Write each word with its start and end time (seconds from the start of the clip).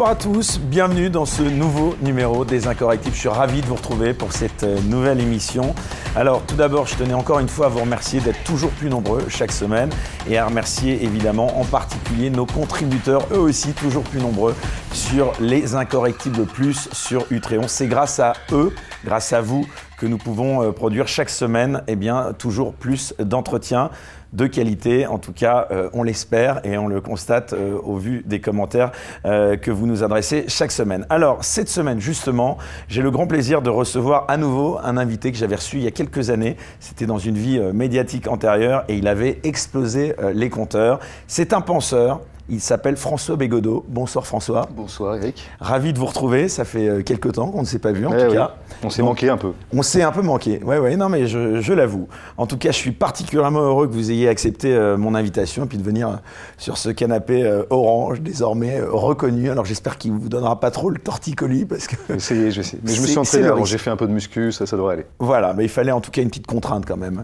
Bonsoir 0.00 0.16
à 0.16 0.18
tous, 0.18 0.58
bienvenue 0.58 1.10
dans 1.10 1.26
ce 1.26 1.42
nouveau 1.42 1.94
numéro 2.00 2.46
des 2.46 2.66
Incorrectibles. 2.66 3.14
Je 3.14 3.20
suis 3.20 3.28
ravi 3.28 3.60
de 3.60 3.66
vous 3.66 3.74
retrouver 3.74 4.14
pour 4.14 4.32
cette 4.32 4.62
euh, 4.62 4.80
nouvelle 4.86 5.20
émission. 5.20 5.74
Alors 6.16 6.40
tout 6.46 6.54
d'abord, 6.56 6.86
je 6.86 6.94
tenais 6.94 7.12
encore 7.12 7.38
une 7.38 7.50
fois 7.50 7.66
à 7.66 7.68
vous 7.68 7.80
remercier 7.80 8.20
d'être 8.20 8.42
toujours 8.42 8.70
plus 8.70 8.88
nombreux 8.88 9.26
chaque 9.28 9.52
semaine 9.52 9.90
et 10.26 10.38
à 10.38 10.46
remercier 10.46 11.04
évidemment 11.04 11.60
en 11.60 11.66
particulier 11.66 12.30
nos 12.30 12.46
contributeurs, 12.46 13.26
eux 13.30 13.40
aussi 13.40 13.74
toujours 13.74 14.04
plus 14.04 14.20
nombreux 14.20 14.54
sur 14.94 15.34
les 15.38 15.74
Incorrectibles 15.74 16.46
Plus 16.46 16.88
sur 16.92 17.26
Utréon. 17.30 17.68
C'est 17.68 17.86
grâce 17.86 18.20
à 18.20 18.32
eux, 18.52 18.74
grâce 19.04 19.34
à 19.34 19.42
vous, 19.42 19.66
que 19.98 20.06
nous 20.06 20.16
pouvons 20.16 20.62
euh, 20.62 20.72
produire 20.72 21.08
chaque 21.08 21.28
semaine 21.28 21.82
eh 21.88 21.94
bien, 21.94 22.32
toujours 22.38 22.72
plus 22.72 23.12
d'entretiens 23.18 23.90
de 24.32 24.46
qualité. 24.46 25.06
En 25.06 25.18
tout 25.18 25.32
cas, 25.32 25.66
euh, 25.70 25.90
on 25.92 26.02
l'espère 26.02 26.60
et 26.64 26.78
on 26.78 26.86
le 26.86 27.00
constate 27.00 27.52
euh, 27.52 27.78
au 27.82 27.96
vu 27.96 28.22
des 28.26 28.40
commentaires 28.40 28.92
que 29.24 29.70
vous 29.70 29.86
nous 29.86 30.02
adressez 30.02 30.44
chaque 30.48 30.72
semaine. 30.72 31.06
Alors, 31.08 31.44
cette 31.44 31.68
semaine, 31.68 32.00
justement, 32.00 32.58
j'ai 32.88 33.02
le 33.02 33.10
grand 33.10 33.26
plaisir 33.26 33.62
de 33.62 33.70
recevoir 33.70 34.24
à 34.28 34.36
nouveau 34.36 34.78
un 34.82 34.96
invité 34.96 35.32
que 35.32 35.38
j'avais 35.38 35.56
reçu 35.56 35.76
il 35.76 35.82
y 35.82 35.86
a 35.86 35.90
quelques 35.90 36.30
années. 36.30 36.56
C'était 36.78 37.06
dans 37.06 37.18
une 37.18 37.36
vie 37.36 37.60
médiatique 37.72 38.28
antérieure 38.28 38.84
et 38.88 38.96
il 38.96 39.08
avait 39.08 39.40
explosé 39.44 40.14
les 40.34 40.50
compteurs. 40.50 41.00
C'est 41.26 41.52
un 41.52 41.60
penseur. 41.60 42.20
Il 42.52 42.60
s'appelle 42.60 42.96
François 42.96 43.36
Bégodeau. 43.36 43.84
Bonsoir 43.86 44.26
François. 44.26 44.68
Bonsoir 44.74 45.14
Eric. 45.14 45.48
Ravi 45.60 45.92
de 45.92 45.98
vous 46.00 46.06
retrouver. 46.06 46.48
Ça 46.48 46.64
fait 46.64 46.88
euh, 46.88 47.02
quelques 47.02 47.34
temps 47.34 47.48
qu'on 47.48 47.60
ne 47.60 47.66
s'est 47.66 47.78
pas 47.78 47.92
vu 47.92 48.04
en 48.06 48.10
tout 48.10 48.32
cas. 48.32 48.56
On 48.82 48.90
s'est 48.90 49.02
manqué 49.02 49.28
un 49.28 49.36
peu. 49.36 49.52
On 49.72 49.82
s'est 49.82 50.02
un 50.02 50.10
peu 50.10 50.22
manqué. 50.22 50.60
Oui, 50.64 50.76
oui, 50.78 50.96
non 50.96 51.08
mais 51.08 51.28
je, 51.28 51.72
l'avoue. 51.72 52.08
En 52.36 52.46
tout 52.46 52.58
cas, 52.58 52.72
je 52.72 52.76
suis 52.76 52.90
particulièrement 52.90 53.60
heureux 53.60 53.86
que 53.86 53.92
vous 53.92 54.10
ayez 54.10 54.28
accepté 54.28 54.74
euh, 54.74 54.96
mon 54.96 55.14
invitation 55.14 55.62
et 55.62 55.66
puis 55.66 55.78
de 55.78 55.84
venir 55.84 56.08
euh, 56.08 56.16
sur 56.58 56.76
ce 56.76 56.88
canapé 56.88 57.48
orange 57.70 58.20
désormais 58.20 58.80
reconnu. 58.80 59.48
Alors 59.48 59.64
j'espère 59.64 59.96
qu'il 59.96 60.12
ne 60.12 60.18
vous 60.18 60.28
donnera 60.28 60.58
pas 60.58 60.72
trop 60.72 60.90
le 60.90 60.98
torticolis 60.98 61.66
parce 61.66 61.86
que. 61.86 61.94
Essayez, 62.14 62.50
je 62.50 62.62
sais. 62.62 62.78
Mais 62.82 62.92
je 62.92 63.00
me 63.00 63.06
suis 63.06 63.18
entraîné 63.18 63.48
j'ai 63.62 63.78
fait 63.78 63.90
un 63.90 63.96
peu 63.96 64.08
de 64.08 64.12
muscu, 64.12 64.50
ça, 64.50 64.66
ça 64.66 64.76
devrait 64.76 64.94
aller. 64.94 65.06
Voilà, 65.20 65.54
mais 65.54 65.64
il 65.64 65.68
fallait 65.68 65.92
en 65.92 66.00
tout 66.00 66.10
cas 66.10 66.22
une 66.22 66.28
petite 66.28 66.48
contrainte 66.48 66.84
quand 66.84 66.96
même. 66.96 67.22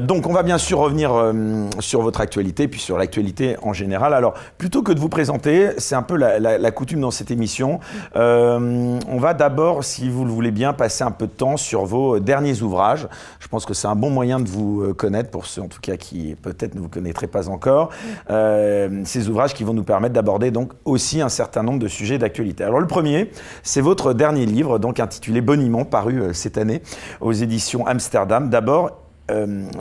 donc 0.00 0.26
on 0.26 0.32
va 0.32 0.42
bien 0.42 0.56
sûr 0.56 0.78
revenir 0.78 1.12
sur 1.80 2.00
votre 2.00 2.22
actualité 2.22 2.68
puis 2.68 2.80
sur 2.80 2.96
l'actualité 2.96 3.56
en 3.62 3.74
général. 3.74 4.14
Alors 4.14 4.29
plutôt 4.58 4.82
que 4.82 4.92
de 4.92 5.00
vous 5.00 5.08
présenter, 5.08 5.70
c'est 5.78 5.94
un 5.94 6.02
peu 6.02 6.16
la, 6.16 6.70
coutume 6.70 7.00
dans 7.00 7.10
cette 7.10 7.30
émission, 7.30 7.80
euh, 8.16 8.98
on 9.08 9.18
va 9.18 9.34
d'abord, 9.34 9.84
si 9.84 10.08
vous 10.08 10.24
le 10.24 10.30
voulez 10.30 10.50
bien, 10.50 10.72
passer 10.72 11.04
un 11.04 11.10
peu 11.10 11.26
de 11.26 11.32
temps 11.32 11.56
sur 11.56 11.84
vos 11.84 12.20
derniers 12.20 12.62
ouvrages. 12.62 13.08
Je 13.40 13.48
pense 13.48 13.66
que 13.66 13.74
c'est 13.74 13.88
un 13.88 13.96
bon 13.96 14.10
moyen 14.10 14.40
de 14.40 14.48
vous 14.48 14.82
euh, 14.82 14.94
connaître, 14.94 15.30
pour 15.30 15.46
ceux 15.46 15.62
en 15.62 15.68
tout 15.68 15.80
cas 15.80 15.96
qui 15.96 16.36
peut-être 16.40 16.74
ne 16.74 16.80
vous 16.80 16.88
connaîtraient 16.88 17.26
pas 17.26 17.48
encore, 17.48 17.90
euh, 18.30 19.02
ces 19.04 19.28
ouvrages 19.28 19.54
qui 19.54 19.64
vont 19.64 19.74
nous 19.74 19.84
permettre 19.84 20.14
d'aborder 20.14 20.50
donc 20.50 20.72
aussi 20.84 21.20
un 21.20 21.28
certain 21.28 21.62
nombre 21.62 21.78
de 21.78 21.88
sujets 21.88 22.18
d'actualité. 22.18 22.64
Alors 22.64 22.80
le 22.80 22.86
premier, 22.86 23.30
c'est 23.62 23.80
votre 23.80 24.12
dernier 24.12 24.46
livre, 24.46 24.78
donc 24.78 25.00
intitulé 25.00 25.40
Boniment, 25.40 25.84
paru 25.84 26.34
cette 26.34 26.58
année 26.58 26.82
aux 27.20 27.32
éditions 27.32 27.86
Amsterdam. 27.86 28.50
D'abord, 28.50 28.99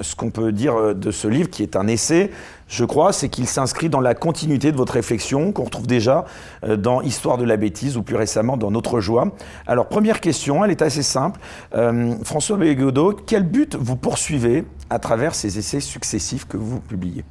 ce 0.02 0.16
qu'on 0.16 0.30
peut 0.31 0.52
dire 0.52 0.95
de 0.95 1.11
ce 1.11 1.28
livre, 1.28 1.50
qui 1.50 1.64
est 1.64 1.75
un 1.75 1.88
essai, 1.88 2.31
je 2.69 2.86
crois, 2.86 3.11
c'est 3.14 3.30
qu'il 3.30 3.47
s'inscrit 3.47 3.89
dans 3.89 4.00
la 4.00 4.14
continuité 4.14 4.72
de 4.72 4.78
votre 4.78 4.94
réflexion 4.94 5.51
qu'on 5.51 5.63
retrouve 5.63 5.88
déjà 5.88 6.25
euh, 6.63 6.78
dans 6.78 7.01
Histoire 7.01 7.40
de 7.40 7.44
la 7.44 7.57
bêtise 7.57 7.97
ou 7.97 8.03
plus 8.03 8.16
récemment 8.16 8.57
dans 8.57 8.69
Notre 8.69 9.00
joie. 9.00 9.31
Alors, 9.66 9.88
première 9.88 10.22
question, 10.22 10.63
elle 10.63 10.69
est 10.69 10.84
assez 10.84 11.01
simple. 11.01 11.40
Euh, 11.74 12.13
François 12.24 12.57
Bégodeau, 12.57 13.13
quel 13.13 13.44
but 13.44 13.75
vous 13.75 13.96
poursuivez 13.96 14.66
à 14.91 15.00
travers 15.00 15.34
ces 15.34 15.57
essais 15.57 15.79
successifs 15.79 16.47
que 16.47 16.57
vous 16.57 16.79
publiez? 16.79 17.25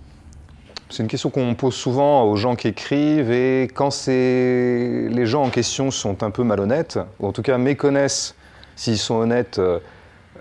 C'est 0.90 1.04
une 1.04 1.08
question 1.08 1.30
qu'on 1.30 1.54
pose 1.54 1.74
souvent 1.74 2.24
aux 2.24 2.34
gens 2.34 2.56
qui 2.56 2.68
écrivent 2.68 3.30
et 3.30 3.68
quand 3.72 3.90
les 4.08 5.26
gens 5.26 5.44
en 5.44 5.50
question 5.50 5.90
sont 5.90 6.22
un 6.22 6.30
peu 6.30 6.42
malhonnêtes, 6.42 6.98
ou 7.20 7.26
en 7.28 7.32
tout 7.32 7.42
cas 7.42 7.58
méconnaissent, 7.58 8.34
s'ils 8.74 8.96
sont 8.96 9.16
honnêtes, 9.16 9.60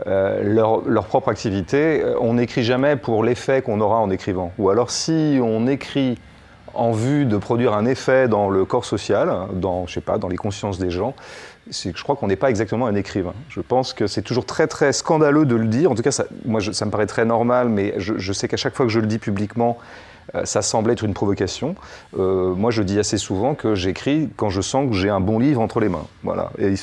euh, 0.05 0.43
leur, 0.43 1.05
propre 1.05 1.29
activité, 1.29 2.01
euh, 2.03 2.15
on 2.19 2.35
n'écrit 2.35 2.63
jamais 2.63 2.95
pour 2.95 3.23
l'effet 3.23 3.61
qu'on 3.61 3.81
aura 3.81 3.99
en 3.99 4.09
écrivant. 4.09 4.51
Ou 4.57 4.69
alors 4.69 4.91
si 4.91 5.39
on 5.41 5.67
écrit 5.67 6.17
en 6.73 6.91
vue 6.91 7.25
de 7.25 7.37
produire 7.37 7.73
un 7.73 7.85
effet 7.85 8.27
dans 8.27 8.49
le 8.49 8.65
corps 8.65 8.85
social, 8.85 9.33
dans, 9.53 9.87
je 9.87 9.93
sais 9.93 10.01
pas, 10.01 10.19
dans 10.19 10.27
les 10.27 10.37
consciences 10.37 10.77
des 10.77 10.91
gens, 10.91 11.15
je 11.71 12.03
crois 12.03 12.15
qu'on 12.15 12.27
n'est 12.27 12.35
pas 12.35 12.49
exactement 12.49 12.85
un 12.85 12.95
écrivain. 12.95 13.33
Je 13.49 13.61
pense 13.61 13.93
que 13.93 14.05
c'est 14.05 14.21
toujours 14.21 14.45
très 14.45 14.67
très 14.67 14.93
scandaleux 14.93 15.45
de 15.45 15.55
le 15.55 15.65
dire. 15.65 15.91
En 15.91 15.95
tout 15.95 16.03
cas, 16.03 16.11
ça, 16.11 16.25
moi, 16.45 16.61
ça 16.61 16.85
me 16.85 16.91
paraît 16.91 17.07
très 17.07 17.25
normal, 17.25 17.69
mais 17.69 17.95
je 17.97 18.33
sais 18.33 18.47
qu'à 18.47 18.57
chaque 18.57 18.75
fois 18.75 18.85
que 18.85 18.91
je 18.91 18.99
le 18.99 19.07
dis 19.07 19.17
publiquement, 19.17 19.77
ça 20.43 20.61
semble 20.61 20.91
être 20.91 21.03
une 21.03 21.13
provocation. 21.13 21.75
Euh, 22.17 22.53
moi, 22.53 22.71
je 22.71 22.83
dis 22.83 22.99
assez 22.99 23.17
souvent 23.17 23.55
que 23.55 23.75
j'écris 23.75 24.29
quand 24.35 24.49
je 24.49 24.61
sens 24.61 24.89
que 24.89 24.95
j'ai 24.95 25.09
un 25.09 25.19
bon 25.19 25.39
livre 25.39 25.61
entre 25.61 25.79
les 25.79 25.89
mains. 25.89 26.05
Voilà. 26.23 26.51
Et, 26.59 26.75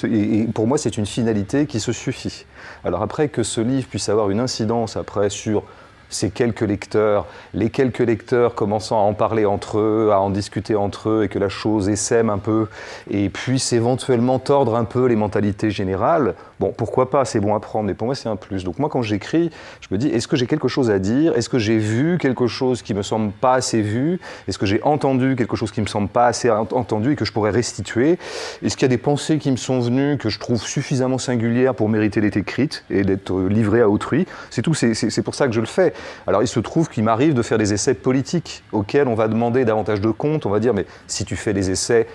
pour 0.55 0.67
moi, 0.67 0.79
c'est 0.79 0.97
une 0.97 1.07
finalité 1.07 1.67
qui 1.67 1.81
se 1.81 1.93
suffit. 1.93 2.47
Alors 2.85 3.03
après, 3.03 3.29
que 3.29 3.43
ce 3.43 3.61
livre 3.61 3.87
puisse 3.89 4.09
avoir 4.09 4.31
une 4.31 4.41
incidence 4.41 4.97
après 4.97 5.31
sur 5.31 5.65
ces 6.11 6.31
quelques 6.31 6.61
lecteurs, 6.61 7.27
les 7.55 7.71
quelques 7.71 7.99
lecteurs 7.99 8.55
commençant 8.55 8.99
à 8.99 9.03
en 9.03 9.15
parler 9.15 9.47
entre 9.47 9.79
eux, 9.79 10.11
à 10.13 10.21
en 10.21 10.31
discuter 10.31 10.77
entre 10.77 11.09
eux, 11.09 11.25
et 11.25 11.29
que 11.29 11.39
la 11.39 11.49
chose 11.49 11.89
essaime 11.89 12.31
un 12.31 12.39
peu, 12.39 12.69
et 13.11 13.29
puisse 13.31 13.73
éventuellement 13.73 14.39
tordre 14.39 14.77
un 14.77 14.85
peu 14.85 15.07
les 15.07 15.17
mentalités 15.17 15.71
générales, 15.71 16.35
bon, 16.65 16.73
pourquoi 16.73 17.11
pas, 17.11 17.25
c'est 17.25 17.41
bon 17.41 17.55
à 17.55 17.61
prendre, 17.61 17.87
mais 17.87 17.95
pour 17.95 18.07
moi 18.07 18.15
c'est 18.15 18.29
un 18.29 18.37
plus. 18.37 18.65
Donc 18.65 18.79
moi 18.79 18.89
quand 18.89 19.03
j'écris, 19.03 19.51
je 19.81 19.89
me 19.91 19.99
dis, 19.99 20.09
est-ce 20.09 20.27
que 20.27 20.37
j'ai 20.37 20.47
quelque 20.47 20.69
chose 20.69 20.91
à 20.91 20.99
dire? 20.99 21.37
Est-ce 21.37 21.49
que 21.49 21.59
j'ai 21.59 21.77
vu 21.77 22.17
quelque 22.19 22.47
chose 22.47 22.83
qui 22.83 22.95
me 22.95 23.03
semble 23.03 23.33
pas 23.33 23.55
assez 23.55 23.83
vu? 23.83 24.19
Est-ce 24.49 24.59
que 24.59 24.67
j'ai 24.67 24.83
entendu 24.83 25.37
quelque 25.37 25.57
chose 25.57 25.71
qui 25.71 25.83
me 25.83 25.87
semble 25.87 26.09
pas 26.09 26.27
assez 26.27 26.51
entendu 26.51 27.13
et 27.13 27.17
que 27.17 27.25
je 27.25 27.33
pourrais 27.33 27.51
restituer? 27.51 28.19
Est-ce 28.63 28.77
qu'il 28.77 28.85
y 28.85 28.91
a 28.91 28.97
des 28.97 28.99
pensées 28.99 29.39
qui 29.39 29.51
me 29.51 29.57
sont 29.57 29.81
venues 29.81 30.17
que 30.17 30.31
je 30.31 30.39
trouve 30.39 30.63
suffisamment 30.63 31.19
singulières 31.19 31.75
pour 31.75 31.89
mériter 31.89 32.21
d'être 32.21 32.37
écrites 32.37 32.85
et 32.89 33.03
d'être 33.03 33.39
livrées 33.43 33.83
à 33.83 33.89
autrui? 33.89 34.27
C'est 34.51 34.63
tout, 34.63 34.75
c'est 34.75 35.23
pour 35.23 35.35
ça 35.35 35.47
que 35.47 35.53
je 35.53 35.61
le 35.61 35.67
fais. 35.67 35.93
Alors 36.27 36.43
il 36.43 36.49
se 36.49 36.61
trouve 36.61 36.89
qu'il 36.89 37.05
m'arrive 37.05 37.35
de 37.35 37.43
faire 37.43 37.59
des 37.59 37.75
essais 37.75 37.95
politiques 37.95 38.65
auxquels 38.73 39.09
on 39.09 39.15
va 39.15 39.29
demander 39.29 39.65
davantage 39.67 40.01
de 40.01 40.11
comptes. 40.11 40.47
On 40.47 40.51
va 40.51 40.61
dire, 40.61 40.73
mais 40.73 40.87
si 41.07 41.25
tu 41.27 41.37
fais 41.37 41.53
des 41.53 41.71
essais 41.71 42.07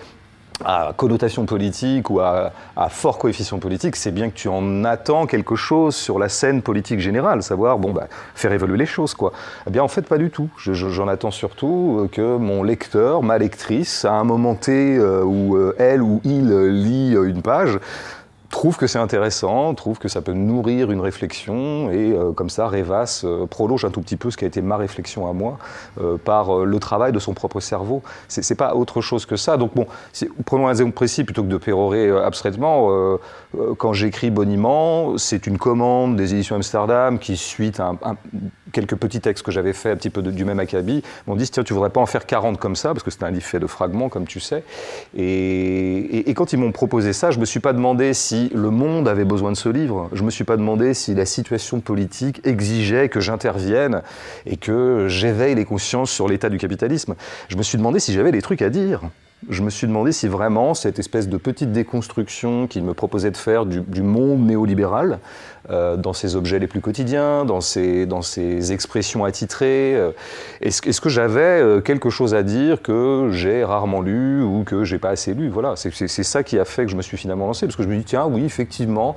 à 0.64 0.92
connotation 0.96 1.46
politique 1.46 2.10
ou 2.10 2.20
à, 2.20 2.52
fort 2.88 3.18
coefficient 3.18 3.58
politique, 3.58 3.96
c'est 3.96 4.10
bien 4.10 4.30
que 4.30 4.34
tu 4.34 4.48
en 4.48 4.84
attends 4.84 5.26
quelque 5.26 5.56
chose 5.56 5.94
sur 5.94 6.18
la 6.18 6.28
scène 6.28 6.62
politique 6.62 7.00
générale, 7.00 7.42
savoir, 7.42 7.78
bon, 7.78 7.92
bah, 7.92 8.08
faire 8.34 8.52
évoluer 8.52 8.78
les 8.78 8.86
choses, 8.86 9.14
quoi. 9.14 9.32
Eh 9.66 9.70
bien, 9.70 9.82
en 9.82 9.88
fait, 9.88 10.02
pas 10.02 10.18
du 10.18 10.30
tout. 10.30 10.48
J'en 10.58 11.08
attends 11.08 11.30
surtout 11.30 12.00
euh, 12.00 12.08
que 12.08 12.36
mon 12.36 12.62
lecteur, 12.62 13.22
ma 13.22 13.38
lectrice, 13.38 14.04
à 14.04 14.12
un 14.12 14.24
moment 14.24 14.54
T 14.54 14.96
euh, 14.96 15.22
où 15.24 15.56
euh, 15.56 15.74
elle 15.78 16.02
ou 16.02 16.20
il 16.24 16.50
lit 16.50 17.12
une 17.12 17.42
page, 17.42 17.78
trouve 18.50 18.76
que 18.76 18.86
c'est 18.86 18.98
intéressant, 18.98 19.74
trouve 19.74 19.98
que 19.98 20.08
ça 20.08 20.20
peut 20.20 20.32
nourrir 20.32 20.90
une 20.90 21.00
réflexion 21.00 21.90
et 21.90 22.12
euh, 22.12 22.32
comme 22.32 22.50
ça 22.50 22.68
rêvasse, 22.68 23.24
euh, 23.24 23.46
prolonge 23.46 23.84
un 23.84 23.90
tout 23.90 24.00
petit 24.00 24.16
peu 24.16 24.30
ce 24.30 24.36
qui 24.36 24.44
a 24.44 24.48
été 24.48 24.60
ma 24.60 24.76
réflexion 24.76 25.28
à 25.28 25.32
moi 25.32 25.58
euh, 26.00 26.18
par 26.18 26.64
le 26.64 26.78
travail 26.78 27.12
de 27.12 27.18
son 27.18 27.32
propre 27.32 27.60
cerveau. 27.60 28.02
C'est 28.28 28.54
pas 28.56 28.74
autre 28.74 29.00
chose 29.00 29.24
que 29.24 29.36
ça. 29.36 29.56
Donc 29.56 29.74
bon, 29.74 29.86
prenons 30.44 30.66
un 30.66 30.72
exemple 30.72 30.92
précis 30.92 31.24
plutôt 31.24 31.42
que 31.42 31.48
de 31.48 31.56
pérorer 31.56 32.10
abstraitement. 32.10 33.18
Quand 33.78 33.92
j'écris 33.92 34.30
boniment, 34.30 35.18
c'est 35.18 35.46
une 35.46 35.58
commande 35.58 36.16
des 36.16 36.34
éditions 36.34 36.56
Amsterdam 36.56 37.18
qui 37.18 37.36
suit 37.36 37.72
un, 37.78 37.96
quelques 38.72 38.96
petits 38.96 39.20
textes 39.20 39.44
que 39.44 39.50
j'avais 39.50 39.72
fait 39.72 39.90
un 39.90 39.96
petit 39.96 40.10
peu 40.10 40.22
du 40.22 40.44
même 40.44 40.60
acabit 40.60 41.02
m'ont 41.26 41.36
dit 41.36 41.48
tiens 41.48 41.64
tu 41.64 41.72
voudrais 41.72 41.90
pas 41.90 42.00
en 42.00 42.06
faire 42.06 42.26
40 42.26 42.58
comme 42.58 42.76
ça 42.76 42.90
parce 42.90 43.02
que 43.02 43.10
c'était 43.10 43.24
un 43.24 43.30
livre 43.30 43.44
fait 43.44 43.58
de 43.58 43.66
fragments 43.66 44.08
comme 44.08 44.26
tu 44.26 44.38
sais 44.38 44.62
et, 45.16 46.30
et 46.30 46.34
quand 46.34 46.52
ils 46.52 46.58
m'ont 46.58 46.70
proposé 46.70 47.12
ça 47.12 47.30
je 47.30 47.40
me 47.40 47.44
suis 47.44 47.60
pas 47.60 47.72
demandé 47.72 48.14
si 48.14 48.50
le 48.54 48.70
monde 48.70 49.08
avait 49.08 49.24
besoin 49.24 49.52
de 49.52 49.56
ce 49.56 49.68
livre. 49.68 50.08
Je 50.12 50.20
ne 50.20 50.26
me 50.26 50.30
suis 50.30 50.44
pas 50.44 50.56
demandé 50.56 50.94
si 50.94 51.14
la 51.14 51.26
situation 51.26 51.80
politique 51.80 52.40
exigeait 52.46 53.08
que 53.08 53.20
j'intervienne 53.20 54.02
et 54.46 54.56
que 54.56 55.06
j'éveille 55.08 55.54
les 55.54 55.64
consciences 55.64 56.10
sur 56.10 56.28
l'état 56.28 56.48
du 56.48 56.58
capitalisme. 56.58 57.14
Je 57.48 57.56
me 57.56 57.62
suis 57.62 57.78
demandé 57.78 58.00
si 58.00 58.12
j'avais 58.12 58.32
des 58.32 58.42
trucs 58.42 58.62
à 58.62 58.70
dire 58.70 59.02
je 59.48 59.62
me 59.62 59.70
suis 59.70 59.86
demandé 59.86 60.12
si 60.12 60.28
vraiment 60.28 60.74
cette 60.74 60.98
espèce 60.98 61.28
de 61.28 61.36
petite 61.38 61.72
déconstruction 61.72 62.66
qu'il 62.66 62.84
me 62.84 62.92
proposait 62.92 63.30
de 63.30 63.36
faire 63.36 63.64
du, 63.64 64.02
monde 64.02 64.46
néolibéral, 64.46 65.18
euh, 65.70 65.96
dans 65.96 66.12
ses 66.12 66.36
objets 66.36 66.58
les 66.58 66.66
plus 66.66 66.80
quotidiens, 66.80 67.44
dans 67.44 67.60
ses, 67.60 68.04
dans 68.04 68.20
expressions 68.20 69.24
attitrées, 69.24 69.94
euh, 69.96 70.12
est-ce 70.60 71.00
que 71.00 71.08
j'avais 71.08 71.40
euh, 71.40 71.80
quelque 71.80 72.10
chose 72.10 72.34
à 72.34 72.42
dire 72.42 72.82
que 72.82 73.30
j'ai 73.32 73.64
rarement 73.64 74.02
lu 74.02 74.42
ou 74.42 74.64
que 74.64 74.84
j'ai 74.84 74.98
pas 74.98 75.10
assez 75.10 75.32
lu? 75.32 75.48
Voilà, 75.48 75.74
c'est 75.76 76.06
ça 76.08 76.42
qui 76.42 76.58
a 76.58 76.64
fait 76.66 76.84
que 76.84 76.90
je 76.90 76.96
me 76.96 77.02
suis 77.02 77.16
finalement 77.16 77.46
lancé, 77.46 77.66
parce 77.66 77.76
que 77.76 77.82
je 77.82 77.88
me 77.88 77.96
dis, 77.96 78.04
tiens, 78.04 78.26
oui, 78.26 78.44
effectivement, 78.44 79.16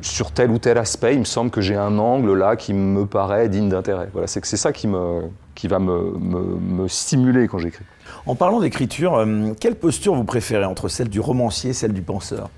sur 0.00 0.30
tel 0.30 0.52
ou 0.52 0.58
tel 0.58 0.78
aspect, 0.78 1.14
il 1.14 1.20
me 1.20 1.24
semble 1.24 1.50
que 1.50 1.60
j'ai 1.60 1.74
un 1.74 1.98
angle 1.98 2.34
là 2.34 2.54
qui 2.54 2.72
me 2.72 3.04
paraît 3.04 3.48
digne 3.48 3.68
d'intérêt. 3.68 4.10
Voilà, 4.12 4.28
c'est 4.28 4.44
ça 4.44 4.72
qui, 4.72 4.86
me, 4.86 5.22
qui 5.56 5.66
va 5.66 5.80
me, 5.80 6.12
me 6.16 6.86
stimuler 6.86 7.48
quand 7.48 7.58
j'écris. 7.58 7.84
En 8.28 8.34
parlant 8.34 8.60
d'écriture, 8.60 9.14
euh, 9.14 9.54
quelle 9.58 9.74
posture 9.74 10.14
vous 10.14 10.24
préférez 10.24 10.66
entre 10.66 10.88
celle 10.88 11.08
du 11.08 11.18
romancier 11.18 11.70
et 11.70 11.72
celle 11.72 11.94
du 11.94 12.02
penseur? 12.02 12.50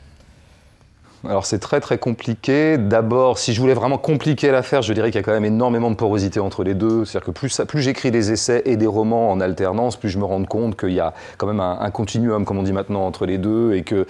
Alors 1.25 1.47
c'est 1.47 1.61
très 1.61 1.79
très 1.79 1.97
compliqué. 1.97 2.77
D'abord, 2.77 3.39
si 3.39 3.53
je 3.53 3.61
voulais 3.61 3.75
vraiment 3.75 3.97
compliquer 3.97 4.51
l'affaire, 4.51 4.83
je 4.83 4.93
dirais 4.93 5.13
qu'il 5.13 5.21
y 5.21 5.23
a 5.23 5.23
quand 5.23 5.33
même 5.33 5.45
énormément 5.45 5.93
de 5.93 5.95
porosité 5.95 6.41
entre 6.41 6.65
les 6.65 6.75
deux. 6.75 7.05
C'est-à-dire 7.05 7.33
que 7.33 7.63
plus, 7.65 7.81
j'écris 7.81 8.11
des 8.11 8.33
essais 8.33 8.63
et 8.65 8.77
des 8.77 8.89
romans 8.89 9.31
en 9.31 9.41
alternance, 9.41 9.97
plus 9.97 10.09
je 10.09 10.19
me 10.19 10.25
rends 10.25 10.45
compte 10.45 10.77
qu'il 10.77 10.93
y 10.93 10.99
a 10.99 11.15
quand 11.37 11.47
même 11.47 11.61
un, 11.61 11.91
continuum, 11.93 12.45
comme 12.45 12.59
on 12.59 12.65
dit 12.65 12.73
maintenant, 12.73 13.07
entre 13.07 13.25
les 13.25 13.39
deux, 13.39 13.75
et 13.75 13.83
que 13.83 14.07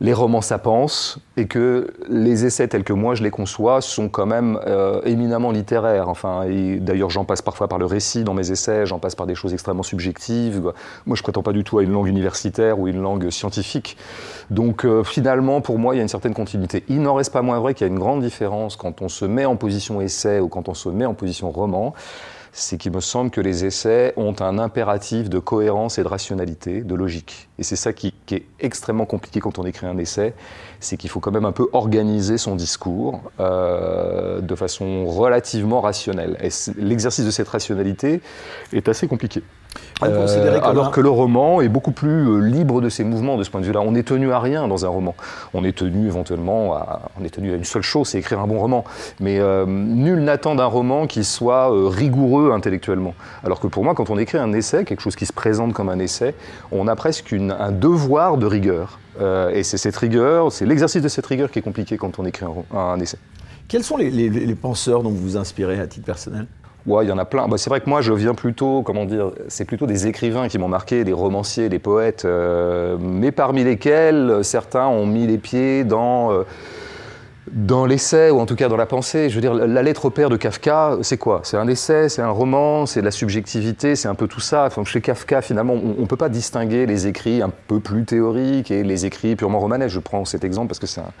les 0.00 0.12
romans 0.12 0.40
ça 0.40 0.58
pense, 0.58 1.18
et 1.36 1.46
que 1.46 1.92
les 2.08 2.44
essais 2.44 2.68
tels 2.68 2.84
que 2.84 2.92
moi 2.92 3.14
je 3.14 3.22
les 3.22 3.30
conçois 3.30 3.80
sont 3.80 4.08
quand 4.08 4.26
même 4.26 4.58
euh, 4.66 5.00
éminemment 5.04 5.50
littéraires. 5.50 6.08
Enfin, 6.08 6.44
d'ailleurs 6.80 7.10
j'en 7.10 7.24
passe 7.24 7.42
parfois 7.42 7.68
par 7.68 7.78
le 7.78 7.86
récit 7.86 8.24
dans 8.24 8.34
mes 8.34 8.50
essais, 8.50 8.86
j'en 8.86 8.98
passe 8.98 9.14
par 9.14 9.26
des 9.26 9.34
choses 9.34 9.52
extrêmement 9.52 9.82
subjectives. 9.82 10.72
Moi 11.06 11.16
je 11.16 11.22
prétends 11.22 11.42
pas 11.42 11.52
du 11.52 11.64
tout 11.64 11.78
à 11.78 11.82
une 11.82 11.92
langue 11.92 12.08
universitaire 12.08 12.78
ou 12.78 12.88
une 12.88 13.00
langue 13.00 13.30
scientifique. 13.30 13.96
Donc 14.50 14.84
euh, 14.84 15.02
finalement 15.02 15.60
pour 15.60 15.78
moi 15.78 15.94
il 15.94 15.98
y 15.98 16.00
a 16.00 16.02
une 16.02 16.08
certaine 16.08 16.34
continuité. 16.34 16.84
Il 16.88 17.00
n'en 17.02 17.14
reste 17.14 17.32
pas 17.32 17.42
moins 17.42 17.58
vrai 17.58 17.74
qu'il 17.74 17.86
y 17.86 17.90
a 17.90 17.92
une 17.92 17.98
grande 17.98 18.22
différence 18.22 18.76
quand 18.76 19.02
on 19.02 19.08
se 19.08 19.24
met 19.24 19.46
en 19.46 19.56
position 19.56 20.00
essai 20.00 20.40
ou 20.40 20.48
quand 20.48 20.68
on 20.68 20.74
se 20.74 20.88
met 20.88 21.06
en 21.06 21.14
position 21.14 21.50
roman 21.50 21.94
c'est 22.58 22.78
qu'il 22.78 22.90
me 22.90 23.00
semble 23.00 23.30
que 23.30 23.42
les 23.42 23.66
essais 23.66 24.14
ont 24.16 24.34
un 24.40 24.58
impératif 24.58 25.28
de 25.28 25.38
cohérence 25.38 25.98
et 25.98 26.02
de 26.02 26.08
rationalité, 26.08 26.80
de 26.80 26.94
logique. 26.94 27.50
Et 27.58 27.62
c'est 27.62 27.76
ça 27.76 27.92
qui, 27.92 28.14
est 28.30 28.46
extrêmement 28.60 29.04
compliqué 29.04 29.40
quand 29.40 29.58
on 29.58 29.66
écrit 29.66 29.86
un 29.86 29.98
essai, 29.98 30.32
c'est 30.80 30.96
qu'il 30.96 31.10
faut 31.10 31.20
quand 31.20 31.32
même 31.32 31.44
un 31.44 31.52
peu 31.52 31.68
organiser 31.74 32.38
son 32.38 32.56
discours 32.56 33.20
euh, 33.40 34.40
de 34.40 34.54
façon 34.54 35.04
relativement 35.04 35.82
rationnelle. 35.82 36.38
Et 36.42 36.48
l'exercice 36.78 37.26
de 37.26 37.30
cette 37.30 37.48
rationalité 37.48 38.22
est 38.72 38.88
assez 38.88 39.06
compliqué. 39.06 39.42
Euh, 40.02 40.60
alors 40.62 40.90
que 40.90 41.00
le 41.00 41.08
roman 41.08 41.62
est 41.62 41.68
beaucoup 41.68 41.92
plus 41.92 42.28
euh, 42.28 42.38
libre 42.40 42.82
de 42.82 42.90
ses 42.90 43.02
mouvements 43.02 43.38
de 43.38 43.44
ce 43.44 43.50
point 43.50 43.60
de 43.60 43.66
vue-là. 43.66 43.80
On 43.80 43.92
n'est 43.92 44.02
tenu 44.02 44.30
à 44.30 44.40
rien 44.40 44.68
dans 44.68 44.84
un 44.84 44.88
roman. 44.88 45.14
On 45.54 45.64
est 45.64 45.76
tenu 45.76 46.06
éventuellement 46.06 46.74
à, 46.74 47.02
on 47.18 47.24
est 47.24 47.30
tenu 47.30 47.52
à 47.52 47.56
une 47.56 47.64
seule 47.64 47.82
chose, 47.82 48.08
c'est 48.08 48.18
écrire 48.18 48.40
un 48.40 48.46
bon 48.46 48.58
roman. 48.58 48.84
Mais 49.20 49.38
euh, 49.40 49.64
nul 49.66 50.20
n'attend 50.20 50.54
d'un 50.54 50.66
roman 50.66 51.06
qu'il 51.06 51.24
soit 51.24 51.70
rigoureux 51.88 52.52
intellectuellement. 52.52 53.14
Alors 53.42 53.58
que 53.58 53.68
pour 53.68 53.84
moi, 53.84 53.94
quand 53.94 54.10
on 54.10 54.18
écrit 54.18 54.38
un 54.38 54.52
essai, 54.52 54.84
quelque 54.84 55.00
chose 55.00 55.16
qui 55.16 55.26
se 55.26 55.32
présente 55.32 55.72
comme 55.72 55.88
un 55.88 55.98
essai, 55.98 56.34
on 56.72 56.88
a 56.88 56.96
presque 56.96 57.32
un 57.32 57.72
devoir 57.72 58.36
de 58.36 58.46
rigueur. 58.46 58.98
et 59.52 59.62
c'est 59.62 59.78
cette 59.78 59.96
rigueur, 59.96 60.52
c'est 60.52 60.66
l'exercice 60.66 61.02
de 61.02 61.08
cette 61.08 61.26
rigueur 61.26 61.50
qui 61.50 61.58
est 61.58 61.62
compliqué 61.62 61.96
quand 61.96 62.18
on 62.18 62.26
écrit 62.26 62.44
un, 62.74 63.00
essai. 63.00 63.18
Quels 63.68 63.82
sont 63.82 63.96
les, 63.96 64.10
les 64.10 64.54
penseurs 64.54 65.02
dont 65.02 65.10
vous 65.10 65.22
vous 65.22 65.36
inspirez 65.36 65.80
à 65.80 65.86
titre 65.86 66.04
personnel? 66.04 66.46
Ouais, 66.86 67.04
il 67.04 67.08
y 67.08 67.12
en 67.12 67.18
a 67.18 67.24
plein. 67.24 67.48
Bah, 67.48 67.58
c'est 67.58 67.68
vrai 67.68 67.80
que 67.80 67.90
moi, 67.90 68.00
je 68.00 68.12
viens 68.12 68.34
plutôt, 68.34 68.82
comment 68.82 69.04
dire, 69.04 69.32
c'est 69.48 69.64
plutôt 69.64 69.86
des 69.86 70.06
écrivains 70.06 70.48
qui 70.48 70.58
m'ont 70.58 70.68
marqué, 70.68 71.02
des 71.02 71.12
romanciers, 71.12 71.68
des 71.68 71.80
poètes, 71.80 72.24
euh, 72.24 72.96
mais 73.00 73.32
parmi 73.32 73.64
lesquels 73.64 74.40
certains 74.42 74.86
ont 74.86 75.06
mis 75.06 75.26
les 75.26 75.38
pieds 75.38 75.84
dans. 75.84 76.32
Euh, 76.32 76.42
dans 77.52 77.86
l'essai, 77.86 78.30
ou 78.30 78.40
en 78.40 78.46
tout 78.46 78.56
cas 78.56 78.68
dans 78.68 78.76
la 78.76 78.86
pensée, 78.86 79.30
je 79.30 79.36
veux 79.36 79.40
dire, 79.40 79.54
la 79.54 79.82
lettre 79.82 80.06
au 80.06 80.10
père 80.10 80.28
de 80.28 80.36
Kafka, 80.36 80.98
c'est 81.02 81.16
quoi? 81.16 81.42
C'est 81.44 81.56
un 81.56 81.68
essai, 81.68 82.08
c'est 82.08 82.20
un 82.20 82.30
roman, 82.30 82.86
c'est 82.86 82.98
de 82.98 83.04
la 83.04 83.12
subjectivité, 83.12 83.94
c'est 83.94 84.08
un 84.08 84.16
peu 84.16 84.26
tout 84.26 84.40
ça. 84.40 84.68
Chez 84.84 85.00
Kafka, 85.00 85.42
finalement, 85.42 85.74
on 85.74 86.00
ne 86.00 86.06
peut 86.06 86.16
pas 86.16 86.28
distinguer 86.28 86.86
les 86.86 87.06
écrits 87.06 87.42
un 87.42 87.52
peu 87.68 87.78
plus 87.78 88.04
théoriques 88.04 88.72
et 88.72 88.82
les 88.82 89.06
écrits 89.06 89.36
purement 89.36 89.60
romanesques. 89.60 89.94
Je 89.94 90.00
prends 90.00 90.24
cet 90.24 90.42
exemple 90.42 90.66
parce 90.66 90.80
que 90.80 90.88
c'est 90.88 91.00
un, 91.00 91.12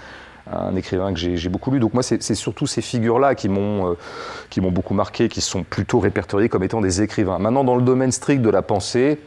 un 0.50 0.76
écrivain 0.76 1.12
que 1.12 1.18
j'ai 1.18 1.48
beaucoup 1.48 1.70
lu. 1.70 1.80
Donc 1.80 1.94
moi, 1.94 2.02
c'est 2.02 2.34
surtout 2.34 2.66
ces 2.66 2.82
figures-là 2.82 3.34
qui 3.34 3.48
m'ont 3.48 3.90
euh, 3.90 3.94
qui 4.50 4.60
m'ont 4.60 4.70
beaucoup 4.70 4.94
marqué, 4.94 5.28
qui 5.28 5.40
sont 5.40 5.62
plutôt 5.62 5.98
répertoriées 5.98 6.48
comme 6.48 6.62
étant 6.62 6.80
des 6.80 7.02
écrivains. 7.02 7.38
Maintenant, 7.38 7.64
dans 7.64 7.76
le 7.76 7.82
domaine 7.82 8.12
strict 8.12 8.42
de 8.42 8.50
la 8.50 8.62
pensée, 8.62 9.18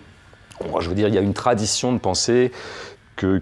je 0.79 0.89
veux 0.89 0.95
dire, 0.95 1.07
il 1.07 1.13
y 1.13 1.17
a 1.17 1.21
une 1.21 1.33
tradition 1.33 1.93
de 1.93 1.99
pensée 1.99 2.51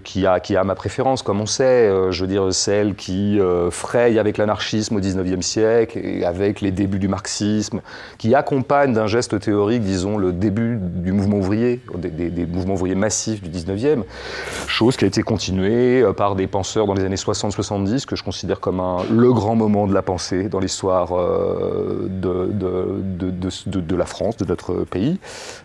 qui, 0.02 0.26
a, 0.26 0.64
ma 0.64 0.74
préférence, 0.74 1.22
comme 1.22 1.40
on 1.40 1.46
sait, 1.46 1.64
euh, 1.64 2.10
je 2.10 2.22
veux 2.22 2.26
dire 2.26 2.52
celle 2.52 2.94
qui 2.94 3.38
euh, 3.40 3.70
fraye 3.70 4.18
avec 4.18 4.38
l'anarchisme 4.38 4.96
au 4.96 5.00
XIXe 5.00 5.44
siècle 5.44 5.98
et 6.02 6.24
avec 6.24 6.60
les 6.60 6.70
débuts 6.70 6.98
du 6.98 7.08
marxisme, 7.08 7.80
qui 8.18 8.34
accompagne 8.34 8.92
d'un 8.92 9.06
geste 9.06 9.38
théorique, 9.40 9.82
disons, 9.82 10.18
le 10.18 10.32
début 10.32 10.78
du 10.80 11.12
mouvement 11.12 11.38
ouvrier, 11.38 11.80
des, 11.96 12.46
mouvements 12.46 12.74
ouvriers 12.74 12.94
massifs 12.94 13.42
du 13.42 13.50
XIXe, 13.50 14.04
chose 14.66 14.96
qui 14.96 15.04
a 15.04 15.08
été 15.08 15.22
continuée 15.22 16.02
euh, 16.02 16.12
par 16.12 16.34
des 16.34 16.46
penseurs 16.46 16.86
dans 16.86 16.94
les 16.94 17.04
années 17.04 17.16
60-70, 17.16 18.06
que 18.06 18.16
je 18.16 18.24
considère 18.24 18.60
comme 18.60 18.82
le 19.10 19.32
grand 19.32 19.56
moment 19.56 19.86
de 19.86 19.94
la 19.94 20.02
pensée 20.02 20.48
dans 20.48 20.60
l'histoire 20.60 21.08
de, 22.08 22.48
la 23.96 24.06
France, 24.06 24.36
de 24.36 24.44
notre 24.44 24.84
pays. 24.84 25.18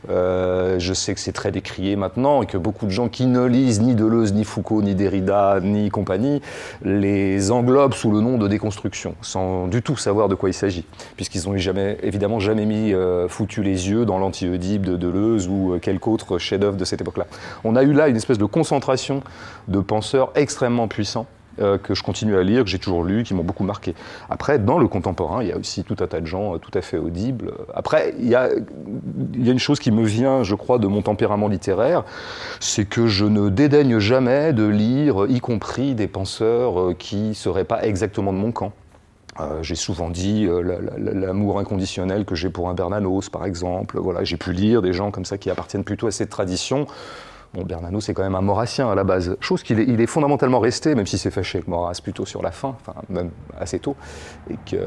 je 0.09 0.93
sais 0.93 1.13
que 1.13 1.19
c'est 1.19 1.31
très 1.31 1.51
décrié 1.51 1.95
maintenant 1.95 2.41
et 2.41 2.45
que 2.45 2.57
beaucoup 2.57 2.85
de 2.85 2.91
gens 2.91 3.09
qui 3.09 3.25
ne 3.25 3.45
lisent 3.45 3.81
ni 3.81 3.95
de 3.95 4.02
Deleuze, 4.03 4.33
ni 4.33 4.43
Foucault, 4.43 4.81
ni 4.81 4.95
Derrida, 4.95 5.59
ni 5.61 5.89
compagnie, 5.89 6.41
les 6.83 7.51
englobent 7.51 7.93
sous 7.93 8.11
le 8.11 8.19
nom 8.19 8.37
de 8.37 8.47
déconstruction, 8.47 9.15
sans 9.21 9.67
du 9.67 9.81
tout 9.81 9.97
savoir 9.97 10.29
de 10.29 10.35
quoi 10.35 10.49
il 10.49 10.53
s'agit, 10.53 10.85
puisqu'ils 11.15 11.47
n'ont 11.47 11.57
jamais, 11.57 11.97
évidemment 12.03 12.39
jamais 12.39 12.65
mis 12.65 12.93
euh, 12.93 13.27
foutu 13.27 13.63
les 13.63 13.89
yeux 13.89 14.05
dans 14.05 14.19
l'anti-Oedipe 14.19 14.85
de 14.85 14.97
Deleuze 14.97 15.47
ou 15.47 15.73
euh, 15.73 15.79
quelque 15.79 16.07
autre 16.07 16.37
chef-d'œuvre 16.37 16.77
de 16.77 16.85
cette 16.85 17.01
époque-là. 17.01 17.27
On 17.63 17.75
a 17.75 17.83
eu 17.83 17.93
là 17.93 18.07
une 18.07 18.17
espèce 18.17 18.37
de 18.37 18.45
concentration 18.45 19.21
de 19.67 19.79
penseurs 19.79 20.31
extrêmement 20.35 20.87
puissants 20.87 21.27
euh, 21.59 21.77
que 21.77 21.93
je 21.93 22.01
continue 22.01 22.35
à 22.35 22.41
lire, 22.41 22.63
que 22.63 22.69
j'ai 22.69 22.79
toujours 22.79 23.03
lu, 23.03 23.21
qui 23.21 23.35
m'ont 23.35 23.43
beaucoup 23.43 23.63
marqué. 23.63 23.93
Après, 24.27 24.57
dans 24.57 24.79
le 24.79 24.87
contemporain, 24.87 25.43
il 25.43 25.49
y 25.49 25.51
a 25.51 25.57
aussi 25.57 25.83
tout 25.83 25.95
un 25.99 26.07
tas 26.07 26.19
de 26.19 26.25
gens 26.25 26.55
euh, 26.55 26.57
tout 26.57 26.71
à 26.73 26.81
fait 26.81 26.97
audibles. 26.97 27.53
Après, 27.75 28.15
il 28.17 28.27
y, 28.27 28.33
a, 28.33 28.49
une 29.35 29.59
chose 29.59 29.79
qui 29.79 29.91
me 29.91 30.03
vient, 30.03 30.41
je 30.41 30.55
crois, 30.55 30.79
de 30.79 30.87
mon 30.87 31.03
tempérament 31.03 31.47
littéraire, 31.47 32.05
c'est 32.59 32.85
que 32.85 33.05
je 33.05 33.25
ne 33.25 33.49
dédaigne 33.49 33.99
jamais 33.99 34.51
de 34.51 34.65
lire, 34.65 35.27
y 35.29 35.39
compris 35.41 35.93
des 35.93 36.07
penseurs 36.07 36.79
euh, 36.79 36.93
qui 36.97 37.17
ne 37.17 37.33
seraient 37.33 37.65
pas 37.65 37.85
exactement 37.85 38.33
de 38.33 38.39
mon 38.39 38.51
camp. 38.51 38.73
j'ai 39.61 39.75
souvent 39.75 40.09
dit 40.09 40.47
l'amour 40.97 41.59
inconditionnel 41.59 42.25
que 42.25 42.33
j'ai 42.33 42.49
pour 42.49 42.69
un 42.69 42.73
Bernanos, 42.73 43.29
par 43.29 43.45
exemple. 43.45 43.99
Voilà, 43.99 44.23
j'ai 44.23 44.37
pu 44.37 44.53
lire 44.53 44.81
des 44.81 44.93
gens 44.93 45.11
comme 45.11 45.25
ça 45.25 45.37
qui 45.37 45.51
appartiennent 45.51 45.83
plutôt 45.83 46.07
à 46.07 46.11
cette 46.11 46.29
tradition. 46.29 46.87
Bon, 47.53 47.63
Bernano, 47.63 48.01
c'est 48.01 48.15
quand 48.15 48.23
même 48.23 48.33
un 48.33 48.41
maurassien 48.41 48.89
à 48.89 48.95
la 48.95 49.03
base. 49.03 49.37
Chose 49.39 49.61
qu'il 49.61 49.79
est, 49.79 49.83
il 49.83 50.01
est 50.01 50.07
fondamentalement 50.07 50.59
resté, 50.59 50.95
même 50.95 51.05
s'il 51.05 51.19
s'est 51.19 51.29
fâché 51.29 51.59
avec 51.59 51.67
Maurras 51.67 51.99
plutôt 52.01 52.25
sur 52.25 52.41
la 52.41 52.49
fin, 52.49 52.75
enfin, 52.81 52.99
même 53.09 53.29
assez 53.59 53.77
tôt, 53.77 53.95
et 54.49 54.55
qu'il 54.65 54.79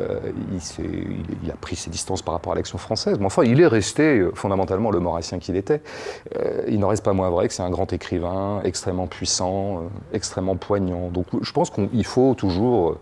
il, 0.50 1.38
il, 1.44 1.50
a 1.52 1.54
pris 1.54 1.76
ses 1.76 1.90
distances 1.90 2.22
par 2.22 2.34
rapport 2.34 2.54
à 2.54 2.56
l'action 2.56 2.76
française. 2.76 3.18
Mais 3.20 3.26
enfin, 3.26 3.44
il 3.44 3.60
est 3.60 3.68
resté 3.68 4.18
euh, 4.18 4.32
fondamentalement 4.34 4.90
le 4.90 4.98
maurassien 4.98 5.38
qu'il 5.38 5.54
était. 5.54 5.80
Euh, 6.34 6.62
il 6.66 6.80
n'en 6.80 6.88
reste 6.88 7.04
pas 7.04 7.12
moins 7.12 7.30
vrai 7.30 7.46
que 7.46 7.54
c'est 7.54 7.62
un 7.62 7.70
grand 7.70 7.92
écrivain, 7.92 8.60
extrêmement 8.64 9.06
puissant, 9.06 9.76
euh, 9.76 9.80
extrêmement 10.12 10.56
poignant. 10.56 11.08
Donc 11.10 11.26
je 11.40 11.52
pense 11.52 11.70
qu'il 11.70 12.04
faut 12.04 12.34
toujours 12.34 12.96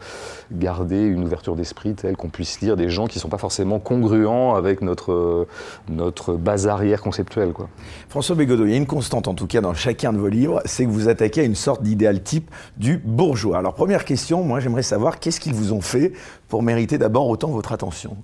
garder 0.52 1.00
une 1.06 1.24
ouverture 1.24 1.56
d'esprit 1.56 1.94
telle 1.94 2.18
qu'on 2.18 2.28
puisse 2.28 2.60
lire 2.60 2.76
des 2.76 2.90
gens 2.90 3.06
qui 3.06 3.16
ne 3.16 3.22
sont 3.22 3.30
pas 3.30 3.38
forcément 3.38 3.78
congruents 3.78 4.56
avec 4.56 4.82
notre, 4.82 5.46
notre 5.88 6.34
base 6.34 6.68
arrière 6.68 7.00
conceptuelle. 7.00 7.52
Quoi. 7.52 7.68
François 8.10 8.36
Bégodeau, 8.36 8.66
il 8.66 8.70
y 8.70 8.74
a 8.74 8.76
une 8.76 8.86
constante 8.86 9.26
en 9.26 9.32
tout 9.32 9.46
cas 9.46 9.53
dans 9.60 9.74
chacun 9.74 10.12
de 10.12 10.18
vos 10.18 10.28
livres, 10.28 10.60
c'est 10.64 10.84
que 10.84 10.90
vous 10.90 11.08
attaquez 11.08 11.42
à 11.42 11.44
une 11.44 11.54
sorte 11.54 11.82
d'idéal 11.82 12.22
type 12.22 12.50
du 12.76 12.98
bourgeois. 12.98 13.58
Alors 13.58 13.74
première 13.74 14.04
question, 14.04 14.42
moi 14.42 14.60
j'aimerais 14.60 14.82
savoir 14.82 15.20
qu'est-ce 15.20 15.40
qu'ils 15.40 15.54
vous 15.54 15.72
ont 15.72 15.80
fait 15.80 16.12
pour 16.48 16.62
mériter 16.62 16.98
d'abord 16.98 17.28
autant 17.28 17.48
votre 17.48 17.72
attention? 17.72 18.16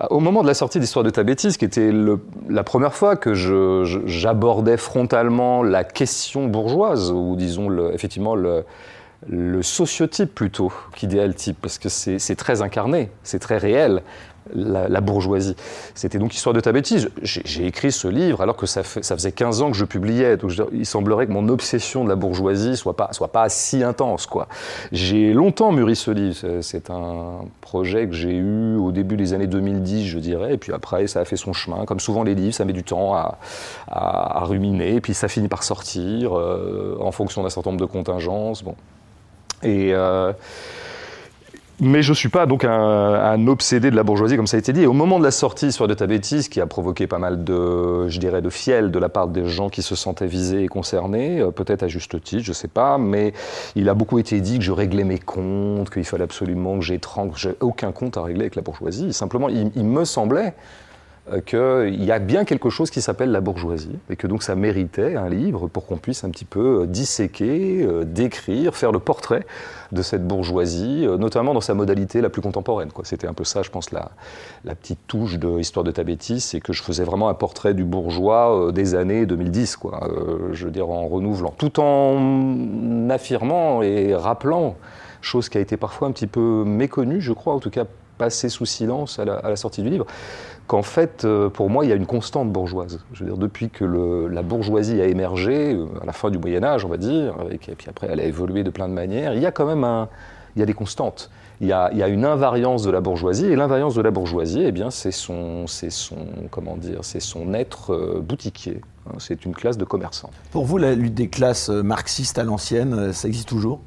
Ah, 0.00 0.12
au 0.12 0.20
moment 0.20 0.42
de 0.42 0.46
la 0.46 0.54
sortie 0.54 0.78
d'Histoire 0.78 1.04
de 1.04 1.10
ta 1.10 1.24
bêtise, 1.24 1.56
qui 1.56 1.64
était 1.64 1.90
la 2.48 2.62
première 2.62 2.94
fois 2.94 3.16
que 3.16 3.34
j'abordais 3.34 4.76
frontalement 4.76 5.62
la 5.64 5.82
question 5.82 6.46
bourgeoise, 6.46 7.10
ou 7.10 7.34
disons 7.36 7.68
le, 7.68 7.92
effectivement 7.92 8.36
le, 8.36 8.64
le 9.28 9.62
sociotype 9.62 10.32
plutôt 10.32 10.72
qu'idéal 10.94 11.34
type, 11.34 11.58
parce 11.60 11.78
que 11.78 11.88
c'est 11.88 12.36
très 12.36 12.62
incarné, 12.62 13.10
c'est 13.24 13.40
très 13.40 13.58
réel 13.58 14.02
la, 14.54 15.00
bourgeoisie. 15.00 15.56
C'était 15.94 16.18
donc 16.18 16.34
Histoire 16.34 16.54
de 16.54 16.60
ta 16.60 16.72
bêtise. 16.72 17.10
J'ai 17.22 17.66
écrit 17.66 17.92
ce 17.92 18.08
livre 18.08 18.40
alors 18.40 18.56
que 18.56 18.66
ça, 18.66 18.82
faisait 18.82 19.32
15 19.32 19.62
ans 19.62 19.70
que 19.70 19.76
je 19.76 19.84
publiais. 19.84 20.36
Il 20.72 20.86
semblerait 20.86 21.26
que 21.26 21.32
mon 21.32 21.48
obsession 21.48 22.04
de 22.04 22.08
la 22.08 22.16
bourgeoisie 22.16 22.76
soit 22.76 22.96
pas, 22.96 23.08
soit 23.12 23.32
pas 23.32 23.48
si 23.48 23.82
intense. 23.82 24.26
quoi. 24.26 24.48
J'ai 24.92 25.32
longtemps 25.32 25.72
mûri 25.72 25.96
ce 25.96 26.10
livre. 26.10 26.60
C'est 26.60 26.90
un 26.90 27.40
projet 27.60 28.06
que 28.06 28.14
j'ai 28.14 28.34
eu 28.34 28.76
au 28.76 28.92
début 28.92 29.16
des 29.16 29.32
années 29.34 29.46
2010, 29.46 30.06
je 30.06 30.18
dirais. 30.18 30.54
Et 30.54 30.58
puis 30.58 30.72
après, 30.72 31.06
ça 31.06 31.20
a 31.20 31.24
fait 31.24 31.36
son 31.36 31.52
chemin. 31.52 31.84
Comme 31.84 32.00
souvent 32.00 32.22
les 32.22 32.34
livres, 32.34 32.54
ça 32.54 32.64
met 32.64 32.72
du 32.72 32.84
temps 32.84 33.14
à, 33.14 34.44
ruminer. 34.44 34.96
Et 34.96 35.00
puis 35.00 35.14
ça 35.14 35.28
finit 35.28 35.48
par 35.48 35.62
sortir 35.62 36.38
euh, 36.38 36.96
en 37.00 37.10
fonction 37.12 37.42
d'un 37.42 37.50
certain 37.50 37.70
nombre 37.70 37.80
de 37.80 37.90
contingences. 37.90 38.62
Bon. 38.62 38.74
Et. 39.62 39.92
Euh, 39.94 40.32
mais 41.80 42.02
je 42.02 42.12
suis 42.12 42.28
pas 42.28 42.46
donc 42.46 42.64
un, 42.64 43.46
obsédé 43.46 43.90
de 43.90 43.96
la 43.96 44.02
bourgeoisie, 44.02 44.36
comme 44.36 44.46
ça 44.46 44.56
a 44.56 44.60
été 44.60 44.72
dit. 44.72 44.82
Et 44.82 44.86
au 44.86 44.92
moment 44.92 45.18
de 45.18 45.24
la 45.24 45.30
sortie 45.30 45.70
sur 45.70 45.86
de 45.86 45.94
ta 45.94 46.06
bêtise, 46.06 46.48
qui 46.48 46.60
a 46.60 46.66
provoqué 46.66 47.06
pas 47.06 47.18
mal 47.18 47.44
de, 47.44 48.08
je 48.08 48.18
dirais, 48.18 48.42
de 48.42 48.50
fiel 48.50 48.90
de 48.90 48.98
la 48.98 49.08
part 49.08 49.28
des 49.28 49.46
gens 49.48 49.68
qui 49.68 49.82
se 49.82 49.94
sentaient 49.94 50.26
visés 50.26 50.64
et 50.64 50.68
concernés, 50.68 51.40
euh, 51.40 51.50
peut-être 51.50 51.84
à 51.84 51.88
juste 51.88 52.20
titre, 52.22 52.42
je 52.42 52.52
sais 52.52 52.68
pas, 52.68 52.98
mais 52.98 53.32
il 53.76 53.88
a 53.88 53.94
beaucoup 53.94 54.18
été 54.18 54.40
dit 54.40 54.58
que 54.58 54.64
je 54.64 54.72
réglais 54.72 55.04
mes 55.04 55.18
comptes, 55.18 55.90
qu'il 55.90 56.04
fallait 56.04 56.24
absolument 56.24 56.78
que 56.78 56.84
j'étrangle. 56.84 57.32
J'ai 57.36 57.54
aucun 57.60 57.92
compte 57.92 58.16
à 58.16 58.22
régler 58.22 58.42
avec 58.42 58.56
la 58.56 58.62
bourgeoisie. 58.62 59.12
Simplement, 59.12 59.48
il, 59.48 59.84
me 59.84 60.04
semblait 60.04 60.54
qu'il 61.46 62.04
y 62.04 62.12
a 62.12 62.18
bien 62.18 62.44
quelque 62.44 62.70
chose 62.70 62.90
qui 62.90 63.00
s'appelle 63.00 63.30
la 63.30 63.40
bourgeoisie, 63.40 63.98
et 64.10 64.16
que 64.16 64.26
donc 64.26 64.42
ça 64.42 64.54
méritait 64.54 65.16
un 65.16 65.28
livre 65.28 65.68
pour 65.68 65.86
qu'on 65.86 65.96
puisse 65.96 66.24
un 66.24 66.30
petit 66.30 66.44
peu 66.44 66.82
euh, 66.82 66.86
disséquer, 66.86 67.82
euh, 67.82 68.04
décrire, 68.04 68.74
faire 68.74 68.92
le 68.92 68.98
portrait 68.98 69.46
de 69.92 70.02
cette 70.02 70.26
bourgeoisie, 70.26 71.06
notamment 71.18 71.54
dans 71.54 71.62
sa 71.62 71.72
modalité 71.72 72.20
la 72.20 72.28
plus 72.28 72.42
contemporaine. 72.42 72.90
C'était 73.04 73.26
un 73.26 73.32
peu 73.32 73.44
ça, 73.44 73.62
je 73.62 73.70
pense, 73.70 73.90
la, 73.90 74.10
petite 74.74 74.98
touche 75.06 75.38
de 75.38 75.58
Histoire 75.58 75.82
de 75.82 75.90
Tabétis, 75.90 76.40
c'est 76.40 76.60
que 76.60 76.74
je 76.74 76.82
faisais 76.82 77.04
vraiment 77.04 77.30
un 77.30 77.34
portrait 77.34 77.72
du 77.72 77.84
bourgeois 77.84 78.70
des 78.70 78.94
années 78.94 79.24
2010, 79.24 79.76
quoi. 79.76 80.10
je 80.52 80.66
veux 80.66 80.70
dire 80.70 80.90
en 80.90 81.08
renouvelant, 81.08 81.54
tout 81.56 81.80
en 81.80 83.08
affirmant 83.08 83.80
et 83.80 84.14
rappelant, 84.14 84.76
chose 85.22 85.48
qui 85.48 85.56
a 85.56 85.60
été 85.62 85.78
parfois 85.78 86.08
un 86.08 86.12
petit 86.12 86.26
peu 86.26 86.64
méconnue, 86.66 87.22
je 87.22 87.32
crois, 87.32 87.54
en 87.54 87.58
tout 87.58 87.70
cas 87.70 87.84
passé 88.18 88.48
sous 88.48 88.66
silence 88.66 89.18
à 89.18 89.24
la, 89.24 89.56
sortie 89.56 89.82
du 89.82 89.88
livre, 89.88 90.06
qu'en 90.68 90.82
fait, 90.82 91.24
euh, 91.24 91.48
pour 91.48 91.70
moi, 91.70 91.84
il 91.84 91.88
y 91.88 91.92
a 91.92 91.96
une 91.96 92.06
constante 92.06 92.52
bourgeoise. 92.52 93.00
Je 93.14 93.24
veux 93.24 93.30
dire, 93.30 93.38
depuis 93.38 93.70
que 93.70 93.84
la 94.30 94.42
bourgeoisie 94.42 95.00
a 95.00 95.06
émergé, 95.06 95.74
euh, 95.74 95.86
à 96.00 96.06
la 96.06 96.12
fin 96.12 96.30
du 96.30 96.38
Moyen 96.38 96.62
Âge, 96.62 96.84
on 96.84 96.88
va 96.88 96.98
dire, 96.98 97.34
et 97.50 97.56
puis 97.56 97.88
après, 97.88 98.06
elle 98.08 98.20
a 98.20 98.24
évolué 98.24 98.62
de 98.62 98.70
plein 98.70 98.86
de 98.86 98.92
manières, 98.92 99.34
il 99.34 99.40
y 99.40 99.46
a 99.46 99.50
quand 99.50 99.66
même 99.66 99.82
un, 99.82 100.08
il 100.54 100.60
y 100.60 100.62
a 100.62 100.66
des 100.66 100.74
constantes. 100.74 101.30
Il 101.60 101.66
y, 101.66 101.72
a, 101.72 101.90
une 102.06 102.24
invariance 102.24 102.84
de 102.84 102.90
la 102.90 103.00
bourgeoisie, 103.00 103.46
et 103.46 103.56
l'invariance 103.56 103.96
de 103.96 104.02
la 104.02 104.12
bourgeoisie, 104.12 104.62
eh 104.64 104.70
bien, 104.70 104.90
c'est 104.92 105.10
son, 105.10 105.66
c'est 105.66 105.90
son, 105.90 106.18
comment 106.52 106.76
dire, 106.76 107.00
c'est 107.02 107.18
son 107.18 107.52
être 107.52 107.92
euh, 107.92 108.20
boutiquier. 108.20 108.80
Hein. 109.08 109.14
c'est 109.18 109.44
une 109.44 109.54
classe 109.54 109.76
de 109.76 109.84
commerçants. 109.84 110.30
Pour 110.52 110.66
vous, 110.66 110.78
la 110.78 110.94
lutte 110.94 111.14
des 111.14 111.28
classes 111.28 111.68
marxistes 111.68 112.38
à 112.38 112.44
l'ancienne, 112.44 113.12
ça 113.12 113.26
existe 113.26 113.48
toujours? 113.48 113.80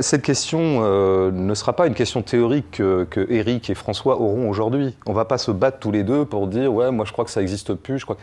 Cette 0.00 0.22
question 0.22 0.80
euh, 0.82 1.30
ne 1.30 1.54
sera 1.54 1.74
pas 1.74 1.86
une 1.86 1.94
question 1.94 2.22
théorique 2.22 2.70
que, 2.72 3.04
que, 3.04 3.26
Eric 3.30 3.68
et 3.68 3.74
François 3.74 4.20
auront 4.20 4.48
aujourd'hui. 4.48 4.96
On 5.06 5.10
ne 5.10 5.16
va 5.16 5.26
pas 5.26 5.38
se 5.38 5.50
battre 5.50 5.78
tous 5.78 5.90
les 5.90 6.04
deux 6.04 6.24
pour 6.24 6.46
dire 6.46 6.72
ouais, 6.72 6.90
moi 6.90 7.04
je 7.04 7.12
crois 7.12 7.24
que 7.24 7.30
ça 7.30 7.40
n'existe 7.40 7.74
plus. 7.74 7.98
Je 7.98 8.04
crois. 8.04 8.16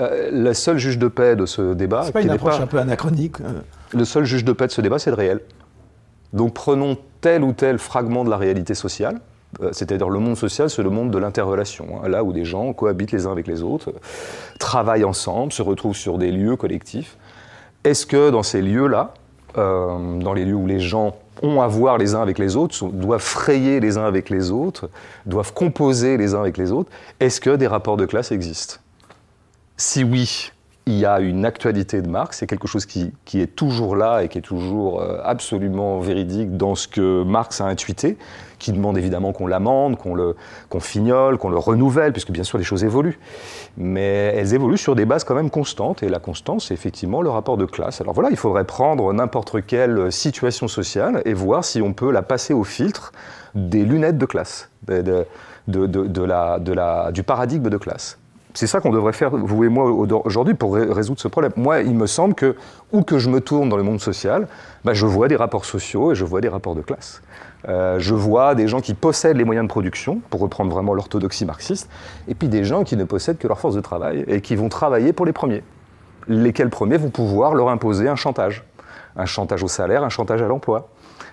Euh, 0.00 0.30
le 0.32 0.54
seul 0.54 0.78
juge 0.78 0.98
de 0.98 1.08
paix 1.08 1.36
de 1.36 1.46
ce 1.46 1.74
débat. 1.74 2.02
C'est 2.04 2.12
pas 2.12 2.22
une 2.22 2.30
approche 2.30 2.60
un 2.60 2.66
peu 2.66 2.78
anachronique. 2.78 3.40
Euh. 3.40 3.60
Le 3.92 4.04
seul 4.04 4.24
juge 4.24 4.44
de 4.44 4.52
paix 4.52 4.66
de 4.66 4.72
ce 4.72 4.80
débat, 4.80 4.98
c'est 4.98 5.10
le 5.10 5.16
réel. 5.16 5.40
Donc 6.32 6.54
prenons 6.54 6.96
tel 7.20 7.42
ou 7.42 7.52
tel 7.52 7.78
fragment 7.78 8.24
de 8.24 8.30
la 8.30 8.36
réalité 8.36 8.74
sociale. 8.74 9.20
C'est-à-dire 9.72 10.10
le 10.10 10.18
monde 10.18 10.36
social, 10.36 10.68
c'est 10.68 10.82
le 10.82 10.90
monde 10.90 11.10
de 11.10 11.18
l'interrelation, 11.18 12.02
hein, 12.02 12.08
là 12.08 12.24
où 12.24 12.32
des 12.32 12.44
gens 12.44 12.74
cohabitent 12.74 13.12
les 13.12 13.26
uns 13.26 13.32
avec 13.32 13.46
les 13.46 13.62
autres, 13.62 13.90
travaillent 14.58 15.04
ensemble, 15.04 15.50
se 15.52 15.62
retrouvent 15.62 15.96
sur 15.96 16.18
des 16.18 16.30
lieux 16.30 16.56
collectifs. 16.56 17.16
Est-ce 17.84 18.04
que 18.04 18.28
dans 18.30 18.42
ces 18.42 18.60
lieux-là, 18.60 19.14
euh, 19.56 20.18
dans 20.18 20.32
les 20.32 20.44
lieux 20.44 20.54
où 20.54 20.66
les 20.66 20.80
gens 20.80 21.16
ont 21.42 21.60
à 21.60 21.66
voir 21.66 21.98
les 21.98 22.14
uns 22.14 22.22
avec 22.22 22.38
les 22.38 22.56
autres, 22.56 22.86
doivent 22.88 23.20
frayer 23.20 23.80
les 23.80 23.98
uns 23.98 24.04
avec 24.04 24.30
les 24.30 24.50
autres, 24.50 24.88
doivent 25.26 25.52
composer 25.52 26.16
les 26.16 26.34
uns 26.34 26.40
avec 26.40 26.56
les 26.56 26.72
autres, 26.72 26.90
est-ce 27.20 27.40
que 27.40 27.56
des 27.56 27.66
rapports 27.66 27.96
de 27.96 28.06
classe 28.06 28.32
existent? 28.32 28.76
Si 29.76 30.02
oui, 30.04 30.52
il 30.88 30.94
y 30.94 31.04
a 31.04 31.18
une 31.18 31.44
actualité 31.44 32.00
de 32.00 32.08
Marx, 32.08 32.38
c'est 32.38 32.46
quelque 32.46 32.68
chose 32.68 32.86
qui, 32.86 33.12
est 33.34 33.56
toujours 33.56 33.96
là 33.96 34.22
et 34.22 34.28
qui 34.28 34.38
est 34.38 34.42
toujours 34.42 35.00
euh, 35.00 35.18
absolument 35.24 35.98
véridique 35.98 36.56
dans 36.56 36.76
ce 36.76 36.86
que 36.86 37.24
Marx 37.24 37.60
a 37.60 37.64
intuité, 37.64 38.16
qui 38.60 38.70
demande 38.70 38.96
évidemment 38.96 39.32
qu'on 39.32 39.48
l'amende, 39.48 39.98
qu'on 39.98 40.14
le 40.14 40.36
qu'on 40.68 40.78
fignole, 40.78 41.38
qu'on 41.38 41.50
le 41.50 41.58
renouvelle, 41.58 42.12
puisque 42.12 42.30
bien 42.30 42.44
sûr 42.44 42.56
les 42.56 42.64
choses 42.64 42.84
évoluent. 42.84 43.18
Mais 43.76 44.32
elles 44.36 44.54
évoluent 44.54 44.78
sur 44.78 44.94
des 44.94 45.06
bases 45.06 45.24
quand 45.24 45.34
même 45.34 45.50
constantes, 45.50 46.04
et 46.04 46.08
la 46.08 46.20
constance, 46.20 46.68
c'est 46.68 46.74
effectivement 46.74 47.20
le 47.20 47.30
rapport 47.30 47.56
de 47.56 47.64
classe. 47.64 48.00
Alors 48.00 48.14
voilà, 48.14 48.30
il 48.30 48.36
faudrait 48.36 48.64
prendre 48.64 49.12
n'importe 49.12 49.66
quelle 49.66 50.12
situation 50.12 50.68
sociale 50.68 51.20
et 51.24 51.34
voir 51.34 51.64
si 51.64 51.82
on 51.82 51.94
peut 51.94 52.12
la 52.12 52.22
passer 52.22 52.54
au 52.54 52.62
filtre 52.62 53.10
des 53.56 53.84
lunettes 53.84 54.18
de 54.18 54.26
classe, 54.26 54.70
de, 54.86 55.26
de, 55.66 56.22
la, 56.22 56.60
la, 56.64 57.10
du 57.10 57.24
paradigme 57.24 57.70
de 57.70 57.76
classe. 57.76 58.20
C'est 58.56 58.66
ça 58.66 58.80
qu'on 58.80 58.90
devrait 58.90 59.12
faire, 59.12 59.36
vous 59.36 59.64
et 59.64 59.68
moi, 59.68 59.84
aujourd'hui, 59.90 60.54
pour 60.54 60.76
résoudre 60.76 61.20
ce 61.20 61.28
problème. 61.28 61.52
Moi, 61.56 61.80
il 61.80 61.94
me 61.94 62.06
semble 62.06 62.34
que, 62.34 62.56
où 62.90 63.02
que 63.02 63.18
je 63.18 63.28
me 63.28 63.42
tourne 63.42 63.68
dans 63.68 63.76
le 63.76 63.82
monde 63.82 64.00
social, 64.00 64.48
bah, 64.82 64.94
je 64.94 65.04
vois 65.04 65.28
des 65.28 65.36
rapports 65.36 65.66
sociaux 65.66 66.12
et 66.12 66.14
je 66.14 66.24
vois 66.24 66.40
des 66.40 66.48
rapports 66.48 66.74
de 66.74 66.80
classe. 66.80 67.20
Euh, 67.68 67.98
je 67.98 68.14
vois 68.14 68.54
des 68.54 68.66
gens 68.66 68.80
qui 68.80 68.94
possèdent 68.94 69.36
les 69.36 69.44
moyens 69.44 69.66
de 69.66 69.68
production, 69.68 70.22
pour 70.30 70.40
reprendre 70.40 70.72
vraiment 70.72 70.94
l'orthodoxie 70.94 71.44
marxiste, 71.44 71.90
et 72.28 72.34
puis 72.34 72.48
des 72.48 72.64
gens 72.64 72.82
qui 72.82 72.96
ne 72.96 73.04
possèdent 73.04 73.36
que 73.36 73.46
leur 73.46 73.60
force 73.60 73.74
de 73.74 73.82
travail 73.82 74.24
et 74.26 74.40
qui 74.40 74.56
vont 74.56 74.70
travailler 74.70 75.12
pour 75.12 75.26
les 75.26 75.34
premiers. 75.34 75.62
Lesquels 76.26 76.70
premiers 76.70 76.96
vont 76.96 77.10
pouvoir 77.10 77.54
leur 77.54 77.68
imposer 77.68 78.08
un 78.08 78.16
chantage. 78.16 78.64
Un 79.16 79.26
chantage 79.26 79.64
au 79.64 79.68
salaire, 79.68 80.02
un 80.02 80.08
chantage 80.08 80.40
à 80.40 80.46
l'emploi. 80.46 80.88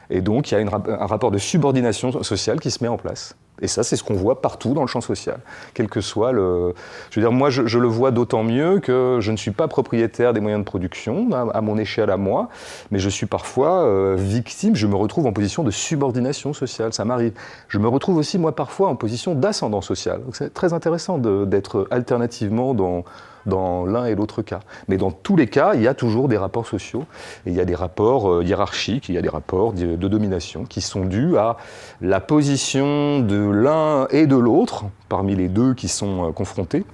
Et 0.09 0.19
donc, 0.19 0.51
il 0.51 0.59
y 0.59 0.61
a 0.61 0.61
un 0.61 1.05
rapport 1.05 1.31
de 1.31 1.37
subordination 1.37 2.21
sociale 2.21 2.59
qui 2.59 2.69
se 2.69 2.83
met 2.83 2.89
en 2.89 2.97
place. 2.97 3.37
Et 3.63 3.67
ça, 3.67 3.81
c'est 3.81 3.95
ce 3.95 4.03
qu'on 4.03 4.13
voit 4.13 4.41
partout 4.41 4.73
dans 4.73 4.81
le 4.81 4.87
champ 4.87 4.99
social, 4.99 5.39
quel 5.73 5.87
que 5.87 6.01
soit 6.01 6.33
le. 6.33 6.75
Je 7.09 7.19
veux 7.19 7.25
dire, 7.25 7.31
moi, 7.31 7.49
je, 7.49 7.79
le 7.79 7.87
vois 7.87 8.11
d'autant 8.11 8.43
mieux 8.43 8.79
que 8.79 9.19
je 9.21 9.31
ne 9.31 9.37
suis 9.37 9.51
pas 9.51 9.69
propriétaire 9.69 10.33
des 10.33 10.41
moyens 10.41 10.61
de 10.61 10.65
production 10.65 11.29
à, 11.31 11.61
mon 11.61 11.77
échelle 11.77 12.09
à 12.09 12.17
moi, 12.17 12.49
mais 12.91 12.99
je 12.99 13.07
suis 13.07 13.25
parfois 13.25 13.85
euh, 13.85 14.15
victime. 14.17 14.75
Je 14.75 14.85
me 14.85 14.95
retrouve 14.95 15.25
en 15.27 15.33
position 15.33 15.63
de 15.63 15.71
subordination 15.71 16.51
sociale. 16.53 16.93
Ça 16.93 17.05
m'arrive. 17.05 17.31
Je 17.69 17.77
me 17.77 17.87
retrouve 17.87 18.17
aussi 18.17 18.37
moi 18.37 18.53
parfois 18.53 18.89
en 18.89 18.97
position 18.97 19.33
d'ascendant 19.33 19.81
social. 19.81 20.21
Donc 20.23 20.35
c'est 20.35 20.53
très 20.53 20.73
intéressant 20.73 21.17
d'être 21.17 21.87
alternativement 21.89 22.73
dans 22.73 23.05
dans 23.45 23.85
l'un 23.85 24.05
et 24.05 24.15
l'autre 24.15 24.41
cas. 24.41 24.61
Mais 24.87 24.97
dans 24.97 25.11
tous 25.11 25.35
les 25.35 25.47
cas, 25.47 25.73
il 25.75 25.81
y 25.81 25.87
a 25.87 25.93
toujours 25.93 26.27
des 26.27 26.37
rapports 26.37 26.67
sociaux, 26.67 27.05
et 27.45 27.49
il 27.49 27.55
y 27.55 27.59
a 27.59 27.65
des 27.65 27.75
rapports 27.75 28.31
euh, 28.31 28.43
hiérarchiques, 28.43 29.09
il 29.09 29.15
y 29.15 29.17
a 29.17 29.21
des 29.21 29.29
rapports 29.29 29.73
de, 29.73 29.95
domination 29.95 30.65
qui 30.65 30.81
sont 30.81 31.05
dus 31.05 31.37
à 31.37 31.57
la 32.01 32.19
position 32.19 33.19
de 33.19 33.37
l'un 33.53 34.07
et 34.09 34.27
de 34.27 34.35
l'autre, 34.35 34.85
parmi 35.09 35.35
les 35.35 35.47
deux 35.47 35.73
qui 35.73 35.87
sont 35.87 36.29
euh, 36.29 36.31
confrontés, 36.31 36.85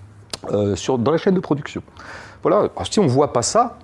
euh, 0.51 0.75
sur, 0.75 0.97
dans 0.97 1.11
la 1.11 1.17
chaîne 1.17 1.35
de 1.35 1.39
production. 1.39 1.81
Voilà, 2.43 2.69
si 2.89 2.99
on 2.99 3.03
ne 3.03 3.09
voit 3.09 3.33
pas 3.33 3.41
ça, 3.41 3.77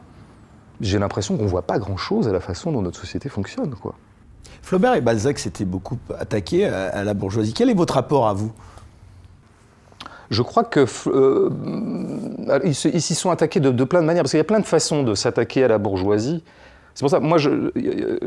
j'ai 0.82 1.00
l'impression 1.00 1.38
qu'on 1.38 1.44
ne 1.44 1.50
voit 1.50 1.64
pas 1.64 1.80
grand-chose 1.80 2.28
à 2.28 2.32
la 2.32 2.40
façon 2.40 2.72
dont 2.72 2.82
notre 2.82 3.00
société 3.00 3.30
fonctionne. 3.30 3.76
Quoi. 3.76 3.96
Flaubert 4.62 4.96
et 4.96 5.02
Balzac 5.02 5.40
s'étaient 5.40 5.66
beaucoup 5.66 5.98
attaqués 6.18 6.66
à 6.66 7.04
la 7.04 7.14
bourgeoisie. 7.14 7.54
Quel 7.54 7.70
est 7.70 7.74
votre 7.74 7.96
rapport 7.96 8.28
à 8.28 8.34
vous? 8.34 8.52
Je 10.30 10.42
crois 10.42 10.64
que 10.64 10.86
euh, 11.08 11.50
ils 12.64 12.74
s'y 12.74 13.16
sont 13.16 13.30
attaqués 13.30 13.60
de, 13.60 13.84
plein 13.84 14.02
de 14.02 14.08
manières, 14.08 14.24
parce 14.24 14.32
qu'il 14.32 14.40
y 14.40 14.42
a 14.42 14.46
plein 14.46 14.60
de 14.60 14.66
façons 14.66 15.04
de 15.04 15.14
s'attaquer 15.14 15.64
à 15.64 15.68
la 15.68 15.78
bourgeoisie. 15.78 16.44
C'est 16.96 17.02
pour 17.02 17.10
ça, 17.10 17.20
moi, 17.20 17.38
je, 17.38 17.50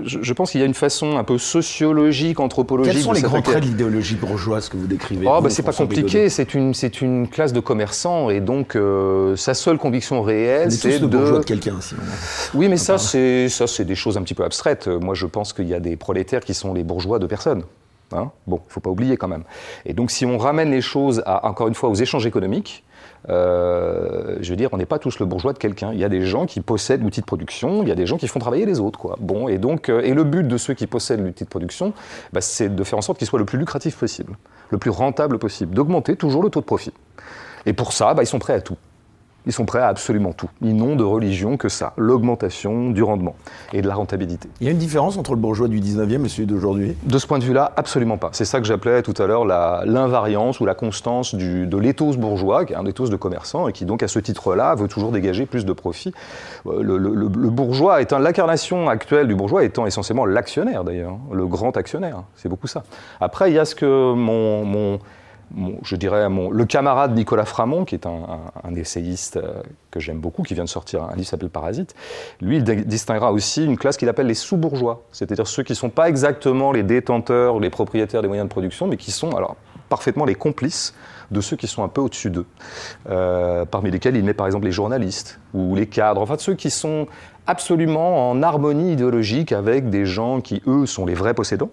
je, 0.04 0.32
pense 0.34 0.50
qu'il 0.50 0.60
y 0.60 0.62
a 0.62 0.66
une 0.66 0.74
façon 0.74 1.16
un 1.16 1.24
peu 1.24 1.38
sociologique, 1.38 2.38
anthropologique. 2.38 2.92
Quels 2.92 3.02
sont 3.02 3.12
les 3.12 3.22
grands 3.22 3.40
traits 3.40 3.62
de 3.62 3.68
l'idéologie 3.68 4.14
bourgeoise 4.14 4.68
que 4.68 4.76
vous 4.76 4.86
décrivez 4.86 5.26
oh, 5.26 5.40
bah, 5.40 5.48
C'est 5.48 5.62
pas 5.62 5.72
compliqué, 5.72 6.28
c'est 6.28 6.52
une, 6.52 6.74
c'est 6.74 7.00
une 7.00 7.28
classe 7.28 7.54
de 7.54 7.60
commerçants, 7.60 8.28
et 8.28 8.40
donc 8.40 8.76
euh, 8.76 9.36
sa 9.36 9.54
seule 9.54 9.78
conviction 9.78 10.20
réelle, 10.20 10.70
c'est 10.70 10.98
de. 10.98 11.06
bourgeois 11.06 11.38
de 11.38 11.44
quelqu'un, 11.44 11.80
si 11.80 11.94
Oui, 12.52 12.68
mais 12.68 12.76
ça, 12.76 12.98
c'est, 12.98 13.48
ça, 13.48 13.66
c'est 13.66 13.86
des 13.86 13.94
choses 13.94 14.18
un 14.18 14.22
petit 14.22 14.34
peu 14.34 14.44
abstraites. 14.44 14.86
Moi, 14.86 15.14
je 15.14 15.24
pense 15.24 15.54
qu'il 15.54 15.66
y 15.66 15.74
a 15.74 15.80
des 15.80 15.96
prolétaires 15.96 16.44
qui 16.44 16.52
sont 16.52 16.74
les 16.74 16.84
bourgeois 16.84 17.18
de 17.18 17.26
personne. 17.26 17.64
Hein 18.12 18.30
bon, 18.46 18.56
il 18.56 18.68
ne 18.68 18.72
faut 18.72 18.80
pas 18.80 18.90
oublier 18.90 19.16
quand 19.16 19.28
même. 19.28 19.44
Et 19.84 19.92
donc 19.92 20.10
si 20.10 20.24
on 20.24 20.38
ramène 20.38 20.70
les 20.70 20.80
choses, 20.80 21.22
à, 21.26 21.46
encore 21.46 21.68
une 21.68 21.74
fois, 21.74 21.88
aux 21.88 21.94
échanges 21.94 22.26
économiques, 22.26 22.84
euh, 23.28 24.36
je 24.40 24.50
veux 24.50 24.56
dire, 24.56 24.70
on 24.72 24.78
n'est 24.78 24.86
pas 24.86 24.98
tous 24.98 25.18
le 25.18 25.26
bourgeois 25.26 25.52
de 25.52 25.58
quelqu'un. 25.58 25.92
Il 25.92 25.98
y 25.98 26.04
a 26.04 26.08
des 26.08 26.22
gens 26.22 26.46
qui 26.46 26.60
possèdent 26.60 27.02
l'outil 27.02 27.20
de 27.20 27.26
production, 27.26 27.82
il 27.82 27.88
y 27.88 27.92
a 27.92 27.94
des 27.94 28.06
gens 28.06 28.16
qui 28.16 28.28
font 28.28 28.38
travailler 28.38 28.66
les 28.66 28.80
autres. 28.80 28.98
Quoi. 28.98 29.16
Bon, 29.20 29.48
et, 29.48 29.58
donc, 29.58 29.88
euh, 29.88 30.00
et 30.00 30.14
le 30.14 30.24
but 30.24 30.46
de 30.46 30.56
ceux 30.56 30.74
qui 30.74 30.86
possèdent 30.86 31.24
l'outil 31.24 31.44
de 31.44 31.48
production, 31.48 31.92
bah, 32.32 32.40
c'est 32.40 32.74
de 32.74 32.84
faire 32.84 32.98
en 32.98 33.02
sorte 33.02 33.18
qu'il 33.18 33.26
soit 33.26 33.38
le 33.38 33.44
plus 33.44 33.58
lucratif 33.58 33.96
possible, 33.96 34.36
le 34.70 34.78
plus 34.78 34.90
rentable 34.90 35.38
possible, 35.38 35.74
d'augmenter 35.74 36.16
toujours 36.16 36.42
le 36.42 36.50
taux 36.50 36.60
de 36.60 36.66
profit. 36.66 36.92
Et 37.66 37.72
pour 37.72 37.92
ça, 37.92 38.14
bah, 38.14 38.22
ils 38.22 38.26
sont 38.26 38.38
prêts 38.38 38.54
à 38.54 38.60
tout. 38.60 38.76
Ils 39.48 39.52
sont 39.52 39.64
prêts 39.64 39.80
à 39.80 39.86
absolument 39.88 40.34
tout. 40.34 40.50
Ils 40.60 40.76
n'ont 40.76 40.94
de 40.94 41.02
religion 41.02 41.56
que 41.56 41.70
ça, 41.70 41.94
l'augmentation 41.96 42.90
du 42.90 43.02
rendement 43.02 43.34
et 43.72 43.80
de 43.80 43.88
la 43.88 43.94
rentabilité. 43.94 44.50
Il 44.60 44.66
y 44.66 44.68
a 44.68 44.72
une 44.72 44.78
différence 44.78 45.16
entre 45.16 45.30
le 45.30 45.40
bourgeois 45.40 45.68
du 45.68 45.80
19e 45.80 46.26
et 46.26 46.28
celui 46.28 46.46
d'aujourd'hui? 46.46 46.98
De 47.04 47.18
ce 47.18 47.26
point 47.26 47.38
de 47.38 47.44
vue-là, 47.44 47.72
absolument 47.74 48.18
pas. 48.18 48.28
C'est 48.32 48.44
ça 48.44 48.60
que 48.60 48.66
j'appelais 48.66 49.00
tout 49.00 49.14
à 49.16 49.26
l'heure 49.26 49.46
l'invariance 49.46 50.60
ou 50.60 50.66
la 50.66 50.74
constance 50.74 51.34
du, 51.34 51.66
de 51.66 51.76
l'éthos 51.78 52.18
bourgeois, 52.18 52.66
qui 52.66 52.74
est 52.74 52.76
un 52.76 52.84
éthos 52.84 53.08
de 53.08 53.16
commerçant 53.16 53.68
et 53.68 53.72
qui 53.72 53.86
donc 53.86 54.02
à 54.02 54.08
ce 54.08 54.18
titre-là 54.18 54.74
veut 54.74 54.86
toujours 54.86 55.12
dégager 55.12 55.46
plus 55.46 55.64
de 55.64 55.72
profit. 55.72 56.12
Euh, 56.66 56.82
le, 56.82 57.48
bourgeois 57.48 58.02
étant 58.02 58.18
l'incarnation 58.18 58.90
actuelle 58.90 59.28
du 59.28 59.34
bourgeois 59.34 59.64
étant 59.64 59.86
essentiellement 59.86 60.26
l'actionnaire 60.26 60.84
d'ailleurs, 60.84 61.16
le 61.32 61.46
grand 61.46 61.74
actionnaire. 61.78 62.24
C'est 62.36 62.50
beaucoup 62.50 62.66
ça. 62.66 62.82
Après, 63.18 63.50
il 63.50 63.54
y 63.54 63.58
a 63.58 63.64
ce 63.64 63.74
que 63.74 64.12
mon, 64.12 64.66
mon 64.66 64.98
je 65.82 65.96
dirais, 65.96 66.28
mon, 66.28 66.50
le 66.50 66.64
camarade 66.64 67.14
Nicolas 67.14 67.44
Framont, 67.44 67.84
qui 67.84 67.94
est 67.94 68.06
un, 68.06 68.74
essayiste 68.76 69.36
euh, 69.38 69.62
que 69.90 70.00
j'aime 70.00 70.18
beaucoup, 70.18 70.42
qui 70.42 70.54
vient 70.54 70.64
de 70.64 70.68
sortir 70.68 71.02
un 71.02 71.08
livre 71.10 71.20
qui 71.20 71.24
s'appelle 71.24 71.50
Parasite, 71.50 71.94
lui, 72.40 72.58
il 72.58 72.64
distinguera 72.86 73.32
aussi 73.32 73.64
une 73.64 73.76
classe 73.76 73.96
qu'il 73.96 74.08
appelle 74.08 74.26
les 74.26 74.34
sous-bourgeois, 74.34 75.02
c'est-à-dire 75.12 75.46
ceux 75.46 75.62
qui 75.62 75.72
ne 75.72 75.76
sont 75.76 75.90
pas 75.90 76.08
exactement 76.08 76.72
les 76.72 76.82
détenteurs 76.82 77.58
les 77.60 77.70
propriétaires 77.70 78.22
des 78.22 78.28
moyens 78.28 78.46
de 78.48 78.50
production, 78.50 78.86
mais 78.86 78.96
qui 78.96 79.10
sont 79.10 79.30
alors 79.32 79.56
parfaitement 79.88 80.24
les 80.24 80.34
complices 80.34 80.94
de 81.30 81.40
ceux 81.40 81.56
qui 81.56 81.66
sont 81.66 81.82
un 81.82 81.88
peu 81.88 82.00
au-dessus 82.00 82.30
d'eux, 82.30 82.46
euh, 83.08 83.64
parmi 83.64 83.90
lesquels 83.90 84.16
il 84.16 84.24
met 84.24 84.34
par 84.34 84.46
exemple 84.46 84.64
les 84.64 84.72
journalistes 84.72 85.40
ou 85.54 85.74
les 85.74 85.86
cadres, 85.86 86.20
enfin 86.20 86.36
ceux 86.38 86.54
qui 86.54 86.70
sont 86.70 87.06
absolument 87.48 88.30
en 88.30 88.42
harmonie 88.42 88.92
idéologique 88.92 89.52
avec 89.52 89.88
des 89.88 90.04
gens 90.04 90.42
qui, 90.42 90.62
eux, 90.66 90.84
sont 90.84 91.06
les 91.06 91.14
vrais 91.14 91.32
possédants, 91.32 91.70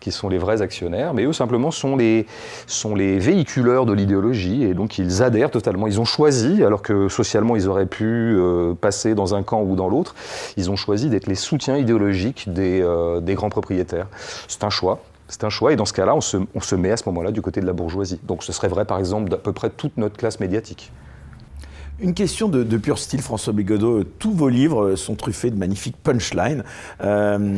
qui 0.00 0.10
sont 0.10 0.30
les 0.30 0.38
vrais 0.38 0.62
actionnaires, 0.62 1.12
mais 1.12 1.24
eux, 1.24 1.34
simplement, 1.34 1.70
sont 1.70 1.96
les, 1.96 2.26
sont 2.66 2.94
les 2.94 3.18
véhiculeurs 3.18 3.84
de 3.84 3.92
l'idéologie, 3.92 4.64
et 4.64 4.72
donc 4.72 4.98
ils 4.98 5.22
adhèrent 5.22 5.50
totalement. 5.50 5.86
Ils 5.86 6.00
ont 6.00 6.06
choisi, 6.06 6.64
alors 6.64 6.80
que 6.80 7.08
socialement, 7.08 7.56
ils 7.56 7.68
auraient 7.68 7.86
pu 7.86 8.06
euh, 8.06 8.72
passer 8.74 9.14
dans 9.14 9.34
un 9.34 9.42
camp 9.42 9.62
ou 9.62 9.76
dans 9.76 9.88
l'autre, 9.88 10.14
ils 10.56 10.70
ont 10.70 10.76
choisi 10.76 11.10
d'être 11.10 11.26
les 11.26 11.34
soutiens 11.34 11.76
idéologiques 11.76 12.50
des, 12.50 12.80
euh, 12.82 13.20
des 13.20 13.34
grands 13.34 13.50
propriétaires. 13.50 14.06
C'est 14.48 14.64
un 14.64 14.70
choix. 14.70 15.00
C'est 15.30 15.44
un 15.44 15.50
choix, 15.50 15.74
et 15.74 15.76
dans 15.76 15.84
ce 15.84 15.92
cas-là, 15.92 16.14
on 16.14 16.22
se, 16.22 16.38
on 16.54 16.60
se 16.60 16.74
met 16.74 16.90
à 16.90 16.96
ce 16.96 17.02
moment-là 17.10 17.32
du 17.32 17.42
côté 17.42 17.60
de 17.60 17.66
la 17.66 17.74
bourgeoisie. 17.74 18.18
Donc 18.22 18.42
ce 18.42 18.50
serait 18.50 18.68
vrai, 18.68 18.86
par 18.86 18.98
exemple, 18.98 19.28
d'à 19.28 19.36
peu 19.36 19.52
près 19.52 19.68
toute 19.68 19.98
notre 19.98 20.16
classe 20.16 20.40
médiatique. 20.40 20.90
Une 22.00 22.14
question 22.14 22.48
de, 22.48 22.76
pur 22.76 22.96
style, 22.96 23.22
François 23.22 23.52
Bégodeau. 23.52 24.04
Tous 24.04 24.32
vos 24.32 24.48
livres 24.48 24.94
sont 24.94 25.16
truffés 25.16 25.50
de 25.50 25.56
magnifiques 25.56 25.96
punchlines. 25.96 26.62
Euh, 27.00 27.56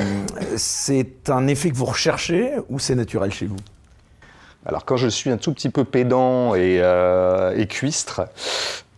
c'est 0.56 1.28
un 1.28 1.46
effet 1.46 1.70
que 1.70 1.76
vous 1.76 1.84
recherchez 1.84 2.52
ou 2.70 2.78
c'est 2.78 2.94
naturel 2.94 3.32
chez 3.32 3.46
vous? 3.46 3.56
Alors 4.66 4.84
quand 4.84 4.96
je 4.96 5.08
suis 5.08 5.30
un 5.30 5.36
tout 5.36 5.52
petit 5.52 5.70
peu 5.70 5.84
pédant 5.84 6.54
et, 6.54 6.78
euh, 6.80 7.64
cuistre, 7.66 8.22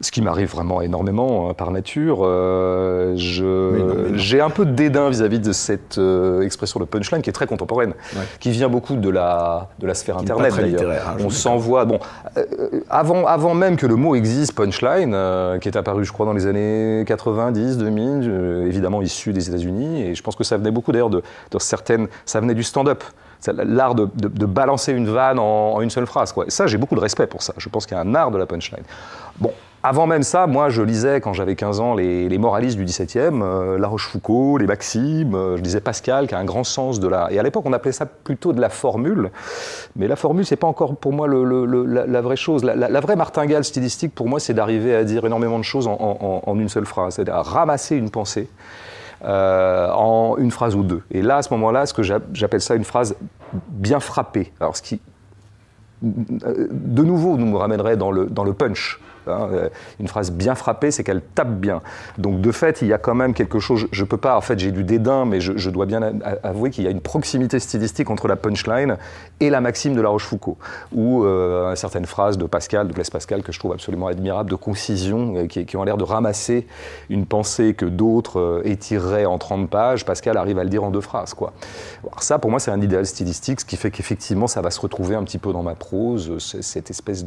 ce 0.02 0.10
qui 0.10 0.20
m'arrive 0.20 0.50
vraiment 0.50 0.82
énormément 0.82 1.48
hein, 1.48 1.54
par 1.54 1.70
nature, 1.70 2.20
euh, 2.22 3.14
j'ai 3.16 4.40
un 4.40 4.50
peu 4.50 4.64
de 4.66 4.72
dédain 4.72 5.08
vis-à-vis 5.08 5.38
de 5.38 5.52
cette 5.52 5.98
euh, 5.98 6.42
expression 6.42 6.80
de 6.80 6.84
punchline 6.84 7.22
qui 7.22 7.30
est 7.30 7.32
très 7.32 7.46
contemporaine, 7.46 7.94
qui 8.40 8.50
vient 8.50 8.68
beaucoup 8.68 8.96
de 8.96 9.08
la, 9.08 9.68
de 9.78 9.86
la 9.86 9.94
sphère 9.94 10.18
internet 10.18 10.54
d'ailleurs. 10.56 11.08
Hein, 11.08 11.16
On 11.24 11.30
s'envoie, 11.30 11.84
bon, 11.84 12.00
euh, 12.36 12.44
avant, 12.90 13.26
avant 13.26 13.54
même 13.54 13.76
que 13.76 13.86
le 13.86 13.94
mot 13.94 14.16
existe, 14.16 14.54
punchline, 14.54 15.16
qui 15.60 15.68
est 15.68 15.76
apparu 15.76 16.04
je 16.04 16.12
crois 16.12 16.26
dans 16.26 16.32
les 16.32 16.46
années 16.46 17.04
90, 17.06 17.78
2000, 17.78 18.66
évidemment 18.66 19.02
issu 19.02 19.32
des 19.32 19.48
États-Unis, 19.48 20.02
et 20.02 20.14
je 20.16 20.22
pense 20.22 20.34
que 20.34 20.44
ça 20.44 20.56
venait 20.56 20.72
beaucoup 20.72 20.90
d'ailleurs 20.90 21.10
de, 21.10 21.22
de 21.50 21.58
certaines, 21.60 22.08
ça 22.26 22.40
venait 22.40 22.54
du 22.54 22.64
stand-up 22.64 23.04
l'art 23.48 23.94
de, 23.94 24.06
balancer 24.46 24.92
une 24.92 25.08
vanne 25.08 25.38
en, 25.38 25.80
une 25.80 25.90
seule 25.90 26.06
phrase. 26.06 26.32
Quoi. 26.32 26.46
ça, 26.48 26.66
j'ai 26.66 26.78
beaucoup 26.78 26.94
de 26.94 27.00
respect 27.00 27.26
pour 27.26 27.42
ça. 27.42 27.54
Je 27.56 27.68
pense 27.68 27.86
qu'il 27.86 27.96
y 27.96 28.00
a 28.00 28.02
un 28.02 28.14
art 28.14 28.30
de 28.30 28.38
la 28.38 28.46
punchline. 28.46 28.84
Bon, 29.38 29.52
avant 29.84 30.06
même 30.06 30.22
ça, 30.22 30.46
moi, 30.46 30.68
je 30.68 30.80
lisais, 30.80 31.20
quand 31.20 31.32
j'avais 31.32 31.56
15 31.56 31.80
ans, 31.80 31.94
les, 31.94 32.38
moralistes 32.38 32.78
du 32.78 32.84
XVIIe, 32.84 33.40
euh, 33.42 33.78
La 33.78 33.88
Rochefoucauld, 33.88 34.60
les 34.60 34.68
Maximes, 34.68 35.34
euh, 35.34 35.56
je 35.56 35.62
lisais 35.62 35.80
Pascal, 35.80 36.28
qui 36.28 36.36
a 36.36 36.38
un 36.38 36.44
grand 36.44 36.62
sens 36.62 37.00
de 37.00 37.08
la... 37.08 37.32
Et 37.32 37.38
à 37.40 37.42
l'époque, 37.42 37.64
on 37.66 37.72
appelait 37.72 37.90
ça 37.90 38.06
plutôt 38.06 38.52
de 38.52 38.60
la 38.60 38.68
formule. 38.68 39.32
Mais 39.96 40.06
la 40.06 40.14
formule, 40.14 40.46
c'est 40.46 40.54
pas 40.54 40.68
encore 40.68 40.94
pour 40.94 41.12
moi 41.12 41.26
la, 41.26 42.20
vraie 42.20 42.36
chose. 42.36 42.62
La, 42.62 43.00
vraie 43.00 43.16
martingale 43.16 43.64
stylistique, 43.64 44.14
pour 44.14 44.28
moi, 44.28 44.38
c'est 44.38 44.54
d'arriver 44.54 44.94
à 44.94 45.02
dire 45.02 45.26
énormément 45.26 45.58
de 45.58 45.64
choses 45.64 45.88
en, 45.88 46.56
une 46.56 46.68
seule 46.68 46.86
phrase. 46.86 47.14
C'est-à-dire 47.14 47.34
ramasser 47.34 47.96
une 47.96 48.10
pensée 48.10 48.48
euh, 49.24 49.88
en 49.92 50.36
une 50.38 50.50
phrase 50.50 50.74
ou 50.74 50.82
deux. 50.82 51.02
Et 51.10 51.22
là, 51.22 51.36
à 51.38 51.42
ce 51.42 51.52
moment-là, 51.54 51.86
ce 51.86 51.94
que 51.94 52.02
j'appelle 52.02 52.60
ça 52.60 52.74
une 52.74 52.84
phrase 52.84 53.16
bien 53.68 54.00
frappée. 54.00 54.52
Alors, 54.60 54.76
ce 54.76 54.82
qui, 54.82 55.00
de 56.02 57.02
nouveau, 57.02 57.36
nous 57.36 57.56
ramènerait 57.56 57.96
dans 57.96 58.10
le 58.10 58.52
punch. 58.52 59.00
Hein, 59.26 59.48
euh, 59.52 59.68
une 60.00 60.08
phrase 60.08 60.30
bien 60.30 60.54
frappée, 60.54 60.90
c'est 60.90 61.04
qu'elle 61.04 61.22
tape 61.22 61.52
bien. 61.52 61.82
Donc 62.18 62.40
de 62.40 62.52
fait, 62.52 62.82
il 62.82 62.88
y 62.88 62.92
a 62.92 62.98
quand 62.98 63.14
même 63.14 63.34
quelque 63.34 63.58
chose. 63.58 63.86
Je, 63.90 64.02
ne 64.02 64.06
peux 64.06 64.16
pas. 64.16 64.36
En 64.36 64.40
fait, 64.40 64.58
j'ai 64.58 64.72
du 64.72 64.84
dédain, 64.84 65.24
mais 65.24 65.40
je, 65.40 65.70
dois 65.70 65.86
bien 65.86 66.00
avouer 66.42 66.70
qu'il 66.70 66.84
y 66.84 66.86
a 66.86 66.90
une 66.90 67.00
proximité 67.00 67.58
stylistique 67.58 68.10
entre 68.10 68.28
la 68.28 68.36
punchline 68.36 68.96
et 69.40 69.50
la 69.50 69.60
maxime 69.60 69.94
de 69.94 70.00
La 70.00 70.08
Rochefoucauld, 70.08 70.56
ou 70.92 71.24
euh, 71.24 71.74
certaines 71.74 72.06
phrases 72.06 72.38
de 72.38 72.46
Pascal, 72.46 72.88
de 72.88 72.92
Blaise 72.92 73.10
Pascal, 73.10 73.42
que 73.42 73.52
je 73.52 73.58
trouve 73.58 73.72
absolument 73.72 74.06
admirable, 74.06 74.50
de 74.50 74.56
concision, 74.56 75.34
euh, 75.36 75.46
qui, 75.46 75.76
ont 75.76 75.82
l'air 75.82 75.96
de 75.96 76.04
ramasser 76.04 76.66
une 77.10 77.26
pensée 77.26 77.74
que 77.74 77.86
d'autres 77.86 78.38
euh, 78.38 78.62
étireraient 78.64 79.24
en 79.24 79.38
30 79.38 79.68
pages. 79.68 80.04
Pascal 80.04 80.36
arrive 80.36 80.58
à 80.58 80.64
le 80.64 80.70
dire 80.70 80.84
en 80.84 80.90
deux 80.90 81.00
phrases. 81.00 81.34
Alors 82.04 82.22
ça, 82.22 82.38
pour 82.38 82.50
moi, 82.50 82.60
c'est 82.60 82.70
un 82.70 82.80
idéal 82.80 83.06
stylistique, 83.06 83.60
ce 83.60 83.64
qui 83.64 83.76
fait 83.76 83.90
qu'effectivement, 83.90 84.46
ça 84.46 84.60
va 84.60 84.70
se 84.70 84.80
retrouver 84.80 85.16
un 85.16 85.24
petit 85.24 85.38
peu 85.38 85.52
dans 85.52 85.62
ma 85.62 85.74
prose, 85.74 86.38
cette 86.38 86.90
espèce 86.90 87.24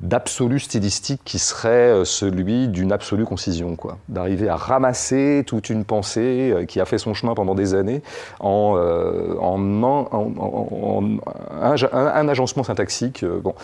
d'absolu 0.00 0.58
stylistique 0.58 1.07
qui 1.16 1.38
serait 1.38 1.68
euh, 1.68 2.04
celui 2.04 2.68
d'une 2.68 2.92
absolue 2.92 3.24
concision, 3.24 3.76
quoi. 3.76 3.98
D'arriver 4.08 4.48
à 4.48 4.56
ramasser 4.56 5.44
toute 5.46 5.70
une 5.70 5.84
pensée 5.84 6.52
euh, 6.52 6.64
qui 6.66 6.80
a 6.80 6.84
fait 6.84 6.98
son 6.98 7.14
chemin 7.14 7.34
pendant 7.34 7.54
des 7.54 7.74
années 7.74 8.02
en, 8.40 8.74
euh, 8.76 9.34
un, 11.62 12.28
agencement 12.28 12.64
syntaxique. 12.64 13.24
bon. 13.24 13.54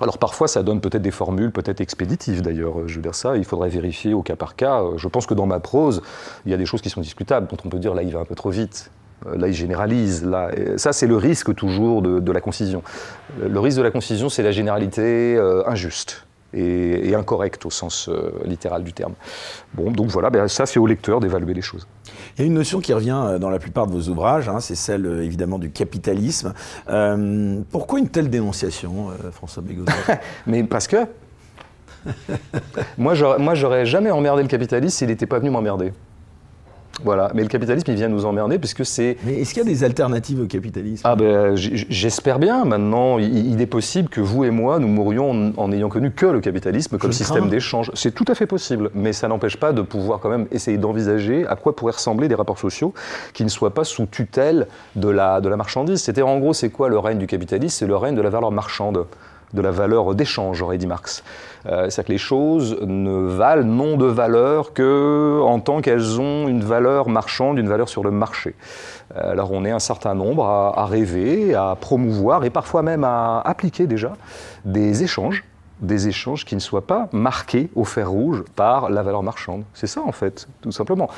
Alors 0.00 0.16
parfois, 0.16 0.48
ça 0.48 0.62
donne 0.62 0.80
peut-être 0.80 1.02
des 1.02 1.10
formules, 1.10 1.50
peut-être 1.50 1.82
expéditives 1.82 2.40
d'ailleurs. 2.40 2.86
Je 2.86 2.94
veux 2.96 3.02
dire 3.02 3.14
ça, 3.14 3.36
il 3.36 3.44
faudrait 3.44 3.68
vérifier 3.68 4.14
au 4.14 4.22
cas 4.22 4.36
par 4.36 4.56
cas. 4.56 4.82
Je 4.96 5.08
pense 5.08 5.26
que 5.26 5.34
dans 5.34 5.46
ma 5.46 5.60
prose, 5.60 6.00
il 6.46 6.52
y 6.52 6.54
a 6.54 6.56
des 6.56 6.64
choses 6.64 6.80
qui 6.80 6.88
sont 6.88 7.02
discutables, 7.02 7.48
dont 7.48 7.58
on 7.64 7.68
peut 7.68 7.78
dire 7.78 7.94
là, 7.94 8.02
il 8.02 8.12
va 8.12 8.20
un 8.20 8.24
peu 8.24 8.34
trop 8.34 8.50
vite. 8.50 8.90
Là, 9.30 9.48
il 9.48 9.52
généralise. 9.52 10.24
Là, 10.24 10.50
ça, 10.76 10.94
c'est 10.94 11.06
le 11.06 11.16
risque 11.16 11.54
toujours 11.54 12.00
de, 12.00 12.32
la 12.32 12.40
concision. 12.40 12.82
Le 13.38 13.60
risque 13.60 13.76
de 13.76 13.82
la 13.82 13.90
concision, 13.90 14.30
c'est 14.30 14.42
la 14.42 14.52
généralité 14.52 15.38
injuste 15.66 16.24
et, 16.54 17.14
incorrect 17.14 17.66
au 17.66 17.70
sens 17.70 18.08
euh, 18.08 18.32
littéral 18.44 18.82
du 18.82 18.92
terme. 18.92 19.14
Bon, 19.74 19.90
donc 19.90 20.08
voilà, 20.08 20.30
ben, 20.30 20.48
ça 20.48 20.66
c'est 20.66 20.78
au 20.78 20.86
lecteur 20.86 21.20
d'évaluer 21.20 21.54
les 21.54 21.62
choses. 21.62 21.86
Il 22.36 22.40
y 22.40 22.44
a 22.44 22.46
une 22.46 22.54
notion 22.54 22.80
qui 22.80 22.92
revient 22.92 23.20
euh, 23.24 23.38
dans 23.38 23.50
la 23.50 23.58
plupart 23.58 23.86
de 23.86 23.92
vos 23.92 24.08
ouvrages, 24.08 24.48
hein, 24.48 24.60
c'est 24.60 24.74
celle 24.74 25.06
euh, 25.06 25.24
évidemment 25.24 25.58
du 25.58 25.70
capitalisme. 25.70 26.54
pourquoi 27.70 27.98
une 27.98 28.08
telle 28.08 28.30
dénonciation, 28.30 29.08
François 29.32 29.62
Bégodeau 29.62 29.92
Mais 30.46 30.64
parce 30.64 30.86
que? 30.86 30.96
Moi, 32.98 33.14
j'aurais 33.14 33.84
jamais 33.84 34.10
emmerdé 34.10 34.42
le 34.42 34.48
capitaliste 34.48 34.98
s'il 34.98 35.08
n'était 35.08 35.26
pas 35.26 35.38
venu 35.38 35.50
m'emmerder. 35.50 35.92
Voilà, 37.04 37.30
mais 37.34 37.42
le 37.42 37.48
capitalisme, 37.48 37.90
il 37.90 37.96
vient 37.96 38.08
nous 38.08 38.24
emmerder 38.24 38.58
puisque 38.58 38.84
c'est. 38.84 39.16
Mais 39.24 39.40
est-ce 39.40 39.54
qu'il 39.54 39.62
y 39.62 39.66
a 39.66 39.68
des 39.68 39.84
alternatives 39.84 40.40
au 40.40 40.46
capitalisme? 40.46 41.02
Ah 41.04 41.16
ben, 41.16 41.54
j'espère 41.56 42.38
bien. 42.38 42.64
Maintenant, 42.64 43.18
il, 43.18 43.60
est 43.60 43.66
possible 43.66 44.08
que 44.08 44.20
vous 44.20 44.44
et 44.44 44.50
moi, 44.50 44.78
nous 44.78 44.88
mourions 44.88 45.52
en 45.56 45.68
n'ayant 45.68 45.88
connu 45.88 46.10
que 46.10 46.26
le 46.26 46.40
capitalisme 46.40 46.98
comme 46.98 47.12
système 47.12 47.48
d'échange. 47.48 47.90
C'est 47.94 48.14
tout 48.14 48.24
à 48.28 48.34
fait 48.34 48.46
possible, 48.46 48.90
mais 48.94 49.12
ça 49.12 49.28
n'empêche 49.28 49.56
pas 49.56 49.72
de 49.72 49.82
pouvoir 49.82 50.20
quand 50.20 50.30
même 50.30 50.46
essayer 50.50 50.78
d'envisager 50.78 51.46
à 51.46 51.56
quoi 51.56 51.74
pourraient 51.74 51.92
ressembler 51.92 52.28
des 52.28 52.34
rapports 52.34 52.58
sociaux 52.58 52.94
qui 53.32 53.44
ne 53.44 53.48
soient 53.48 53.74
pas 53.74 53.84
sous 53.84 54.06
tutelle 54.06 54.66
de 54.96 55.08
la, 55.08 55.40
de 55.40 55.48
la 55.48 55.56
marchandise. 55.56 56.02
C'était 56.02 56.22
en 56.22 56.38
gros, 56.38 56.52
c'est 56.52 56.70
quoi 56.70 56.88
le 56.88 56.98
règne 56.98 57.18
du 57.18 57.26
capitalisme? 57.26 57.76
C'est 57.78 57.86
le 57.86 57.96
règne 57.96 58.14
de 58.14 58.22
la 58.22 58.30
valeur 58.30 58.50
marchande 58.50 59.06
de 59.52 59.62
la 59.62 59.70
valeur 59.70 60.14
d'échange, 60.14 60.62
aurait 60.62 60.78
dit 60.78 60.86
Marx. 60.86 61.22
Euh, 61.66 61.90
c'est-à-dire 61.90 62.04
que 62.04 62.12
les 62.12 62.18
choses 62.18 62.78
ne 62.80 63.28
valent 63.28 63.64
non 63.64 63.96
de 63.96 64.06
valeur 64.06 64.72
que 64.72 65.40
en 65.42 65.60
tant 65.60 65.80
qu'elles 65.80 66.20
ont 66.20 66.48
une 66.48 66.62
valeur 66.62 67.08
marchande, 67.08 67.58
une 67.58 67.68
valeur 67.68 67.88
sur 67.88 68.02
le 68.02 68.10
marché. 68.10 68.54
Euh, 69.16 69.32
alors 69.32 69.52
on 69.52 69.64
est 69.64 69.70
un 69.70 69.78
certain 69.78 70.14
nombre 70.14 70.44
à, 70.44 70.86
rêver, 70.86 71.54
à 71.54 71.76
promouvoir 71.78 72.44
et 72.44 72.50
parfois 72.50 72.82
même 72.82 73.04
à 73.04 73.40
appliquer 73.40 73.86
déjà 73.86 74.12
des 74.64 75.02
échanges 75.02 75.44
des 75.80 76.08
échanges 76.08 76.44
qui 76.44 76.54
ne 76.54 76.60
soient 76.60 76.86
pas 76.86 77.08
marqués 77.12 77.70
au 77.74 77.84
fer 77.84 78.10
rouge 78.10 78.44
par 78.56 78.90
la 78.90 79.02
valeur 79.02 79.22
marchande. 79.22 79.64
C'est 79.74 79.86
ça 79.86 80.02
en 80.04 80.12
fait, 80.12 80.48
tout 80.60 80.72
simplement. 80.72 81.08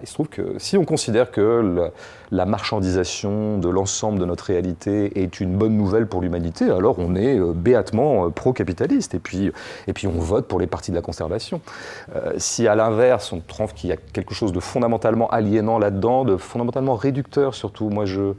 il 0.00 0.06
se 0.06 0.14
trouve 0.14 0.28
que 0.28 0.54
si 0.58 0.76
on 0.76 0.84
considère 0.84 1.30
que 1.30 1.90
la 2.30 2.46
marchandisation 2.46 3.58
de 3.58 3.68
l'ensemble 3.68 4.18
de 4.18 4.24
notre 4.24 4.44
réalité 4.44 5.22
est 5.22 5.40
une 5.40 5.56
bonne 5.56 5.76
nouvelle 5.76 6.06
pour 6.06 6.20
l'humanité, 6.20 6.70
alors 6.70 6.98
on 6.98 7.16
est 7.16 7.38
euh, 7.38 7.52
béatement 7.52 8.26
euh, 8.26 8.30
pro-capitaliste 8.30 9.14
et 9.14 9.18
puis, 9.18 9.50
et 9.86 9.92
puis 9.92 10.06
on 10.06 10.18
vote 10.18 10.46
pour 10.46 10.60
les 10.60 10.66
partis 10.66 10.90
de 10.90 10.96
la 10.96 11.02
conservation. 11.02 11.60
Euh, 12.14 12.32
si 12.36 12.68
à 12.68 12.74
l'inverse 12.74 13.32
on 13.32 13.40
trouve 13.40 13.74
qu'il 13.74 13.90
y 13.90 13.92
a 13.92 13.96
quelque 13.96 14.34
chose 14.34 14.52
de 14.52 14.60
fondamentalement 14.60 15.28
aliénant 15.30 15.78
là-dedans, 15.78 16.24
de 16.24 16.36
fondamentalement 16.36 16.94
réducteur 16.94 17.54
surtout, 17.54 17.88
moi 17.88 18.04
je... 18.04 18.34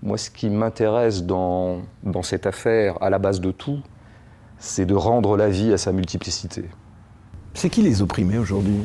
Moi, 0.00 0.16
ce 0.16 0.30
qui 0.30 0.48
m'intéresse 0.48 1.24
dans, 1.24 1.78
dans 2.04 2.22
cette 2.22 2.46
affaire, 2.46 3.02
à 3.02 3.10
la 3.10 3.18
base 3.18 3.40
de 3.40 3.50
tout, 3.50 3.80
c'est 4.58 4.86
de 4.86 4.94
rendre 4.94 5.36
la 5.36 5.48
vie 5.48 5.72
à 5.72 5.78
sa 5.78 5.92
multiplicité. 5.92 6.64
C'est 7.54 7.70
qui 7.70 7.82
les 7.82 8.02
opprimés 8.02 8.38
aujourd'hui 8.38 8.84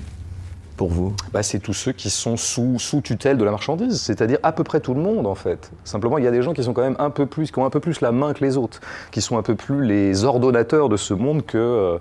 pour 0.77 0.89
vous? 0.89 1.13
Bah, 1.31 1.43
C'est 1.43 1.59
tous 1.59 1.73
ceux 1.73 1.91
qui 1.91 2.09
sont 2.09 2.37
sous, 2.37 2.79
sous 2.79 3.01
tutelle 3.01 3.37
de 3.37 3.43
la 3.43 3.51
marchandise, 3.51 4.01
c'est-à-dire 4.01 4.39
à 4.43 4.51
peu 4.51 4.63
près 4.63 4.79
tout 4.79 4.93
le 4.93 5.01
monde 5.01 5.27
en 5.27 5.35
fait. 5.35 5.71
Simplement, 5.83 6.17
il 6.17 6.23
y 6.23 6.27
a 6.27 6.31
des 6.31 6.41
gens 6.41 6.53
qui 6.53 6.63
sont 6.63 6.73
quand 6.73 6.81
même 6.81 6.95
un 6.99 7.09
peu 7.09 7.25
plus, 7.25 7.51
qui 7.51 7.59
ont 7.59 7.65
un 7.65 7.69
peu 7.69 7.79
plus 7.79 8.01
la 8.01 8.11
main 8.11 8.33
que 8.33 8.43
les 8.43 8.57
autres, 8.57 8.81
qui 9.11 9.21
sont 9.21 9.37
un 9.37 9.43
peu 9.43 9.55
plus 9.55 9.85
les 9.85 10.23
ordonnateurs 10.23 10.89
de 10.89 10.97
ce 10.97 11.13
monde 11.13 11.45
que, 11.45 11.57
euh, 11.57 11.97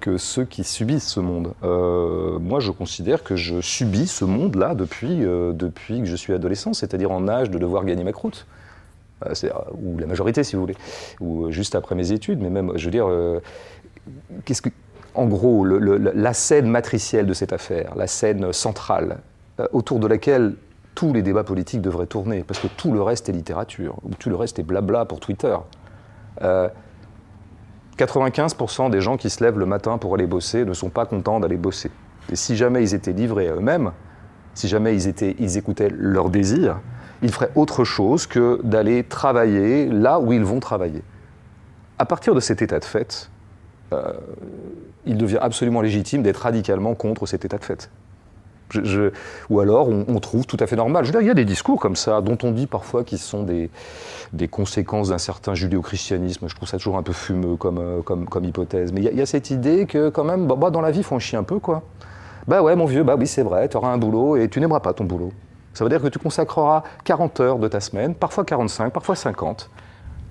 que 0.00 0.16
ceux 0.16 0.44
qui 0.44 0.64
subissent 0.64 1.08
ce 1.08 1.20
monde. 1.20 1.54
Euh, 1.62 2.38
moi, 2.38 2.60
je 2.60 2.70
considère 2.70 3.22
que 3.22 3.36
je 3.36 3.60
subis 3.60 4.06
ce 4.06 4.24
monde-là 4.24 4.74
depuis, 4.74 5.24
euh, 5.24 5.52
depuis 5.52 6.00
que 6.00 6.06
je 6.06 6.16
suis 6.16 6.32
adolescent, 6.32 6.72
c'est-à-dire 6.72 7.10
en 7.10 7.28
âge 7.28 7.50
de 7.50 7.58
devoir 7.58 7.84
gagner 7.84 8.04
ma 8.04 8.12
croûte. 8.12 8.46
Euh, 9.26 9.34
euh, 9.44 9.50
ou 9.82 9.98
la 9.98 10.06
majorité 10.06 10.44
si 10.44 10.56
vous 10.56 10.62
voulez, 10.62 10.76
ou 11.20 11.46
euh, 11.46 11.50
juste 11.50 11.74
après 11.74 11.94
mes 11.94 12.12
études, 12.12 12.40
mais 12.40 12.50
même, 12.50 12.72
je 12.76 12.84
veux 12.84 12.90
dire, 12.90 13.08
qu'est-ce 14.44 14.62
que, 14.62 14.70
en 15.14 15.26
gros, 15.26 15.64
la 15.64 16.32
scène 16.32 16.66
matricielle 16.66 17.26
de 17.26 17.34
cette 17.34 17.52
affaire, 17.52 17.94
la 17.96 18.06
scène 18.06 18.52
centrale, 18.52 19.18
autour 19.72 19.98
de 19.98 20.06
laquelle 20.06 20.54
tous 20.94 21.12
les 21.12 21.22
débats 21.22 21.44
politiques 21.44 21.82
devraient 21.82 22.06
tourner, 22.06 22.44
parce 22.44 22.60
que 22.60 22.68
tout 22.68 22.92
le 22.92 23.02
reste 23.02 23.28
est 23.28 23.32
littérature, 23.32 23.96
ou 24.04 24.10
tout 24.18 24.30
le 24.30 24.36
reste 24.36 24.58
est 24.58 24.62
blabla 24.62 25.04
pour 25.04 25.20
Twitter. 25.20 25.56
95% 27.98 28.90
des 28.90 29.00
gens 29.00 29.16
qui 29.18 29.28
se 29.28 29.44
lèvent 29.44 29.58
le 29.58 29.66
matin 29.66 29.98
pour 29.98 30.14
aller 30.14 30.26
bosser 30.26 30.64
ne 30.64 30.72
sont 30.72 30.88
pas 30.88 31.04
contents 31.04 31.40
d'aller 31.40 31.58
bosser. 31.58 31.90
Et 32.30 32.36
si 32.36 32.56
jamais 32.56 32.82
ils 32.82 32.94
étaient 32.94 33.12
livrés 33.12 33.48
à 33.48 33.54
eux-mêmes, 33.54 33.92
si 34.54 34.68
jamais 34.68 34.94
ils, 34.94 35.08
étaient, 35.08 35.36
ils 35.38 35.58
écoutaient 35.58 35.90
leur 35.90 36.30
désir, 36.30 36.80
ils 37.22 37.32
feraient 37.32 37.50
autre 37.54 37.84
chose 37.84 38.26
que 38.26 38.60
d'aller 38.62 39.04
travailler 39.04 39.86
là 39.86 40.20
où 40.20 40.32
ils 40.32 40.44
vont 40.44 40.60
travailler. 40.60 41.02
À 41.98 42.04
partir 42.04 42.34
de 42.34 42.40
cet 42.40 42.62
état 42.62 42.80
de 42.80 42.84
fait, 42.84 43.30
euh, 43.92 44.12
il 45.06 45.16
devient 45.16 45.38
absolument 45.40 45.80
légitime 45.80 46.22
d'être 46.22 46.38
radicalement 46.38 46.94
contre 46.94 47.26
cet 47.26 47.44
état 47.44 47.58
de 47.58 47.64
fait. 47.64 47.90
ou 49.50 49.60
alors 49.60 49.88
on, 49.88 50.20
trouve 50.20 50.46
tout 50.46 50.56
à 50.58 50.66
fait 50.66 50.76
normal. 50.76 51.04
Je 51.04 51.12
il 51.20 51.26
y 51.26 51.30
a 51.30 51.34
des 51.34 51.44
discours 51.44 51.78
comme 51.78 51.96
ça, 51.96 52.20
dont 52.20 52.38
on 52.42 52.52
dit 52.52 52.66
parfois 52.66 53.04
qu'ils 53.04 53.18
sont 53.18 53.42
des, 53.42 53.70
conséquences 54.50 55.10
d'un 55.10 55.18
certain 55.18 55.54
judéo-christianisme. 55.54 56.48
Je 56.48 56.56
trouve 56.56 56.68
ça 56.68 56.78
toujours 56.78 56.96
un 56.96 57.02
peu 57.02 57.12
fumeux 57.12 57.56
comme, 57.56 57.78
euh, 57.78 58.40
hypothèse. 58.42 58.92
Mais 58.92 59.02
il 59.02 59.14
y, 59.14 59.22
a 59.22 59.26
cette 59.26 59.50
idée 59.50 59.86
que 59.86 60.08
quand 60.08 60.24
même, 60.24 60.46
bah, 60.46 60.56
bah, 60.56 60.70
dans 60.70 60.80
la 60.80 60.90
vie, 60.90 61.00
il 61.00 61.04
faut 61.04 61.14
en 61.14 61.20
chier 61.20 61.38
un 61.38 61.44
peu, 61.44 61.58
quoi. 61.58 61.82
Bah 62.48 62.62
ouais, 62.62 62.74
mon 62.74 62.86
vieux, 62.86 63.04
bah 63.04 63.14
oui, 63.16 63.28
c'est 63.28 63.44
vrai, 63.44 63.68
tu 63.68 63.76
auras 63.76 63.92
un 63.92 63.98
boulot 63.98 64.36
et 64.36 64.48
tu 64.48 64.58
n'aimeras 64.58 64.80
pas 64.80 64.92
ton 64.92 65.04
boulot. 65.04 65.32
Ça 65.74 65.84
veut 65.84 65.90
dire 65.90 66.02
que 66.02 66.08
tu 66.08 66.18
consacreras 66.18 66.82
40 67.04 67.40
heures 67.40 67.58
de 67.58 67.68
ta 67.68 67.80
semaine, 67.80 68.14
parfois 68.14 68.44
45, 68.44 68.92
parfois 68.92 69.16
50, 69.16 69.70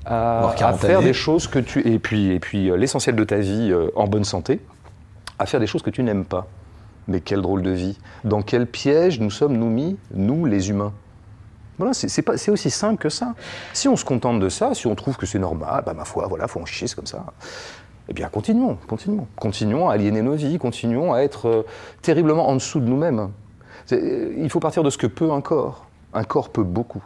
à, 0.06 0.54
faire 0.78 1.02
des 1.02 1.14
choses 1.14 1.48
que 1.48 1.60
tu. 1.60 1.88
Et 1.88 2.00
puis, 2.00 2.32
et 2.32 2.40
puis 2.40 2.70
euh, 2.70 2.76
l'essentiel 2.76 3.16
de 3.16 3.24
ta 3.24 3.38
vie 3.38 3.72
euh, 3.72 3.90
en 3.96 4.08
bonne 4.08 4.24
santé, 4.24 4.60
à 5.40 5.46
faire 5.46 5.60
des 5.60 5.68
choses 5.68 5.82
que 5.82 5.90
tu 5.90 6.04
n'aimes 6.04 6.26
pas. 6.26 6.48
Mais 7.08 7.20
quel 7.20 7.42
drôle 7.42 7.64
de 7.64 7.72
vie. 7.72 7.98
Dans 8.24 8.42
quel 8.42 8.68
piège 8.68 9.20
nous 9.20 9.32
sommes 9.32 9.58
nous 9.58 9.70
mis, 9.70 9.98
nous 10.14 10.46
les 10.46 10.70
humains? 10.70 10.94
Voilà, 11.78 11.94
c'est 11.96 12.50
aussi 12.50 12.70
simple 12.70 13.02
que 13.02 13.10
ça. 13.10 13.34
Si 13.74 13.88
on 13.88 13.96
se 13.96 14.06
contente 14.06 14.40
de 14.40 14.50
ça, 14.50 14.76
si 14.76 14.86
on 14.86 14.94
trouve 14.94 15.18
que 15.18 15.26
c'est 15.26 15.40
normal, 15.40 15.82
bah 15.84 15.96
ma 15.96 16.06
foi, 16.06 16.28
voilà, 16.28 16.48
faut 16.48 16.60
en 16.60 16.66
chier, 16.66 16.88
comme 16.96 17.08
ça. 17.08 17.26
Eh 18.08 18.14
bien, 18.14 18.30
continuons, 18.30 18.78
continuons. 18.88 19.26
Continuons 19.36 19.90
à 19.90 19.94
aliéner 19.94 20.22
nos 20.22 20.36
vies, 20.36 20.60
continuons 20.60 21.14
à 21.14 21.22
être 21.22 21.48
euh, 21.48 21.64
terriblement 22.04 22.50
en 22.50 22.54
dessous 22.54 22.80
de 22.80 22.86
nous-mêmes. 22.86 23.32
Il 23.90 24.50
faut 24.50 24.60
partir 24.60 24.84
de 24.84 24.90
ce 24.90 24.98
que 24.98 25.08
peut 25.08 25.32
un 25.32 25.42
corps. 25.42 25.86
Un 26.14 26.24
corps 26.24 26.50
peut 26.50 26.64
beaucoup. 26.64 27.04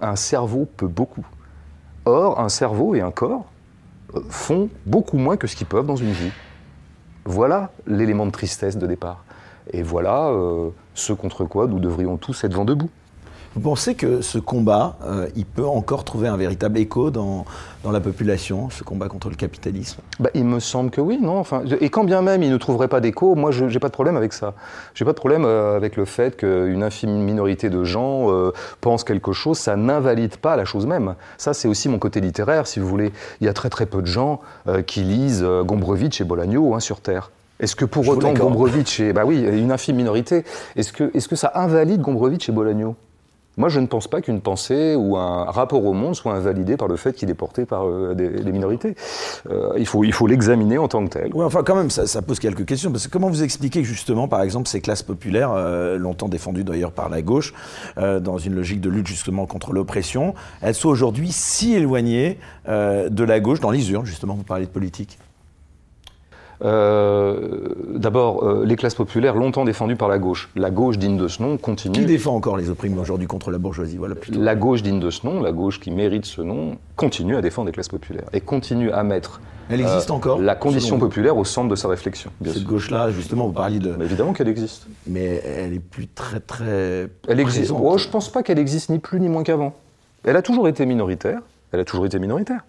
Un 0.00 0.16
cerveau 0.16 0.66
peut 0.76 0.86
beaucoup. 0.86 1.26
Or, 2.04 2.40
un 2.40 2.48
cerveau 2.48 2.94
et 2.94 3.00
un 3.00 3.10
corps 3.10 3.46
euh, 4.14 4.20
font 4.28 4.70
beaucoup 4.86 5.18
moins 5.18 5.36
que 5.36 5.46
ce 5.46 5.56
qu'ils 5.56 5.66
peuvent 5.66 5.86
dans 5.86 5.96
une 5.96 6.12
vie. 6.12 6.32
Voilà 7.24 7.70
l'élément 7.86 8.26
de 8.26 8.30
tristesse 8.30 8.78
de 8.78 8.86
départ. 8.86 9.24
Et 9.72 9.82
voilà 9.82 10.28
euh, 10.28 10.70
ce 10.94 11.12
contre 11.12 11.44
quoi 11.44 11.66
nous 11.66 11.78
devrions 11.78 12.16
tous 12.16 12.44
être 12.44 12.54
vent 12.54 12.64
debout. 12.64 12.90
Vous 13.54 13.60
pensez 13.62 13.94
que 13.94 14.20
ce 14.20 14.38
combat, 14.38 14.96
euh, 15.04 15.28
il 15.34 15.46
peut 15.46 15.66
encore 15.66 16.04
trouver 16.04 16.28
un 16.28 16.36
véritable 16.36 16.78
écho 16.78 17.10
dans, 17.10 17.44
dans 17.82 17.90
la 17.90 18.00
population, 18.00 18.68
ce 18.70 18.84
combat 18.84 19.08
contre 19.08 19.30
le 19.30 19.36
capitalisme? 19.36 20.00
Bah, 20.20 20.30
Il 20.34 20.44
me 20.44 20.60
semble 20.60 20.90
que 20.90 21.00
oui, 21.00 21.18
non 21.20 21.38
enfin, 21.38 21.62
Et 21.80 21.88
quand 21.88 22.04
bien 22.04 22.22
même 22.22 22.42
il 22.42 22.50
ne 22.50 22.56
trouverait 22.56 22.88
pas 22.88 23.00
d'écho, 23.00 23.34
moi 23.34 23.50
je 23.50 23.64
n'ai 23.64 23.78
pas 23.78 23.88
de 23.88 23.92
problème 23.92 24.16
avec 24.16 24.32
ça. 24.32 24.54
J'ai 24.94 25.04
pas 25.04 25.12
de 25.12 25.16
problème 25.16 25.44
euh, 25.44 25.76
avec 25.76 25.96
le 25.96 26.04
fait 26.04 26.36
qu'une 26.36 26.82
infime 26.82 27.10
minorité 27.10 27.70
de 27.70 27.84
gens 27.84 28.30
euh, 28.30 28.52
pense 28.80 29.02
quelque 29.02 29.32
chose, 29.32 29.58
ça 29.58 29.76
n'invalide 29.76 30.36
pas 30.36 30.56
la 30.56 30.64
chose 30.64 30.86
même. 30.86 31.14
Ça 31.38 31.54
c'est 31.54 31.68
aussi 31.68 31.88
mon 31.88 31.98
côté 31.98 32.20
littéraire, 32.20 32.66
si 32.66 32.80
vous 32.80 32.86
voulez. 32.86 33.12
Il 33.40 33.46
y 33.46 33.48
a 33.48 33.54
très 33.54 33.70
très 33.70 33.86
peu 33.86 34.02
de 34.02 34.06
gens 34.06 34.40
qui 34.86 35.02
lisent 35.02 35.44
Gombrowicz 35.64 36.20
et 36.20 36.24
Bolagno 36.24 36.74
hein, 36.74 36.80
sur 36.80 37.00
Terre. 37.00 37.30
Est-ce 37.60 37.74
que 37.74 37.84
pour 37.84 38.06
autant 38.06 38.32
Gombrowicz 38.34 39.00
et 39.00 39.12
bah 39.12 39.24
oui, 39.24 39.40
une 39.40 39.72
infime 39.72 39.96
minorité, 39.96 40.44
est-ce 40.76 40.92
que, 40.92 41.10
est 41.14 41.26
que 41.26 41.36
ça 41.36 41.50
invalide 41.54 42.00
Gombrowicz 42.00 42.48
et 42.48 42.52
Bolagno 42.52 42.94
moi, 43.58 43.68
je 43.68 43.80
ne 43.80 43.86
pense 43.86 44.06
pas 44.06 44.20
qu'une 44.20 44.40
pensée 44.40 44.94
ou 44.94 45.16
un 45.16 45.44
rapport 45.44 45.84
au 45.84 45.92
monde 45.92 46.14
soit 46.14 46.32
invalidé 46.32 46.76
par 46.76 46.86
le 46.86 46.96
fait 46.96 47.12
qu'il 47.12 47.28
est 47.28 47.34
porté 47.34 47.66
par 47.66 47.86
euh, 47.86 48.14
des, 48.14 48.52
minorités. 48.52 48.94
Euh, 49.50 49.72
il 49.76 49.84
faut 49.86 50.26
l'examiner 50.26 50.78
en 50.78 50.86
tant 50.86 51.04
que 51.04 51.10
tel. 51.10 51.32
Oui, 51.34 51.44
enfin, 51.44 51.64
quand 51.64 51.74
même, 51.74 51.90
ça, 51.90 52.22
pose 52.22 52.38
quelques 52.38 52.64
questions. 52.64 52.92
Comment 53.10 53.28
vous 53.28 53.42
expliquez 53.42 53.82
que 53.82 53.88
justement, 53.88 54.28
par 54.28 54.42
exemple, 54.42 54.68
ces 54.68 54.80
classes 54.80 55.02
populaires, 55.02 55.50
euh, 55.52 55.98
longtemps 55.98 56.28
défendues 56.28 56.62
d'ailleurs 56.62 56.92
par 56.92 57.08
la 57.08 57.20
gauche, 57.20 57.52
dans 57.96 58.38
une 58.38 58.54
logique 58.54 58.80
de 58.80 58.90
lutte 58.90 59.08
justement 59.08 59.46
contre 59.46 59.72
l'oppression, 59.72 60.34
elles 60.62 60.74
soient 60.74 60.92
aujourd'hui 60.92 61.32
si 61.32 61.74
éloignées 61.74 62.38
de 62.66 63.24
la 63.24 63.40
gauche 63.40 63.58
dans 63.58 63.70
les 63.70 63.90
urnes, 63.90 64.06
justement, 64.06 64.34
vous 64.34 64.44
parlez 64.44 64.66
de 64.66 64.70
politique 64.70 65.18
d'abord, 66.60 68.42
euh, 68.42 68.64
les 68.64 68.76
classes 68.76 68.94
populaires, 68.94 69.34
longtemps 69.34 69.64
défendues 69.64 69.96
par 69.96 70.08
la 70.08 70.18
gauche. 70.18 70.50
La 70.56 70.70
gauche 70.70 70.98
digne 70.98 71.16
de 71.16 71.28
ce 71.28 71.42
nom 71.42 71.56
continue. 71.56 71.94
Qui 71.94 72.06
défend 72.06 72.34
encore 72.34 72.56
les 72.56 72.70
opprimés 72.70 72.98
aujourd'hui 72.98 73.26
contre 73.26 73.50
la 73.50 73.58
bourgeoisie 73.58 73.96
voilà, 73.96 74.14
La 74.32 74.54
gauche 74.54 74.82
digne 74.82 75.00
de 75.00 75.10
ce 75.10 75.26
nom, 75.26 75.40
la 75.40 75.52
gauche 75.52 75.80
qui 75.80 75.90
mérite 75.90 76.26
ce 76.26 76.42
nom, 76.42 76.76
continue 76.96 77.36
à 77.36 77.42
défendre 77.42 77.66
les 77.66 77.72
classes 77.72 77.88
populaires 77.88 78.26
et 78.32 78.40
continue 78.40 78.90
à 78.90 79.02
mettre 79.02 79.40
elle 79.70 79.80
existe 79.82 80.10
euh, 80.10 80.14
encore 80.14 80.40
La 80.40 80.54
condition 80.54 80.98
populaire 80.98 81.36
au 81.36 81.44
centre 81.44 81.68
de 81.68 81.76
sa 81.76 81.88
réflexion. 81.88 82.30
Cette 82.44 82.64
gauche-là, 82.64 83.10
justement, 83.10 83.46
vous 83.46 83.52
parliez 83.52 83.78
de. 83.78 83.94
Mais 83.98 84.06
évidemment 84.06 84.32
qu'elle 84.32 84.48
existe. 84.48 84.86
Mais 85.06 85.42
elle 85.44 85.74
est 85.74 85.78
plus 85.78 86.06
très 86.08 86.40
très. 86.40 87.08
Elle 87.28 87.40
existe. 87.40 87.72
Oh, 87.78 87.98
je 87.98 88.08
pense 88.08 88.30
pas 88.30 88.42
qu'elle 88.42 88.58
existe 88.58 88.88
ni 88.90 88.98
plus 88.98 89.20
ni 89.20 89.28
moins 89.28 89.42
qu'avant. 89.42 89.74
Elle 90.24 90.36
a 90.36 90.42
toujours 90.42 90.68
été 90.68 90.86
minoritaire. 90.86 91.40
Elle 91.72 91.80
a 91.80 91.84
toujours 91.84 92.06
été 92.06 92.18
minoritaire. 92.18 92.64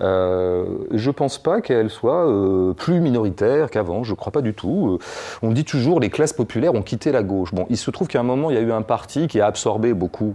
Euh, 0.00 0.64
je 0.90 1.10
pense 1.10 1.38
pas 1.38 1.60
qu'elle 1.60 1.90
soit 1.90 2.28
euh, 2.28 2.72
plus 2.72 3.00
minoritaire 3.00 3.70
qu'avant, 3.70 4.02
je 4.02 4.14
crois 4.14 4.32
pas 4.32 4.40
du 4.40 4.54
tout. 4.54 4.98
Euh, 5.00 5.04
on 5.42 5.52
dit 5.52 5.64
toujours 5.64 6.00
les 6.00 6.10
classes 6.10 6.32
populaires 6.32 6.74
ont 6.74 6.82
quitté 6.82 7.12
la 7.12 7.22
gauche. 7.22 7.54
Bon, 7.54 7.66
il 7.70 7.76
se 7.76 7.90
trouve 7.90 8.08
qu'à 8.08 8.20
un 8.20 8.24
moment, 8.24 8.50
il 8.50 8.54
y 8.54 8.58
a 8.58 8.62
eu 8.62 8.72
un 8.72 8.82
parti 8.82 9.28
qui 9.28 9.40
a 9.40 9.46
absorbé 9.46 9.94
beaucoup 9.94 10.34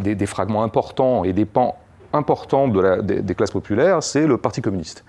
des, 0.00 0.26
fragments 0.26 0.62
importants 0.62 1.24
et 1.24 1.32
des 1.32 1.44
pans 1.44 1.76
importants 2.12 2.68
de 2.68 2.80
la, 2.80 3.02
des, 3.02 3.34
classes 3.34 3.50
populaires, 3.50 4.02
c'est 4.02 4.26
le 4.26 4.38
Parti 4.38 4.62
communiste. 4.62 5.04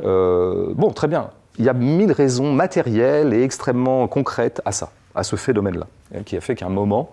bon, 0.00 0.90
très 0.94 1.08
bien. 1.08 1.30
Il 1.58 1.64
y 1.64 1.68
a 1.68 1.72
mille 1.72 2.12
raisons 2.12 2.52
matérielles 2.52 3.34
et 3.34 3.42
extrêmement 3.42 4.08
concrètes 4.08 4.62
à 4.64 4.72
ça, 4.72 4.90
à 5.14 5.22
ce 5.22 5.36
phénomène-là, 5.36 5.86
hein, 6.14 6.22
qui 6.24 6.36
a 6.36 6.40
fait 6.40 6.54
qu'à 6.54 6.66
un 6.66 6.70
moment, 6.70 7.10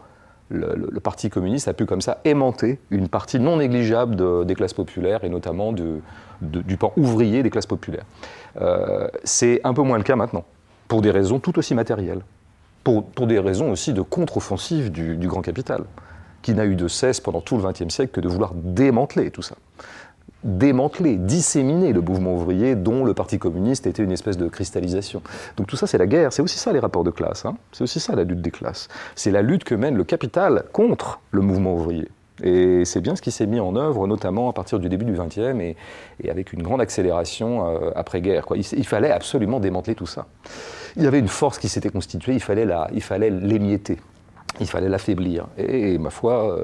le, 0.50 1.00
Parti 1.00 1.30
communiste 1.30 1.68
a 1.68 1.74
pu 1.74 1.86
comme 1.86 2.02
ça 2.02 2.20
aimanter 2.26 2.80
une 2.90 3.08
partie 3.08 3.40
non 3.40 3.58
négligeable 3.58 4.46
des 4.46 4.56
classes 4.56 4.74
populaires 4.74 5.24
et 5.24 5.30
notamment 5.30 5.74
du 5.74 6.78
pan 6.78 6.94
ouvrier 6.98 7.44
des 7.44 7.50
classes 7.50 7.66
populaires. 7.66 8.06
Euh, 8.62 9.08
c'est 9.24 9.62
un 9.64 9.74
peu 9.74 9.82
moins 9.82 9.98
le 9.98 10.04
cas 10.04 10.16
maintenant, 10.16 10.46
pour 10.88 11.02
des 11.02 11.12
raisons 11.12 11.40
tout 11.40 11.58
aussi 11.60 11.76
matérielles, 11.76 12.22
pour, 12.84 13.04
des 13.28 13.40
raisons 13.40 13.72
aussi 13.72 13.94
de 13.94 14.02
contre-offensive 14.02 14.92
du, 14.92 15.18
du 15.18 15.28
grand 15.28 15.42
capital, 15.42 15.84
qui 16.42 16.54
n'a 16.54 16.66
eu 16.66 16.76
de 16.76 16.88
cesse 16.88 17.20
pendant 17.20 17.42
tout 17.42 17.58
le 17.58 17.64
XXe 17.64 17.94
siècle 17.94 18.12
que 18.14 18.22
de 18.22 18.30
vouloir 18.30 18.54
démanteler 18.54 19.32
tout 19.32 19.42
ça 19.42 19.56
démanteler, 20.44 21.16
disséminer 21.16 21.94
le 21.94 22.02
mouvement 22.02 22.34
ouvrier 22.34 22.76
dont 22.76 23.04
le 23.04 23.14
Parti 23.14 23.40
communiste 23.40 23.88
était 23.88 24.04
une 24.04 24.12
espèce 24.12 24.38
de 24.38 24.48
cristallisation. 24.48 25.22
Donc 25.58 25.68
tout 25.68 25.76
ça, 25.76 25.88
c'est 25.88 25.98
la 25.98 26.08
guerre, 26.08 26.32
c'est 26.32 26.42
aussi 26.42 26.58
ça 26.58 26.72
les 26.72 26.80
rapports 26.80 27.04
de 27.04 27.12
classe, 27.12 27.46
hein. 27.46 27.56
c'est 27.72 27.84
aussi 27.84 28.00
ça 28.00 28.16
la 28.16 28.24
lutte 28.24 28.42
des 28.42 28.52
classes. 28.52 28.88
C'est 29.16 29.32
la 29.32 29.42
lutte 29.42 29.64
que 29.64 29.76
mène 29.76 29.96
le 29.96 30.04
capital 30.04 30.64
contre 30.72 31.20
le 31.32 31.42
mouvement 31.42 31.74
ouvrier. 31.74 32.08
Et 32.44 32.86
c'est 32.86 33.02
bien 33.02 33.16
ce 33.16 33.22
qui 33.22 33.32
s'est 33.32 33.48
mis 33.48 33.60
en 33.60 33.76
œuvre, 33.76 34.06
notamment 34.06 34.50
à 34.50 34.54
partir 34.54 34.80
du 34.80 34.90
début 34.90 35.06
du 35.06 35.14
XXe 35.14 35.60
et, 35.60 35.76
avec 36.30 36.54
une 36.54 36.62
grande 36.62 36.82
accélération 36.82 37.68
euh, 37.68 37.92
après-guerre. 37.96 38.46
Il, 38.56 38.86
fallait 38.86 39.12
absolument 39.12 39.60
démanteler 39.60 39.96
tout 39.96 40.06
ça. 40.06 40.28
Il 40.96 41.04
y 41.04 41.08
avait 41.08 41.20
une 41.20 41.28
force 41.28 41.58
qui 41.58 41.68
s'était 41.68 41.90
constituée, 41.90 42.34
il 42.34 42.40
fallait 42.40 43.30
l'émietter, 43.30 43.98
il 44.60 44.68
fallait 44.68 44.90
l'affaiblir. 44.90 45.48
Et, 45.58 45.98
ma 45.98 46.12
foi, 46.12 46.58
euh, 46.58 46.64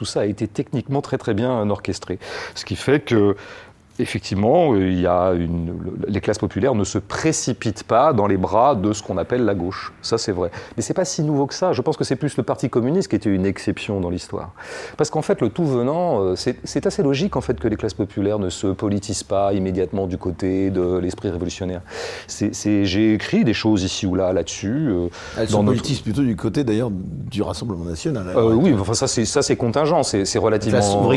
tout 0.00 0.06
ça 0.06 0.20
a 0.20 0.24
été 0.24 0.48
techniquement 0.48 1.02
très 1.02 1.18
très 1.18 1.34
bien 1.34 1.68
orchestré. 1.68 2.18
Ce 2.54 2.64
qui 2.64 2.74
fait 2.74 3.00
que 3.00 3.36
effectivement, 4.00 4.74
il 4.74 5.00
y 5.00 5.06
a 5.06 5.32
une, 5.32 5.74
les 6.08 6.20
classes 6.20 6.38
populaires 6.38 6.74
ne 6.74 6.84
se 6.84 6.98
précipitent 6.98 7.84
pas 7.84 8.12
dans 8.12 8.26
les 8.26 8.36
bras 8.36 8.74
de 8.74 8.92
ce 8.92 9.02
qu'on 9.02 9.18
appelle 9.18 9.44
la 9.44 9.54
gauche. 9.54 9.92
Ça, 10.02 10.18
c'est 10.18 10.32
vrai. 10.32 10.50
Mais 10.76 10.82
c'est 10.82 10.94
pas 10.94 11.04
si 11.04 11.22
nouveau 11.22 11.46
que 11.46 11.54
ça. 11.54 11.72
Je 11.72 11.82
pense 11.82 11.96
que 11.96 12.04
c'est 12.04 12.16
plus 12.16 12.36
le 12.36 12.42
Parti 12.42 12.68
communiste 12.70 13.08
qui 13.08 13.16
était 13.16 13.30
une 13.30 13.46
exception 13.46 14.00
dans 14.00 14.10
l'histoire. 14.10 14.52
Parce 14.96 15.10
qu'en 15.10 15.22
fait, 15.22 15.40
le 15.40 15.50
tout 15.50 15.64
venant, 15.64 16.22
euh, 16.22 16.34
c'est 16.36 16.86
assez 16.86 17.02
logique 17.02 17.36
en 17.36 17.40
fait 17.40 17.58
que 17.58 17.68
les 17.68 17.76
classes 17.76 17.94
populaires 17.94 18.38
ne 18.38 18.50
se 18.50 18.66
politisent 18.66 19.24
pas 19.24 19.52
immédiatement 19.52 20.06
du 20.06 20.18
côté 20.18 20.70
de 20.70 20.98
l'esprit 20.98 21.30
révolutionnaire. 21.30 21.82
J'ai 22.28 23.14
écrit 23.14 23.44
des 23.44 23.54
choses 23.54 23.82
ici 23.82 24.06
ou 24.06 24.14
là 24.14 24.32
là-dessus. 24.32 24.88
Euh, 24.88 25.08
Elles 25.38 25.48
se 25.48 25.56
politisent 25.56 26.00
plutôt 26.00 26.22
du 26.22 26.36
côté 26.36 26.64
d'ailleurs 26.64 26.90
du 26.90 27.42
Rassemblement 27.42 27.84
national. 27.84 28.26
Euh, 28.36 28.52
oui, 28.54 28.74
enfin 28.78 28.94
ça 28.94 29.06
c'est 29.06 29.56
contingent, 29.56 30.02
c'est 30.02 30.38
relativement, 30.38 31.10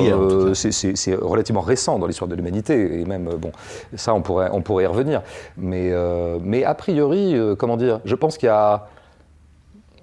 c'est 0.53 1.15
relativement 1.15 1.61
récent 1.61 1.99
dans 1.99 2.07
l'histoire 2.07 2.27
de 2.27 2.35
l'humanité 2.35 2.72
et 2.73 3.05
même, 3.05 3.25
bon, 3.37 3.51
ça, 3.95 4.13
on 4.13 4.21
pourrait, 4.21 4.49
on 4.51 4.61
pourrait 4.61 4.83
y 4.83 4.87
revenir. 4.87 5.21
Mais, 5.57 5.89
euh, 5.91 6.39
mais 6.41 6.63
a 6.63 6.73
priori, 6.73 7.35
euh, 7.35 7.55
comment 7.55 7.77
dire, 7.77 7.99
je 8.05 8.15
pense 8.15 8.37
qu'il 8.37 8.47
y 8.47 8.49
a, 8.49 8.87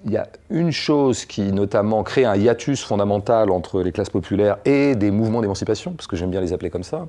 il 0.05 0.11
y 0.11 0.17
a 0.17 0.27
une 0.49 0.71
chose 0.71 1.25
qui, 1.25 1.51
notamment, 1.51 2.03
crée 2.03 2.25
un 2.25 2.35
hiatus 2.35 2.83
fondamental 2.83 3.51
entre 3.51 3.81
les 3.81 3.91
classes 3.91 4.09
populaires 4.09 4.57
et 4.65 4.95
des 4.95 5.11
mouvements 5.11 5.41
d'émancipation, 5.41 5.93
parce 5.93 6.07
que 6.07 6.15
j'aime 6.15 6.31
bien 6.31 6.41
les 6.41 6.53
appeler 6.53 6.69
comme 6.69 6.83
ça, 6.83 7.07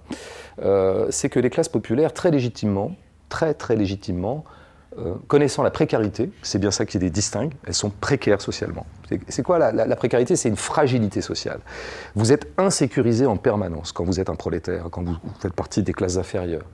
euh, 0.63 1.07
c'est 1.11 1.29
que 1.29 1.41
les 1.41 1.51
classes 1.51 1.71
populaires, 1.71 2.13
très 2.13 2.31
légitimement, 2.31 2.93
très 3.29 3.55
très 3.55 3.77
légitimement, 3.77 4.45
euh, 4.99 5.15
connaissant 5.27 5.63
la 5.63 5.71
précarité, 5.71 6.31
c'est 6.43 6.59
bien 6.59 6.71
ça 6.71 6.85
qui 6.85 6.99
les 6.99 7.11
distingue, 7.11 7.53
elles 7.67 7.75
sont 7.75 7.91
précaires 7.91 8.41
socialement. 8.41 8.87
C'est 9.29 9.43
quoi 9.43 9.59
la, 9.59 9.97
précarité? 9.97 10.37
C'est 10.37 10.49
une 10.49 10.57
fragilité 10.57 11.21
sociale. 11.21 11.61
Vous 12.15 12.33
êtes 12.33 12.47
insécurisé 12.59 13.27
en 13.27 13.37
permanence 13.37 13.93
quand 13.93 14.05
vous 14.05 14.21
êtes 14.21 14.31
un 14.31 14.35
prolétaire, 14.35 14.89
quand 14.91 15.03
vous, 15.03 15.17
faites 15.41 15.53
partie 15.53 15.83
des 15.83 15.93
classes 15.93 16.17
inférieures. 16.17 16.65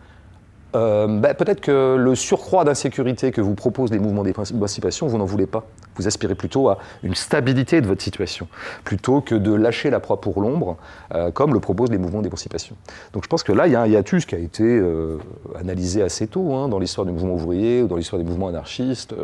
Bah, 0.72 1.35
Peut-être 1.35 1.61
que 1.61 1.96
le 1.96 2.14
surcroît 2.14 2.64
d'insécurité 2.64 3.31
que 3.31 3.40
vous 3.40 3.54
proposent 3.54 3.90
les 3.90 3.98
mouvements 3.98 4.24
d'émancipation, 4.24 5.07
vous 5.07 5.18
n'en 5.18 5.24
voulez 5.24 5.46
pas. 5.46 5.64
Vous 5.96 6.07
aspirez 6.07 6.35
plutôt 6.35 6.68
à 6.68 6.78
une 7.02 7.14
stabilité 7.14 7.81
de 7.81 7.87
votre 7.87 8.02
situation, 8.02 8.46
plutôt 8.85 9.20
que 9.20 9.35
de 9.35 9.52
lâcher 9.52 9.90
la 9.90 10.00
proie 10.00 10.20
pour 10.20 10.40
l'ombre, 10.40 10.76
euh, 11.14 11.31
comme 11.31 11.52
le 11.52 11.61
proposent 11.61 11.90
les 11.90 11.98
mouvements 11.98 12.22
d'émancipation. 12.22 12.76
Donc 13.12 13.24
je 13.24 13.28
pense 13.28 13.42
que 13.42 13.52
là, 13.52 13.66
il 13.66 13.72
y 13.72 13.76
a 13.76 13.83
un 13.83 13.87
hiatus 13.87 14.24
qui 14.24 14.35
a 14.35 14.38
été 14.38 14.62
euh, 14.64 15.18
analysé 15.59 16.02
assez 16.02 16.26
tôt 16.26 16.54
hein, 16.54 16.68
dans 16.68 16.78
l'histoire 16.78 17.04
du 17.04 17.12
mouvement 17.12 17.35
ouvrier 17.35 17.83
ou 17.83 17.88
dans 17.88 17.96
l'histoire 17.96 18.22
des 18.22 18.28
mouvements 18.28 18.48
anarchistes. 18.48 19.14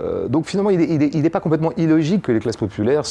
Euh, 0.00 0.28
donc 0.28 0.46
finalement, 0.46 0.70
il 0.70 1.22
n'est 1.22 1.30
pas 1.30 1.40
complètement 1.40 1.72
illogique 1.76 2.22
que 2.22 2.32
les 2.32 2.40
classes 2.40 2.56
populaires 2.56 3.06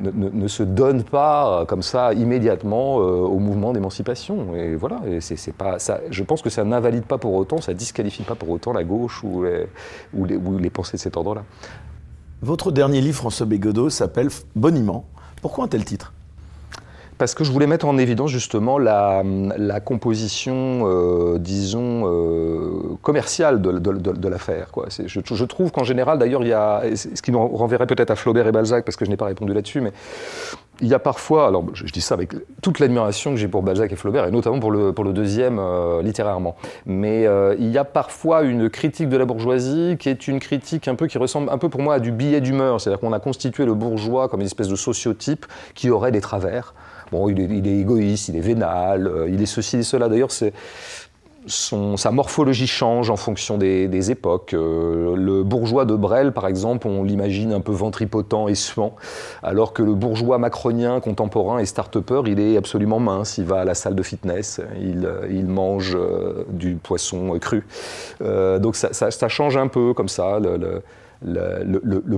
ne, 0.00 0.48
se 0.48 0.62
donnent 0.62 1.04
pas 1.04 1.64
comme 1.66 1.82
ça 1.82 2.12
immédiatement 2.12 2.96
au 2.96 3.38
mouvement 3.38 3.72
d'émancipation. 3.72 4.54
Et 4.54 4.74
voilà, 4.76 5.00
et 5.06 5.52
pas, 5.52 5.78
ça, 5.78 6.00
je 6.10 6.22
pense 6.22 6.42
que 6.42 6.50
ça 6.50 6.64
n'invalide 6.64 7.04
pas 7.04 7.18
pour 7.18 7.34
autant, 7.34 7.60
ça 7.60 7.74
disqualifie 7.74 8.22
pas 8.22 8.34
pour 8.34 8.50
autant 8.50 8.72
la 8.72 8.84
gauche 8.84 9.22
ou 9.24 9.44
les, 9.44 9.66
ou 10.14 10.24
les, 10.24 10.36
ou 10.36 10.58
les 10.58 10.70
pensées 10.70 10.96
de 10.96 11.02
cet 11.02 11.16
ordre-là. 11.16 11.44
Votre 12.40 12.70
dernier 12.70 13.00
livre, 13.00 13.16
François 13.16 13.46
Bégodeau, 13.46 13.90
s'appelle 13.90 14.28
Boniment. 14.54 15.04
Pourquoi 15.42 15.64
un 15.64 15.68
tel 15.68 15.84
titre? 15.84 16.12
Parce 17.18 17.34
que 17.34 17.42
je 17.42 17.50
voulais 17.50 17.66
mettre 17.66 17.86
en 17.86 17.98
évidence 17.98 18.30
justement 18.30 18.78
la, 18.78 19.22
composition, 19.84 20.82
euh, 20.84 21.38
disons, 21.38 22.04
euh, 22.06 22.96
commerciale 23.02 23.60
de, 23.60 24.28
l'affaire. 24.28 24.70
Je, 25.06 25.44
trouve 25.44 25.72
qu'en 25.72 25.84
général, 25.84 26.18
d'ailleurs, 26.18 26.42
il 26.42 26.48
y 26.48 26.52
a, 26.52 26.82
ce 26.94 27.20
qui 27.20 27.32
nous 27.32 27.46
renverrait 27.46 27.86
peut-être 27.86 28.10
à 28.10 28.16
Flaubert 28.16 28.46
et 28.46 28.52
Balzac, 28.52 28.84
parce 28.84 28.96
que 28.96 29.04
je 29.04 29.10
n'ai 29.10 29.16
pas 29.16 29.26
répondu 29.26 29.52
là-dessus, 29.52 29.80
mais 29.80 29.92
il 30.80 30.86
y 30.86 30.94
a 30.94 31.00
parfois, 31.00 31.48
alors 31.48 31.64
je, 31.74 31.84
dis 31.86 32.00
ça 32.00 32.14
avec 32.14 32.34
toute 32.62 32.78
l'admiration 32.78 33.32
que 33.32 33.36
j'ai 33.36 33.48
pour 33.48 33.62
Balzac 33.62 33.90
et 33.92 33.96
Flaubert, 33.96 34.26
et 34.26 34.30
notamment 34.30 34.60
pour 34.60 34.70
le, 34.70 35.12
deuxième 35.12 35.58
euh, 35.58 36.02
littérairement, 36.02 36.54
mais 36.86 37.26
il 37.58 37.70
y 37.70 37.78
a 37.78 37.84
parfois 37.84 38.42
une 38.42 38.70
critique 38.70 39.08
de 39.08 39.16
la 39.16 39.24
bourgeoisie 39.24 39.96
qui 39.98 40.08
est 40.08 40.28
une 40.28 40.38
critique 40.38 40.86
un 40.86 40.94
peu 40.94 41.08
qui 41.08 41.18
ressemble 41.18 41.50
un 41.50 41.58
peu 41.58 41.68
pour 41.68 41.82
moi 41.82 41.94
à 41.94 41.98
du 41.98 42.12
billet 42.12 42.40
d'humeur, 42.40 42.80
c'est-à-dire 42.80 43.00
qu'on 43.00 43.12
a 43.12 43.20
constitué 43.20 43.64
le 43.64 43.74
bourgeois 43.74 44.28
comme 44.28 44.40
une 44.40 44.46
espèce 44.46 44.68
de 44.68 44.76
sociotype 44.76 45.46
qui 45.74 45.90
aurait 45.90 46.12
des 46.12 46.20
travers. 46.20 46.74
Bon, 47.12 47.28
il 47.28 47.40
est, 47.40 47.80
égoïste, 47.80 48.28
il 48.28 48.36
est 48.36 48.40
vénal, 48.40 49.06
euh, 49.06 49.28
il 49.30 49.40
est 49.42 49.46
ceci 49.46 49.78
et 49.78 49.82
cela. 49.82 50.08
D'ailleurs, 50.08 50.30
sa 51.46 52.10
morphologie 52.10 52.66
change 52.66 53.08
en 53.08 53.16
fonction 53.16 53.56
des, 53.56 54.10
époques. 54.10 54.52
Euh, 54.52 55.16
le 55.16 55.42
bourgeois 55.42 55.86
de 55.86 55.94
Brel, 55.94 56.32
par 56.32 56.46
exemple, 56.46 56.86
on 56.86 57.02
l'imagine 57.04 57.52
un 57.52 57.60
peu 57.60 57.72
ventripotent 57.72 58.48
et 58.48 58.54
suant, 58.54 58.94
alors 59.42 59.72
que 59.72 59.82
le 59.82 59.94
bourgeois 59.94 60.38
macronien 60.38 61.00
contemporain 61.00 61.58
et 61.58 61.66
start-upper, 61.66 62.22
il 62.26 62.40
est 62.40 62.56
absolument 62.56 63.00
mince. 63.00 63.38
Il 63.38 63.46
va 63.46 63.60
à 63.60 63.64
la 63.64 63.74
salle 63.74 63.94
de 63.94 64.02
fitness, 64.02 64.60
il, 64.78 65.06
euh, 65.06 65.42
mange 65.46 65.96
du 66.50 66.74
poisson 66.74 67.38
cru. 67.38 67.66
donc 68.20 68.76
ça, 68.76 69.28
change 69.28 69.56
un 69.56 69.68
peu 69.68 69.94
comme 69.94 70.08
ça. 70.08 70.38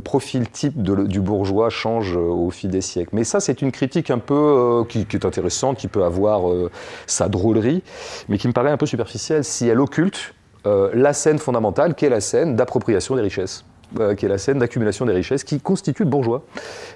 Profil 0.05 0.49
type 0.49 0.83
du 0.83 1.21
bourgeois 1.21 1.71
change 1.71 2.17
euh, 2.17 2.21
au 2.21 2.51
fil 2.51 2.71
des 2.71 2.81
siècles. 2.81 3.11
Mais 3.13 3.25
ça, 3.25 3.41
c'est 3.41 3.63
une 3.63 3.73
critique 3.73 4.11
un 4.11 4.19
peu 4.19 4.35
euh, 4.35 4.85
qui, 4.85 5.07
est 5.13 5.25
intéressante, 5.25 5.79
qui 5.79 5.89
peut 5.89 6.05
avoir 6.05 6.51
euh, 6.51 6.71
sa 7.07 7.29
drôlerie, 7.29 7.83
mais 8.29 8.39
qui 8.39 8.49
me 8.49 8.53
paraît 8.53 8.71
un 8.71 8.77
peu 8.77 8.87
superficielle 8.87 9.45
si 9.45 9.69
elle 9.69 9.81
occulte 9.81 10.35
la 10.67 11.15
scène 11.15 11.39
fondamentale, 11.39 11.95
qui 11.95 12.05
est 12.05 12.11
la 12.11 12.21
scène 12.21 12.55
d'appropriation 12.55 13.17
des 13.17 13.23
richesses. 13.23 13.65
Qui 14.17 14.27
est 14.27 14.29
la 14.29 14.39
scène 14.39 14.59
d'accumulation 14.59 15.05
des 15.07 15.13
richesses, 15.13 15.45
qui 15.45 15.61
constitue 15.61 16.05
le 16.05 16.11
bourgeois. 16.11 16.43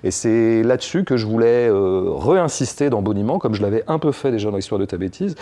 Et 0.02 0.10
c'est 0.10 0.62
là-dessus 0.62 1.04
que 1.04 1.16
je 1.16 1.26
voulais 1.26 1.70
réinsister 1.70 2.90
dans 2.90 3.02
Boniment, 3.02 3.38
comme 3.38 3.54
je 3.54 3.62
l'avais 3.62 3.84
un 3.88 3.98
peu 3.98 4.12
fait 4.12 4.30
déjà 4.30 4.50
dans 4.50 4.56
l'histoire 4.56 4.78
de 4.78 4.84
ta 4.84 4.96
bêtise, 4.96 5.34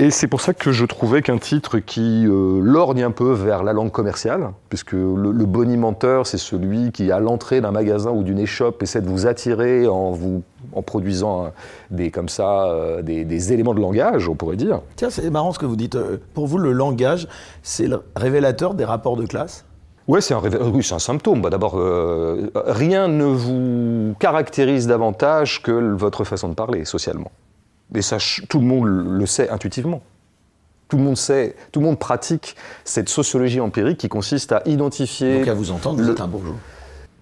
et 0.00 0.12
c'est 0.12 0.28
pour 0.28 0.40
ça 0.40 0.54
que 0.54 0.70
je 0.70 0.84
trouvais 0.84 1.22
qu'un 1.22 1.38
titre 1.38 1.80
qui 1.80 2.24
euh, 2.24 2.60
lorgne 2.60 3.02
un 3.02 3.10
peu 3.10 3.32
vers 3.32 3.64
la 3.64 3.72
langue 3.72 3.90
commerciale, 3.90 4.52
puisque 4.68 4.92
le, 4.92 5.32
bonimenteur, 5.44 6.24
c'est 6.24 6.38
celui 6.38 6.92
qui, 6.92 7.10
à 7.10 7.18
l'entrée 7.18 7.60
d'un 7.60 7.72
magasin 7.72 8.12
ou 8.12 8.22
d'une 8.22 8.38
échoppe, 8.38 8.80
essaie 8.84 9.00
de 9.00 9.08
vous 9.08 9.26
attirer 9.26 9.88
en 9.88 10.12
vous 10.12 10.44
en 10.72 10.82
produisant 10.82 11.52
des, 11.90 12.12
comme 12.12 12.28
ça, 12.28 12.66
euh, 12.66 13.02
des, 13.02 13.52
éléments 13.52 13.74
de 13.74 13.80
langage, 13.80 14.28
on 14.28 14.36
pourrait 14.36 14.54
dire. 14.54 14.82
Tiens, 14.94 15.10
c'est 15.10 15.30
marrant 15.30 15.52
ce 15.52 15.58
que 15.58 15.66
vous 15.66 15.74
dites. 15.74 15.96
Euh, 15.96 16.18
pour 16.32 16.46
vous, 16.46 16.58
le 16.58 16.70
langage, 16.70 17.26
c'est 17.64 17.88
le 17.88 18.02
révélateur 18.14 18.74
des 18.74 18.84
rapports 18.84 19.16
de 19.16 19.26
classe? 19.26 19.64
Ouais, 20.08 20.20
c'est 20.20 20.34
un, 20.34 20.40
oui, 20.72 20.82
c'est 20.82 20.94
un 20.94 20.98
symptôme. 20.98 21.42
Bah, 21.42 21.50
d'abord, 21.50 21.78
rien 22.54 23.08
ne 23.08 23.24
vous 23.24 24.14
caractérise 24.18 24.86
davantage 24.86 25.62
que 25.62 25.70
votre 25.94 26.24
façon 26.24 26.48
de 26.48 26.54
parler 26.54 26.84
socialement. 26.84 27.30
Et 27.94 28.02
ça, 28.02 28.16
tout 28.48 28.58
le 28.58 28.66
monde 28.66 28.86
le 28.86 29.26
sait 29.26 29.48
intuitivement. 29.50 30.02
Tout 30.88 30.96
le 30.96 31.02
monde 31.02 31.18
sait, 31.18 31.54
tout 31.70 31.80
le 31.80 31.86
monde 31.86 31.98
pratique 31.98 32.56
cette 32.84 33.10
sociologie 33.10 33.60
empirique 33.60 33.98
qui 33.98 34.08
consiste 34.08 34.52
à 34.52 34.62
identifier. 34.64 35.40
Donc 35.40 35.48
à 35.48 35.54
vous 35.54 35.70
entendre, 35.70 36.02
vous 36.02 36.10
êtes 36.10 36.20
un 36.20 36.28
bourgeois. 36.28 36.56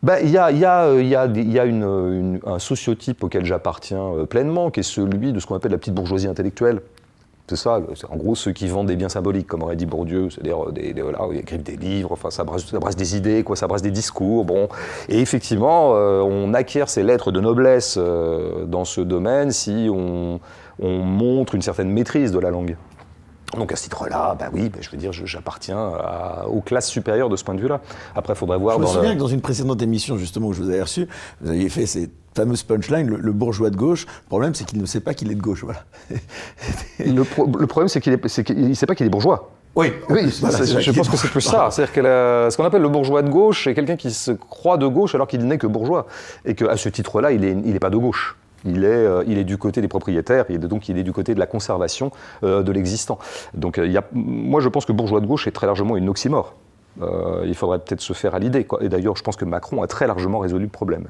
Ben, 0.03 0.19
il 0.23 0.31
y 0.31 0.39
a, 0.39 0.53
y 0.53 0.65
a, 0.65 0.95
y 0.95 1.17
a, 1.17 1.27
y 1.27 1.59
a 1.59 1.65
une, 1.65 2.39
un 2.47 2.59
sociotype 2.61 3.25
auquel 3.25 3.45
j'appartiens 3.45 4.03
euh, 4.03 4.25
pleinement, 4.27 4.71
qui 4.71 4.81
est 4.81 4.85
celui 4.85 5.33
de 5.33 5.41
ce 5.41 5.47
qu'on 5.47 5.57
appelle 5.57 5.73
la 5.73 5.79
petite 5.79 5.95
bourgeoisie 5.95 6.29
intellectuelle. 6.29 6.81
C'est 7.49 7.57
ça, 7.57 7.81
en 8.11 8.17
gros 8.17 8.35
ceux 8.35 8.51
qui 8.51 8.67
vendent 8.67 8.89
des 8.89 8.97
biens 8.97 9.09
symboliques, 9.09 9.47
comme 9.47 9.63
aurait 9.63 9.77
dit 9.77 9.87
Bourdieu, 9.87 10.31
c'est-à-dire 10.31 10.73
des, 10.73 10.93
des, 10.93 11.03
voilà, 11.03 11.21
ils 11.31 11.39
écrivent 11.39 11.63
des 11.63 11.77
livres, 11.77 12.11
enfin 12.11 12.31
ça 12.31 12.43
brasse, 12.43 12.97
des 12.97 13.17
idées, 13.17 13.45
quoi, 13.45 13.55
ça 13.55 13.69
brasse 13.69 13.83
des 13.83 13.93
discours, 13.93 14.45
bon. 14.45 14.69
Et 15.09 15.21
effectivement, 15.21 15.93
euh, 15.95 16.21
on 16.23 16.55
acquiert 16.55 16.89
ces 16.89 17.05
lettres 17.05 17.31
de 17.31 17.41
noblesse 17.41 17.97
euh, 17.99 18.65
dans 18.65 18.85
ce 18.85 19.01
domaine 19.01 19.53
si 19.53 19.89
on, 19.91 20.41
montre 20.79 21.55
une 21.55 21.63
certaine 21.63 21.91
maîtrise 21.91 22.33
de 22.33 22.39
la 22.39 22.51
langue. 22.51 22.77
Donc 23.55 23.73
à 23.73 23.77
ce 23.77 23.85
titre-là, 23.85 24.37
bah 24.39 24.47
oui, 24.53 24.69
bah, 24.69 24.79
je 24.81 24.91
veux 24.91 24.97
dire, 24.97 25.13
j'appartiens 25.13 25.93
aux 26.49 26.61
classes 26.61 26.89
supérieures 26.89 27.29
de 27.29 27.37
ce 27.37 27.45
point 27.45 27.55
de 27.55 27.61
vue-là. 27.61 27.81
Après, 28.15 28.33
il 28.33 28.37
faudrait 28.37 28.59
voir. 28.59 28.77
Je 28.77 28.83
me 28.83 28.87
souviens 28.87 29.15
que 29.15 29.21
dans 29.21 29.29
une 29.29 29.41
précédente 29.41 29.81
émission, 29.83 30.17
justement, 30.17 30.49
où 30.49 30.53
je 30.53 30.63
vous 30.63 30.69
avais 30.69 30.83
reçu, 30.83 31.09
vous 31.41 31.51
aviez 31.51 31.69
fait 31.69 31.87
ces 31.87 32.11
fameuse 32.37 32.63
punchline, 32.63 33.09
le, 33.09 33.33
bourgeois 33.33 33.71
de 33.71 33.77
gauche. 33.77 34.07
Le 34.07 34.29
problème, 34.29 34.55
c'est 34.55 34.65
qu'il 34.65 34.81
ne 34.81 34.87
sait 34.87 35.01
pas 35.01 35.15
qu'il 35.15 35.33
est 35.33 35.35
de 35.35 35.41
gauche. 35.41 35.65
Voilà. 35.65 35.85
le, 36.99 37.25
problème, 37.67 37.89
c'est 37.89 38.01
qu'il 38.01 38.13
ne 38.13 38.75
sait 38.75 38.87
pas 38.87 38.95
qu'il 38.95 39.07
est 39.07 39.11
bourgeois. 39.11 39.51
Oui, 39.75 39.93
oui 40.09 40.31
je 40.31 40.93
pense 40.93 41.09
que 41.09 41.17
c'est 41.17 41.29
plus 41.29 41.41
ça. 41.41 41.69
C'est-à-dire 41.71 41.95
que 41.95 42.03
ce 42.51 42.57
qu'on 42.57 42.65
appelle 42.65 42.83
le 42.83 42.89
bourgeois 42.89 43.23
de 43.23 43.29
gauche, 43.31 43.65
c'est 43.65 43.75
quelqu'un 43.75 43.97
qui 43.97 44.11
se 44.11 44.31
croit 44.31 44.79
de 44.79 44.87
gauche 44.87 45.15
alors 45.15 45.27
qu'il 45.27 45.45
n'est 45.47 45.59
que 45.59 45.67
bourgeois. 45.67 46.07
Et 46.45 46.55
qu'à 46.55 46.77
ce 46.77 46.89
titre-là, 46.89 47.33
il 47.33 47.41
n'est 47.41 47.57
il 47.65 47.75
est 47.75 47.81
pas 47.81 47.91
de 47.91 47.97
gauche. 47.97 48.37
Il 48.67 48.85
est, 48.85 48.89
euh, 48.89 49.25
il 49.27 49.39
est, 49.39 49.45
du 49.45 49.57
côté 49.57 49.81
des 49.81 49.89
propriétaires 49.89 50.45
et 50.51 50.59
donc 50.59 50.89
il 50.89 50.99
est 50.99 51.03
du 51.03 51.13
côté 51.13 51.35
de 51.35 51.39
la 51.39 51.47
conservation 51.47 52.11
euh, 52.43 52.63
de 52.63 52.73
l'existant. 52.73 53.19
Donc 53.55 53.79
euh, 53.79 53.87
il 53.87 53.93
y 53.93 53.97
a, 53.97 54.05
moi 54.13 54.61
je 54.61 54.69
pense 54.69 54.85
que 54.85 54.93
bourgeois 54.93 55.21
de 55.21 55.27
gauche 55.27 55.47
est 55.47 55.53
très 55.53 55.67
largement 55.67 55.97
une 55.97 56.09
oxymore. 56.09 56.55
il 57.45 57.55
faudrait 57.55 57.79
peut-être 57.79 58.01
se 58.01 58.13
faire 58.13 58.35
à 58.35 58.39
l'idée. 58.39 58.67
Et 58.81 58.89
d'ailleurs 58.89 59.17
je 59.17 59.23
pense 59.23 59.37
que 59.37 59.45
Macron 59.45 59.83
a 59.83 59.87
très 59.87 60.07
largement 60.07 60.41
résolu 60.41 60.65
le 60.65 60.71
problème. 60.71 61.07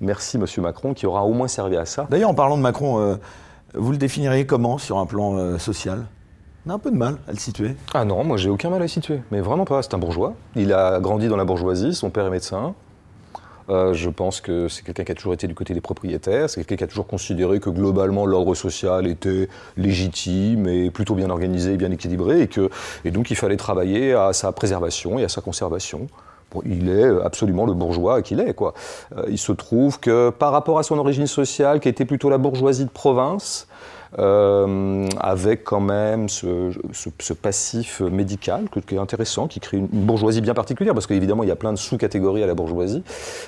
Merci, 0.00 0.38
Monsieur 0.38 0.62
Macron, 0.62 0.94
qui 0.94 1.06
aura 1.06 1.24
au 1.24 1.32
moins 1.32 1.48
servi 1.48 1.76
à 1.76 1.84
ça. 1.84 2.06
D'ailleurs, 2.10 2.30
en 2.30 2.34
parlant 2.34 2.56
de 2.56 2.62
Macron, 2.62 3.00
euh, 3.00 3.16
vous 3.74 3.90
le 3.90 3.98
définiriez 3.98 4.46
comment 4.46 4.78
sur 4.78 4.98
un 4.98 5.06
plan 5.06 5.36
euh, 5.36 5.58
social? 5.58 6.06
On 6.66 6.70
a 6.70 6.74
un 6.74 6.78
peu 6.78 6.90
de 6.90 6.96
mal 6.96 7.16
à 7.26 7.32
le 7.32 7.38
situer. 7.38 7.74
Ah 7.94 8.04
non, 8.04 8.24
moi 8.24 8.36
j'ai 8.36 8.50
aucun 8.50 8.68
mal 8.68 8.80
à 8.80 8.84
le 8.84 8.88
situer, 8.88 9.22
mais 9.30 9.40
vraiment 9.40 9.64
pas. 9.64 9.82
C'est 9.82 9.94
un 9.94 9.98
bourgeois. 9.98 10.34
Il 10.54 10.72
a 10.72 11.00
grandi 11.00 11.28
dans 11.28 11.36
la 11.36 11.44
bourgeoisie, 11.44 11.94
son 11.94 12.10
père 12.10 12.26
est 12.26 12.30
médecin. 12.30 12.74
Euh, 13.70 13.92
je 13.92 14.08
pense 14.08 14.40
que 14.40 14.68
c'est 14.68 14.84
quelqu'un 14.84 15.04
qui 15.04 15.12
a 15.12 15.14
toujours 15.14 15.34
été 15.34 15.46
du 15.46 15.54
côté 15.54 15.74
des 15.74 15.80
propriétaires, 15.80 16.48
c'est 16.48 16.60
quelqu'un 16.60 16.76
qui 16.76 16.84
a 16.84 16.86
toujours 16.86 17.06
considéré 17.06 17.60
que 17.60 17.70
globalement 17.70 18.24
l'ordre 18.24 18.54
social 18.54 19.06
était 19.06 19.48
légitime 19.76 20.66
et 20.68 20.90
plutôt 20.90 21.14
bien 21.14 21.30
organisé 21.30 21.74
et 21.74 21.76
bien 21.76 21.90
équilibré, 21.90 22.42
et, 22.42 22.46
que, 22.48 22.70
et 23.04 23.10
donc 23.10 23.30
il 23.30 23.36
fallait 23.36 23.56
travailler 23.56 24.14
à 24.14 24.32
sa 24.32 24.52
préservation 24.52 25.18
et 25.18 25.24
à 25.24 25.28
sa 25.28 25.40
conservation 25.40 26.08
il 26.64 26.88
est 26.88 27.08
absolument 27.24 27.66
le 27.66 27.74
bourgeois 27.74 28.22
qu'il 28.22 28.40
est. 28.40 28.54
Quoi. 28.54 28.74
Euh, 29.16 29.24
il 29.28 29.38
se 29.38 29.52
trouve 29.52 30.00
que 30.00 30.30
par 30.30 30.52
rapport 30.52 30.78
à 30.78 30.82
son 30.82 30.98
origine 30.98 31.26
sociale, 31.26 31.80
qui 31.80 31.88
était 31.88 32.04
plutôt 32.04 32.30
la 32.30 32.38
bourgeoisie 32.38 32.84
de 32.84 32.90
province, 32.90 33.67
euh, 34.18 35.06
avec 35.20 35.64
quand 35.64 35.80
même 35.80 36.28
ce, 36.28 37.32
passif 37.34 38.00
médical 38.00 38.66
qui 38.86 38.94
est 38.94 38.98
intéressant, 38.98 39.48
qui 39.48 39.60
crée 39.60 39.76
une, 39.76 39.86
bourgeoisie 39.86 40.40
bien 40.40 40.54
particulière, 40.54 40.94
parce 40.94 41.06
qu'évidemment 41.06 41.42
il 41.42 41.48
y 41.48 41.52
a 41.52 41.56
plein 41.56 41.72
de 41.72 41.78
sous-catégories 41.78 42.42
à 42.42 42.46
la 42.46 42.54
bourgeoisie, 42.54 43.02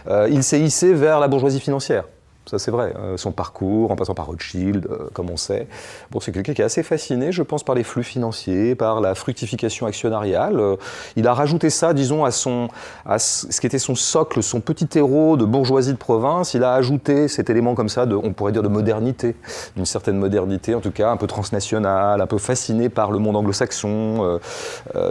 euh, 0.08 0.28
il 0.30 0.42
s'est 0.42 0.60
hissé 0.60 0.92
vers 0.92 1.20
la 1.20 1.28
bourgeoisie 1.28 1.60
financière 1.60 2.04
ça 2.46 2.58
c'est 2.58 2.70
vrai. 2.70 2.94
Euh, 2.98 3.16
son 3.16 3.32
parcours, 3.32 3.90
en 3.90 3.96
passant 3.96 4.14
par 4.14 4.26
Rothschild, 4.26 4.88
euh, 4.90 5.08
comme 5.12 5.30
on 5.30 5.36
sait. 5.36 5.68
Bon, 6.10 6.20
c'est 6.20 6.32
quelqu'un 6.32 6.54
qui 6.54 6.62
est 6.62 6.64
assez 6.64 6.82
fasciné, 6.82 7.32
je 7.32 7.42
pense, 7.42 7.62
par 7.62 7.74
les 7.74 7.84
flux 7.84 8.02
financiers, 8.02 8.74
par 8.74 9.00
la 9.00 9.14
fructification 9.14 9.86
actionnariale. 9.86 10.58
Euh, 10.58 10.76
il 11.16 11.28
a 11.28 11.34
rajouté 11.34 11.70
ça, 11.70 11.92
disons, 11.92 12.24
à, 12.24 12.30
son, 12.30 12.68
à 13.04 13.18
ce 13.18 13.60
qui 13.60 13.66
était 13.66 13.78
son 13.78 13.94
socle, 13.94 14.42
son 14.42 14.60
petit 14.60 14.88
héros 14.96 15.36
de 15.36 15.44
bourgeoisie 15.44 15.92
de 15.92 15.98
province. 15.98 16.54
Il 16.54 16.64
a 16.64 16.74
ajouté 16.74 17.28
cet 17.28 17.50
élément 17.50 17.74
comme 17.74 17.88
ça, 17.88 18.06
de, 18.06 18.16
on 18.16 18.32
pourrait 18.32 18.52
dire 18.52 18.62
de 18.62 18.68
modernité, 18.68 19.36
d'une 19.76 19.86
certaine 19.86 20.16
modernité, 20.16 20.74
en 20.74 20.80
tout 20.80 20.90
cas 20.90 21.10
un 21.10 21.16
peu 21.16 21.26
transnationale, 21.26 22.20
un 22.20 22.26
peu 22.26 22.38
fasciné 22.38 22.88
par 22.88 23.10
le 23.10 23.18
monde 23.18 23.36
anglo-saxon, 23.36 24.40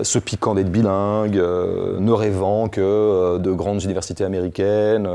se 0.03 0.19
piquant 0.19 0.55
d'être 0.55 0.71
bilingue, 0.71 1.35
ne 1.35 2.11
rêvant 2.11 2.67
que 2.67 3.37
de 3.37 3.51
grandes 3.51 3.83
universités 3.83 4.23
américaines. 4.23 5.07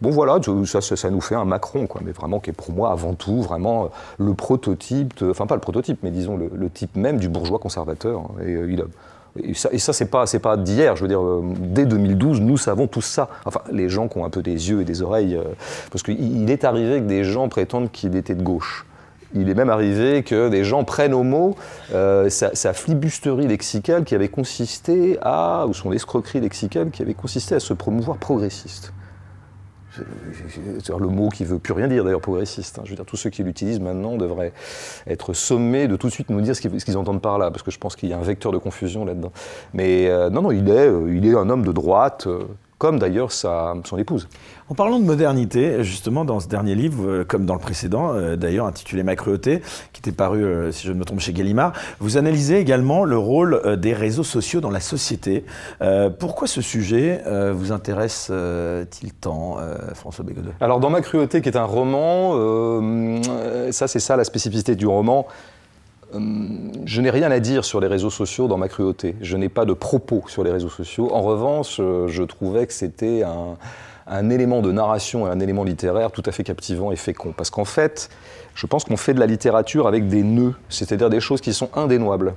bon 0.00 0.10
voilà, 0.10 0.38
ça, 0.64 0.80
ça 0.80 1.10
nous 1.10 1.20
fait 1.20 1.36
Macron, 1.44 1.86
quoi, 1.86 2.00
mais 2.04 2.12
vraiment 2.12 2.40
qui 2.40 2.50
est 2.50 2.54
pour 2.54 2.72
moi 2.72 2.92
avant 2.92 3.14
tout 3.14 3.42
vraiment 3.42 3.90
le 4.18 4.34
prototype, 4.34 5.22
enfin 5.22 5.46
pas 5.46 5.54
le 5.54 5.60
prototype, 5.60 6.00
mais 6.02 6.10
disons 6.10 6.36
le, 6.36 6.70
type 6.70 6.96
même 6.96 7.18
du 7.18 7.28
bourgeois 7.28 7.58
conservateur. 7.58 8.22
Et, 8.46 8.52
il 8.52 8.80
a, 8.80 8.84
et 9.42 9.54
ça, 9.54 9.68
et 9.72 9.78
ça 9.78 9.92
c'est 9.92 10.06
pas, 10.06 10.56
d'hier. 10.56 10.96
Je 10.96 11.02
veux 11.02 11.08
dire, 11.08 11.22
dès 11.58 11.86
2012, 11.86 12.40
nous 12.40 12.56
savons 12.56 12.86
tout 12.86 13.00
ça. 13.00 13.28
Enfin, 13.44 13.60
les 13.72 13.88
gens 13.88 14.08
qui 14.08 14.18
ont 14.18 14.24
un 14.24 14.30
peu 14.30 14.42
des 14.42 14.70
yeux 14.70 14.80
et 14.80 14.84
des 14.84 15.02
oreilles, 15.02 15.38
parce 15.90 16.02
qu'il 16.02 16.50
est 16.50 16.64
arrivé 16.64 17.00
que 17.00 17.06
des 17.06 17.24
gens 17.24 17.48
prétendent 17.48 17.90
qu'il 17.90 18.16
était 18.16 18.34
de 18.34 18.42
gauche. 18.42 18.86
Il 19.34 19.48
est 19.48 19.54
même 19.54 19.70
arrivé 19.70 20.22
que 20.24 20.48
des 20.48 20.64
gens 20.64 20.82
prennent 20.82 21.14
au 21.14 21.22
mot 21.22 21.54
euh, 21.94 22.28
sa, 22.30 22.72
flibusterie 22.72 23.46
lexicale 23.46 24.04
qui 24.04 24.14
avait 24.14 24.28
consisté 24.28 25.18
à, 25.22 25.66
ou 25.68 25.74
son 25.74 25.92
escroquerie 25.92 26.40
lexicale 26.40 26.90
qui 26.90 27.02
avait 27.02 27.14
consisté 27.14 27.54
à 27.54 27.60
se 27.60 27.72
promouvoir 27.72 28.16
progressiste. 28.16 28.92
C'est 29.92 30.96
le 30.96 31.06
mot 31.08 31.28
qui 31.28 31.44
veut 31.44 31.58
plus 31.58 31.72
rien 31.72 31.88
dire 31.88 32.04
d'ailleurs 32.04 32.20
progressiste. 32.20 32.78
Hein. 32.78 32.82
Je 32.84 32.90
veux 32.90 32.96
dire, 32.96 33.04
tous 33.04 33.16
ceux 33.16 33.30
qui 33.30 33.42
l'utilisent 33.42 33.80
maintenant 33.80 34.16
devraient 34.16 34.52
être 35.06 35.32
sommés 35.32 35.88
de 35.88 35.96
tout 35.96 36.06
de 36.06 36.12
suite 36.12 36.30
nous 36.30 36.40
dire 36.40 36.54
ce 36.54 36.60
qu'ils 36.60 36.96
entendent 36.96 37.22
par 37.22 37.38
là, 37.38 37.50
parce 37.50 37.62
que 37.62 37.70
je 37.70 37.78
pense 37.78 37.96
qu'il 37.96 38.08
y 38.08 38.12
a 38.12 38.18
un 38.18 38.22
vecteur 38.22 38.52
de 38.52 38.58
confusion 38.58 39.04
là-dedans. 39.04 39.32
Mais 39.74 40.08
euh, 40.08 40.30
non, 40.30 40.42
non, 40.42 40.52
il 40.52 40.68
est, 40.68 40.88
euh, 40.88 41.12
il 41.14 41.26
est 41.26 41.34
un 41.34 41.50
homme 41.50 41.64
de 41.64 41.72
droite 41.72 42.28
comme 42.80 42.98
d'ailleurs 42.98 43.30
son 43.30 43.98
épouse. 43.98 44.26
En 44.70 44.74
parlant 44.74 44.98
de 44.98 45.04
modernité, 45.04 45.84
justement, 45.84 46.24
dans 46.24 46.40
ce 46.40 46.48
dernier 46.48 46.74
livre, 46.74 47.04
euh, 47.06 47.24
comme 47.28 47.44
dans 47.44 47.52
le 47.52 47.60
précédent, 47.60 48.14
euh, 48.14 48.36
d'ailleurs 48.36 48.64
intitulé 48.64 49.02
Ma 49.02 49.16
cruauté, 49.16 49.60
qui 49.92 50.00
était 50.00 50.12
paru, 50.12 50.42
euh, 50.42 50.72
si 50.72 50.86
je 50.86 50.92
ne 50.92 50.98
me 50.98 51.04
trompe, 51.04 51.20
chez 51.20 51.34
Gallimard, 51.34 51.74
vous 51.98 52.16
analysez 52.16 52.58
également 52.58 53.04
le 53.04 53.18
rôle 53.18 53.76
des 53.76 53.92
réseaux 53.92 54.24
sociaux 54.24 54.62
dans 54.62 54.70
la 54.70 54.80
société. 54.80 55.44
pourquoi 56.18 56.46
ce 56.46 56.62
sujet 56.62 57.22
vous 57.52 57.70
intéresse-t-il 57.70 59.12
tant, 59.12 59.58
François 59.94 60.24
Bégodeau 60.24 60.50
Alors, 60.60 60.80
dans 60.80 60.88
Ma 60.88 61.02
cruauté, 61.02 61.42
qui 61.42 61.50
est 61.50 61.56
un 61.56 61.64
roman, 61.64 62.32
ça, 63.72 63.88
c'est 63.88 64.00
ça 64.00 64.16
la 64.16 64.24
spécificité 64.24 64.74
du 64.74 64.86
roman. 64.86 65.26
Hum, 66.12 66.72
je 66.86 67.00
n'ai 67.00 67.10
rien 67.10 67.30
à 67.30 67.38
dire 67.38 67.64
sur 67.64 67.80
les 67.80 67.86
réseaux 67.86 68.10
sociaux 68.10 68.48
dans 68.48 68.58
ma 68.58 68.68
cruauté. 68.68 69.14
Je 69.20 69.36
n'ai 69.36 69.48
pas 69.48 69.64
de 69.64 69.72
propos 69.72 70.24
sur 70.26 70.42
les 70.42 70.50
réseaux 70.50 70.68
sociaux. 70.68 71.10
En 71.12 71.22
revanche, 71.22 71.76
euh, 71.78 72.08
je 72.08 72.22
trouvais 72.22 72.66
que 72.66 72.72
c'était 72.72 73.22
un, 73.22 74.30
élément 74.30 74.60
de 74.60 74.72
narration 74.72 75.28
et 75.28 75.30
un 75.30 75.38
élément 75.38 75.62
littéraire 75.62 76.10
tout 76.10 76.22
à 76.26 76.32
fait 76.32 76.42
captivant 76.42 76.90
et 76.90 76.96
fécond. 76.96 77.32
Parce 77.36 77.50
qu'en 77.50 77.64
fait, 77.64 78.08
je 78.56 78.66
pense 78.66 78.82
qu'on 78.82 78.96
fait 78.96 79.14
de 79.14 79.20
la 79.20 79.26
littérature 79.26 79.86
avec 79.86 80.08
des 80.08 80.24
nœuds, 80.24 80.54
c'est-à-dire 80.68 81.10
des 81.10 81.20
choses 81.20 81.40
qui 81.40 81.52
sont 81.52 81.70
indénoables. 81.76 82.34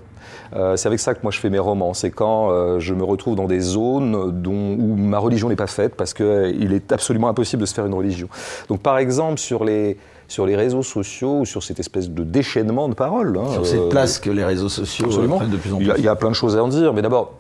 Euh, 0.56 0.76
c'est 0.76 0.88
avec 0.88 1.00
ça 1.00 1.16
que 1.16 1.20
moi 1.24 1.32
je 1.32 1.40
fais 1.40 1.50
mes 1.50 1.58
romans. 1.58 1.96
C'est 1.96 2.12
quand 2.12 2.52
euh, 2.52 2.80
je 2.80 2.94
me 2.94 3.04
retrouve 3.04 3.36
dans 3.36 3.48
des 3.48 3.60
zones 3.60 4.14
où 4.16 4.96
ma 4.96 5.18
religion 5.18 5.50
n'est 5.50 5.56
pas 5.56 5.66
faite 5.68 5.96
parce 5.96 6.14
qu'il 6.14 6.74
est 6.74 6.92
absolument 6.92 7.28
impossible 7.28 7.62
de 7.62 7.66
se 7.66 7.74
faire 7.74 7.88
une 7.88 7.96
religion. 7.96 8.28
Donc 8.70 8.82
par 8.82 9.00
exemple 9.00 9.40
sur 9.40 9.64
les, 9.64 9.98
sur 10.34 10.48
les 10.48 10.56
réseaux 10.56 10.82
sociaux 10.82 11.42
ou 11.42 11.46
sur 11.46 11.62
cette 11.62 11.80
espèce 11.80 12.10
de 12.10 12.24
déchaînement 12.24 12.90
de 12.90 12.96
paroles. 12.96 13.38
Hein, 13.38 13.52
sur 13.52 13.68
cette 13.68 13.80
euh, 13.80 13.90
place 13.90 14.18
que 14.18 14.32
les 14.32 14.44
réseaux 14.44 14.68
sociaux 14.68 15.08
prennent 15.08 15.52
de 15.52 15.58
plus 15.58 15.72
en 15.72 15.78
plus. 15.78 15.92
Il 15.96 16.04
y, 16.04 16.08
a, 16.08 16.16
plein 16.16 16.30
de 16.30 16.36
choses 16.36 16.58
à 16.58 16.64
en 16.64 16.68
dire, 16.68 16.92
mais 16.92 17.04
d'abord, 17.04 17.34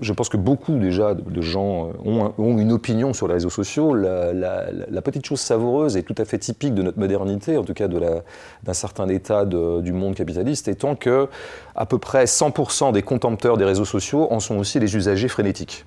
je 0.00 0.12
pense 0.12 0.28
que 0.28 0.36
beaucoup 0.36 0.78
déjà 0.78 1.14
de 1.14 1.40
gens 1.40 1.90
euh, 2.06 2.30
ont, 2.38 2.58
une 2.58 2.70
opinion 2.70 3.12
sur 3.14 3.26
les 3.26 3.34
réseaux 3.34 3.50
sociaux. 3.50 3.94
La, 3.94 5.02
petite 5.02 5.26
chose 5.26 5.40
savoureuse 5.40 5.96
et 5.96 6.04
tout 6.04 6.14
à 6.18 6.24
fait 6.24 6.38
typique 6.38 6.72
de 6.72 6.82
notre 6.82 7.00
modernité, 7.00 7.56
en 7.56 7.64
tout 7.64 7.74
cas 7.74 7.88
d'un 7.88 8.74
certain 8.74 9.08
état 9.08 9.44
du 9.44 9.92
monde 9.92 10.14
capitaliste, 10.14 10.68
étant 10.68 10.94
que 10.94 11.26
à 11.74 11.84
peu 11.84 11.98
près 11.98 12.26
100% 12.26 12.92
des 12.92 13.02
contempteurs 13.02 13.56
des 13.56 13.64
réseaux 13.64 13.84
sociaux 13.84 14.28
en 14.30 14.38
sont 14.38 14.56
aussi 14.56 14.78
les 14.78 14.94
usagers 14.94 15.26
frénétiques. 15.26 15.84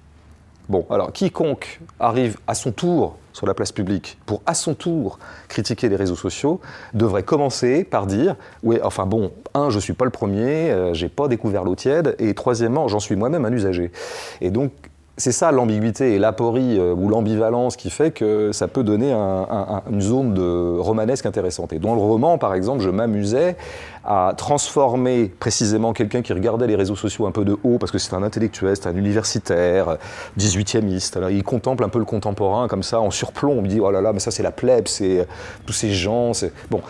Bon, 0.70 0.86
alors 0.90 1.12
quiconque 1.12 1.82
arrive 2.00 2.38
à 2.48 2.54
son 2.54 2.72
tour 2.72 3.18
sur 3.34 3.46
la 3.48 3.54
place 3.54 3.72
publique 3.72 4.18
pour 4.26 4.42
à 4.46 4.54
son 4.54 4.76
tour 4.76 5.20
critiquer 5.50 5.90
les 5.90 5.96
réseaux 5.96 6.16
sociaux 6.16 6.62
devrait 6.94 7.24
commencer 7.24 7.84
par 7.84 8.06
dire 8.06 8.36
oui 8.62 8.78
enfin 8.84 9.06
bon 9.06 9.32
un 9.56 9.70
je 9.70 9.80
suis 9.80 9.94
pas 9.94 10.06
le 10.06 10.12
premier 10.12 10.72
euh, 10.72 10.94
j'ai 10.94 11.10
pas 11.10 11.28
découvert 11.28 11.64
l'eau 11.64 11.76
tiède 11.76 12.16
et 12.20 12.34
troisièmement 12.34 12.88
j'en 12.88 13.00
suis 13.00 13.16
moi-même 13.16 13.44
un 13.44 13.52
usager. 13.52 13.92
Et 14.40 14.52
donc 14.52 14.72
c'est 15.16 15.32
ça 15.32 15.52
l'ambiguïté 15.52 16.16
et 16.16 16.20
l'aporie 16.20 16.80
euh, 16.80 16.94
ou 16.94 17.08
l'ambivalence 17.08 17.76
qui 17.76 17.92
fait 17.92 18.12
que 18.12 18.52
ça 18.52 18.68
peut 18.68 18.84
donner 18.84 19.14
une 19.14 20.02
zone 20.02 20.34
de 20.34 20.80
romanesque 20.80 21.28
intéressante. 21.28 21.72
Et 21.72 21.80
dans 21.80 21.94
le 21.94 22.02
roman, 22.02 22.40
par 22.40 22.56
exemple, 22.56 22.82
je 22.82 22.90
m'amusais 22.90 23.56
à 24.04 24.34
transformer 24.36 25.32
précisément 25.40 25.94
quelqu'un 25.94 26.24
qui 26.24 26.34
regardait 26.34 26.66
les 26.66 26.76
réseaux 26.76 26.96
sociaux 26.96 27.28
un 27.28 27.32
peu 27.32 27.46
de 27.46 27.56
haut, 27.64 27.78
parce 27.78 27.92
que 27.92 28.00
c'est 28.00 28.16
un 28.16 28.24
intellectuel, 28.24 28.76
c'est 28.76 28.88
un 28.88 28.96
universitaire, 28.96 29.98
18e 30.40 31.18
Alors 31.18 31.30
il 31.30 31.44
contemple 31.44 31.84
un 31.84 31.90
peu 31.90 32.00
le 32.00 32.06
contemporain 32.06 32.68
comme 32.68 32.84
ça, 32.84 33.00
en 33.00 33.12
surplomb. 33.12 33.54
On 33.60 33.62
me 33.62 33.68
dit, 33.68 33.80
oh 33.80 33.92
là 33.92 34.02
là, 34.02 34.14
mais 34.14 34.20
ça 34.20 34.32
c'est 34.32 34.44
la 34.44 34.52
plèbe, 34.52 34.88
c'est 34.88 35.28
tous 35.66 35.74
ces 35.74 35.92
gens. 35.92 36.32
Bon, 36.72 36.82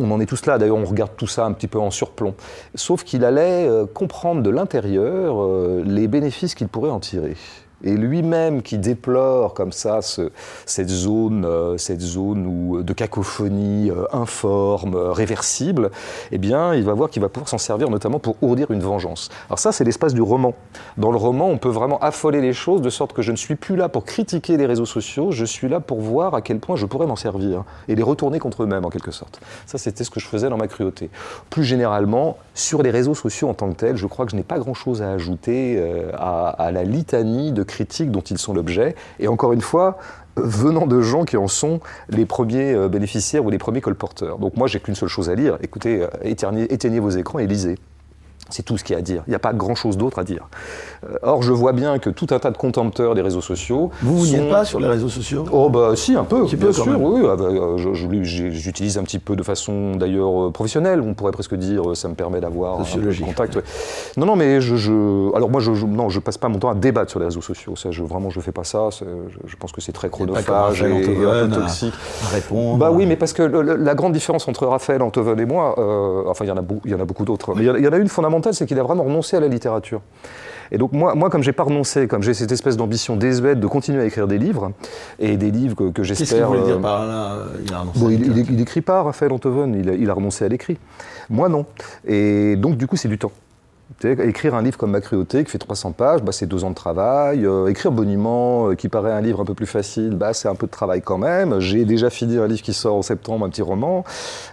on 0.00 0.10
en 0.10 0.20
est 0.20 0.26
tous 0.26 0.46
là, 0.46 0.58
d'ailleurs 0.58 0.76
on 0.76 0.84
regarde 0.84 1.12
tout 1.16 1.26
ça 1.26 1.44
un 1.44 1.52
petit 1.52 1.68
peu 1.68 1.78
en 1.78 1.90
surplomb. 1.90 2.34
Sauf 2.74 3.04
qu'il 3.04 3.24
allait 3.24 3.66
euh, 3.68 3.86
comprendre 3.86 4.42
de 4.42 4.50
l'intérieur 4.50 5.42
euh, 5.42 5.82
les 5.84 6.08
bénéfices 6.08 6.54
qu'il 6.54 6.68
pourrait 6.68 6.90
en 6.90 7.00
tirer 7.00 7.36
et 7.84 7.94
lui-même 7.96 8.62
qui 8.62 8.78
déplore 8.78 9.54
comme 9.54 9.72
ça 9.72 10.00
cette 10.66 10.88
zone, 10.88 11.44
euh, 11.44 11.76
cette 11.78 12.00
zone 12.00 12.46
où, 12.46 12.82
de 12.82 12.92
cacophonie 12.92 13.90
euh, 13.90 14.04
informe, 14.12 14.94
euh, 14.94 15.12
réversible, 15.12 15.90
eh 16.30 16.38
bien, 16.38 16.74
il 16.74 16.84
va 16.84 16.94
voir 16.94 17.10
qu'il 17.10 17.22
va 17.22 17.28
pouvoir 17.28 17.48
s'en 17.48 17.58
servir 17.58 17.90
notamment 17.90 18.18
pour 18.18 18.36
ourdir 18.42 18.70
une 18.70 18.80
vengeance. 18.80 19.28
Alors 19.48 19.58
ça, 19.58 19.72
c'est 19.72 19.84
l'espace 19.84 20.14
du 20.14 20.22
roman. 20.22 20.54
Dans 20.96 21.10
le 21.10 21.16
roman, 21.16 21.48
on 21.48 21.58
peut 21.58 21.68
vraiment 21.68 21.98
affoler 22.00 22.40
les 22.40 22.52
choses 22.52 22.82
de 22.82 22.90
sorte 22.90 23.12
que 23.12 23.22
je 23.22 23.32
ne 23.32 23.36
suis 23.36 23.56
plus 23.56 23.76
là 23.76 23.88
pour 23.88 24.04
critiquer 24.04 24.56
les 24.56 24.66
réseaux 24.66 24.86
sociaux, 24.86 25.30
je 25.30 25.44
suis 25.44 25.68
là 25.68 25.80
pour 25.80 26.00
voir 26.00 26.34
à 26.34 26.42
quel 26.42 26.58
point 26.58 26.76
je 26.76 26.86
pourrais 26.86 27.06
m'en 27.06 27.16
servir 27.16 27.64
et 27.88 27.94
les 27.94 28.02
retourner 28.02 28.38
contre 28.38 28.62
eux-mêmes 28.62 28.84
en 28.84 28.90
quelque 28.90 29.10
sorte. 29.10 29.40
Ça, 29.66 29.78
c'était 29.78 30.04
ce 30.04 30.10
que 30.10 30.20
je 30.20 30.26
faisais 30.26 30.48
dans 30.48 30.56
ma 30.56 30.68
cruauté. 30.68 31.10
Plus 31.50 31.64
généralement, 31.64 32.38
sur 32.54 32.82
les 32.82 32.90
réseaux 32.90 33.14
sociaux 33.14 33.48
en 33.48 33.54
tant 33.54 33.70
que 33.70 33.76
tels, 33.76 33.96
je 33.96 34.06
crois 34.06 34.24
que 34.24 34.32
je 34.32 34.36
n'ai 34.36 34.42
pas 34.42 34.58
grand-chose 34.58 35.02
à 35.02 35.10
ajouter 35.10 35.82
à, 36.14 36.48
à 36.48 36.70
la 36.70 36.84
litanie 36.84 37.52
de 37.52 37.62
critiques 37.72 38.10
dont 38.10 38.20
ils 38.20 38.38
sont 38.38 38.54
l'objet. 38.54 38.94
Et 39.18 39.26
encore 39.26 39.52
une 39.52 39.60
fois, 39.60 39.98
venant 40.36 40.86
de 40.86 41.00
gens 41.00 41.24
qui 41.24 41.36
en 41.36 41.48
sont 41.48 41.80
les 42.08 42.26
premiers 42.26 42.72
euh, 42.74 42.88
bénéficiaires 42.88 43.44
ou 43.44 43.50
les 43.50 43.58
premiers 43.58 43.80
colporteurs. 43.80 44.38
Donc 44.38 44.56
moi, 44.56 44.66
j'ai 44.66 44.80
qu'une 44.80 44.94
seule 44.94 45.08
chose 45.08 45.28
à 45.30 45.34
lire. 45.34 45.58
Écoutez, 45.62 46.02
euh, 46.02 46.08
éteignez 46.22 47.00
vos 47.00 47.10
écrans 47.10 47.38
et 47.38 47.46
lisez. 47.46 47.76
C'est 48.50 48.62
tout 48.62 48.76
ce 48.76 48.84
qu'il 48.84 48.94
y 48.94 48.96
a 48.96 48.98
à 48.98 49.02
dire. 49.02 49.22
Il 49.26 49.30
n'y 49.30 49.36
a 49.36 49.40
pas 49.40 49.52
grand-chose 49.52 49.96
d'autre 49.96 50.18
à 50.18 50.24
dire. 50.24 50.48
Euh, 51.04 51.16
or, 51.22 51.42
je 51.42 51.52
vois 51.52 51.72
bien 51.72 51.98
que 51.98 52.10
tout 52.10 52.26
un 52.30 52.38
tas 52.38 52.50
de 52.50 52.56
contempteurs 52.56 53.14
des 53.14 53.22
réseaux 53.22 53.40
sociaux. 53.40 53.90
Vous, 54.02 54.18
vous 54.18 54.26
n'êtes 54.32 54.50
pas 54.50 54.64
sur 54.64 54.80
les 54.80 54.88
réseaux 54.88 55.08
sociaux? 55.08 55.44
Oh, 55.52 55.68
bah 55.68 55.92
si, 55.94 56.14
un 56.14 56.24
peu, 56.24 56.44
bien 56.44 56.72
sûr. 56.72 57.00
Oui, 57.00 57.22
ah, 57.28 57.36
bah, 57.36 57.76
j'utilise 58.22 58.98
un 58.98 59.02
petit 59.02 59.18
peu 59.18 59.36
de 59.36 59.42
façon 59.42 59.96
d'ailleurs 59.96 60.48
euh, 60.48 60.50
professionnelle. 60.50 61.00
On 61.00 61.14
pourrait 61.14 61.32
presque 61.32 61.54
dire, 61.54 61.96
ça 61.96 62.08
me 62.08 62.14
permet 62.14 62.40
d'avoir 62.40 62.80
un 62.80 62.84
contact. 63.24 63.58
Non, 64.16 64.26
non, 64.26 64.36
mais 64.36 64.60
je. 64.60 65.34
alors, 65.34 65.50
moi, 65.50 65.60
je, 65.60 65.70
non, 65.70 66.08
je 66.08 66.20
passe 66.20 66.38
pas 66.38 66.48
mon 66.48 66.58
temps 66.58 66.70
à 66.70 66.74
débattre 66.74 67.10
sur 67.10 67.20
les 67.20 67.26
réseaux 67.26 67.42
sociaux. 67.42 67.76
Ça, 67.76 67.90
je, 67.90 68.02
vraiment, 68.02 68.30
je 68.30 68.40
fais 68.40 68.52
pas 68.52 68.64
ça. 68.64 68.88
Je, 68.90 69.56
pense 69.56 69.72
que 69.72 69.80
c'est 69.80 69.92
très 69.92 70.08
chronophage 70.08 70.82
et, 70.82 71.24
un 71.24 71.46
peu 71.46 71.54
toxique. 71.54 71.94
répondre. 72.32 72.78
Bah 72.78 72.90
oui, 72.90 73.06
mais 73.06 73.16
parce 73.16 73.32
que 73.32 73.42
la 73.42 73.94
grande 73.94 74.12
différence 74.12 74.48
entre 74.48 74.66
Raphaël 74.66 75.02
Antoven 75.02 75.38
et 75.38 75.46
moi, 75.46 75.74
euh, 75.78 76.24
enfin, 76.26 76.44
il 76.44 76.48
y 76.48 76.50
en 76.50 76.56
a, 76.56 76.62
il 76.84 76.90
y 76.90 76.94
en 76.94 77.00
a 77.00 77.04
beaucoup 77.04 77.24
d'autres, 77.24 77.54
mais 77.54 77.64
il 77.64 77.84
y, 77.84 77.88
en 77.88 77.92
a 77.92 77.96
une 77.96 78.08
fondamentale 78.08 78.54
c'est 78.54 78.66
qu'il 78.66 78.78
a 78.78 78.82
vraiment 78.82 79.04
renoncé 79.04 79.36
à 79.36 79.40
la 79.40 79.48
littérature. 79.48 80.00
Et 80.72 80.78
donc 80.78 80.92
moi, 80.92 81.14
moi 81.14 81.30
comme 81.30 81.42
j'ai 81.42 81.52
pas 81.52 81.62
renoncé, 81.62 82.08
comme 82.08 82.22
j'ai 82.22 82.34
cette 82.34 82.50
espèce 82.50 82.76
d'ambition 82.76 83.14
désuète 83.16 83.60
de 83.60 83.66
continuer 83.66 84.00
à 84.02 84.06
écrire 84.06 84.26
des 84.26 84.38
livres, 84.38 84.72
et 85.20 85.36
des 85.36 85.50
livres 85.50 85.90
que, 85.90 86.02
j'espère... 86.02 86.26
Qu'est-ce 86.26 86.34
qu'il 86.34 86.44
voulait 86.44 86.62
dire 86.62 86.78
euh, 86.78 86.80
par 86.80 87.06
là 87.06 87.36
Il 87.64 87.72
a 87.74 87.80
renoncé 87.80 88.00
bon, 88.00 88.08
il, 88.10 88.60
écrit 88.60 88.80
pas, 88.80 89.02
Raphaël 89.02 89.32
Antoven, 89.32 89.74
il 89.74 89.92
il 90.00 90.10
a 90.10 90.14
renoncé 90.14 90.44
à 90.44 90.48
l'écrit. 90.48 90.78
Moi 91.28 91.48
non. 91.48 91.66
Et 92.06 92.56
donc 92.56 92.76
du 92.76 92.86
coup 92.86 92.96
c'est 92.96 93.08
du 93.08 93.18
temps 93.18 93.32
écrire 94.04 94.54
un 94.54 94.62
livre 94.62 94.76
comme 94.76 94.90
Ma 94.90 95.00
cruauté, 95.00 95.44
qui 95.44 95.50
fait 95.50 95.58
300 95.58 95.92
pages, 95.92 96.22
bah, 96.22 96.32
c'est 96.32 96.46
deux 96.46 96.64
ans 96.64 96.70
de 96.70 96.74
travail. 96.74 97.46
Euh, 97.46 97.68
écrire 97.68 97.92
Boniment, 97.92 98.68
euh, 98.68 98.74
qui 98.74 98.88
paraît 98.88 99.12
un 99.12 99.20
livre 99.20 99.40
un 99.40 99.44
peu 99.44 99.54
plus 99.54 99.66
facile, 99.66 100.10
bah, 100.10 100.32
c'est 100.32 100.48
un 100.48 100.54
peu 100.54 100.66
de 100.66 100.70
travail 100.72 101.02
quand 101.02 101.18
même. 101.18 101.60
J'ai 101.60 101.84
déjà 101.84 102.10
fini 102.10 102.38
un 102.38 102.46
livre 102.46 102.62
qui 102.62 102.72
sort 102.72 102.96
en 102.96 103.02
septembre, 103.02 103.44
un 103.44 103.48
petit 103.48 103.62
roman. 103.62 104.04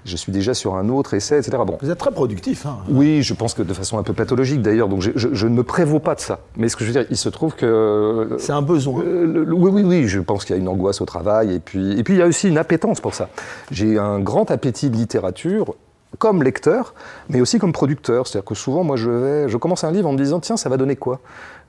Je 0.06 0.16
suis 0.16 0.32
déjà 0.32 0.54
sur 0.54 0.76
un 0.76 0.90
autre 0.90 1.14
essai, 1.14 1.38
etc. 1.38 1.58
Bon. 1.66 1.78
Vous 1.82 1.90
êtes 1.90 1.98
très 1.98 2.12
productif. 2.12 2.66
Hein. 2.66 2.78
Oui, 2.90 3.24
je 3.24 3.34
pense 3.34 3.54
que 3.54 3.62
de 3.62 3.74
façon 3.74 3.98
un 3.98 4.04
peu 4.04 4.14
pathologique 4.14 4.62
d'ailleurs. 4.62 4.90
Donc 4.90 5.02
je, 5.02 5.46
ne 5.48 5.54
me 5.54 5.64
prévaux 5.64 6.00
pas 6.00 6.16
de 6.16 6.20
ça. 6.20 6.40
Mais 6.56 6.70
ce 6.70 6.76
que 6.76 6.84
je 6.84 6.92
veux 6.92 7.00
dire, 7.00 7.08
il 7.10 7.18
se 7.18 7.30
trouve 7.30 7.56
que. 7.56 8.36
C'est 8.38 8.54
un 8.54 8.62
besoin. 8.62 9.04
Euh, 9.04 9.46
oui, 9.50 9.72
oui, 9.74 9.84
oui. 9.84 10.08
Je 10.08 10.20
pense 10.20 10.46
qu'il 10.46 10.56
y 10.56 10.60
a 10.60 10.62
une 10.62 10.68
angoisse 10.68 11.02
au 11.02 11.06
travail. 11.06 11.54
Et 11.54 11.60
puis, 11.60 11.98
et 11.98 12.04
puis 12.04 12.16
il 12.16 12.20
y 12.20 12.24
a 12.24 12.28
aussi 12.28 12.48
une 12.48 12.58
appétence 12.58 13.00
pour 13.00 13.14
ça. 13.14 13.30
J'ai 13.72 13.98
un 13.98 14.20
grand 14.20 14.52
appétit 14.52 14.90
de 14.90 14.96
littérature 14.96 15.76
comme 16.18 16.44
lecteur, 16.44 16.94
mais 17.30 17.40
aussi 17.42 17.60
comme 17.60 17.72
producteur. 17.72 18.28
C'est-à-dire 18.28 18.46
que 18.46 18.56
souvent, 18.56 18.84
moi, 18.84 18.96
je 18.98 19.10
vais, 19.10 19.50
je 19.50 19.58
commence 19.58 19.84
un 19.84 19.92
livre 19.92 20.10
en 20.10 20.14
me 20.14 20.18
disant, 20.18 20.40
tiens, 20.40 20.58
ça 20.58 20.70
va 20.70 20.78
donner 20.78 20.96
quoi? 20.96 21.20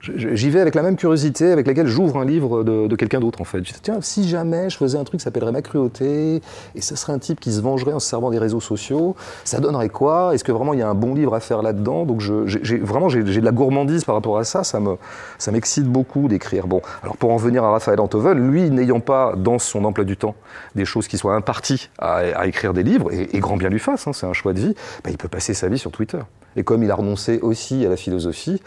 J'y 0.03 0.49
vais 0.49 0.61
avec 0.61 0.75
la 0.75 0.83
même 0.83 0.97
curiosité 0.97 1.53
avec 1.53 1.67
laquelle 1.67 1.87
j'ouvre 1.87 2.17
un 2.19 2.25
livre 2.25 2.63
de, 2.65 2.97
quelqu'un 2.97 3.21
d'autre, 3.21 3.41
en 3.43 3.45
fait. 3.45 3.63
Je 3.65 3.73
tiens, 3.83 3.99
si 4.01 4.27
jamais 4.27 4.71
je 4.71 4.79
faisais 4.79 4.97
un 4.97 5.05
truc 5.05 5.21
qui 5.21 5.25
s'appellerait 5.25 5.53
Ma 5.53 5.61
cruauté, 5.61 6.41
et 6.75 6.81
ce 6.81 6.97
serait 6.97 7.13
un 7.13 7.19
type 7.19 7.39
qui 7.39 7.53
se 7.53 7.61
vengerait 7.61 7.93
en 7.93 7.99
se 7.99 8.09
servant 8.09 8.31
des 8.31 8.39
réseaux 8.39 8.61
sociaux, 8.61 9.15
ça 9.45 9.61
donnerait 9.61 9.91
quoi? 9.91 10.35
Est-ce 10.35 10.45
que 10.45 10.53
vraiment 10.53 10.73
il 10.73 10.81
y 10.81 10.83
a 10.83 10.89
un 10.89 10.95
bon 10.95 11.15
livre 11.15 11.35
à 11.35 11.41
faire 11.41 11.61
là-dedans? 11.61 12.07
Donc, 12.07 12.21
j'ai, 12.21 12.79
vraiment, 12.79 13.11
j'ai, 13.11 13.23
de 13.23 13.41
la 13.41 13.53
gourmandise 13.53 14.05
par 14.05 14.15
rapport 14.15 14.39
à 14.39 14.45
ça. 14.45 14.65
Ça, 14.65 14.81
me, 14.81 14.97
ça 15.39 15.53
m'excite 15.53 15.87
beaucoup 15.87 16.29
d'écrire. 16.29 16.67
Bon, 16.67 16.81
alors 17.03 17.19
pour 17.19 17.31
en 17.31 17.37
venir 17.37 17.63
à 17.65 17.71
Raphaël 17.71 18.01
Antoven, 18.01 18.39
lui, 18.51 18.71
n'ayant 18.71 19.01
pas 19.01 19.35
dans 19.37 19.59
son 19.59 19.85
emploi 19.85 20.05
du 20.05 20.17
temps 20.17 20.35
des 20.77 20.87
choses 20.87 21.09
qui 21.09 21.19
soient 21.19 21.35
imparties 21.35 21.91
à, 21.99 22.47
écrire 22.47 22.73
des 22.73 22.83
livres, 22.83 23.11
et, 23.13 23.39
grand 23.39 23.59
bien 23.59 23.69
lui 23.69 23.79
fasse, 23.79 24.07
hein, 24.07 24.13
c'est 24.15 24.27
un 24.27 24.33
choix 24.33 24.55
de 24.55 24.61
vie, 24.61 24.75
bah, 25.05 25.11
il 25.11 25.19
peut 25.19 25.29
passer 25.29 25.53
sa 25.53 25.69
vie 25.69 25.79
sur 25.79 25.91
Twitter. 25.91 26.21
Et 26.57 26.65
comme 26.65 26.83
il 26.83 26.91
a 26.91 26.95
renoncé 26.95 27.39
aussi 27.43 27.85
à 27.85 27.89
la 27.89 27.97
philosophie, 27.97 28.61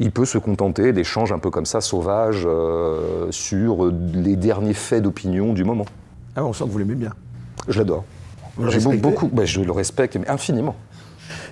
il 0.00 0.10
peut 0.10 0.24
se 0.24 0.38
contenter 0.38 0.92
d'échanges 0.92 1.30
un 1.30 1.38
peu 1.38 1.50
comme 1.50 1.66
ça, 1.66 1.80
sauvages, 1.80 2.44
euh, 2.46 3.30
sur 3.30 3.92
les 4.14 4.34
derniers 4.34 4.74
faits 4.74 5.02
d'opinion 5.02 5.52
du 5.52 5.62
moment. 5.62 5.84
Ah, 6.34 6.44
on 6.44 6.52
sent 6.52 6.64
que 6.64 6.70
vous 6.70 6.78
l'aimez 6.78 6.94
bien. 6.94 7.12
Je 7.68 7.78
l'adore. 7.78 8.04
J'ai 8.68 8.80
beaucoup, 8.96 9.28
bah, 9.28 9.44
je 9.44 9.60
le 9.60 9.72
respecte 9.72 10.18
infiniment. 10.26 10.74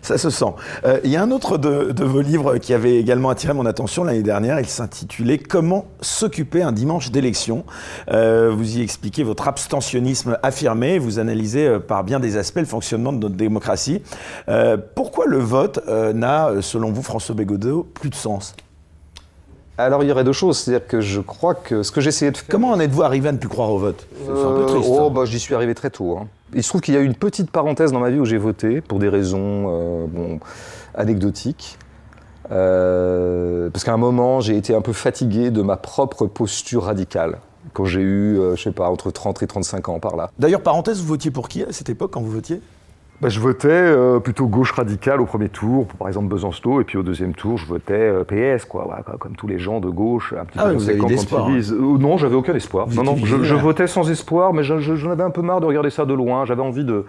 Ça 0.02 0.18
se 0.18 0.30
sent. 0.30 0.52
Euh, 0.84 1.00
il 1.04 1.10
y 1.10 1.16
a 1.16 1.22
un 1.22 1.30
autre 1.30 1.58
de, 1.58 2.04
vos 2.04 2.20
livres 2.20 2.58
qui 2.58 2.74
avait 2.74 2.96
également 2.96 3.30
attiré 3.30 3.52
mon 3.52 3.66
attention 3.66 4.04
l'année 4.04 4.22
dernière. 4.22 4.60
Il 4.60 4.66
s'intitulait 4.66 5.38
Comment 5.38 5.86
s'occuper 6.00 6.62
un 6.62 6.72
dimanche 6.72 7.10
d'élection. 7.10 7.64
Euh, 8.10 8.50
vous 8.54 8.78
y 8.78 8.82
expliquez 8.82 9.22
votre 9.22 9.48
abstentionnisme 9.48 10.38
affirmé. 10.42 10.98
Vous 10.98 11.18
analysez 11.18 11.66
euh, 11.66 11.78
par 11.78 12.04
bien 12.04 12.20
des 12.20 12.36
aspects 12.36 12.58
le 12.58 12.64
fonctionnement 12.64 13.12
de 13.12 13.18
notre 13.18 13.36
démocratie. 13.36 14.02
pourquoi 14.94 15.26
le 15.26 15.38
vote 15.38 15.80
n'a, 15.88 16.50
selon 16.60 16.92
vous, 16.92 17.02
François 17.02 17.34
Bégodeau, 17.34 17.86
plus 17.94 18.10
de 18.10 18.14
sens? 18.14 18.54
Alors 19.78 20.02
il 20.02 20.08
y 20.08 20.12
aurait 20.12 20.24
deux 20.24 20.32
choses, 20.32 20.58
c'est-à-dire 20.58 20.88
que 20.88 21.00
je 21.00 21.20
crois 21.20 21.54
que 21.54 21.84
ce 21.84 21.92
que 21.92 22.00
j'essayais 22.00 22.32
de 22.32 22.36
faire... 22.36 22.48
Comment 22.48 22.72
en 22.72 22.80
êtes-vous 22.80 23.04
arrivé 23.04 23.28
à 23.28 23.32
ne 23.32 23.38
plus 23.38 23.48
croire 23.48 23.70
au 23.70 23.78
vote? 23.78 24.06
C'est 24.24 24.30
un 24.30 24.52
peu 24.52 24.66
triste. 24.66 24.88
Oh, 24.90 25.08
bah, 25.08 25.24
j'y 25.24 25.38
suis 25.38 25.54
arrivé 25.54 25.72
très 25.74 25.90
tôt. 25.90 26.18
Hein. 26.18 26.26
Il 26.54 26.62
se 26.62 26.68
trouve 26.68 26.80
qu'il 26.80 26.94
y 26.94 26.96
a 26.96 27.00
eu 27.00 27.04
une 27.04 27.14
petite 27.14 27.50
parenthèse 27.50 27.92
dans 27.92 28.00
ma 28.00 28.10
vie 28.10 28.18
où 28.18 28.24
j'ai 28.24 28.38
voté 28.38 28.80
pour 28.80 28.98
des 28.98 29.08
raisons 29.08 29.66
euh, 29.68 30.36
anecdotiques. 30.94 31.78
Euh, 32.50 33.68
parce 33.70 33.84
qu'à 33.84 33.92
un 33.92 33.98
moment, 33.98 34.40
j'ai 34.40 34.56
été 34.56 34.74
un 34.74 34.80
peu 34.80 34.92
fatigué 34.92 35.50
de 35.50 35.62
ma 35.62 35.76
propre 35.76 36.26
posture 36.26 36.84
radicale. 36.84 37.38
Quand 37.74 37.84
j'ai 37.84 38.00
eu, 38.00 38.38
euh, 38.38 38.56
je 38.56 38.62
sais 38.62 38.72
pas, 38.72 38.88
entre 38.88 39.10
30 39.10 39.42
et 39.42 39.46
35 39.46 39.88
ans 39.90 40.00
par 40.00 40.16
là. 40.16 40.30
D'ailleurs, 40.38 40.62
parenthèse, 40.62 41.00
vous 41.00 41.06
votiez 41.06 41.30
pour 41.30 41.48
qui 41.48 41.62
à 41.62 41.72
cette 41.72 41.90
époque 41.90 42.12
quand 42.12 42.22
vous 42.22 42.30
votiez? 42.30 42.62
Bah, 43.20 43.28
je 43.28 43.40
votais 43.40 43.68
euh, 43.68 44.20
plutôt 44.20 44.46
gauche 44.46 44.70
radicale 44.70 45.20
au 45.20 45.24
premier 45.24 45.48
tour, 45.48 45.86
par 45.98 46.06
exemple 46.06 46.28
Besançon, 46.28 46.80
et 46.80 46.84
puis 46.84 46.98
au 46.98 47.02
deuxième 47.02 47.34
tour, 47.34 47.58
je 47.58 47.66
votais 47.66 47.94
euh, 47.94 48.24
PS, 48.24 48.64
quoi, 48.64 49.02
comme 49.18 49.34
tous 49.34 49.48
les 49.48 49.58
gens 49.58 49.80
de 49.80 49.88
gauche, 49.88 50.34
un 50.38 50.44
petit 50.44 50.58
ah, 50.60 50.66
peu 50.66 50.74
vous 50.74 50.88
avez 50.88 50.98
quand 50.98 51.08
ils 51.08 51.72
euh, 51.72 51.98
non, 51.98 52.16
j'avais 52.16 52.36
aucun 52.36 52.54
espoir. 52.54 52.86
non, 52.94 53.02
non, 53.02 53.16
je, 53.16 53.54
votais 53.54 53.88
sans 53.88 54.08
espoir, 54.08 54.52
mais 54.52 54.62
j'en 54.62 55.10
avais 55.10 55.24
un 55.24 55.30
peu 55.30 55.42
marre 55.42 55.60
de 55.60 55.66
regarder 55.66 55.90
ça 55.90 56.04
de 56.04 56.14
loin. 56.14 56.44
J'avais 56.44 56.62
envie 56.62 56.84
de, 56.84 57.04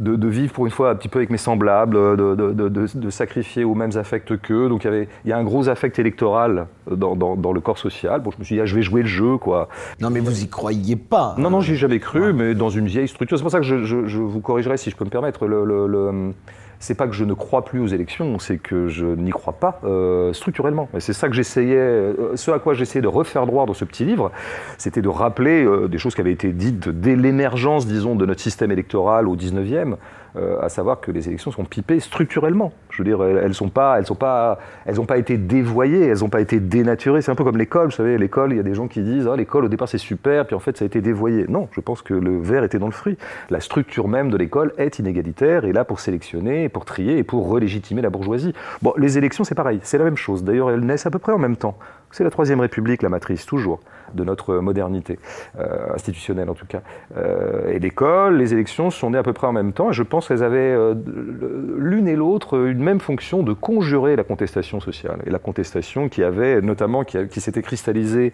de, 0.00 0.28
vivre 0.28 0.52
pour 0.52 0.66
une 0.66 0.72
fois 0.72 0.90
un 0.90 0.94
petit 0.96 1.08
peu 1.08 1.20
avec 1.20 1.30
mes 1.30 1.38
semblables, 1.38 1.94
de, 1.94 2.68
de 2.68 3.10
sacrifier 3.10 3.62
aux 3.62 3.74
mêmes 3.74 3.96
affects 3.96 4.36
qu'eux. 4.40 4.68
Donc 4.68 4.84
il 4.84 5.06
y, 5.26 5.32
a 5.32 5.38
un 5.38 5.44
gros 5.44 5.68
affect 5.68 5.98
électoral 5.98 6.66
dans, 6.90 7.14
dans, 7.14 7.36
dans, 7.36 7.52
le 7.52 7.60
corps 7.60 7.78
social. 7.78 8.20
Bon, 8.20 8.30
je 8.32 8.38
me 8.38 8.44
suis 8.44 8.56
dit, 8.56 8.60
ah, 8.60 8.66
je 8.66 8.74
vais 8.74 8.82
jouer 8.82 9.02
le 9.02 9.08
jeu, 9.08 9.36
quoi. 9.36 9.68
Non, 10.00 10.10
mais 10.10 10.20
vous 10.20 10.42
y 10.42 10.48
croyez 10.48 10.96
pas. 10.96 11.34
Non, 11.38 11.50
non, 11.50 11.60
j'y 11.60 11.72
ai 11.72 11.76
jamais 11.76 12.00
cru, 12.00 12.32
mais 12.32 12.54
dans 12.54 12.70
une 12.70 12.86
vieille 12.86 13.08
structure. 13.08 13.36
C'est 13.36 13.42
pour 13.42 13.52
ça 13.52 13.60
que 13.60 13.64
je, 13.64 13.84
je, 13.84 14.18
vous 14.18 14.40
corrigerai, 14.40 14.76
si 14.76 14.90
je 14.90 14.96
peux 14.96 15.04
me 15.04 15.10
permettre, 15.10 15.46
c'est 16.82 16.96
pas 16.96 17.06
que 17.06 17.14
je 17.14 17.24
ne 17.24 17.32
crois 17.32 17.64
plus 17.64 17.78
aux 17.78 17.86
élections, 17.86 18.40
c'est 18.40 18.58
que 18.58 18.88
je 18.88 19.06
n'y 19.06 19.30
crois 19.30 19.52
pas 19.52 19.80
euh, 19.84 20.32
structurellement. 20.32 20.88
Et 20.96 21.00
c'est 21.00 21.12
ça 21.12 21.28
que 21.28 21.34
j'essayais, 21.34 21.76
euh, 21.76 22.34
ce 22.34 22.50
à 22.50 22.58
quoi 22.58 22.74
j'essayais 22.74 23.00
de 23.00 23.08
refaire 23.08 23.46
droit 23.46 23.66
dans 23.66 23.72
ce 23.72 23.84
petit 23.84 24.04
livre, 24.04 24.32
c'était 24.78 25.00
de 25.00 25.08
rappeler 25.08 25.64
euh, 25.64 25.86
des 25.86 25.98
choses 25.98 26.16
qui 26.16 26.20
avaient 26.20 26.32
été 26.32 26.50
dites 26.52 26.88
dès 26.88 27.14
l'émergence, 27.14 27.86
disons, 27.86 28.16
de 28.16 28.26
notre 28.26 28.40
système 28.40 28.72
électoral 28.72 29.28
au 29.28 29.36
19e, 29.36 29.94
euh, 30.36 30.60
à 30.62 30.70
savoir 30.70 31.00
que 31.00 31.10
les 31.10 31.28
élections 31.28 31.50
sont 31.50 31.64
pipées 31.64 32.00
structurellement. 32.00 32.72
Je 32.88 32.98
veux 32.98 33.04
dire, 33.04 33.22
elles 33.22 33.52
n'ont 33.60 33.68
pas, 33.68 34.00
pas, 34.18 34.58
pas 35.06 35.18
été 35.18 35.36
dévoyées, 35.36 36.06
elles 36.06 36.20
n'ont 36.20 36.30
pas 36.30 36.40
été 36.40 36.58
dénaturées. 36.58 37.20
C'est 37.20 37.30
un 37.30 37.34
peu 37.34 37.44
comme 37.44 37.58
l'école, 37.58 37.86
vous 37.86 37.92
savez, 37.92 38.16
l'école, 38.16 38.52
il 38.52 38.56
y 38.56 38.60
a 38.60 38.62
des 38.62 38.74
gens 38.74 38.88
qui 38.88 39.02
disent, 39.02 39.28
ah, 39.30 39.36
l'école 39.36 39.66
au 39.66 39.68
départ 39.68 39.88
c'est 39.88 39.98
super, 39.98 40.46
puis 40.46 40.56
en 40.56 40.58
fait 40.58 40.78
ça 40.78 40.84
a 40.84 40.86
été 40.86 41.02
dévoyé. 41.02 41.44
Non, 41.48 41.68
je 41.72 41.80
pense 41.80 42.00
que 42.00 42.14
le 42.14 42.38
verre 42.40 42.64
était 42.64 42.78
dans 42.78 42.86
le 42.86 42.92
fruit. 42.92 43.18
La 43.50 43.60
structure 43.60 44.08
même 44.08 44.30
de 44.30 44.36
l'école 44.38 44.72
est 44.78 44.98
inégalitaire 44.98 45.64
et 45.64 45.72
là 45.72 45.84
pour 45.84 46.00
sélectionner, 46.00 46.68
pour 46.68 46.84
trier 46.84 47.18
et 47.18 47.24
pour 47.24 47.48
relégitimer 47.48 48.00
la 48.00 48.10
bourgeoisie. 48.10 48.54
Bon, 48.80 48.94
les 48.96 49.18
élections 49.18 49.44
c'est 49.44 49.54
pareil, 49.54 49.80
c'est 49.82 49.98
la 49.98 50.04
même 50.04 50.16
chose. 50.16 50.44
D'ailleurs, 50.44 50.70
elles 50.70 50.80
naissent 50.80 51.06
à 51.06 51.10
peu 51.10 51.18
près 51.18 51.32
en 51.32 51.38
même 51.38 51.56
temps. 51.56 51.76
C'est 52.10 52.24
la 52.24 52.30
Troisième 52.30 52.60
République, 52.60 53.02
la 53.02 53.08
matrice, 53.08 53.46
toujours 53.46 53.80
de 54.14 54.24
notre 54.24 54.56
modernité, 54.56 55.18
euh, 55.58 55.94
institutionnelle 55.94 56.50
en 56.50 56.54
tout 56.54 56.66
cas. 56.66 56.82
Euh, 57.16 57.72
et 57.72 57.78
l'école, 57.78 58.36
les 58.36 58.52
élections 58.52 58.90
sont 58.90 59.10
nées 59.10 59.18
à 59.18 59.22
peu 59.22 59.32
près 59.32 59.46
en 59.46 59.52
même 59.52 59.72
temps, 59.72 59.90
et 59.90 59.92
je 59.92 60.02
pense 60.02 60.28
qu'elles 60.28 60.42
avaient 60.42 60.58
euh, 60.58 60.94
l'une 61.76 62.08
et 62.08 62.16
l'autre 62.16 62.58
une 62.66 62.82
même 62.82 63.00
fonction 63.00 63.42
de 63.42 63.52
conjurer 63.52 64.16
la 64.16 64.24
contestation 64.24 64.80
sociale. 64.80 65.18
Et 65.26 65.30
la 65.30 65.38
contestation 65.38 66.08
qui 66.08 66.22
avait 66.22 66.60
notamment, 66.60 67.04
qui, 67.04 67.18
qui 67.28 67.40
s'était 67.40 67.62
cristallisée 67.62 68.32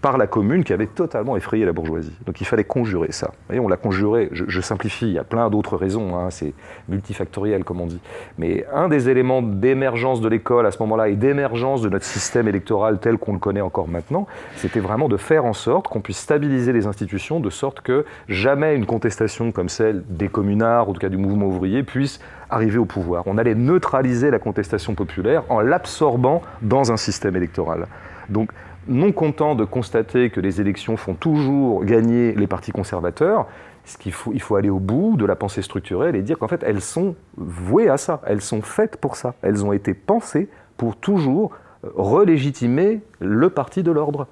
par 0.00 0.18
la 0.18 0.26
commune, 0.26 0.64
qui 0.64 0.72
avait 0.72 0.86
totalement 0.86 1.36
effrayé 1.36 1.64
la 1.64 1.72
bourgeoisie. 1.72 2.16
Donc 2.26 2.40
il 2.40 2.46
fallait 2.46 2.64
conjurer 2.64 3.12
ça. 3.12 3.32
Et 3.52 3.60
on 3.60 3.68
l'a 3.68 3.76
conjuré, 3.76 4.28
je, 4.32 4.60
simplifie, 4.60 5.06
il 5.06 5.12
y 5.12 5.18
a 5.18 5.24
plein 5.24 5.50
d'autres 5.50 5.76
raisons, 5.76 6.16
hein, 6.16 6.30
c'est 6.30 6.54
multifactoriel 6.88 7.64
comme 7.64 7.80
on 7.80 7.86
dit. 7.86 8.00
Mais 8.38 8.66
un 8.72 8.88
des 8.88 9.08
éléments 9.08 9.42
d'émergence 9.42 10.20
de 10.20 10.28
l'école 10.28 10.66
à 10.66 10.70
ce 10.70 10.78
moment-là 10.80 11.08
et 11.08 11.16
d'émergence 11.16 11.82
de 11.82 11.88
notre 11.88 12.04
système 12.04 12.48
électoral 12.48 12.98
tel 12.98 13.18
qu'on 13.18 13.32
le 13.34 13.38
connaît 13.38 13.60
encore 13.60 13.88
maintenant, 13.88 14.26
c'était 14.56 14.80
vraiment 14.80 15.08
de 15.08 15.13
de 15.14 15.16
faire 15.16 15.44
en 15.44 15.52
sorte 15.52 15.86
qu'on 15.86 16.00
puisse 16.00 16.18
stabiliser 16.18 16.72
les 16.72 16.88
institutions 16.88 17.38
de 17.38 17.48
sorte 17.48 17.82
que 17.82 18.04
jamais 18.28 18.74
une 18.74 18.84
contestation 18.84 19.52
comme 19.52 19.68
celle 19.68 20.02
des 20.08 20.26
communards, 20.26 20.88
ou 20.88 20.90
en 20.90 20.94
tout 20.94 21.00
cas 21.00 21.08
du 21.08 21.16
mouvement 21.16 21.46
ouvrier, 21.46 21.84
puisse 21.84 22.18
arriver 22.50 22.78
au 22.78 22.84
pouvoir. 22.84 23.22
On 23.26 23.38
allait 23.38 23.54
neutraliser 23.54 24.32
la 24.32 24.40
contestation 24.40 24.96
populaire 24.96 25.44
en 25.50 25.60
l'absorbant 25.60 26.42
dans 26.62 26.90
un 26.90 26.96
système 26.96 27.36
électoral. 27.36 27.86
Donc, 28.28 28.50
non 28.88 29.12
content 29.12 29.54
de 29.54 29.64
constater 29.64 30.30
que 30.30 30.40
les 30.40 30.60
élections 30.60 30.96
font 30.96 31.14
toujours 31.14 31.84
gagner 31.84 32.32
les 32.32 32.48
partis 32.48 32.72
conservateurs, 32.72 33.46
ce 33.84 33.96
il 34.32 34.40
faut 34.40 34.56
aller 34.56 34.70
au 34.70 34.80
bout 34.80 35.16
de 35.16 35.26
la 35.26 35.36
pensée 35.36 35.62
structurelle 35.62 36.16
et 36.16 36.22
dire 36.22 36.38
qu'en 36.40 36.48
fait, 36.48 36.64
elles 36.66 36.80
sont 36.80 37.14
vouées 37.36 37.88
à 37.88 37.98
ça, 37.98 38.20
elles 38.26 38.40
sont 38.40 38.62
faites 38.62 38.96
pour 38.96 39.14
ça, 39.14 39.34
elles 39.42 39.64
ont 39.64 39.72
été 39.72 39.94
pensées 39.94 40.48
pour 40.76 40.96
toujours 40.96 41.52
relégitimer 41.94 43.00
le 43.20 43.48
parti 43.50 43.82
de 43.82 43.92
l'ordre. 43.92 44.26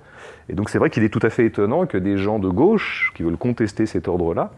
Et 0.49 0.55
donc 0.55 0.71
c'est 0.71 0.79
vrai 0.79 0.91
qu'il 0.91 1.05
est 1.05 1.09
tout 1.09 1.21
à 1.23 1.31
fait 1.31 1.47
étonnant 1.47 1.87
que 1.87 1.99
des 1.99 2.19
gens 2.19 2.39
de 2.39 2.49
gauche 2.49 3.13
qui 3.15 3.23
veulent 3.23 3.37
contester 3.37 3.87
cet 3.87 4.09
ordre-là 4.09 4.53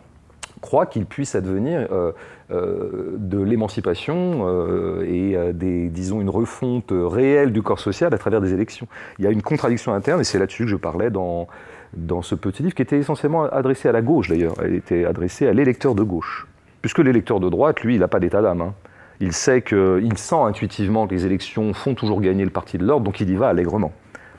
croient 0.64 0.87
qu'il 0.87 1.05
puisse 1.05 1.35
advenir 1.35 1.87
euh, 1.93 2.12
euh, 2.51 3.16
de 3.18 3.39
l'émancipation 3.39 4.47
euh, 4.47 5.05
et 5.07 5.53
disons, 5.91 6.22
une 6.22 6.30
refonte 6.30 6.91
réelle 6.91 7.53
du 7.53 7.61
corps 7.61 7.80
social 7.80 8.14
à 8.14 8.18
travers 8.18 8.41
des 8.41 8.55
élections. 8.55 8.89
Il 9.18 9.26
y 9.26 9.28
a 9.28 9.30
une 9.30 9.43
contradiction 9.43 9.93
interne, 9.93 10.22
et 10.22 10.24
c'est 10.24 10.39
là-dessus 10.39 10.64
que 10.64 10.70
je 10.70 10.76
parlais 10.76 11.11
dans, 11.11 11.49
dans 11.93 12.22
ce 12.22 12.35
petit 12.35 12.62
livre, 12.62 12.74
qui 12.74 12.80
était 12.80 12.99
essentiellement 12.99 13.45
adressé 13.45 13.91
à 13.91 13.93
la 13.93 14.01
gauche 14.01 14.30
d'ailleurs. 14.30 14.55
Elle 14.62 14.74
était 14.74 15.05
adressée 15.05 15.47
à 15.47 15.53
l'électeur 15.53 15.95
de 15.95 16.03
gauche. 16.03 16.47
Puisque 16.80 17.01
l'électeur 17.01 17.41
de 17.41 17.51
droite, 17.51 17.82
lui, 17.82 17.95
il 17.97 18.01
n'a 18.01 18.09
pas 18.09 18.20
d'état 18.20 18.41
d'âme. 18.41 18.62
Hein. 18.62 18.74
Il 19.20 19.32
sait 19.32 19.61
que, 19.61 20.01
il 20.03 20.16
sent 20.16 20.35
intuitivement 20.41 21.07
que 21.07 21.14
les 21.14 21.26
élections 21.26 21.74
font 21.74 21.95
toujours 21.95 22.22
gagner 22.22 22.45
le 22.45 22.51
parti 22.51 22.78
de 22.78 22.85
l'ordre, 22.85 23.05
donc 23.05 23.20
il 23.20 23.28
y 23.28 23.35
va 23.35 23.49
allègrement. 23.49 23.93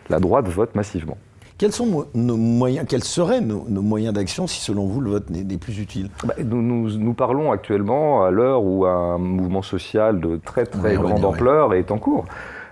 La 0.10 0.20
droite 0.20 0.48
vote 0.48 0.74
massivement. 0.74 1.18
Quels 1.58 1.72
sont 1.72 2.06
nos 2.14 2.36
moyens, 2.36 2.86
quels 2.88 3.04
seraient 3.04 3.40
nos, 3.40 3.64
moyens 3.82 4.14
d'action 4.14 4.46
si, 4.46 4.60
selon 4.60 4.88
vous, 4.88 5.00
le 5.00 5.12
vote 5.12 5.30
n'est 5.30 5.58
plus 5.58 5.80
utile? 5.80 6.10
Bah, 6.26 6.34
nous, 6.44 7.14
parlons 7.14 7.52
actuellement 7.52 8.26
à 8.26 8.32
l'heure 8.32 8.64
où 8.64 8.86
un 8.86 9.18
mouvement 9.18 9.62
social 9.62 10.20
de 10.20 10.38
très 10.44 10.66
très 10.66 10.96
grande 10.96 11.24
ampleur 11.24 11.74
est 11.74 11.92
en 11.92 11.98
cours. 11.98 12.26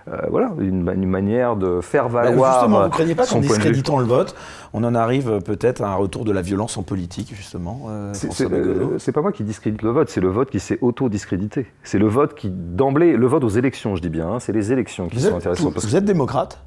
Euh, 0.06 0.18
voilà, 0.28 0.52
une, 0.58 0.82
manière 1.06 1.56
de 1.56 1.80
faire 1.80 2.10
bah, 2.10 2.24
valoir. 2.24 2.52
justement, 2.60 2.80
vous 2.80 2.84
ne 2.84 2.90
craignez 2.90 3.14
pas 3.14 3.26
qu'en 3.26 3.40
discréditant 3.40 3.98
le 3.98 4.04
vote, 4.04 4.34
on 4.74 4.84
en 4.84 4.94
arrive 4.94 5.40
peut-être 5.40 5.80
à 5.80 5.88
un 5.88 5.94
retour 5.94 6.26
de 6.26 6.32
la 6.32 6.42
violence 6.42 6.76
en 6.76 6.82
politique, 6.82 7.32
justement 7.34 7.86
euh, 7.88 8.12
euh, 8.42 8.98
C'est 8.98 9.12
pas 9.12 9.22
moi 9.22 9.32
qui 9.32 9.44
discrédite 9.44 9.80
le 9.80 9.88
vote, 9.92 10.10
c'est 10.10 10.20
le 10.20 10.28
vote 10.28 10.50
qui 10.50 10.60
s'est 10.60 10.78
auto-discrédité. 10.82 11.66
C'est 11.84 11.98
le 11.98 12.06
vote 12.06 12.34
qui, 12.34 12.50
d'emblée, 12.50 13.16
le 13.16 13.26
vote 13.26 13.44
aux 13.44 13.48
élections, 13.48 13.96
je 13.96 14.02
dis 14.02 14.10
bien, 14.10 14.28
hein, 14.28 14.40
c'est 14.40 14.52
les 14.52 14.72
élections 14.72 15.08
qui 15.08 15.20
sont 15.20 15.36
intéressantes. 15.36 15.82
Vous 15.82 15.96
êtes 15.96 16.04
démocrate 16.04 16.62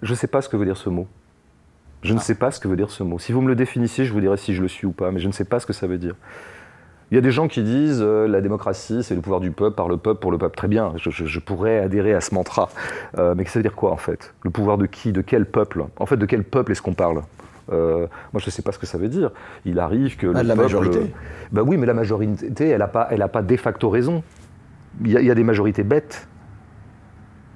Je 0.00 0.12
ne 0.12 0.16
sais 0.16 0.26
pas 0.26 0.40
ce 0.40 0.48
que 0.48 0.56
veut 0.56 0.64
dire 0.64 0.78
ce 0.78 0.88
mot. 0.88 1.06
Je 2.02 2.14
ne 2.14 2.18
sais 2.18 2.34
pas 2.34 2.50
ce 2.50 2.60
que 2.60 2.68
veut 2.68 2.76
dire 2.76 2.90
ce 2.90 3.02
mot. 3.02 3.18
Si 3.18 3.32
vous 3.32 3.40
me 3.40 3.48
le 3.48 3.56
définissiez, 3.56 4.04
je 4.04 4.12
vous 4.12 4.20
dirais 4.20 4.36
si 4.36 4.54
je 4.54 4.62
le 4.62 4.68
suis 4.68 4.86
ou 4.86 4.92
pas, 4.92 5.10
mais 5.10 5.20
je 5.20 5.26
ne 5.26 5.32
sais 5.32 5.44
pas 5.44 5.58
ce 5.58 5.66
que 5.66 5.72
ça 5.72 5.86
veut 5.86 5.98
dire. 5.98 6.14
Il 7.10 7.14
y 7.14 7.18
a 7.18 7.20
des 7.22 7.30
gens 7.30 7.48
qui 7.48 7.62
disent 7.62 8.02
euh, 8.02 8.28
la 8.28 8.40
démocratie, 8.40 9.02
c'est 9.02 9.14
le 9.14 9.22
pouvoir 9.22 9.40
du 9.40 9.50
peuple, 9.50 9.74
par 9.74 9.88
le 9.88 9.96
peuple, 9.96 10.20
pour 10.20 10.30
le 10.30 10.36
peuple. 10.36 10.56
Très 10.56 10.68
bien, 10.68 10.92
je, 10.96 11.38
pourrais 11.38 11.78
adhérer 11.78 12.14
à 12.14 12.20
ce 12.20 12.34
mantra. 12.34 12.68
Euh, 13.16 13.34
mais 13.34 13.44
ça 13.46 13.58
veut 13.58 13.62
dire 13.62 13.74
quoi 13.74 13.92
en 13.92 13.96
fait? 13.96 14.34
Le 14.42 14.50
pouvoir 14.50 14.76
de 14.76 14.86
qui? 14.86 15.12
De 15.12 15.22
quel 15.22 15.46
peuple? 15.46 15.84
En 15.98 16.06
fait, 16.06 16.18
de 16.18 16.26
quel 16.26 16.44
peuple 16.44 16.72
est-ce 16.72 16.82
qu'on 16.82 16.94
parle? 16.94 17.22
Euh, 17.72 18.06
moi, 18.32 18.40
je 18.40 18.46
ne 18.46 18.50
sais 18.50 18.62
pas 18.62 18.72
ce 18.72 18.78
que 18.78 18.86
ça 18.86 18.98
veut 18.98 19.08
dire. 19.08 19.30
Il 19.64 19.78
arrive 19.80 20.16
que 20.16 20.26
ah, 20.34 20.42
le 20.42 20.48
la 20.48 20.54
majorité. 20.54 21.12
Ben 21.50 21.62
oui, 21.62 21.78
mais 21.78 21.86
la 21.86 21.94
majorité, 21.94 22.68
elle 22.68 22.78
n'a 22.78 22.88
pas, 22.88 23.08
elle 23.10 23.22
a 23.22 23.28
pas 23.28 23.42
de 23.42 23.56
facto 23.56 23.88
raison. 23.88 24.22
Il 25.02 25.10
y, 25.10 25.16
a, 25.16 25.20
il 25.20 25.26
y 25.26 25.30
a 25.30 25.34
des 25.34 25.44
majorités 25.44 25.82
bêtes. 25.82 26.28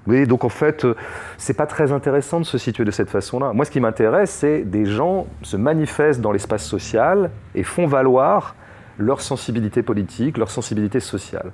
Oui, 0.07 0.27
donc 0.27 0.45
en 0.45 0.49
fait, 0.49 0.85
euh, 0.85 0.97
c'est 1.39 1.57
pas 1.57 1.67
très 1.67 1.93
intéressant 1.93 2.41
de 2.41 2.45
se 2.45 2.59
situer 2.59 2.85
de 2.85 2.91
cette 2.91 3.11
façon-là. 3.11 3.53
Moi, 3.53 3.65
ce 3.65 3.71
qui 3.71 3.81
m'intéresse, 3.81 4.31
c'est 4.31 4.63
des 4.63 4.85
gens 4.85 5.27
se 5.43 5.57
manifestent 5.57 6.21
dans 6.21 6.33
l'espace 6.33 6.65
social 6.65 7.31
et 7.55 7.63
font 7.63 7.87
valoir 7.87 8.57
leur 8.99 9.21
sensibilité 9.21 9.83
politique, 9.83 10.39
leur 10.39 10.51
sensibilité 10.51 10.99
sociale. 10.99 11.53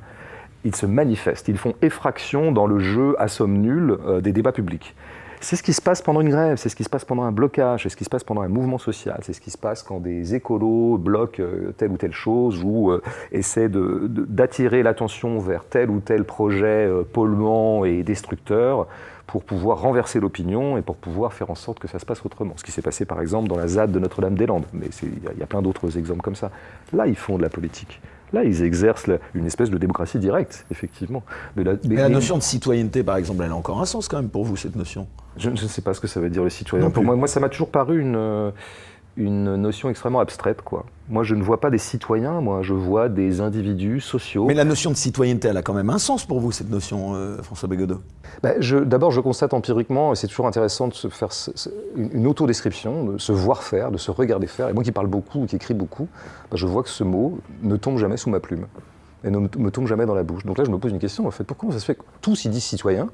Ils 0.64 0.74
se 0.74 0.86
manifestent, 0.86 1.48
ils 1.48 1.58
font 1.58 1.74
effraction 1.82 2.50
dans 2.50 2.66
le 2.66 2.78
jeu 2.78 3.14
à 3.18 3.28
somme 3.28 3.58
nulle 3.58 3.96
euh, 4.06 4.20
des 4.20 4.32
débats 4.32 4.52
publics. 4.52 4.96
C'est 5.40 5.54
ce 5.54 5.62
qui 5.62 5.72
se 5.72 5.80
passe 5.80 6.02
pendant 6.02 6.20
une 6.20 6.30
grève, 6.30 6.56
c'est 6.56 6.68
ce 6.68 6.74
qui 6.74 6.82
se 6.82 6.88
passe 6.88 7.04
pendant 7.04 7.22
un 7.22 7.30
blocage, 7.30 7.84
c'est 7.84 7.88
ce 7.88 7.96
qui 7.96 8.04
se 8.04 8.10
passe 8.10 8.24
pendant 8.24 8.40
un 8.42 8.48
mouvement 8.48 8.78
social, 8.78 9.20
c'est 9.22 9.32
ce 9.32 9.40
qui 9.40 9.50
se 9.50 9.58
passe 9.58 9.82
quand 9.84 10.00
des 10.00 10.34
écolos 10.34 10.98
bloquent 10.98 11.42
euh, 11.42 11.72
telle 11.76 11.92
ou 11.92 11.96
telle 11.96 12.12
chose 12.12 12.62
ou 12.64 12.90
euh, 12.90 13.00
essaient 13.30 13.68
d'attirer 13.68 14.82
l'attention 14.82 15.38
vers 15.38 15.64
tel 15.64 15.90
ou 15.90 16.00
tel 16.00 16.24
projet 16.24 16.86
euh, 16.88 17.04
polluant 17.04 17.84
et 17.84 18.02
destructeur 18.02 18.88
pour 19.28 19.44
pouvoir 19.44 19.80
renverser 19.80 20.18
l'opinion 20.18 20.76
et 20.76 20.82
pour 20.82 20.96
pouvoir 20.96 21.32
faire 21.32 21.50
en 21.50 21.54
sorte 21.54 21.78
que 21.78 21.86
ça 21.86 22.00
se 22.00 22.06
passe 22.06 22.24
autrement. 22.24 22.54
Ce 22.56 22.64
qui 22.64 22.72
s'est 22.72 22.82
passé 22.82 23.04
par 23.04 23.20
exemple 23.20 23.48
dans 23.48 23.56
la 23.56 23.68
ZAD 23.68 23.92
de 23.92 23.98
Notre-Dame-des-Landes, 24.00 24.66
mais 24.72 24.88
il 25.02 25.38
y, 25.38 25.42
a 25.42 25.46
plein 25.46 25.62
d'autres 25.62 25.98
exemples 25.98 26.22
comme 26.22 26.34
ça. 26.34 26.50
Là, 26.92 27.06
ils 27.06 27.16
font 27.16 27.36
de 27.36 27.42
la 27.42 27.50
politique. 27.50 28.00
Là, 28.32 28.44
ils 28.44 28.62
exercent 28.62 29.08
une 29.34 29.46
espèce 29.46 29.70
de 29.70 29.78
démocratie 29.78 30.18
directe, 30.18 30.66
effectivement. 30.70 31.22
Mais 31.56 31.64
la, 31.64 31.74
mais 31.88 31.96
la 31.96 32.08
notion 32.08 32.36
de 32.36 32.42
citoyenneté, 32.42 33.02
par 33.02 33.16
exemple, 33.16 33.42
elle 33.44 33.52
a 33.52 33.56
encore 33.56 33.80
un 33.80 33.86
sens 33.86 34.08
quand 34.08 34.18
même 34.18 34.30
pour 34.30 34.44
vous, 34.44 34.56
cette 34.56 34.76
notion? 34.76 35.06
Je, 35.36 35.50
ne 35.50 35.56
sais 35.56 35.82
pas 35.82 35.94
ce 35.94 36.00
que 36.00 36.08
ça 36.08 36.20
veut 36.20 36.30
dire 36.30 36.42
le 36.42 36.50
citoyen. 36.50 36.90
Pour 36.90 37.04
moi, 37.04 37.16
moi, 37.16 37.28
ça 37.28 37.40
m'a 37.40 37.48
toujours 37.48 37.70
paru 37.70 38.00
une, 38.00 38.16
euh, 38.16 38.50
une 39.18 39.56
notion 39.56 39.90
extrêmement 39.90 40.20
abstraite. 40.20 40.62
Quoi. 40.62 40.86
Moi, 41.08 41.24
je 41.24 41.34
ne 41.34 41.42
vois 41.42 41.60
pas 41.60 41.70
des 41.70 41.78
citoyens, 41.78 42.40
moi, 42.40 42.62
je 42.62 42.72
vois 42.72 43.08
des 43.08 43.40
individus 43.40 44.00
sociaux. 44.00 44.46
Mais 44.46 44.54
la 44.54 44.64
notion 44.64 44.90
de 44.90 44.96
citoyenneté, 44.96 45.48
elle 45.48 45.56
a 45.56 45.62
quand 45.62 45.74
même 45.74 45.90
un 45.90 45.98
sens 45.98 46.24
pour 46.24 46.38
vous, 46.40 46.52
cette 46.52 46.70
notion, 46.70 47.14
euh, 47.14 47.42
François 47.42 47.68
Bégodeau? 47.68 48.00
Bah, 48.42 48.52
D'abord, 48.84 49.10
je 49.10 49.20
constate 49.20 49.52
empiriquement, 49.54 50.12
et 50.12 50.16
c'est 50.16 50.28
toujours 50.28 50.46
intéressant 50.46 50.88
de 50.88 50.94
se 50.94 51.08
faire 51.08 51.30
une 51.96 52.26
autodescription, 52.26 53.04
de 53.04 53.18
se 53.18 53.32
voir 53.32 53.64
faire, 53.64 53.90
de 53.90 53.98
se 53.98 54.10
regarder 54.10 54.46
faire. 54.46 54.68
Et 54.68 54.72
moi 54.72 54.84
qui 54.84 54.92
parle 54.92 55.08
beaucoup, 55.08 55.46
qui 55.46 55.56
écris 55.56 55.74
beaucoup, 55.74 56.08
bah, 56.50 56.56
je 56.56 56.66
vois 56.66 56.84
que 56.84 56.90
ce 56.90 57.02
mot 57.02 57.38
ne 57.62 57.76
tombe 57.76 57.98
jamais 57.98 58.16
sous 58.16 58.30
ma 58.30 58.40
plume 58.40 58.66
et 59.24 59.30
ne 59.30 59.38
me 59.38 59.70
tombe 59.70 59.88
jamais 59.88 60.06
dans 60.06 60.14
la 60.14 60.22
bouche. 60.22 60.44
Donc 60.46 60.58
là, 60.58 60.64
je 60.64 60.70
me 60.70 60.78
pose 60.78 60.92
une 60.92 61.00
question, 61.00 61.26
en 61.26 61.32
fait, 61.32 61.42
pourquoi 61.42 61.72
ça 61.72 61.80
se 61.80 61.84
fait 61.84 61.96
que 61.96 62.02
tous 62.20 62.44
y 62.44 62.48
disent 62.48 62.64
citoyens 62.64 63.08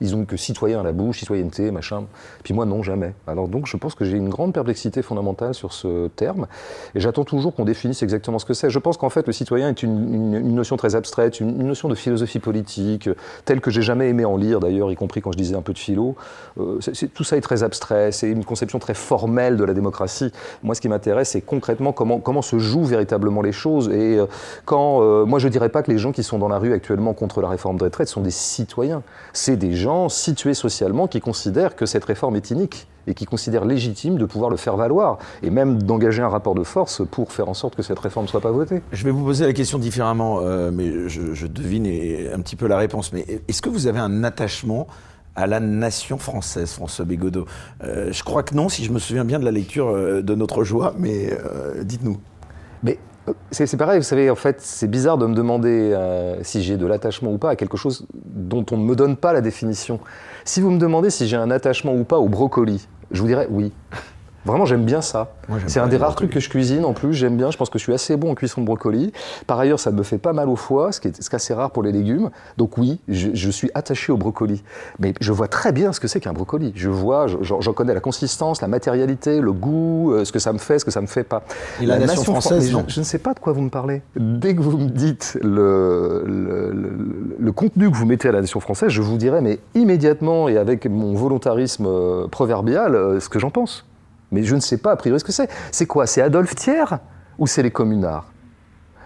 ils 0.00 0.14
ont 0.14 0.24
que 0.24 0.36
citoyen 0.36 0.80
à 0.80 0.82
la 0.82 0.92
bouche, 0.92 1.20
citoyenneté, 1.20 1.70
machin. 1.70 2.04
Puis 2.42 2.54
moi, 2.54 2.66
non, 2.66 2.82
jamais. 2.82 3.14
Alors 3.26 3.48
donc, 3.48 3.66
je 3.66 3.76
pense 3.76 3.94
que 3.94 4.04
j'ai 4.04 4.16
une 4.16 4.28
grande 4.28 4.52
perplexité 4.52 5.02
fondamentale 5.02 5.54
sur 5.54 5.72
ce 5.72 6.08
terme. 6.08 6.46
Et 6.94 7.00
j'attends 7.00 7.24
toujours 7.24 7.54
qu'on 7.54 7.64
définisse 7.64 8.02
exactement 8.02 8.38
ce 8.38 8.44
que 8.44 8.54
c'est. 8.54 8.70
Je 8.70 8.78
pense 8.78 8.96
qu'en 8.96 9.10
fait, 9.10 9.26
le 9.26 9.32
citoyen 9.32 9.68
est 9.68 9.82
une, 9.82 10.54
notion 10.54 10.76
très 10.76 10.94
abstraite, 10.94 11.40
une, 11.40 11.66
notion 11.66 11.88
de 11.88 11.94
philosophie 11.94 12.38
politique, 12.38 13.08
telle 13.44 13.60
que 13.60 13.70
j'ai 13.70 13.82
jamais 13.82 14.08
aimé 14.08 14.24
en 14.24 14.36
lire, 14.36 14.60
d'ailleurs, 14.60 14.90
y 14.90 14.96
compris 14.96 15.20
quand 15.20 15.32
je 15.32 15.38
disais 15.38 15.56
un 15.56 15.62
peu 15.62 15.72
de 15.72 15.78
philo. 15.78 16.16
Euh, 16.58 16.78
tout 17.14 17.24
ça 17.24 17.36
est 17.36 17.40
très 17.40 17.62
abstrait. 17.62 18.12
C'est 18.12 18.30
une 18.30 18.44
conception 18.44 18.78
très 18.78 18.94
formelle 18.94 19.56
de 19.56 19.64
la 19.64 19.74
démocratie. 19.74 20.32
Moi, 20.62 20.74
ce 20.74 20.80
qui 20.80 20.88
m'intéresse, 20.88 21.30
c'est 21.30 21.40
concrètement 21.40 21.92
comment, 21.92 22.42
se 22.42 22.58
jouent 22.58 22.84
véritablement 22.84 23.42
les 23.42 23.52
choses. 23.52 23.88
Et 23.88 24.18
euh, 24.18 24.26
quand. 24.64 25.02
Euh, 25.02 25.24
moi, 25.24 25.38
je 25.38 25.48
dirais 25.48 25.68
pas 25.68 25.82
que 25.82 25.90
les 25.90 25.98
gens 25.98 26.12
qui 26.12 26.22
sont 26.22 26.38
dans 26.38 26.48
la 26.48 26.58
rue 26.58 26.72
actuellement 26.72 27.14
contre 27.14 27.40
la 27.40 27.48
réforme 27.48 27.78
de 27.78 27.84
retraite 27.84 28.08
sont 28.08 28.20
des 28.20 28.30
citoyens. 28.30 29.02
C'est 29.32 29.56
des 29.56 29.74
situés 30.08 30.54
socialement 30.54 31.06
qui 31.06 31.20
considèrent 31.20 31.76
que 31.76 31.86
cette 31.86 32.04
réforme 32.04 32.36
est 32.36 32.50
inique 32.50 32.86
et 33.06 33.14
qui 33.14 33.24
considèrent 33.24 33.64
légitime 33.64 34.18
de 34.18 34.24
pouvoir 34.24 34.50
le 34.50 34.56
faire 34.56 34.76
valoir 34.76 35.18
et 35.42 35.50
même 35.50 35.82
d'engager 35.82 36.22
un 36.22 36.28
rapport 36.28 36.54
de 36.54 36.64
force 36.64 37.02
pour 37.10 37.32
faire 37.32 37.48
en 37.48 37.54
sorte 37.54 37.76
que 37.76 37.82
cette 37.82 37.98
réforme 37.98 38.26
ne 38.26 38.30
soit 38.30 38.40
pas 38.40 38.50
votée. 38.50 38.82
Je 38.92 39.04
vais 39.04 39.10
vous 39.10 39.24
poser 39.24 39.46
la 39.46 39.52
question 39.52 39.78
différemment, 39.78 40.40
euh, 40.42 40.70
mais 40.72 41.08
je, 41.08 41.46
devine 41.46 41.86
un 42.34 42.40
petit 42.40 42.56
peu 42.56 42.66
la 42.66 42.76
réponse. 42.76 43.12
Mais 43.12 43.24
est-ce 43.48 43.62
que 43.62 43.68
vous 43.68 43.86
avez 43.86 44.00
un 44.00 44.24
attachement 44.24 44.88
à 45.36 45.46
la 45.46 45.60
nation 45.60 46.18
française, 46.18 46.72
François 46.72 47.04
Bégodeau? 47.04 47.46
Euh, 47.84 48.12
Je 48.12 48.24
crois 48.24 48.42
que 48.42 48.54
non, 48.54 48.68
si 48.68 48.84
je 48.84 48.92
me 48.92 48.98
souviens 48.98 49.24
bien 49.24 49.38
de 49.38 49.44
la 49.44 49.52
lecture 49.52 49.88
euh, 49.88 50.22
de 50.22 50.34
Notre 50.34 50.64
Joie, 50.64 50.94
mais 50.98 51.30
dites-nous. 51.84 52.18
Mais 52.82 52.98
c'est 53.50 53.76
pareil, 53.76 53.98
vous 53.98 54.04
savez, 54.04 54.30
en 54.30 54.36
fait, 54.36 54.60
c'est 54.60 54.88
bizarre 54.88 55.18
de 55.18 55.26
me 55.26 55.34
demander 55.34 55.92
euh, 55.92 56.42
si 56.42 56.62
j'ai 56.62 56.76
de 56.76 56.86
l'attachement 56.86 57.32
ou 57.32 57.38
pas 57.38 57.50
à 57.50 57.56
quelque 57.56 57.76
chose 57.76 58.06
dont 58.14 58.64
on 58.70 58.76
ne 58.76 58.84
me 58.84 58.94
donne 58.94 59.16
pas 59.16 59.32
la 59.32 59.40
définition. 59.40 60.00
Si 60.44 60.60
vous 60.60 60.70
me 60.70 60.78
demandez 60.78 61.10
si 61.10 61.26
j'ai 61.26 61.36
un 61.36 61.50
attachement 61.50 61.94
ou 61.94 62.04
pas 62.04 62.18
au 62.18 62.28
brocoli, 62.28 62.86
je 63.10 63.20
vous 63.20 63.26
dirais 63.26 63.46
oui. 63.50 63.72
Vraiment, 64.46 64.64
j'aime 64.64 64.84
bien 64.84 65.02
ça. 65.02 65.32
C'est 65.66 65.80
un 65.80 65.88
des 65.88 65.96
rares 65.96 66.14
trucs 66.14 66.30
que 66.30 66.40
je 66.40 66.48
cuisine 66.48 66.84
en 66.84 66.92
plus. 66.92 67.12
J'aime 67.12 67.36
bien. 67.36 67.50
Je 67.50 67.56
pense 67.56 67.68
que 67.68 67.78
je 67.78 67.82
suis 67.82 67.92
assez 67.92 68.16
bon 68.16 68.30
en 68.30 68.34
cuisson 68.34 68.60
de 68.60 68.66
brocoli. 68.66 69.12
Par 69.46 69.58
ailleurs, 69.58 69.80
ça 69.80 69.90
me 69.90 70.02
fait 70.02 70.18
pas 70.18 70.32
mal 70.32 70.48
au 70.48 70.56
foie, 70.56 70.92
ce 70.92 71.00
qui 71.00 71.08
est, 71.08 71.34
assez 71.34 71.52
rare 71.52 71.70
pour 71.72 71.82
les 71.82 71.92
légumes. 71.92 72.30
Donc 72.56 72.78
oui, 72.78 73.00
je, 73.08 73.50
suis 73.50 73.70
attaché 73.74 74.12
au 74.12 74.16
brocoli. 74.16 74.62
Mais 74.98 75.14
je 75.20 75.32
vois 75.32 75.48
très 75.48 75.72
bien 75.72 75.92
ce 75.92 76.00
que 76.00 76.08
c'est 76.08 76.20
qu'un 76.20 76.32
brocoli. 76.32 76.72
Je 76.76 76.88
vois, 76.88 77.26
j'en 77.26 77.72
connais 77.72 77.94
la 77.94 78.00
consistance, 78.00 78.62
la 78.62 78.68
matérialité, 78.68 79.40
le 79.40 79.52
goût, 79.52 80.12
euh, 80.12 80.24
ce 80.24 80.32
que 80.32 80.38
ça 80.38 80.52
me 80.52 80.58
fait, 80.58 80.78
ce 80.78 80.84
que 80.84 80.90
ça 80.90 81.00
me 81.00 81.06
fait 81.06 81.24
pas. 81.24 81.42
Et 81.80 81.86
la, 81.86 81.98
nation, 81.98 82.22
française, 82.22 82.70
je, 82.70 82.76
je, 82.86 83.00
ne 83.00 83.04
sais 83.04 83.18
pas 83.18 83.34
de 83.34 83.40
quoi 83.40 83.52
vous 83.52 83.62
me 83.62 83.70
parlez. 83.70 84.02
Dès 84.16 84.54
que 84.54 84.60
vous 84.60 84.78
me 84.78 84.88
dites 84.88 85.38
le, 85.42 86.24
le, 86.26 87.52
contenu 87.52 87.90
que 87.90 87.96
vous 87.96 88.06
mettez 88.06 88.28
à 88.28 88.32
la 88.32 88.40
nation 88.40 88.60
française, 88.60 88.90
je 88.90 89.02
vous 89.02 89.16
dirai, 89.16 89.40
mais 89.40 89.58
immédiatement 89.74 90.48
et 90.48 90.56
avec 90.56 90.86
mon 90.86 91.14
volontarisme 91.14 91.86
euh, 91.86 92.28
proverbial, 92.28 92.94
euh, 92.94 93.20
ce 93.20 93.28
que 93.28 93.38
j'en 93.38 93.50
pense. 93.50 93.84
Mais 94.32 94.42
je 94.42 94.54
ne 94.54 94.60
sais 94.60 94.78
pas 94.78 94.92
a 94.92 94.96
priori 94.96 95.20
ce 95.20 95.24
que 95.24 95.32
c'est. 95.32 95.48
C'est 95.70 95.86
quoi? 95.86 96.06
C'est 96.06 96.22
Adolphe 96.22 96.54
Thiers 96.54 96.98
ou 97.38 97.46
c'est 97.46 97.62
les 97.62 97.70
communards? 97.70 98.26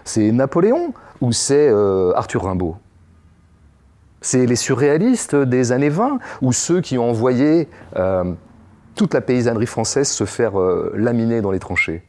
C'est 0.03 0.31
Napoléon 0.31 0.93
ou 1.19 1.31
c'est 1.31 1.69
euh, 1.69 2.13
Arthur 2.15 2.45
Rimbaud? 2.45 2.75
C'est 4.21 4.45
les 4.45 4.55
surréalistes 4.55 5.35
des 5.35 5.71
années 5.71 5.89
20 5.89 6.19
ou 6.41 6.53
ceux 6.53 6.81
qui 6.81 6.97
ont 6.97 7.09
envoyé 7.09 7.67
euh, 7.95 8.33
toute 8.95 9.13
la 9.13 9.21
paysannerie 9.21 9.65
française 9.65 10.09
se 10.09 10.25
faire 10.25 10.59
euh, 10.59 10.91
laminer 10.95 11.41
dans 11.41 11.51
les 11.51 11.59
tranchées? 11.59 12.03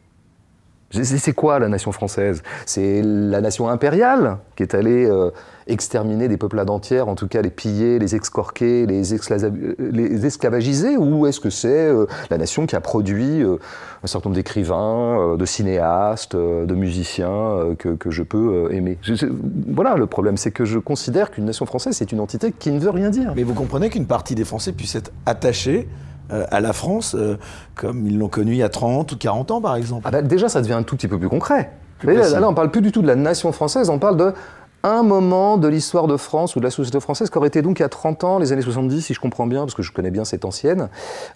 C'est 0.91 1.33
quoi 1.33 1.59
la 1.59 1.69
nation 1.69 1.91
française? 1.91 2.43
C'est 2.67 3.01
la 3.03 3.41
nation 3.41 3.69
impériale 3.69 4.39
qui 4.57 4.63
est 4.63 4.75
allée 4.75 5.07
euh, 5.07 5.31
exterminer 5.67 6.29
des 6.29 6.37
peuplades 6.37 6.71
entières, 6.71 7.09
en 7.09 7.15
tout 7.15 7.29
cas 7.29 7.43
les 7.43 7.51
piller, 7.51 7.99
les 7.99 8.15
excorquer, 8.15 8.87
les, 8.87 9.15
esclavagiser 9.15 10.97
Ou 10.97 11.27
est-ce 11.27 11.41
que 11.41 11.51
c'est 11.51 11.69
euh, 11.69 12.07
la 12.31 12.39
nation 12.39 12.67
qui 12.67 12.77
a 12.77 12.81
produit 12.81 13.43
euh, 13.43 13.59
un 14.03 14.07
certain 14.07 14.29
nombre 14.29 14.37
d'écrivains, 14.37 15.37
de 15.37 15.45
cinéastes, 15.45 16.37
de 16.37 16.75
musiciens 16.75 17.75
que, 17.79 17.91
que, 17.91 18.11
je 18.11 18.23
peux 18.23 18.69
aimer? 18.73 18.99
Voilà, 19.69 19.97
le 19.97 20.07
problème, 20.07 20.37
c'est 20.37 20.51
que 20.51 20.65
je 20.65 20.79
considère 20.79 21.31
qu'une 21.31 21.45
nation 21.45 21.67
française, 21.67 21.97
c'est 21.97 22.13
une 22.13 22.21
entité 22.21 22.53
qui 22.53 22.71
ne 22.71 22.81
veut 22.81 22.91
rien 22.91 23.11
dire. 23.11 23.33
Mais 23.37 23.43
vous 23.43 23.55
comprenez 23.55 23.91
qu'une 23.91 24.07
partie 24.07 24.35
des 24.35 24.45
Français 24.45 24.73
puisse 24.73 24.95
être 24.95 25.13
attachée 25.27 25.89
euh, 26.33 26.45
à 26.51 26.61
la 26.61 26.73
France 26.73 27.15
euh, 27.19 27.37
comme 27.75 28.07
ils 28.07 28.17
l'ont 28.17 28.29
connu 28.29 28.53
il 28.53 28.59
y 28.59 28.63
a 28.63 28.69
30 28.69 29.11
ou 29.13 29.17
40 29.17 29.51
ans, 29.51 29.61
par 29.61 29.77
exemple 29.77 30.03
ah 30.07 30.11
bah, 30.11 30.23
Déjà, 30.23 30.49
ça 30.49 30.63
devient 30.63 30.75
un 30.75 30.83
tout 30.83 30.97
petit 30.97 31.09
peu 31.09 31.19
plus 31.19 31.29
concret. 31.29 31.73
Mais 32.05 32.15
là, 32.15 32.41
là, 32.41 32.49
on 32.49 32.55
parle 32.55 32.71
plus 32.71 32.81
du 32.81 32.91
tout 32.91 33.03
de 33.03 33.07
la 33.07 33.17
nation 33.17 33.53
française, 33.53 33.91
on 33.91 33.99
parle 33.99 34.17
de 34.17 34.33
un 34.83 35.03
moment 35.03 35.57
de 35.57 35.69
l'histoire 35.69 36.07
de 36.07 36.17
France 36.17 36.57
ou 36.57 36.61
de 36.61 36.65
la 36.65 36.71
société 36.71 36.99
française 37.01 37.31
qui 37.31 37.39
aurait 37.39 37.49
été 37.49 37.63
donc 37.63 37.79
il 37.79 37.83
y 37.83 37.85
a 37.85 37.89
30 37.89 38.25
ans, 38.25 38.39
les 38.39 38.53
années 38.53 38.63
70, 38.63 39.03
si 39.03 39.15
je 39.15 39.21
comprends 39.21 39.47
bien, 39.47 39.61
parce 39.61 39.75
que 39.75 39.83
je 39.83 39.93
connais 39.93 40.11
bien 40.11 40.25
cette 40.25 40.45
ancienne. 40.45 40.89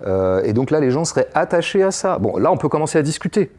Euh, 0.06 0.42
et 0.44 0.52
donc 0.52 0.70
là, 0.70 0.80
les 0.80 0.90
gens 0.90 1.04
seraient 1.04 1.28
attachés 1.34 1.82
à 1.82 1.90
ça. 1.90 2.18
Bon, 2.18 2.36
là, 2.36 2.50
on 2.50 2.56
peut 2.56 2.68
commencer 2.68 2.98
à 2.98 3.02
discuter. 3.02 3.50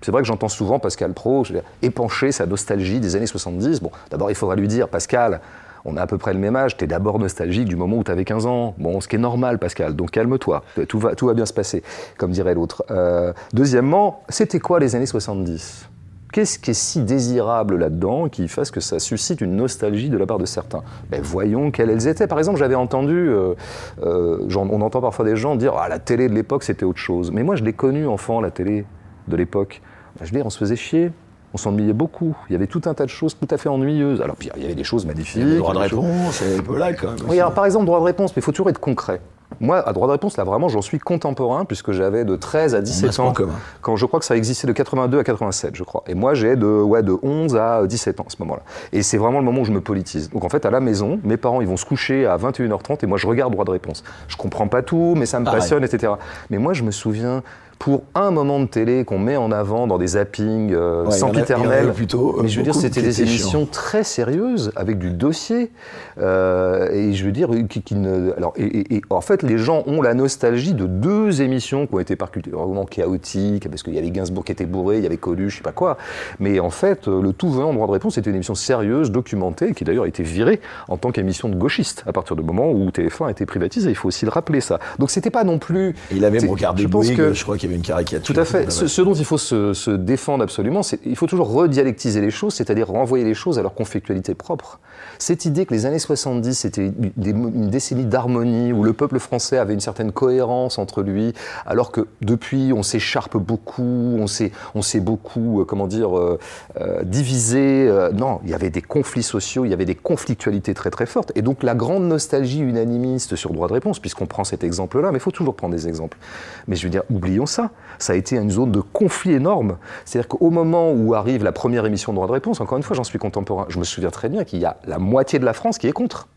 C'est 0.00 0.12
vrai 0.12 0.22
que 0.22 0.28
j'entends 0.28 0.48
souvent 0.48 0.78
Pascal 0.78 1.12
Pro 1.12 1.44
épancher 1.82 2.30
sa 2.30 2.46
nostalgie 2.46 3.00
des 3.00 3.16
années 3.16 3.26
70. 3.26 3.80
Bon, 3.80 3.90
d'abord, 4.10 4.30
il 4.30 4.36
faudra 4.36 4.54
lui 4.54 4.68
dire, 4.68 4.88
Pascal, 4.88 5.40
on 5.84 5.96
a 5.96 6.02
à 6.02 6.06
peu 6.06 6.18
près 6.18 6.32
le 6.32 6.38
même 6.38 6.56
âge, 6.56 6.76
tu 6.76 6.84
es 6.84 6.86
d'abord 6.86 7.18
nostalgique 7.18 7.66
du 7.66 7.76
moment 7.76 7.96
où 7.96 8.04
tu 8.04 8.10
avais 8.10 8.24
15 8.24 8.46
ans. 8.46 8.74
Bon, 8.78 9.00
ce 9.00 9.08
qui 9.08 9.16
est 9.16 9.20
normal, 9.20 9.58
Pascal, 9.58 9.96
donc 9.96 10.10
calme-toi, 10.12 10.62
tout 10.88 10.98
va, 10.98 11.14
tout 11.14 11.26
va 11.26 11.34
bien 11.34 11.46
se 11.46 11.52
passer, 11.52 11.82
comme 12.16 12.30
dirait 12.30 12.54
l'autre. 12.54 12.84
Euh, 12.90 13.32
deuxièmement, 13.52 14.22
c'était 14.28 14.60
quoi 14.60 14.78
les 14.78 14.94
années 14.94 15.06
70 15.06 15.88
Qu'est-ce 16.32 16.58
qui 16.58 16.72
est 16.72 16.74
si 16.74 17.00
désirable 17.00 17.76
là-dedans 17.76 18.28
qui 18.28 18.48
fasse 18.48 18.70
que 18.70 18.80
ça 18.80 18.98
suscite 18.98 19.40
une 19.40 19.56
nostalgie 19.56 20.10
de 20.10 20.18
la 20.18 20.26
part 20.26 20.38
de 20.38 20.44
certains? 20.44 20.82
Ben, 21.10 21.22
Voyons 21.22 21.70
quelles 21.70 21.90
elles 21.90 22.06
étaient. 22.06 22.26
Par 22.26 22.38
exemple, 22.38 22.58
j'avais 22.58 22.74
entendu, 22.74 23.28
euh, 23.28 23.54
euh, 24.02 24.46
on 24.54 24.80
entend 24.82 25.00
parfois 25.00 25.24
des 25.24 25.36
gens 25.36 25.56
dire 25.56 25.74
Ah, 25.78 25.88
la 25.88 25.98
télé 25.98 26.28
de 26.28 26.34
l'époque, 26.34 26.64
c'était 26.64 26.84
autre 26.84 26.98
chose. 26.98 27.32
Mais 27.32 27.42
moi, 27.42 27.56
je 27.56 27.64
l'ai 27.64 27.72
connu 27.72 28.06
enfant, 28.06 28.40
la 28.40 28.50
télé 28.50 28.84
de 29.28 29.36
l'époque. 29.36 29.80
Ben, 30.18 30.26
je 30.26 30.30
veux 30.30 30.36
dire, 30.36 30.46
on 30.46 30.50
se 30.50 30.58
faisait 30.58 30.76
chier 30.76 31.12
on 31.54 31.56
s'ennuyait 31.56 31.92
beaucoup. 31.92 32.36
Il 32.48 32.52
y 32.52 32.56
avait 32.56 32.66
tout 32.66 32.82
un 32.84 32.94
tas 32.94 33.04
de 33.04 33.10
choses 33.10 33.36
tout 33.38 33.48
à 33.50 33.56
fait 33.56 33.68
ennuyeuses. 33.68 34.20
Alors, 34.20 34.36
puis, 34.36 34.50
il 34.56 34.62
y 34.62 34.64
avait 34.66 34.74
des 34.74 34.84
choses 34.84 35.06
magnifiques. 35.06 35.42
Le 35.42 35.56
droit 35.56 35.72
de 35.72 35.78
réponse, 35.78 36.42
un 36.42 36.62
peu 36.62 36.76
là 36.76 36.92
quand 36.92 37.08
même. 37.08 37.20
Oui, 37.28 37.40
alors 37.40 37.54
par 37.54 37.64
exemple, 37.64 37.86
droit 37.86 38.00
de 38.00 38.04
réponse, 38.04 38.36
mais 38.36 38.40
il 38.40 38.44
faut 38.44 38.52
toujours 38.52 38.68
être 38.68 38.80
concret. 38.80 39.20
Moi, 39.60 39.86
à 39.86 39.92
droit 39.92 40.06
de 40.06 40.12
réponse, 40.12 40.36
là 40.36 40.44
vraiment, 40.44 40.68
j'en 40.68 40.82
suis 40.82 40.98
contemporain, 40.98 41.64
puisque 41.64 41.92
j'avais 41.92 42.24
de 42.24 42.36
13 42.36 42.74
à 42.74 42.80
17 42.80 43.20
ans. 43.20 43.32
Quand 43.80 43.96
je 43.96 44.06
crois 44.06 44.20
que 44.20 44.26
ça 44.26 44.36
existait 44.36 44.66
de 44.66 44.72
82 44.72 45.18
à 45.18 45.24
87, 45.24 45.74
je 45.74 45.84
crois. 45.84 46.04
Et 46.06 46.14
moi, 46.14 46.34
j'ai 46.34 46.54
de, 46.54 46.66
ouais, 46.66 47.02
de 47.02 47.16
11 47.22 47.56
à 47.56 47.86
17 47.86 48.20
ans 48.20 48.24
à 48.26 48.30
ce 48.30 48.36
moment-là. 48.40 48.62
Et 48.92 49.02
c'est 49.02 49.16
vraiment 49.16 49.38
le 49.38 49.44
moment 49.44 49.62
où 49.62 49.64
je 49.64 49.72
me 49.72 49.80
politise. 49.80 50.30
Donc 50.30 50.44
en 50.44 50.48
fait, 50.48 50.66
à 50.66 50.70
la 50.70 50.80
maison, 50.80 51.18
mes 51.24 51.36
parents, 51.36 51.60
ils 51.60 51.66
vont 51.66 51.76
se 51.76 51.86
coucher 51.86 52.26
à 52.26 52.36
21h30 52.36 53.02
et 53.02 53.06
moi, 53.06 53.18
je 53.18 53.26
regarde 53.26 53.52
droit 53.52 53.64
de 53.64 53.70
réponse. 53.70 54.04
Je 54.28 54.36
comprends 54.36 54.68
pas 54.68 54.82
tout, 54.82 55.14
mais 55.16 55.26
ça 55.26 55.40
me 55.40 55.44
passionne, 55.44 55.84
etc. 55.84 56.12
Mais 56.50 56.58
moi, 56.58 56.72
je 56.72 56.82
me 56.82 56.90
souviens 56.90 57.42
pour 57.78 58.02
un 58.14 58.30
moment 58.30 58.60
de 58.60 58.66
télé 58.66 59.04
qu'on 59.04 59.18
met 59.18 59.36
en 59.36 59.52
avant 59.52 59.86
dans 59.86 59.98
des 59.98 60.08
zappings 60.08 60.72
euh, 60.72 61.08
sempiternels. 61.10 61.92
plutôt. 61.92 62.38
mais 62.42 62.48
je 62.48 62.58
veux 62.58 62.64
dire, 62.64 62.74
c'était 62.74 63.02
des 63.02 63.22
émissions 63.22 63.66
très 63.66 64.04
sérieuses 64.04 64.72
avec 64.74 64.98
du 64.98 65.10
dossier. 65.10 65.70
Euh, 66.18 66.90
et 66.90 67.12
je 67.12 67.24
veux 67.24 67.32
dire, 67.32 67.50
qui, 67.68 67.94
ne, 67.94 68.32
alors, 68.36 68.52
et, 68.56 69.00
en 69.10 69.20
fait, 69.20 69.42
les 69.42 69.58
gens 69.58 69.84
ont 69.86 70.02
la 70.02 70.14
nostalgie 70.14 70.74
de 70.74 70.86
deux 70.86 71.40
émissions 71.42 71.86
qui 71.86 71.94
ont 71.94 72.00
été 72.00 72.16
particulièrement 72.16 72.84
chaotiques, 72.84 73.68
parce 73.68 73.82
qu'il 73.82 73.94
y 73.94 73.98
avait 73.98 74.10
Gainsbourg 74.10 74.44
qui 74.44 74.52
était 74.52 74.66
bourré, 74.66 74.98
il 74.98 75.04
y 75.04 75.06
avait 75.06 75.16
Coluche, 75.16 75.52
je 75.52 75.56
sais 75.58 75.62
pas 75.62 75.72
quoi. 75.72 75.98
Mais 76.40 76.58
en 76.58 76.70
fait, 76.70 77.06
le 77.06 77.32
tout 77.32 77.50
venant 77.50 77.72
droit 77.72 77.86
de 77.86 77.92
réponse, 77.92 78.14
c'était 78.14 78.30
une 78.30 78.36
émission 78.36 78.56
sérieuse, 78.56 79.12
documentée, 79.12 79.72
qui 79.72 79.84
d'ailleurs 79.84 80.04
a 80.04 80.08
été 80.08 80.22
virée 80.22 80.60
en 80.88 80.96
tant 80.96 81.12
qu'émission 81.12 81.48
de 81.48 81.54
gauchiste 81.54 82.02
à 82.06 82.12
partir 82.12 82.34
du 82.34 82.42
moment 82.42 82.70
où 82.70 82.88
TF1 82.88 83.26
a 83.26 83.30
été 83.30 83.46
privatisé. 83.46 83.90
Il 83.90 83.96
faut 83.96 84.08
aussi 84.08 84.24
le 84.24 84.30
rappeler 84.30 84.60
ça. 84.60 84.80
Donc 84.98 85.10
c'était 85.10 85.30
pas 85.30 85.44
non 85.44 85.58
plus. 85.58 85.94
il 86.10 86.24
avait 86.24 86.38
regardé 86.38 86.82
je 86.82 86.88
pense 86.88 87.10
que 87.10 87.32
je 87.32 87.42
crois 87.42 87.56
qu'il 87.56 87.67
y 87.68 87.70
avait 87.70 87.76
une 87.76 87.82
caricature. 87.82 88.34
Tout 88.34 88.40
à 88.40 88.44
fait. 88.44 88.70
Ce, 88.70 89.02
dont 89.02 89.14
il 89.14 89.24
faut 89.24 89.38
se, 89.38 89.90
défendre 89.90 90.44
absolument, 90.44 90.82
c'est 90.82 91.00
il 91.04 91.16
faut 91.16 91.26
toujours 91.26 91.52
redialectiser 91.52 92.20
les 92.20 92.30
choses, 92.30 92.54
c'est-à-dire 92.54 92.88
renvoyer 92.88 93.24
les 93.24 93.34
choses 93.34 93.58
à 93.58 93.62
leur 93.62 93.74
conflictualité 93.74 94.34
propre. 94.34 94.80
Cette 95.18 95.44
idée 95.44 95.66
que 95.66 95.74
les 95.74 95.86
années 95.86 95.98
70 95.98 96.54
c'était 96.54 96.92
une 97.16 97.70
décennie 97.70 98.04
d'harmonie 98.06 98.72
où 98.72 98.82
le 98.84 98.92
peuple 98.92 99.18
français 99.18 99.58
avait 99.58 99.74
une 99.74 99.80
certaine 99.80 100.12
cohérence 100.12 100.78
entre 100.78 101.02
lui, 101.02 101.34
alors 101.66 101.92
que 101.92 102.06
depuis 102.22 102.72
on 102.72 102.82
s'écharpe 102.82 103.36
beaucoup, 103.36 104.16
on 104.18 104.26
s'est 104.26 104.52
on 104.74 104.82
s'est 104.82 105.00
beaucoup 105.00 105.60
euh, 105.60 105.64
comment 105.64 105.86
dire 105.86 106.16
euh, 106.16 106.38
euh, 106.80 107.02
divisé. 107.02 107.90
non, 108.14 108.40
il 108.44 108.50
y 108.50 108.54
avait 108.54 108.70
des 108.70 108.82
conflits 108.82 109.22
sociaux, 109.22 109.64
il 109.64 109.70
y 109.70 109.74
avait 109.74 109.84
des 109.84 109.94
conflictualités 109.94 110.74
très 110.74 110.90
très 110.90 111.06
fortes, 111.06 111.32
et 111.34 111.42
donc 111.42 111.62
la 111.62 111.74
grande 111.74 112.04
nostalgie 112.04 112.60
unanimiste 112.60 113.36
sur 113.36 113.52
droit 113.52 113.68
de 113.68 113.72
réponse, 113.72 113.98
puisqu'on 113.98 114.26
prend 114.26 114.44
cet 114.44 114.64
exemple-là, 114.64 115.10
mais 115.10 115.18
il 115.18 115.20
faut 115.20 115.30
toujours 115.30 115.54
prendre 115.54 115.74
des 115.74 115.88
exemples. 115.88 116.18
Mais 116.66 116.76
je 116.76 116.84
veux 116.84 116.90
dire, 116.90 117.02
oublions 117.10 117.46
ça. 117.46 117.70
Ça 117.98 118.12
a 118.12 118.16
été 118.16 118.36
une 118.36 118.50
zone 118.50 118.72
de 118.72 118.80
conflit 118.80 119.32
énorme. 119.32 119.76
C'est-à-dire 120.04 120.28
qu'au 120.28 120.50
moment 120.50 120.92
où 120.92 121.14
arrive 121.14 121.42
la 121.42 121.52
première 121.52 121.84
émission 121.84 122.12
de 122.12 122.16
droit 122.16 122.28
de 122.28 122.32
réponse, 122.32 122.60
encore 122.60 122.76
une 122.76 122.84
fois, 122.84 122.96
j'en 122.96 123.04
suis 123.04 123.18
contemporain, 123.18 123.66
je 123.68 123.78
me 123.78 123.84
souviens 123.84 124.10
très 124.10 124.28
bien 124.28 124.44
qu'il 124.44 124.60
y 124.60 124.64
a 124.64 124.76
la 124.86 124.98
moitié 125.08 125.38
de 125.38 125.44
la 125.44 125.52
France 125.52 125.78
qui 125.78 125.88
est 125.88 125.92
contre. 125.92 126.28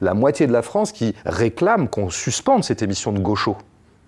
La 0.00 0.14
moitié 0.14 0.46
de 0.46 0.52
la 0.52 0.62
France 0.62 0.92
qui 0.92 1.14
réclame 1.24 1.88
qu'on 1.88 2.10
suspende 2.10 2.62
cette 2.62 2.82
émission 2.82 3.12
de 3.12 3.18
gaucho 3.18 3.56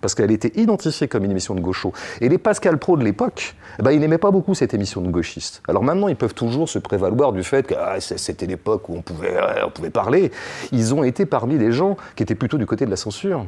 parce 0.01 0.15
qu'elle 0.15 0.31
était 0.31 0.51
identifiée 0.59 1.07
comme 1.07 1.23
une 1.23 1.31
émission 1.31 1.53
de 1.53 1.61
gaucho. 1.61 1.93
Et 2.19 2.27
les 2.27 2.39
Pascal 2.39 2.77
Pro 2.79 2.97
de 2.97 3.03
l'époque, 3.03 3.55
eh 3.79 3.83
ben, 3.83 3.91
ils 3.91 3.99
n'aimaient 3.99 4.17
pas 4.17 4.31
beaucoup 4.31 4.55
cette 4.55 4.73
émission 4.73 4.99
de 5.01 5.09
gauchiste. 5.09 5.61
Alors 5.67 5.83
maintenant, 5.83 6.07
ils 6.07 6.15
peuvent 6.15 6.33
toujours 6.33 6.67
se 6.67 6.79
prévaloir 6.79 7.31
du 7.31 7.43
fait 7.43 7.67
que 7.67 7.75
ah, 7.75 7.99
c'était 7.99 8.47
l'époque 8.47 8.89
où 8.89 8.95
on 8.95 9.01
pouvait, 9.01 9.37
on 9.63 9.69
pouvait 9.69 9.91
parler. 9.91 10.31
Ils 10.71 10.93
ont 10.93 11.03
été 11.03 11.25
parmi 11.27 11.57
les 11.57 11.71
gens 11.71 11.97
qui 12.15 12.23
étaient 12.23 12.35
plutôt 12.35 12.57
du 12.57 12.65
côté 12.65 12.85
de 12.85 12.89
la 12.89 12.97
censure. 12.97 13.41
Vous 13.41 13.47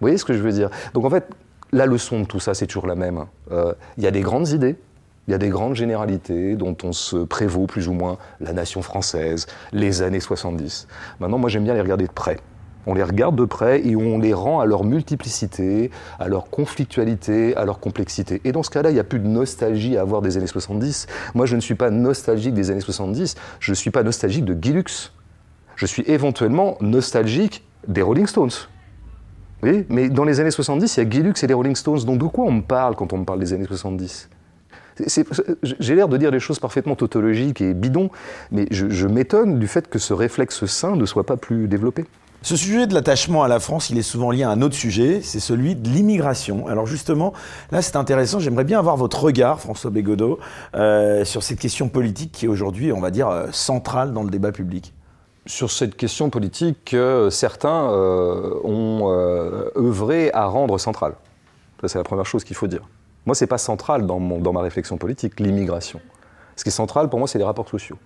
voyez 0.00 0.18
ce 0.18 0.24
que 0.24 0.34
je 0.34 0.40
veux 0.40 0.52
dire? 0.52 0.70
Donc 0.94 1.04
en 1.04 1.10
fait, 1.10 1.28
la 1.72 1.86
leçon 1.86 2.20
de 2.20 2.24
tout 2.24 2.40
ça, 2.40 2.54
c'est 2.54 2.66
toujours 2.66 2.86
la 2.86 2.94
même. 2.94 3.26
Euh, 3.52 3.72
il 3.96 4.04
y 4.04 4.06
a 4.06 4.10
des 4.10 4.20
grandes 4.20 4.48
idées, 4.48 4.76
il 5.28 5.32
y 5.32 5.34
a 5.34 5.38
des 5.38 5.50
grandes 5.50 5.74
généralités 5.74 6.56
dont 6.56 6.74
on 6.84 6.92
se 6.92 7.16
prévaut 7.16 7.66
plus 7.66 7.86
ou 7.86 7.92
moins, 7.92 8.16
la 8.40 8.54
nation 8.54 8.80
française, 8.80 9.46
les 9.72 10.00
années 10.00 10.20
70. 10.20 10.88
Maintenant, 11.20 11.36
moi 11.36 11.50
j'aime 11.50 11.64
bien 11.64 11.74
les 11.74 11.82
regarder 11.82 12.06
de 12.06 12.12
près. 12.12 12.38
On 12.86 12.94
les 12.94 13.02
regarde 13.02 13.36
de 13.36 13.44
près 13.44 13.86
et 13.86 13.94
on 13.94 14.18
les 14.18 14.32
rend 14.32 14.60
à 14.60 14.64
leur 14.64 14.84
multiplicité, 14.84 15.90
à 16.18 16.28
leur 16.28 16.48
conflictualité, 16.48 17.54
à 17.56 17.66
leur 17.66 17.78
complexité. 17.78 18.40
Et 18.44 18.52
dans 18.52 18.62
ce 18.62 18.70
cas-là, 18.70 18.90
il 18.90 18.94
n'y 18.94 19.00
a 19.00 19.04
plus 19.04 19.18
de 19.18 19.28
nostalgie 19.28 19.98
à 19.98 20.00
avoir 20.00 20.22
des 20.22 20.38
années 20.38 20.46
70. 20.46 21.06
Moi, 21.34 21.44
je 21.44 21.56
ne 21.56 21.60
suis 21.60 21.74
pas 21.74 21.90
nostalgique 21.90 22.54
des 22.54 22.70
années 22.70 22.80
70, 22.80 23.34
je 23.60 23.70
ne 23.70 23.74
suis 23.74 23.90
pas 23.90 24.02
nostalgique 24.02 24.46
de 24.46 24.54
Guy 24.54 24.82
Je 25.76 25.84
suis 25.84 26.04
éventuellement 26.06 26.78
nostalgique 26.80 27.68
des 27.86 28.00
Rolling 28.00 28.26
Stones. 28.26 28.50
Mais 29.60 30.08
dans 30.08 30.24
les 30.24 30.40
années 30.40 30.50
70, 30.50 30.96
il 30.96 31.00
y 31.00 31.02
a 31.02 31.04
Guy 31.04 31.18
et 31.18 31.46
les 31.46 31.54
Rolling 31.54 31.76
Stones. 31.76 32.04
Donc 32.04 32.16
de 32.16 32.24
quoi 32.24 32.46
on 32.46 32.52
me 32.52 32.62
parle 32.62 32.96
quand 32.96 33.12
on 33.12 33.18
me 33.18 33.24
parle 33.26 33.40
des 33.40 33.52
années 33.52 33.66
70 33.66 34.30
j'ai 35.62 35.94
l'air 35.94 36.08
de 36.08 36.16
dire 36.16 36.30
des 36.30 36.40
choses 36.40 36.58
parfaitement 36.58 36.96
tautologiques 36.96 37.60
et 37.60 37.74
bidons, 37.74 38.10
mais 38.50 38.66
je, 38.70 39.06
m'étonne 39.06 39.58
du 39.58 39.66
fait 39.66 39.88
que 39.88 39.98
ce 39.98 40.12
réflexe 40.12 40.66
sain 40.66 40.96
ne 40.96 41.06
soit 41.06 41.24
pas 41.24 41.36
plus 41.36 41.68
développé. 41.68 42.04
Ce 42.42 42.56
sujet 42.56 42.86
de 42.86 42.94
l'attachement 42.94 43.42
à 43.42 43.48
la 43.48 43.58
France, 43.58 43.90
il 43.90 43.98
est 43.98 44.02
souvent 44.02 44.30
lié 44.30 44.44
à 44.44 44.50
un 44.50 44.62
autre 44.62 44.76
sujet, 44.76 45.20
c'est 45.22 45.40
celui 45.40 45.74
de 45.74 45.88
l'immigration. 45.88 46.68
Alors 46.68 46.86
justement, 46.86 47.32
là 47.72 47.82
c'est 47.82 47.96
intéressant, 47.96 48.38
j'aimerais 48.38 48.64
bien 48.64 48.78
avoir 48.78 48.96
votre 48.96 49.22
regard, 49.24 49.60
François 49.60 49.90
Bégodeau, 49.90 50.38
euh, 50.74 51.24
sur 51.24 51.42
cette 51.42 51.58
question 51.58 51.88
politique 51.88 52.30
qui 52.32 52.46
est 52.46 52.48
aujourd'hui, 52.48 52.92
on 52.92 53.00
va 53.00 53.10
dire, 53.10 53.28
euh, 53.28 53.48
centrale 53.50 54.12
dans 54.12 54.22
le 54.22 54.30
débat 54.30 54.52
public 54.52 54.94
sur 55.48 55.70
cette 55.70 55.96
question 55.96 56.30
politique 56.30 56.84
que 56.84 57.28
certains 57.30 57.90
euh, 57.90 58.60
ont 58.64 59.10
euh, 59.10 59.70
œuvré 59.76 60.30
à 60.32 60.44
rendre 60.46 60.78
centrale. 60.78 61.14
Ça, 61.80 61.88
c'est 61.88 61.98
la 61.98 62.04
première 62.04 62.26
chose 62.26 62.44
qu'il 62.44 62.54
faut 62.54 62.66
dire. 62.66 62.82
Moi, 63.28 63.34
ce 63.34 63.44
n'est 63.44 63.48
pas 63.48 63.58
central 63.58 64.06
dans, 64.06 64.18
ma 64.18 64.62
réflexion 64.62 64.96
politique, 64.96 65.38
l'immigration. 65.38 66.00
Ce 66.56 66.62
qui 66.62 66.70
est 66.70 66.72
central 66.72 67.10
pour 67.10 67.18
moi, 67.18 67.28
c'est 67.28 67.36
les 67.36 67.44
rapports 67.44 67.68
sociaux. 67.68 67.98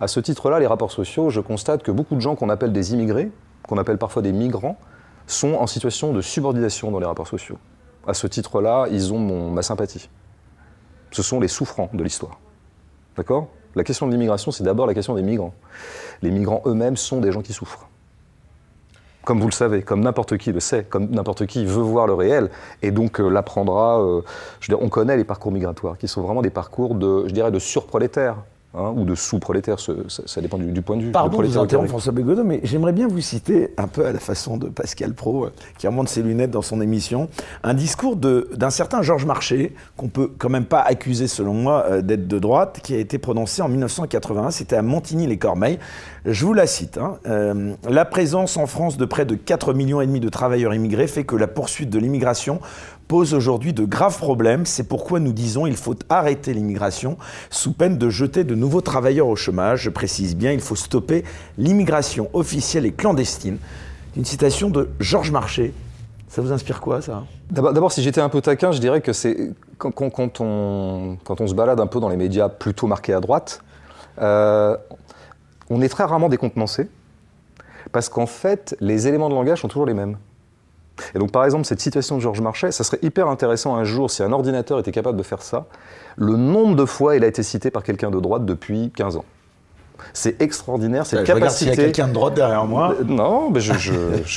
À 0.00 0.08
ce 0.08 0.18
titre-là, 0.18 0.60
les 0.60 0.66
rapports 0.66 0.90
sociaux, 0.90 1.28
je 1.28 1.40
constate 1.40 1.82
que 1.82 1.90
beaucoup 1.90 2.14
de 2.14 2.20
gens 2.20 2.36
qu'on 2.36 2.48
appelle 2.48 2.72
des 2.72 2.94
immigrés, 2.94 3.30
qu'on 3.68 3.76
appelle 3.76 3.98
parfois 3.98 4.22
des 4.22 4.32
migrants, 4.32 4.78
sont 5.26 5.56
en 5.56 5.66
situation 5.66 6.14
de 6.14 6.22
subordination 6.22 6.90
dans 6.90 7.00
les 7.00 7.04
rapports 7.04 7.28
sociaux. 7.28 7.58
À 8.06 8.14
ce 8.14 8.26
titre-là, 8.26 8.86
ils 8.90 9.12
ont 9.12 9.50
ma 9.50 9.60
sympathie. 9.60 10.08
Ce 11.10 11.22
sont 11.22 11.38
les 11.38 11.48
souffrants 11.48 11.90
de 11.92 12.02
l'histoire. 12.02 12.40
D'accord? 13.18 13.48
La 13.74 13.84
question 13.84 14.06
de 14.06 14.12
l'immigration, 14.12 14.52
c'est 14.52 14.64
d'abord 14.64 14.86
la 14.86 14.94
question 14.94 15.14
des 15.14 15.22
migrants 15.22 15.52
les 16.22 16.30
migrants 16.30 16.62
eux-mêmes 16.64 16.96
sont 16.96 17.20
des 17.20 17.30
gens 17.30 17.42
qui 17.42 17.52
souffrent. 17.52 17.88
Comme 19.24 19.40
vous 19.40 19.46
le 19.46 19.52
savez, 19.52 19.82
comme 19.82 20.00
n'importe 20.00 20.36
qui 20.36 20.52
le 20.52 20.60
sait, 20.60 20.84
comme 20.84 21.06
n'importe 21.10 21.46
qui 21.46 21.64
veut 21.64 21.82
voir 21.82 22.06
le 22.06 22.14
réel, 22.14 22.50
et 22.82 22.90
donc 22.90 23.20
euh, 23.20 23.28
l'apprendra. 23.28 24.00
Euh, 24.00 24.22
on 24.80 24.88
connaît 24.88 25.16
les 25.16 25.24
parcours 25.24 25.52
migratoires, 25.52 25.96
qui 25.96 26.08
sont 26.08 26.22
vraiment 26.22 26.42
des 26.42 26.50
parcours 26.50 26.94
de, 26.96 27.24
je 27.28 27.32
dirais, 27.32 27.52
de 27.52 27.58
surprolétaires. 27.58 28.36
Hein, 28.74 28.94
ou 28.96 29.04
de 29.04 29.14
sous-prolétaires, 29.14 29.76
ça, 29.78 30.40
dépend 30.40 30.56
du, 30.56 30.80
point 30.80 30.96
de 30.96 31.02
vue. 31.02 31.12
Pardon 31.12 31.42
de 31.42 31.46
vous 31.46 31.58
interrompre 31.58 31.90
François 31.90 32.12
Bégodeau, 32.14 32.42
mais 32.42 32.60
j'aimerais 32.62 32.94
bien 32.94 33.06
vous 33.06 33.20
citer, 33.20 33.74
un 33.76 33.86
peu 33.86 34.06
à 34.06 34.12
la 34.12 34.18
façon 34.18 34.56
de 34.56 34.70
Pascal 34.70 35.12
Pro, 35.12 35.44
euh, 35.44 35.52
qui 35.76 35.86
remonte 35.86 36.08
ses 36.08 36.22
lunettes 36.22 36.52
dans 36.52 36.62
son 36.62 36.80
émission, 36.80 37.28
un 37.64 37.74
discours 37.74 38.16
d'un 38.16 38.70
certain 38.70 39.02
Georges 39.02 39.26
Marché, 39.26 39.74
qu'on 39.98 40.08
peut 40.08 40.30
quand 40.38 40.48
même 40.48 40.64
pas 40.64 40.80
accuser, 40.80 41.26
selon 41.26 41.52
moi, 41.52 41.84
euh, 41.90 42.00
d'être 42.00 42.26
de 42.26 42.38
droite, 42.38 42.80
qui 42.82 42.94
a 42.94 42.98
été 42.98 43.18
prononcé 43.18 43.60
en 43.60 43.68
1981, 43.68 44.50
c'était 44.50 44.76
à 44.76 44.82
Montigny-les-Cormeilles. 44.82 45.78
Je 46.24 46.46
vous 46.46 46.54
la 46.54 46.66
cite. 46.66 46.96
Hein. 46.96 47.18
Euh, 47.26 47.74
la 47.86 48.06
présence 48.06 48.56
en 48.56 48.66
France 48.66 48.96
de 48.96 49.04
près 49.04 49.26
de 49.26 49.34
4 49.34 49.74
millions 49.74 50.00
et 50.00 50.06
demi 50.06 50.20
de 50.20 50.30
travailleurs 50.30 50.72
immigrés 50.72 51.08
fait 51.08 51.24
que 51.24 51.36
la 51.36 51.46
poursuite 51.46 51.90
de 51.90 51.98
l'immigration 51.98 52.60
pose 53.12 53.34
aujourd'hui 53.34 53.74
de 53.74 53.84
graves 53.84 54.16
problèmes. 54.16 54.64
C'est 54.64 54.84
pourquoi 54.88 55.20
nous 55.20 55.34
disons 55.34 55.64
qu'il 55.66 55.76
faut 55.76 55.94
arrêter 56.08 56.54
l'immigration 56.54 57.18
sous 57.50 57.74
peine 57.74 57.98
de 57.98 58.08
jeter 58.08 58.42
de 58.42 58.54
nouveaux 58.54 58.80
travailleurs 58.80 59.26
au 59.26 59.36
chômage. 59.36 59.82
Je 59.82 59.90
précise 59.90 60.34
bien, 60.34 60.50
il 60.50 60.62
faut 60.62 60.76
stopper 60.76 61.22
l'immigration 61.58 62.30
officielle 62.32 62.86
et 62.86 62.92
clandestine. 62.92 63.58
Une 64.16 64.24
citation 64.24 64.70
de 64.70 64.88
Georges 64.98 65.30
Marchais. 65.30 65.74
Ça 66.26 66.40
vous 66.40 66.52
inspire 66.52 66.80
quoi, 66.80 67.02
ça? 67.02 67.24
D'abord, 67.50 67.92
si 67.92 68.02
j'étais 68.02 68.22
un 68.22 68.30
peu 68.30 68.40
taquin, 68.40 68.72
je 68.72 68.80
dirais 68.80 69.02
que 69.02 69.12
c'est 69.12 69.50
quand, 69.76 69.92
on, 70.40 71.18
quand 71.22 71.40
on 71.42 71.46
se 71.46 71.54
balade 71.54 71.80
un 71.80 71.86
peu 71.86 72.00
dans 72.00 72.08
les 72.08 72.16
médias 72.16 72.48
plutôt 72.48 72.86
marqués 72.86 73.12
à 73.12 73.20
droite, 73.20 73.62
euh, 74.22 74.74
on 75.68 75.82
est 75.82 75.90
très 75.90 76.04
rarement 76.04 76.30
décontenancé, 76.30 76.88
parce 77.92 78.08
qu'en 78.08 78.24
fait, 78.24 78.74
les 78.80 79.06
éléments 79.06 79.28
de 79.28 79.34
langage 79.34 79.60
sont 79.60 79.68
toujours 79.68 79.84
les 79.84 79.92
mêmes. 79.92 80.16
Et 81.14 81.18
donc, 81.18 81.32
par 81.32 81.44
exemple, 81.44 81.64
cette 81.64 81.80
situation 81.80 82.16
de 82.16 82.20
Georges 82.20 82.40
Marchais, 82.40 82.72
ça 82.72 82.84
serait 82.84 82.98
hyper 83.02 83.28
intéressant 83.28 83.76
un 83.76 83.84
jour, 83.84 84.10
si 84.10 84.22
un 84.22 84.32
ordinateur 84.32 84.78
était 84.78 84.92
capable 84.92 85.18
de 85.18 85.22
faire 85.22 85.42
ça, 85.42 85.66
le 86.16 86.36
nombre 86.36 86.76
de 86.76 86.84
fois 86.84 87.16
il 87.16 87.24
a 87.24 87.26
été 87.26 87.42
cité 87.42 87.70
par 87.70 87.82
quelqu'un 87.82 88.10
de 88.10 88.20
droite 88.20 88.44
depuis 88.44 88.92
15 88.96 89.16
ans. 89.16 89.24
C'est 90.12 90.42
extraordinaire, 90.42 91.06
cette 91.06 91.20
je 91.20 91.24
capacité. 91.24 91.70
S'il 91.70 91.78
y 91.78 91.80
a 91.80 91.84
quelqu'un 91.84 92.08
de 92.08 92.12
droite 92.12 92.34
derrière 92.34 92.64
moi. 92.64 92.94
Euh, 93.00 93.04
non, 93.04 93.50
mais 93.50 93.60
je, 93.60 93.72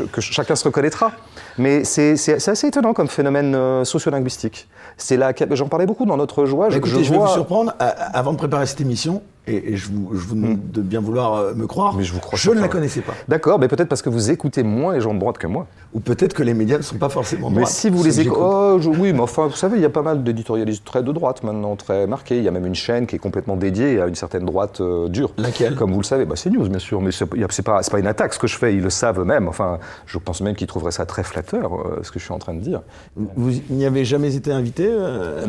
que 0.11 0.21
chacun 0.21 0.55
se 0.55 0.63
reconnaîtra. 0.63 1.11
Mais 1.57 1.83
c'est 1.83 2.13
assez 2.47 2.67
étonnant 2.67 2.93
comme 2.93 3.07
phénomène 3.07 3.55
euh, 3.55 3.83
sociolinguistique. 3.83 4.67
C'est 4.97 5.17
là, 5.17 5.33
j'en 5.51 5.67
parlais 5.67 5.85
beaucoup 5.85 6.05
dans 6.05 6.17
notre 6.17 6.45
joie. 6.45 6.69
je, 6.69 6.79
je 6.83 6.95
vais 6.97 7.17
vous 7.17 7.27
surprendre. 7.27 7.73
Avant 7.79 8.31
de 8.31 8.37
préparer 8.37 8.65
cette 8.65 8.81
émission, 8.81 9.21
et, 9.47 9.75
je, 9.77 9.87
vous, 9.91 10.09
je, 10.13 10.27
vous, 10.27 10.35
demande 10.35 10.57
hmm. 10.57 10.71
de 10.71 10.81
bien 10.81 10.99
vouloir 10.99 11.35
euh, 11.35 11.53
me 11.53 11.67
croire. 11.67 11.95
Mais 11.95 12.03
je 12.03 12.13
vous 12.13 12.19
crois. 12.19 12.37
Je 12.37 12.51
ne 12.51 12.59
la 12.59 12.67
connaissais 12.67 13.01
pas. 13.01 13.13
D'accord, 13.27 13.59
mais 13.59 13.67
peut-être 13.67 13.87
parce 13.87 14.01
que 14.01 14.09
vous 14.09 14.31
écoutez 14.31 14.63
moins 14.63 14.93
les 14.93 15.01
gens 15.01 15.13
de 15.13 15.19
droite 15.19 15.37
que 15.37 15.47
moi. 15.47 15.67
Ou 15.93 15.99
peut-être 15.99 16.33
que 16.33 16.43
les 16.43 16.53
médias 16.53 16.77
ne 16.77 16.83
sont 16.83 16.97
pas 16.97 17.09
forcément 17.09 17.49
de 17.49 17.55
droite. 17.55 17.69
Mais 17.69 17.73
si 17.73 17.89
vous 17.89 18.03
les 18.03 18.21
écoutez. 18.21 18.39
Oh, 18.41 18.79
oui, 18.99 19.13
mais 19.13 19.19
enfin, 19.19 19.47
vous 19.47 19.55
savez, 19.55 19.77
il 19.77 19.81
y 19.81 19.85
a 19.85 19.89
pas 19.89 20.01
mal 20.01 20.23
d'éditorialistes 20.23 20.83
très 20.83 21.03
de 21.03 21.11
droite 21.11 21.43
maintenant, 21.43 21.75
très 21.75 22.07
marqués. 22.07 22.37
Il 22.37 22.43
y 22.43 22.47
a 22.47 22.51
même 22.51 22.65
une 22.65 22.75
chaîne 22.75 23.05
qui 23.05 23.15
est 23.15 23.19
complètement 23.19 23.55
dédiée 23.55 24.01
à 24.01 24.07
une 24.07 24.15
certaine 24.15 24.45
droite 24.45 24.81
euh, 24.81 25.09
dure. 25.09 25.31
Laquelle? 25.37 25.75
Comme 25.75 25.91
vous 25.91 26.01
le 26.01 26.05
savez, 26.05 26.25
bah, 26.25 26.35
c'est 26.35 26.49
News, 26.49 26.67
bien 26.67 26.79
sûr. 26.79 27.01
Mais 27.01 27.11
ce 27.11 27.23
n'est 27.23 27.63
pas, 27.63 27.81
pas 27.81 27.99
une 27.99 28.07
attaque 28.07 28.33
ce 28.33 28.39
que 28.39 28.47
je 28.47 28.57
fais, 28.57 28.73
ils 28.73 28.81
le 28.81 28.89
savent 28.89 29.19
eux-mêmes. 29.19 29.47
Enfin, 29.47 29.79
je 30.07 30.17
pense 30.17 30.41
même 30.41 30.55
qu'ils 30.55 30.67
trouveraient 30.67 30.91
ça 30.91 31.05
très 31.05 31.23
flatteur, 31.23 31.73
euh, 31.75 31.99
ce 32.01 32.11
que 32.11 32.19
je 32.19 32.25
suis 32.25 32.33
en 32.33 32.39
train 32.39 32.55
de 32.55 32.61
dire. 32.61 32.81
Vous 33.15 33.51
n'y 33.69 33.85
avez 33.85 34.05
jamais 34.05 34.35
été 34.35 34.51
invité 34.51 34.89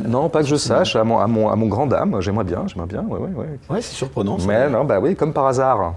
Non, 0.06 0.28
pas 0.28 0.42
que 0.42 0.48
je 0.48 0.56
sache, 0.56 0.96
à 0.96 1.04
mon, 1.04 1.18
à 1.18 1.26
mon, 1.26 1.66
grand 1.66 1.86
dame. 1.86 2.20
J'aimerais 2.20 2.44
bien, 2.44 2.64
j'aimerais 2.66 2.88
bien, 2.88 3.02
ouais, 3.02 3.18
ouais, 3.18 3.48
ouais. 3.68 3.80
C'est 3.86 3.94
surprenant. 3.94 4.36
Mais 4.46 4.68
non, 4.68 4.84
bah 4.84 4.98
oui, 5.00 5.14
comme 5.16 5.32
par 5.32 5.46
hasard. 5.46 5.94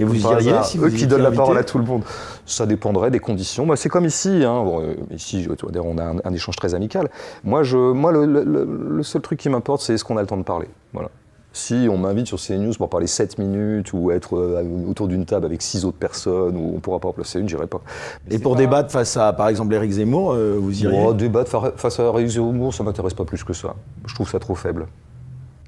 Et 0.00 0.04
vous 0.04 0.14
Par 0.20 0.34
iriez 0.34 0.50
hasard, 0.50 0.64
si 0.64 0.78
vous 0.78 0.86
Eux 0.86 0.90
qui 0.90 1.06
donnent 1.08 1.22
la 1.22 1.32
parole 1.32 1.58
à 1.58 1.64
tout 1.64 1.76
le 1.78 1.84
monde. 1.84 2.02
Ça 2.46 2.66
dépendrait 2.66 3.10
des 3.10 3.18
conditions. 3.18 3.66
Bah, 3.66 3.74
c'est 3.76 3.88
comme 3.88 4.04
ici. 4.04 4.28
Hein. 4.44 4.62
Bon, 4.62 4.80
euh, 4.80 4.94
ici, 5.10 5.48
on 5.82 5.98
a 5.98 6.04
un, 6.04 6.16
un 6.24 6.32
échange 6.32 6.54
très 6.54 6.74
amical. 6.74 7.10
Moi, 7.42 7.64
je, 7.64 7.76
moi 7.76 8.12
le, 8.12 8.24
le- 8.24 8.44
le- 8.44 8.64
le 8.90 9.02
seul 9.02 9.22
truc 9.22 9.40
qui 9.40 9.48
m'importe, 9.48 9.80
c'est 9.82 9.94
est-ce 9.94 10.04
qu'on 10.04 10.16
a 10.16 10.20
le 10.20 10.28
temps 10.28 10.36
de 10.36 10.44
parler? 10.44 10.68
Voilà. 10.92 11.08
Si 11.52 11.88
on 11.90 11.98
m'invite 11.98 12.28
sur 12.28 12.38
CNews 12.38 12.74
pour 12.78 12.88
parler 12.90 13.08
7 13.08 13.38
minutes 13.38 13.92
ou 13.92 14.12
être 14.12 14.36
euh, 14.36 14.62
autour 14.88 15.08
d'une 15.08 15.24
table 15.24 15.46
avec 15.46 15.62
6 15.62 15.84
autres 15.84 15.98
personnes 15.98 16.56
où 16.56 16.74
on 16.76 16.78
pourra 16.78 17.00
pas 17.00 17.08
en 17.08 17.12
placer 17.12 17.40
une, 17.40 17.48
j'irai 17.48 17.66
pas. 17.66 17.80
Mais 18.28 18.36
Et 18.36 18.38
pour 18.38 18.52
pas- 18.52 18.58
débattre 18.58 18.92
face 18.92 19.16
à, 19.16 19.32
par 19.32 19.48
exemple, 19.48 19.74
Éric 19.74 19.90
Zemmour, 19.90 20.32
euh, 20.32 20.56
vous 20.60 20.80
iriez 20.84 21.02
Oh, 21.04 21.12
débattre 21.12 21.50
fa- 21.50 21.72
face 21.74 21.98
à 21.98 22.04
Éric 22.04 22.28
Zemmour, 22.28 22.72
ça 22.72 22.84
m'intéresse 22.84 23.14
pas 23.14 23.24
plus 23.24 23.42
que 23.42 23.52
ça. 23.54 23.74
Je 24.06 24.14
trouve 24.14 24.30
ça 24.30 24.38
trop 24.38 24.54
faible. 24.54 24.86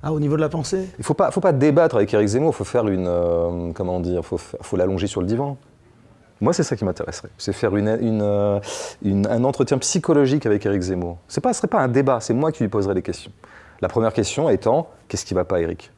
Ah, 0.02 0.12
au 0.12 0.20
niveau 0.20 0.36
de 0.36 0.40
la 0.40 0.48
pensée? 0.48 0.88
Il 0.98 1.04
faut 1.04 1.14
pas, 1.14 1.30
faut 1.30 1.40
pas 1.40 1.52
débattre 1.52 1.96
avec 1.96 2.12
Éric 2.14 2.28
Zemmour, 2.28 2.52
il 2.54 2.56
faut 2.56 2.64
faire 2.64 2.88
une, 2.88 3.06
euh, 3.06 3.70
comment 3.74 4.00
dire, 4.00 4.24
faut, 4.24 4.38
fa- 4.38 4.56
faut 4.62 4.76
l'allonger 4.76 5.06
sur 5.06 5.20
le 5.20 5.26
divan. 5.26 5.58
Moi, 6.40 6.54
c'est 6.54 6.62
ça 6.62 6.74
qui 6.74 6.86
m'intéresserait. 6.86 7.28
C'est 7.36 7.52
faire 7.52 7.76
une, 7.76 7.88
une, 8.00 8.22
euh, 8.22 8.60
un 9.04 9.44
entretien 9.44 9.76
psychologique 9.76 10.46
avec 10.46 10.64
Éric 10.64 10.80
Zemmour. 10.80 11.18
Ce 11.28 11.38
ne 11.46 11.52
serait 11.52 11.68
pas 11.68 11.80
un 11.80 11.88
débat, 11.88 12.20
c'est 12.20 12.32
moi 12.32 12.50
qui 12.50 12.62
lui 12.62 12.70
poserai 12.70 12.94
des 12.94 13.02
questions. 13.02 13.30
La 13.82 13.88
première 13.88 14.14
question 14.14 14.48
étant, 14.48 14.88
qu'est-ce 15.08 15.26
qui 15.26 15.34
va 15.34 15.44
pas, 15.44 15.60
Éric? 15.60 15.90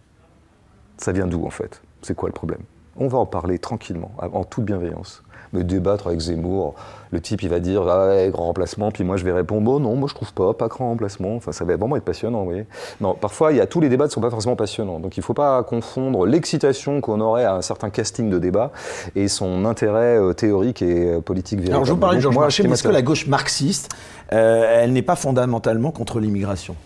Ça 0.96 1.12
vient 1.12 1.28
d'où, 1.28 1.46
en 1.46 1.50
fait? 1.50 1.80
C'est 2.02 2.16
quoi 2.16 2.28
le 2.28 2.32
problème? 2.32 2.60
On 2.96 3.06
va 3.06 3.18
en 3.18 3.26
parler 3.26 3.60
tranquillement, 3.60 4.10
en 4.18 4.42
toute 4.42 4.64
bienveillance. 4.64 5.22
Me 5.52 5.62
débattre 5.64 6.06
avec 6.06 6.20
Zemmour, 6.20 6.74
le 7.10 7.20
type, 7.20 7.42
il 7.42 7.50
va 7.50 7.60
dire, 7.60 7.82
ah 7.86 8.08
ouais, 8.08 8.30
grand 8.32 8.46
remplacement, 8.46 8.90
puis 8.90 9.04
moi, 9.04 9.18
je 9.18 9.24
vais 9.24 9.32
répondre, 9.32 9.62
bon, 9.62 9.80
non, 9.80 9.96
moi, 9.96 10.08
je 10.08 10.14
trouve 10.14 10.32
pas, 10.32 10.54
pas 10.54 10.68
grand 10.68 10.88
remplacement. 10.88 11.36
Enfin, 11.36 11.52
ça 11.52 11.64
va 11.64 11.76
vraiment 11.76 11.96
être 11.96 12.04
passionnant, 12.04 12.38
vous 12.38 12.46
voyez. 12.46 12.66
Non, 13.02 13.14
parfois, 13.14 13.52
il 13.52 13.58
y 13.58 13.60
a, 13.60 13.66
tous 13.66 13.80
les 13.80 13.90
débats 13.90 14.06
ne 14.06 14.10
sont 14.10 14.22
pas 14.22 14.30
forcément 14.30 14.56
passionnants. 14.56 14.98
Donc, 14.98 15.16
il 15.18 15.20
ne 15.20 15.24
faut 15.24 15.34
pas 15.34 15.62
confondre 15.62 16.24
l'excitation 16.24 17.02
qu'on 17.02 17.20
aurait 17.20 17.44
à 17.44 17.54
un 17.54 17.62
certain 17.62 17.90
casting 17.90 18.30
de 18.30 18.38
débat 18.38 18.72
et 19.14 19.28
son 19.28 19.66
intérêt 19.66 20.18
euh, 20.18 20.32
théorique 20.32 20.80
et 20.80 21.12
euh, 21.12 21.20
politique 21.20 21.58
véritable. 21.58 21.76
Alors, 21.76 21.84
je 21.84 21.92
vous 21.92 21.98
parlais 21.98 22.16
de 22.16 22.22
Georges 22.22 22.38
Marchais, 22.38 22.62
mais 22.62 22.72
est-ce 22.72 22.82
que 22.82 22.88
la 22.88 23.02
gauche 23.02 23.26
marxiste, 23.26 23.90
euh, 24.32 24.80
elle 24.82 24.94
n'est 24.94 25.02
pas 25.02 25.16
fondamentalement 25.16 25.90
contre 25.90 26.18
l'immigration? 26.18 26.76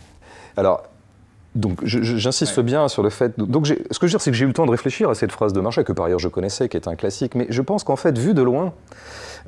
Alors, 0.56 0.82
donc 1.56 1.84
j'insiste 1.84 2.60
bien 2.60 2.88
sur 2.88 3.02
le 3.02 3.10
fait. 3.10 3.38
Donc, 3.38 3.66
ce 3.66 3.98
que 3.98 4.06
je 4.06 4.06
veux 4.06 4.08
dire, 4.10 4.20
c'est 4.20 4.30
que 4.30 4.36
j'ai 4.36 4.44
eu 4.44 4.48
le 4.48 4.52
temps 4.52 4.66
de 4.66 4.70
réfléchir 4.70 5.10
à 5.10 5.14
cette 5.14 5.32
phrase 5.32 5.52
de 5.52 5.60
Marchais, 5.60 5.84
que 5.84 5.92
par 5.92 6.06
ailleurs 6.06 6.18
je 6.18 6.28
connaissais, 6.28 6.68
qui 6.68 6.76
est 6.76 6.88
un 6.88 6.96
classique. 6.96 7.34
Mais 7.34 7.46
je 7.48 7.62
pense 7.62 7.84
qu'en 7.84 7.96
fait, 7.96 8.16
vu 8.18 8.34
de 8.34 8.42
loin, 8.42 8.72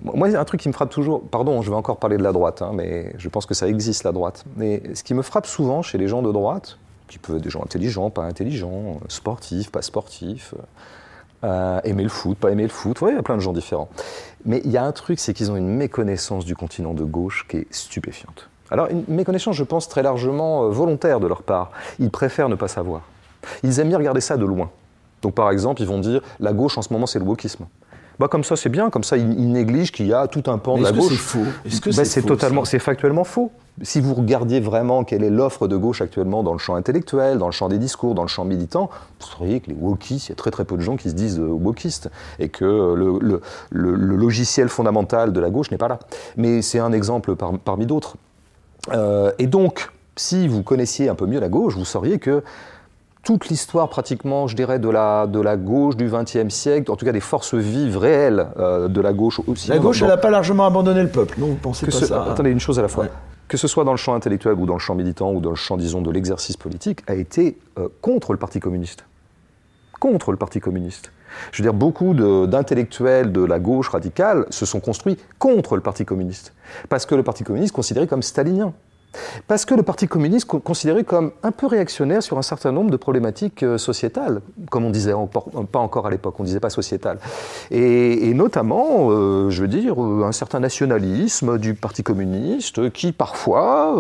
moi, 0.03 0.29
il 0.29 0.33
y 0.33 0.37
a 0.37 0.41
un 0.41 0.45
truc 0.45 0.61
qui 0.61 0.69
me 0.69 0.73
frappe 0.73 0.91
toujours. 0.91 1.23
Pardon, 1.23 1.61
je 1.63 1.71
vais 1.71 1.77
encore 1.77 1.99
parler 1.99 2.17
de 2.17 2.23
la 2.23 2.33
droite, 2.33 2.63
hein, 2.63 2.71
mais 2.75 3.13
je 3.19 3.29
pense 3.29 3.47
que 3.47 3.55
ça 3.55 3.69
existe, 3.69 4.05
la 4.05 4.13
droite. 4.13 4.45
Mais 4.57 4.83
ce 4.95 5.03
qui 5.03 5.15
me 5.15 5.23
frappe 5.23 5.47
souvent 5.47 5.83
chez 5.83 5.99
les 5.99 6.09
gens 6.09 6.23
de 6.23 6.33
droite, 6.33 6.79
qui 7.09 7.19
peuvent 7.19 7.37
être 7.37 7.43
des 7.43 7.51
gens 7.51 7.63
intelligents, 7.63 8.11
pas 8.11 8.23
intelligents, 8.23 9.01
sportifs, 9.09 9.71
pas 9.71 9.83
sportifs, 9.83 10.55
euh, 11.45 11.81
aimer 11.85 12.03
le 12.03 12.09
foot, 12.09 12.39
pas 12.39 12.51
aimer 12.51 12.65
le 12.65 12.69
foot, 12.69 13.01
ouais, 13.01 13.13
il 13.13 13.17
y 13.17 13.19
a 13.19 13.23
plein 13.23 13.37
de 13.37 13.41
gens 13.41 13.53
différents. 13.53 13.89
Mais 14.45 14.61
il 14.65 14.71
y 14.71 14.77
a 14.77 14.85
un 14.85 14.93
truc, 14.93 15.19
c'est 15.19 15.35
qu'ils 15.35 15.51
ont 15.51 15.57
une 15.57 15.69
méconnaissance 15.69 16.45
du 16.45 16.55
continent 16.55 16.95
de 16.95 17.05
gauche 17.05 17.47
qui 17.49 17.59
est 17.59 17.67
stupéfiante. 17.73 18.49
Alors, 18.71 18.89
une 18.91 19.05
méconnaissance, 19.09 19.57
je 19.57 19.65
pense, 19.65 19.89
très 19.89 20.03
largement 20.03 20.65
euh, 20.65 20.69
volontaire 20.69 21.21
de 21.21 21.27
leur 21.27 21.43
part. 21.43 21.71
Ils 21.99 22.11
préfèrent 22.11 22.49
ne 22.49 22.55
pas 22.55 22.69
savoir. 22.69 23.03
Ils 23.63 23.81
aiment 23.81 23.89
bien 23.89 23.99
regarder 23.99 24.21
ça 24.21 24.37
de 24.37 24.45
loin. 24.45 24.71
Donc, 25.23 25.35
par 25.35 25.51
exemple, 25.51 25.81
ils 25.83 25.89
vont 25.89 25.99
dire 25.99 26.21
la 26.41 26.53
gauche 26.53 26.77
en 26.79 26.83
ce 26.83 26.93
moment, 26.93 27.07
c'est 27.07 27.19
le 27.19 27.25
wokisme. 27.25 27.67
Bah, 28.19 28.27
comme 28.29 28.43
ça, 28.45 28.57
c'est 28.57 28.69
bien, 28.69 28.91
comme 28.91 29.05
ça, 29.05 29.17
ils, 29.17 29.39
ils 29.39 29.51
négligent 29.53 29.93
qu'il 29.93 30.07
y 30.07 30.13
a 30.13 30.27
tout 30.27 30.43
un 30.51 30.59
pan 30.59 30.75
Mais 30.75 30.81
de 30.81 30.85
la 30.87 30.93
gauche. 30.93 31.09
c'est 31.11 31.17
faux? 31.17 31.45
Est-ce 31.65 31.81
que 31.81 31.95
Bah, 31.97 32.05
c'est 32.05 32.23
totalement, 32.23 32.65
c'est 32.65 32.81
factuellement 32.81 33.23
faux. 33.25 33.53
Si 33.83 34.01
vous 34.01 34.13
regardiez 34.13 34.59
vraiment 34.59 35.05
quelle 35.05 35.23
est 35.23 35.31
l'offre 35.31 35.69
de 35.69 35.77
gauche 35.77 36.03
actuellement 36.03 36.43
dans 36.43 36.53
le 36.53 36.59
champ 36.59 36.75
intellectuel, 36.75 37.39
dans 37.39 37.47
le 37.47 37.53
champ 37.53 37.69
des 37.69 37.79
discours, 37.79 38.17
dans 38.17 38.23
le 38.23 38.29
champ 38.29 38.45
militant, 38.45 38.91
vous 39.21 39.27
sauriez 39.29 39.61
que 39.61 39.69
les 39.71 39.77
wokistes, 39.79 40.27
il 40.27 40.31
y 40.31 40.33
a 40.33 40.35
très 40.35 40.51
très 40.51 40.65
peu 40.65 40.77
de 40.77 40.83
gens 40.83 40.97
qui 40.97 41.11
se 41.11 41.15
disent 41.15 41.39
euh, 41.39 41.47
wokistes 41.47 42.11
et 42.41 42.49
que 42.49 42.65
euh, 42.65 42.97
le, 42.97 43.19
le- 43.21 43.41
le- 43.71 43.95
le 43.95 44.17
logiciel 44.17 44.69
fondamental 44.69 45.33
de 45.33 45.39
la 45.39 45.51
gauche 45.51 45.71
n'est 45.71 45.79
pas 45.79 45.87
là. 45.87 46.01
Mais 46.37 46.61
c'est 46.61 46.81
un 46.81 46.91
exemple 46.91 47.37
par- 47.37 47.57
parmi 47.57 47.87
d'autres. 47.87 48.17
Euh, 48.93 49.33
et 49.39 49.47
donc, 49.47 49.91
si 50.17 50.49
vous 50.49 50.63
connaissiez 50.63 51.09
un 51.09 51.15
peu 51.15 51.27
mieux 51.27 51.41
la 51.41 51.49
gauche, 51.49 51.75
vous 51.77 51.85
sauriez 51.85 52.19
que 52.19 52.43
toute 53.25 53.49
l'histoire 53.49 53.89
pratiquement, 53.91 54.47
je 54.47 54.57
dirais, 54.57 54.79
de 54.79 54.89
la, 54.89 55.27
de 55.27 55.41
la 55.41 55.57
gauche 55.57 55.97
du 55.97 56.09
XXe 56.11 56.49
siècle, 56.49 56.91
en 56.91 56.97
tout 56.97 57.05
cas 57.05 57.13
des 57.13 57.21
forces 57.21 57.55
vives 57.55 57.99
réelles 57.99 58.47
euh, 58.59 58.89
de 58.89 59.01
la 59.01 59.13
gauche 59.13 59.41
aussi. 59.47 59.69
La 59.69 59.79
gauche, 59.79 60.01
dans- 60.01 60.07
elle 60.07 60.13
n'a 60.13 60.17
pas 60.17 60.31
largement 60.31 60.65
abandonné 60.65 61.03
le 61.03 61.09
peuple, 61.11 61.35
non 61.39 61.49
Vous 61.49 61.55
pensez 61.57 61.85
que 61.87 61.91
pas 61.91 61.99
ce- 61.99 62.07
ça 62.07 62.23
hein 62.23 62.31
attendez, 62.31 62.51
une 62.51 62.61
chose 62.61 62.79
à 62.79 62.83
la 62.83 62.89
fois. 62.89 63.05
Ouais. 63.05 63.11
Que 63.49 63.57
ce 63.57 63.67
soit 63.69 63.85
dans 63.85 63.91
le 63.93 63.97
champ 63.99 64.15
intellectuel 64.15 64.55
ou 64.55 64.67
dans 64.67 64.75
le 64.75 64.79
champ 64.79 64.95
militant 64.95 65.33
ou 65.33 65.41
dans 65.41 65.51
le 65.51 65.57
champ, 65.57 65.77
disons, 65.77 66.01
de 66.01 66.11
l'exercice 66.11 66.57
politique, 66.57 67.01
a 67.07 67.15
été 67.15 67.59
euh, 67.79 67.89
contre 68.01 68.33
le 68.33 68.39
Parti 68.39 68.61
communiste. 68.61 69.05
Contre 70.01 70.31
le 70.31 70.37
Parti 70.39 70.61
communiste. 70.61 71.13
Je 71.53 71.63
veux 71.63 71.69
dire, 71.69 71.75
beaucoup 71.75 72.15
d'intellectuels 72.15 73.33
de, 73.33 73.45
la 73.45 73.59
gauche 73.59 73.89
radicale 73.89 74.47
se 74.51 74.67
sont 74.67 74.81
construits 74.81 75.17
contre 75.39 75.77
le 75.77 75.83
Parti 75.83 76.05
communiste. 76.05 76.55
Parce 76.89 77.07
que 77.07 77.15
le 77.15 77.23
Parti 77.23 77.45
communiste 77.45 77.75
considéré 77.75 78.07
comme 78.07 78.23
stalinien. 78.23 78.73
Parce 79.47 79.65
que 79.65 79.75
le 79.75 79.83
Parti 79.83 80.07
communiste 80.09 80.47
co- 80.47 80.59
considéré 80.61 81.05
comme 81.05 81.33
un 81.43 81.51
peu 81.53 81.67
réactionnaire 81.67 82.23
sur 82.23 82.39
un 82.39 82.43
certain 82.43 82.73
nombre 82.73 82.91
de 82.91 82.97
problématiques 82.97 83.63
euh, 83.63 83.79
sociétales, 83.79 84.41
comme 84.71 84.85
on 84.85 84.91
disait, 84.91 85.13
pas 85.73 85.79
encore 85.79 86.07
à 86.07 86.11
l'époque, 86.11 86.35
on 86.39 86.45
disait 86.45 86.61
pas 86.61 86.71
sociétales. 86.71 87.19
Et, 87.71 88.33
notamment, 88.35 89.11
euh, 89.11 89.51
je 89.51 89.63
veux 89.63 89.69
dire, 89.69 90.03
euh, 90.03 90.25
un 90.25 90.33
certain 90.33 90.61
nationalisme 90.61 91.59
du 91.59 91.75
Parti 91.75 92.03
communiste 92.03 92.91
qui 92.93 93.13
parfois 93.13 93.95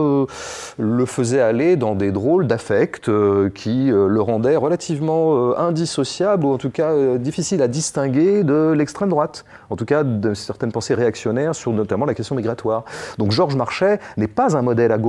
le 0.78 1.06
faisait 1.06 1.40
aller 1.40 1.76
dans 1.76 1.94
des 1.94 2.12
drôles 2.12 2.46
d'affects 2.46 3.10
qui 3.54 3.86
le 3.86 4.20
rendaient 4.20 4.56
relativement 4.56 5.56
indissociable 5.58 6.44
ou 6.44 6.52
en 6.52 6.58
tout 6.58 6.70
cas 6.70 7.16
difficile 7.18 7.62
à 7.62 7.68
distinguer 7.68 8.44
de 8.44 8.72
l'extrême 8.76 9.08
droite, 9.08 9.44
en 9.70 9.76
tout 9.76 9.84
cas 9.84 10.04
de 10.04 10.34
certaines 10.34 10.72
pensées 10.72 10.94
réactionnaires 10.94 11.54
sur 11.54 11.72
notamment 11.72 12.06
la 12.06 12.14
question 12.14 12.34
migratoire. 12.34 12.84
Donc 13.18 13.32
Georges 13.32 13.56
Marchais 13.56 13.98
n'est 14.16 14.28
pas 14.28 14.56
un 14.56 14.62
modèle 14.62 14.92
à 14.92 14.98
gauche. 14.98 15.07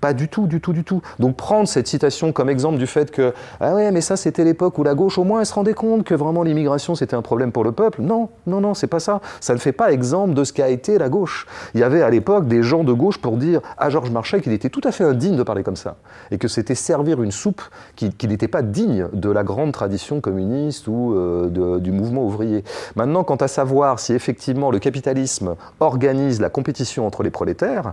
Pas 0.00 0.14
du 0.14 0.28
tout, 0.28 0.46
du 0.46 0.60
tout, 0.60 0.72
du 0.72 0.82
tout. 0.82 1.02
Donc 1.18 1.36
prendre 1.36 1.68
cette 1.68 1.86
citation 1.86 2.32
comme 2.32 2.48
exemple 2.48 2.78
du 2.78 2.86
fait 2.86 3.10
que 3.10 3.34
ah 3.60 3.74
ouais, 3.74 3.90
mais 3.92 4.00
ça 4.00 4.16
c'était 4.16 4.44
l'époque 4.44 4.78
où 4.78 4.82
la 4.82 4.94
gauche 4.94 5.18
au 5.18 5.24
moins 5.24 5.40
elle 5.40 5.46
se 5.46 5.52
rendait 5.52 5.74
compte 5.74 6.04
que 6.04 6.14
vraiment 6.14 6.42
l'immigration 6.42 6.94
c'était 6.94 7.16
un 7.16 7.22
problème 7.22 7.52
pour 7.52 7.64
le 7.64 7.72
peuple. 7.72 8.00
Non, 8.00 8.30
non, 8.46 8.60
non, 8.60 8.72
c'est 8.72 8.86
pas 8.86 9.00
ça. 9.00 9.20
Ça 9.40 9.52
ne 9.52 9.58
fait 9.58 9.72
pas 9.72 9.92
exemple 9.92 10.32
de 10.32 10.44
ce 10.44 10.54
qu'a 10.54 10.70
été 10.70 10.96
la 10.96 11.10
gauche. 11.10 11.46
Il 11.74 11.80
y 11.80 11.82
avait 11.82 12.02
à 12.02 12.08
l'époque 12.08 12.48
des 12.48 12.62
gens 12.62 12.82
de 12.82 12.92
gauche 12.92 13.18
pour 13.18 13.36
dire 13.36 13.60
à 13.76 13.90
Georges 13.90 14.10
Marchais 14.10 14.40
qu'il 14.40 14.52
était 14.52 14.70
tout 14.70 14.80
à 14.84 14.92
fait 14.92 15.04
indigne 15.04 15.36
de 15.36 15.42
parler 15.42 15.62
comme 15.62 15.76
ça 15.76 15.96
et 16.30 16.38
que 16.38 16.48
c'était 16.48 16.74
servir 16.74 17.22
une 17.22 17.32
soupe 17.32 17.62
qui, 17.96 18.10
n'était 18.26 18.48
pas 18.48 18.62
digne 18.62 19.08
de 19.12 19.30
la 19.30 19.42
grande 19.42 19.72
tradition 19.72 20.20
communiste 20.20 20.88
ou 20.88 21.14
euh, 21.14 21.78
du 21.78 21.92
mouvement 21.92 22.24
ouvrier. 22.24 22.64
Maintenant, 22.96 23.24
quant 23.24 23.36
à 23.36 23.48
savoir 23.48 23.98
si 23.98 24.14
effectivement 24.14 24.70
le 24.70 24.78
capitalisme 24.78 25.56
organise 25.80 26.40
la 26.40 26.48
compétition 26.48 27.06
entre 27.06 27.22
les 27.22 27.30
prolétaires, 27.30 27.92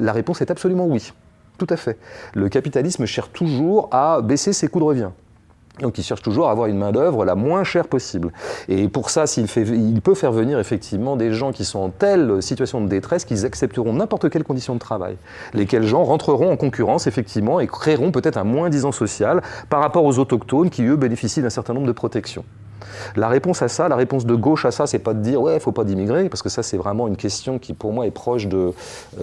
la 0.00 0.12
réponse 0.12 0.40
est 0.40 0.50
absolument 0.50 0.86
oui. 0.86 1.12
Tout 1.58 1.66
à 1.70 1.76
fait. 1.76 1.98
Le 2.34 2.48
capitalisme 2.48 3.06
cherche 3.06 3.32
toujours 3.32 3.88
à 3.90 4.20
baisser 4.20 4.52
ses 4.52 4.68
coûts 4.68 4.80
de 4.80 4.84
revient. 4.84 5.10
Donc 5.80 5.98
il 5.98 6.02
cherche 6.02 6.22
toujours 6.22 6.48
à 6.48 6.52
avoir 6.52 6.68
une 6.68 6.78
main-d'œuvre 6.78 7.24
la 7.24 7.34
moins 7.34 7.62
chère 7.62 7.86
possible. 7.86 8.32
Et 8.68 8.88
pour 8.88 9.10
ça, 9.10 9.24
il 9.36 10.00
peut 10.00 10.14
faire 10.14 10.32
venir 10.32 10.58
effectivement 10.58 11.16
des 11.16 11.32
gens 11.32 11.52
qui 11.52 11.66
sont 11.66 11.78
en 11.78 11.90
telle 11.90 12.42
situation 12.42 12.80
de 12.80 12.88
détresse 12.88 13.26
qu'ils 13.26 13.44
accepteront 13.44 13.92
n'importe 13.92 14.30
quelle 14.30 14.44
condition 14.44 14.74
de 14.74 14.78
travail. 14.78 15.16
Lesquels 15.52 15.82
gens 15.82 16.04
rentreront 16.04 16.50
en 16.50 16.56
concurrence 16.56 17.06
effectivement 17.06 17.60
et 17.60 17.66
créeront 17.66 18.10
peut-être 18.10 18.38
un 18.38 18.44
moins-disant 18.44 18.92
social 18.92 19.42
par 19.68 19.80
rapport 19.80 20.04
aux 20.04 20.18
autochtones 20.18 20.70
qui, 20.70 20.82
eux, 20.84 20.96
bénéficient 20.96 21.42
d'un 21.42 21.50
certain 21.50 21.74
nombre 21.74 21.86
de 21.86 21.92
protections. 21.92 22.44
La 23.16 23.28
réponse 23.28 23.62
à 23.62 23.68
ça, 23.68 23.88
la 23.88 23.96
réponse 23.96 24.26
de 24.26 24.34
gauche 24.34 24.64
à 24.64 24.70
ça, 24.70 24.86
c'est 24.86 24.98
pas 24.98 25.14
de 25.14 25.20
dire 25.20 25.40
ouais, 25.40 25.58
faut 25.60 25.72
pas 25.72 25.84
d'immigrer, 25.84 26.28
parce 26.28 26.42
que 26.42 26.48
ça 26.48 26.62
c'est 26.62 26.76
vraiment 26.76 27.08
une 27.08 27.16
question 27.16 27.58
qui 27.58 27.72
pour 27.72 27.92
moi 27.92 28.06
est 28.06 28.10
proche 28.10 28.46
de 28.46 28.56
euh, 28.56 28.72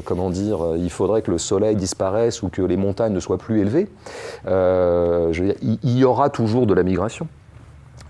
comment 0.04 0.30
dire, 0.30 0.64
euh, 0.64 0.78
il 0.78 0.90
faudrait 0.90 1.22
que 1.22 1.32
le 1.32 1.38
soleil 1.38 1.76
disparaisse 1.76 2.44
ou 2.44 2.50
que 2.50 2.62
les 2.62 2.78
montagnes 2.78 3.14
ne 3.14 3.20
soient 3.20 3.38
plus 3.38 3.62
élevées. 3.62 3.88
Euh, 4.48 5.32
je 5.32 5.44
veux 5.44 5.48
dire, 5.50 5.58
il 5.62 5.80
il 5.84 6.00
y 6.00 6.06
aura 6.06 6.30
toujours 6.30 6.66
de 6.66 6.74
la 6.74 6.84
migration. 6.84 7.28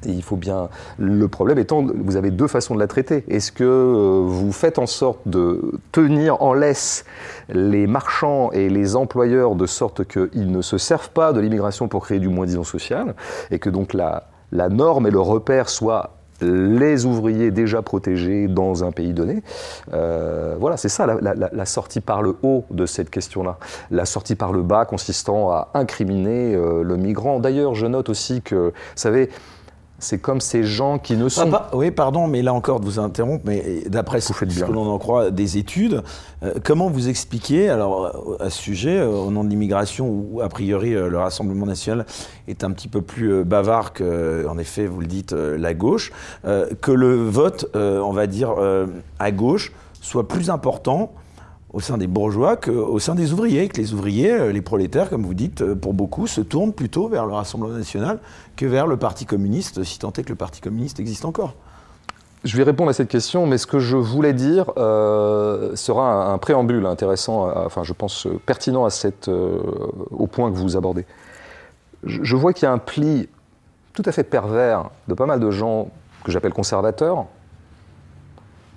Et 0.05 0.11
il 0.11 0.23
faut 0.23 0.35
bien. 0.35 0.69
Le 0.97 1.27
problème 1.27 1.59
étant, 1.59 1.85
vous 1.85 2.15
avez 2.15 2.31
deux 2.31 2.47
façons 2.47 2.75
de 2.75 2.79
la 2.79 2.87
traiter. 2.87 3.23
Est-ce 3.29 3.51
que 3.51 4.21
vous 4.25 4.51
faites 4.51 4.79
en 4.79 4.85
sorte 4.85 5.19
de 5.25 5.79
tenir 5.91 6.41
en 6.41 6.53
laisse 6.53 7.05
les 7.49 7.87
marchands 7.87 8.51
et 8.51 8.69
les 8.69 8.95
employeurs 8.95 9.55
de 9.55 9.65
sorte 9.65 10.05
qu'ils 10.05 10.51
ne 10.51 10.61
se 10.61 10.77
servent 10.77 11.09
pas 11.09 11.33
de 11.33 11.39
l'immigration 11.39 11.87
pour 11.87 12.03
créer 12.03 12.19
du 12.19 12.27
moins-disant 12.27 12.63
social 12.63 13.15
et 13.51 13.59
que 13.59 13.69
donc 13.69 13.93
la, 13.93 14.23
la 14.53 14.69
norme 14.69 15.07
et 15.07 15.11
le 15.11 15.19
repère 15.19 15.67
soient 15.67 16.11
les 16.41 17.05
ouvriers 17.05 17.51
déjà 17.51 17.81
protégés 17.81 18.47
dans 18.47 18.83
un 18.83 18.91
pays 18.91 19.13
donné. 19.13 19.43
Euh, 19.93 20.55
voilà, 20.59 20.77
c'est 20.77 20.89
ça 20.89 21.05
la, 21.05 21.65
sortie 21.65 22.01
par 22.01 22.21
le 22.21 22.35
haut 22.43 22.65
de 22.69 22.85
cette 22.85 23.09
question-là. 23.09 23.57
La 23.91 24.05
sortie 24.05 24.35
par 24.35 24.51
le 24.51 24.61
bas 24.61 24.85
consistant 24.85 25.51
à 25.51 25.69
incriminer 25.73 26.55
euh, 26.55 26.83
le 26.83 26.97
migrant. 26.97 27.39
D'ailleurs, 27.39 27.75
je 27.75 27.85
note 27.85 28.09
aussi 28.09 28.41
que, 28.41 28.55
vous 28.55 28.71
savez, 28.95 29.29
c'est 30.03 30.19
comme 30.19 30.41
ces 30.41 30.63
gens 30.63 30.99
qui 30.99 31.15
ne 31.15 31.29
sont 31.29 31.49
pas. 31.49 31.71
Oui, 31.73 31.89
pardon, 31.89 32.27
mais 32.27 32.41
là 32.41 32.53
encore 32.53 32.79
de 32.79 32.85
vous 32.85 32.99
interrompre, 32.99 33.43
mais 33.45 33.83
d'après 33.87 34.21
ce, 34.21 34.33
que 34.33 34.71
l'on 34.71 34.87
en 34.87 34.97
croit 34.99 35.31
des 35.31 35.57
études, 35.57 36.03
euh, 36.43 36.53
comment 36.63 36.89
vous 36.89 37.07
expliquez, 37.07 37.69
alors 37.69 38.37
à 38.39 38.49
ce 38.49 38.61
sujet, 38.61 38.97
euh, 38.97 39.07
au 39.07 39.31
nom 39.31 39.43
de 39.43 39.49
l'immigration, 39.49 40.07
où 40.07 40.41
a 40.41 40.49
priori 40.49 40.93
euh, 40.93 41.09
le 41.09 41.17
Rassemblement 41.17 41.65
national 41.65 42.05
est 42.47 42.63
un 42.63 42.71
petit 42.71 42.89
peu 42.89 43.01
plus 43.01 43.45
bavard 43.45 43.93
que, 43.93 44.45
en 44.47 44.57
effet, 44.57 44.85
vous 44.85 44.99
le 44.99 45.07
dites, 45.07 45.31
la 45.31 45.73
gauche, 45.73 46.11
que 46.43 46.91
le 46.91 47.15
vote, 47.15 47.65
on 47.73 48.11
va 48.11 48.27
dire, 48.27 48.53
à 49.19 49.31
gauche 49.31 49.71
soit 50.01 50.27
plus 50.27 50.49
important 50.49 51.13
au 51.73 51.79
sein 51.79 51.97
des 51.97 52.07
bourgeois 52.07 52.55
qu'au 52.55 52.99
sein 52.99 53.15
des 53.15 53.33
ouvriers, 53.33 53.67
que 53.67 53.81
les 53.81 53.93
ouvriers, 53.93 54.31
euh, 54.31 54.51
les 54.51 54.61
prolétaires, 54.61 55.09
comme 55.09 55.23
vous 55.23 55.33
dites, 55.33 55.61
euh, 55.61 55.75
pour 55.75 55.93
beaucoup, 55.93 56.27
se 56.27 56.39
tournent 56.39 56.71
plutôt 56.71 57.07
vers 57.07 57.25
le 57.25 57.33
Rassemblement 57.33 57.73
national 57.73 58.19
que 58.55 58.67
vers 58.67 58.85
le 58.85 58.95
Parti 58.95 59.25
communiste, 59.25 59.83
si 59.83 59.97
tant 59.97 60.13
est 60.13 60.23
que 60.23 60.29
le 60.29 60.35
Parti 60.35 60.61
communiste 60.61 60.99
existe 60.99 61.25
encore. 61.25 61.55
Je 62.43 62.55
vais 62.57 62.63
répondre 62.63 62.89
à 62.89 62.93
cette 62.93 63.07
question, 63.07 63.47
mais 63.47 63.57
ce 63.57 63.65
que 63.65 63.79
je 63.79 63.97
voulais 63.97 64.33
dire 64.33 64.71
euh, 64.77 65.75
sera 65.75 66.31
un, 66.31 66.37
préambule 66.37 66.85
intéressant, 66.85 67.49
enfin 67.55 67.83
je 67.83 67.93
pense 67.93 68.27
pertinent 68.45 68.83
à 68.83 68.89
cette, 68.89 69.29
au 69.29 70.27
point 70.27 70.51
que 70.51 70.57
vous 70.57 70.75
abordez. 70.75 71.05
Je, 72.03 72.21
je 72.21 72.35
vois 72.35 72.51
qu'il 72.51 72.63
y 72.63 72.65
a 72.65 72.73
un 72.73 72.79
pli 72.79 73.29
tout 73.93 74.03
à 74.05 74.11
fait 74.11 74.25
pervers 74.25 74.89
de 75.07 75.13
pas 75.13 75.25
mal 75.25 75.39
de 75.39 75.49
gens 75.51 75.87
que 76.25 76.33
j'appelle 76.33 76.51
conservateurs, 76.51 77.27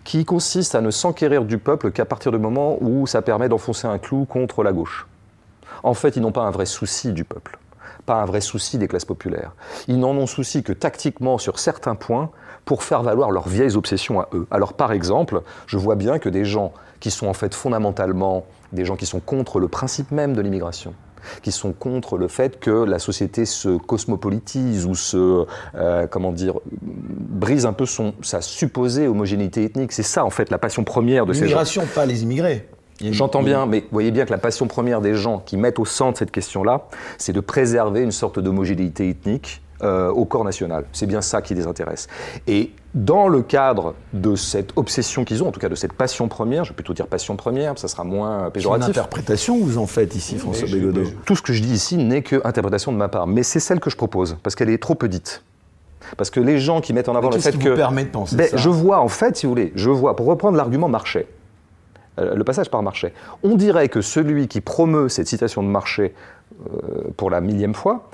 qui 0.06 0.24
consiste 0.24 0.76
à 0.76 0.80
ne 0.80 0.92
s'enquérir 0.92 1.44
du 1.44 1.58
peuple 1.58 1.90
qu'à 1.90 2.04
partir 2.04 2.30
du 2.30 2.38
moment 2.38 2.78
où 2.80 3.08
ça 3.08 3.22
permet 3.22 3.48
d'enfoncer 3.48 3.88
un 3.88 3.98
clou 3.98 4.24
contre 4.24 4.62
la 4.62 4.72
gauche. 4.72 5.08
En 5.82 5.94
fait, 5.94 6.16
ils 6.16 6.22
n'ont 6.22 6.32
pas 6.32 6.42
un 6.42 6.52
vrai 6.52 6.64
souci 6.64 7.12
du 7.12 7.24
peuple, 7.24 7.58
pas 8.06 8.22
un 8.22 8.24
vrai 8.24 8.40
souci 8.40 8.78
des 8.78 8.86
classes 8.86 9.04
populaires. 9.04 9.52
Ils 9.88 9.98
n'en 9.98 10.10
ont 10.10 10.28
souci 10.28 10.62
que 10.62 10.72
tactiquement 10.72 11.38
sur 11.38 11.58
certains 11.58 11.96
points 11.96 12.30
pour 12.64 12.84
faire 12.84 13.02
valoir 13.02 13.32
leurs 13.32 13.48
vieilles 13.48 13.76
obsessions 13.76 14.20
à 14.20 14.28
eux. 14.32 14.46
Alors 14.52 14.74
par 14.74 14.92
exemple, 14.92 15.42
je 15.66 15.76
vois 15.76 15.96
bien 15.96 16.20
que 16.20 16.28
des 16.28 16.44
gens 16.44 16.72
qui 17.00 17.10
sont 17.10 17.26
en 17.26 17.34
fait 17.34 17.52
fondamentalement 17.52 18.46
des 18.72 18.84
gens 18.84 18.94
qui 18.94 19.06
sont 19.06 19.20
contre 19.20 19.58
le 19.58 19.66
principe 19.66 20.12
même 20.12 20.34
de 20.34 20.40
l'immigration, 20.40 20.94
qui 21.42 21.52
sont 21.52 21.72
contre 21.72 22.18
le 22.18 22.28
fait 22.28 22.58
que 22.58 22.84
la 22.84 22.98
société 22.98 23.44
se 23.44 23.76
cosmopolitise 23.76 24.86
ou 24.86 24.94
se, 24.94 25.46
euh, 25.74 26.06
comment 26.06 26.32
dire, 26.32 26.54
brise 26.82 27.66
un 27.66 27.72
peu 27.72 27.86
son, 27.86 28.14
sa 28.22 28.40
supposée 28.40 29.08
homogénéité 29.08 29.64
ethnique. 29.64 29.92
C'est 29.92 30.02
ça, 30.02 30.24
en 30.24 30.30
fait, 30.30 30.50
la 30.50 30.58
passion 30.58 30.84
première 30.84 31.26
de 31.26 31.32
ces 31.32 31.40
gens. 31.40 31.44
L'immigration, 31.44 31.86
pas 31.94 32.06
les 32.06 32.22
immigrés. 32.22 32.68
J'entends 33.00 33.42
bien, 33.42 33.66
mais 33.66 33.80
vous 33.80 33.86
voyez 33.92 34.10
bien 34.10 34.24
que 34.24 34.30
la 34.30 34.38
passion 34.38 34.66
première 34.66 35.00
des 35.00 35.14
gens 35.14 35.42
qui 35.44 35.56
mettent 35.56 35.78
au 35.78 35.84
centre 35.84 36.18
cette 36.18 36.30
question-là, 36.30 36.86
c'est 37.18 37.32
de 37.32 37.40
préserver 37.40 38.00
une 38.00 38.12
sorte 38.12 38.38
d'homogénéité 38.38 39.10
ethnique 39.10 39.60
euh, 39.82 40.10
au 40.10 40.24
corps 40.24 40.44
national. 40.44 40.84
C'est 40.92 41.06
bien 41.06 41.20
ça 41.20 41.42
qui 41.42 41.54
les 41.54 41.66
intéresse. 41.66 42.08
Et 42.46 42.70
dans 42.94 43.28
le 43.28 43.42
cadre 43.42 43.94
de 44.14 44.34
cette 44.34 44.72
obsession 44.76 45.24
qu'ils 45.24 45.42
ont, 45.42 45.48
en 45.48 45.52
tout 45.52 45.60
cas 45.60 45.68
de 45.68 45.74
cette 45.74 45.92
passion 45.92 46.28
première, 46.28 46.64
je 46.64 46.70
vais 46.70 46.76
plutôt 46.76 46.94
dire 46.94 47.06
passion 47.06 47.36
première, 47.36 47.78
ça 47.78 47.88
sera 47.88 48.02
moins 48.02 48.50
péjoratif. 48.50 48.86
Une 48.86 48.90
interprétation 48.90 49.58
vous 49.58 49.76
en 49.76 49.86
faites 49.86 50.14
ici, 50.14 50.38
François 50.38 50.66
Bégodeau 50.66 51.02
Tout 51.26 51.36
ce 51.36 51.42
que 51.42 51.52
je 51.52 51.62
dis 51.62 51.74
ici 51.74 51.98
n'est 51.98 52.22
que 52.22 52.40
interprétation 52.44 52.90
de 52.90 52.96
ma 52.96 53.08
part, 53.08 53.26
mais 53.26 53.42
c'est 53.42 53.60
celle 53.60 53.80
que 53.80 53.90
je 53.90 53.96
propose, 53.96 54.38
parce 54.42 54.56
qu'elle 54.56 54.70
est 54.70 54.82
trop 54.82 54.94
petite. 54.94 55.42
Parce 56.16 56.30
que 56.30 56.40
les 56.40 56.58
gens 56.58 56.80
qui 56.80 56.92
mettent 56.92 57.08
en 57.08 57.16
avant 57.16 57.30
le 57.30 57.38
fait 57.38 57.52
qui 57.52 57.58
que. 57.58 57.68
Vous 57.70 57.76
permet 57.76 58.04
de 58.04 58.10
penser 58.10 58.36
ben, 58.36 58.48
ça? 58.48 58.56
Je 58.56 58.68
vois, 58.68 59.00
en 59.00 59.08
fait, 59.08 59.36
si 59.36 59.46
vous 59.46 59.52
voulez, 59.52 59.72
je 59.74 59.90
vois, 59.90 60.16
pour 60.16 60.26
reprendre 60.26 60.56
l'argument 60.56 60.88
Marchais, 60.88 61.26
euh, 62.18 62.34
le 62.34 62.44
passage 62.44 62.70
par 62.70 62.82
Marchais, 62.82 63.12
on 63.42 63.56
dirait 63.56 63.88
que 63.88 64.00
celui 64.00 64.48
qui 64.48 64.60
promeut 64.60 65.08
cette 65.08 65.26
citation 65.26 65.62
de 65.62 65.68
Marchais 65.68 66.14
euh, 66.66 67.10
pour 67.16 67.30
la 67.30 67.40
millième 67.40 67.74
fois, 67.74 68.08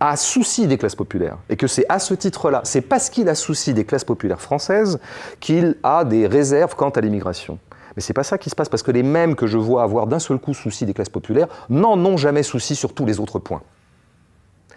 a 0.00 0.16
souci 0.16 0.66
des 0.66 0.78
classes 0.78 0.94
populaires. 0.94 1.38
Et 1.48 1.56
que 1.56 1.66
c'est 1.66 1.86
à 1.88 1.98
ce 1.98 2.14
titre-là, 2.14 2.60
c'est 2.64 2.82
parce 2.82 3.10
qu'il 3.10 3.28
a 3.28 3.34
souci 3.34 3.74
des 3.74 3.84
classes 3.84 4.04
populaires 4.04 4.40
françaises 4.40 4.98
qu'il 5.40 5.76
a 5.82 6.04
des 6.04 6.26
réserves 6.26 6.74
quant 6.76 6.90
à 6.90 7.00
l'immigration. 7.00 7.58
Mais 7.96 8.02
c'est 8.02 8.12
pas 8.12 8.24
ça 8.24 8.36
qui 8.36 8.50
se 8.50 8.54
passe, 8.54 8.68
parce 8.68 8.82
que 8.82 8.90
les 8.90 9.02
mêmes 9.02 9.34
que 9.34 9.46
je 9.46 9.56
vois 9.56 9.82
avoir 9.82 10.06
d'un 10.06 10.18
seul 10.18 10.38
coup 10.38 10.52
souci 10.52 10.84
des 10.84 10.92
classes 10.92 11.08
populaires 11.08 11.48
n'en 11.70 11.98
ont 12.04 12.18
jamais 12.18 12.42
souci 12.42 12.76
sur 12.76 12.92
tous 12.92 13.06
les 13.06 13.20
autres 13.20 13.38
points. 13.38 13.62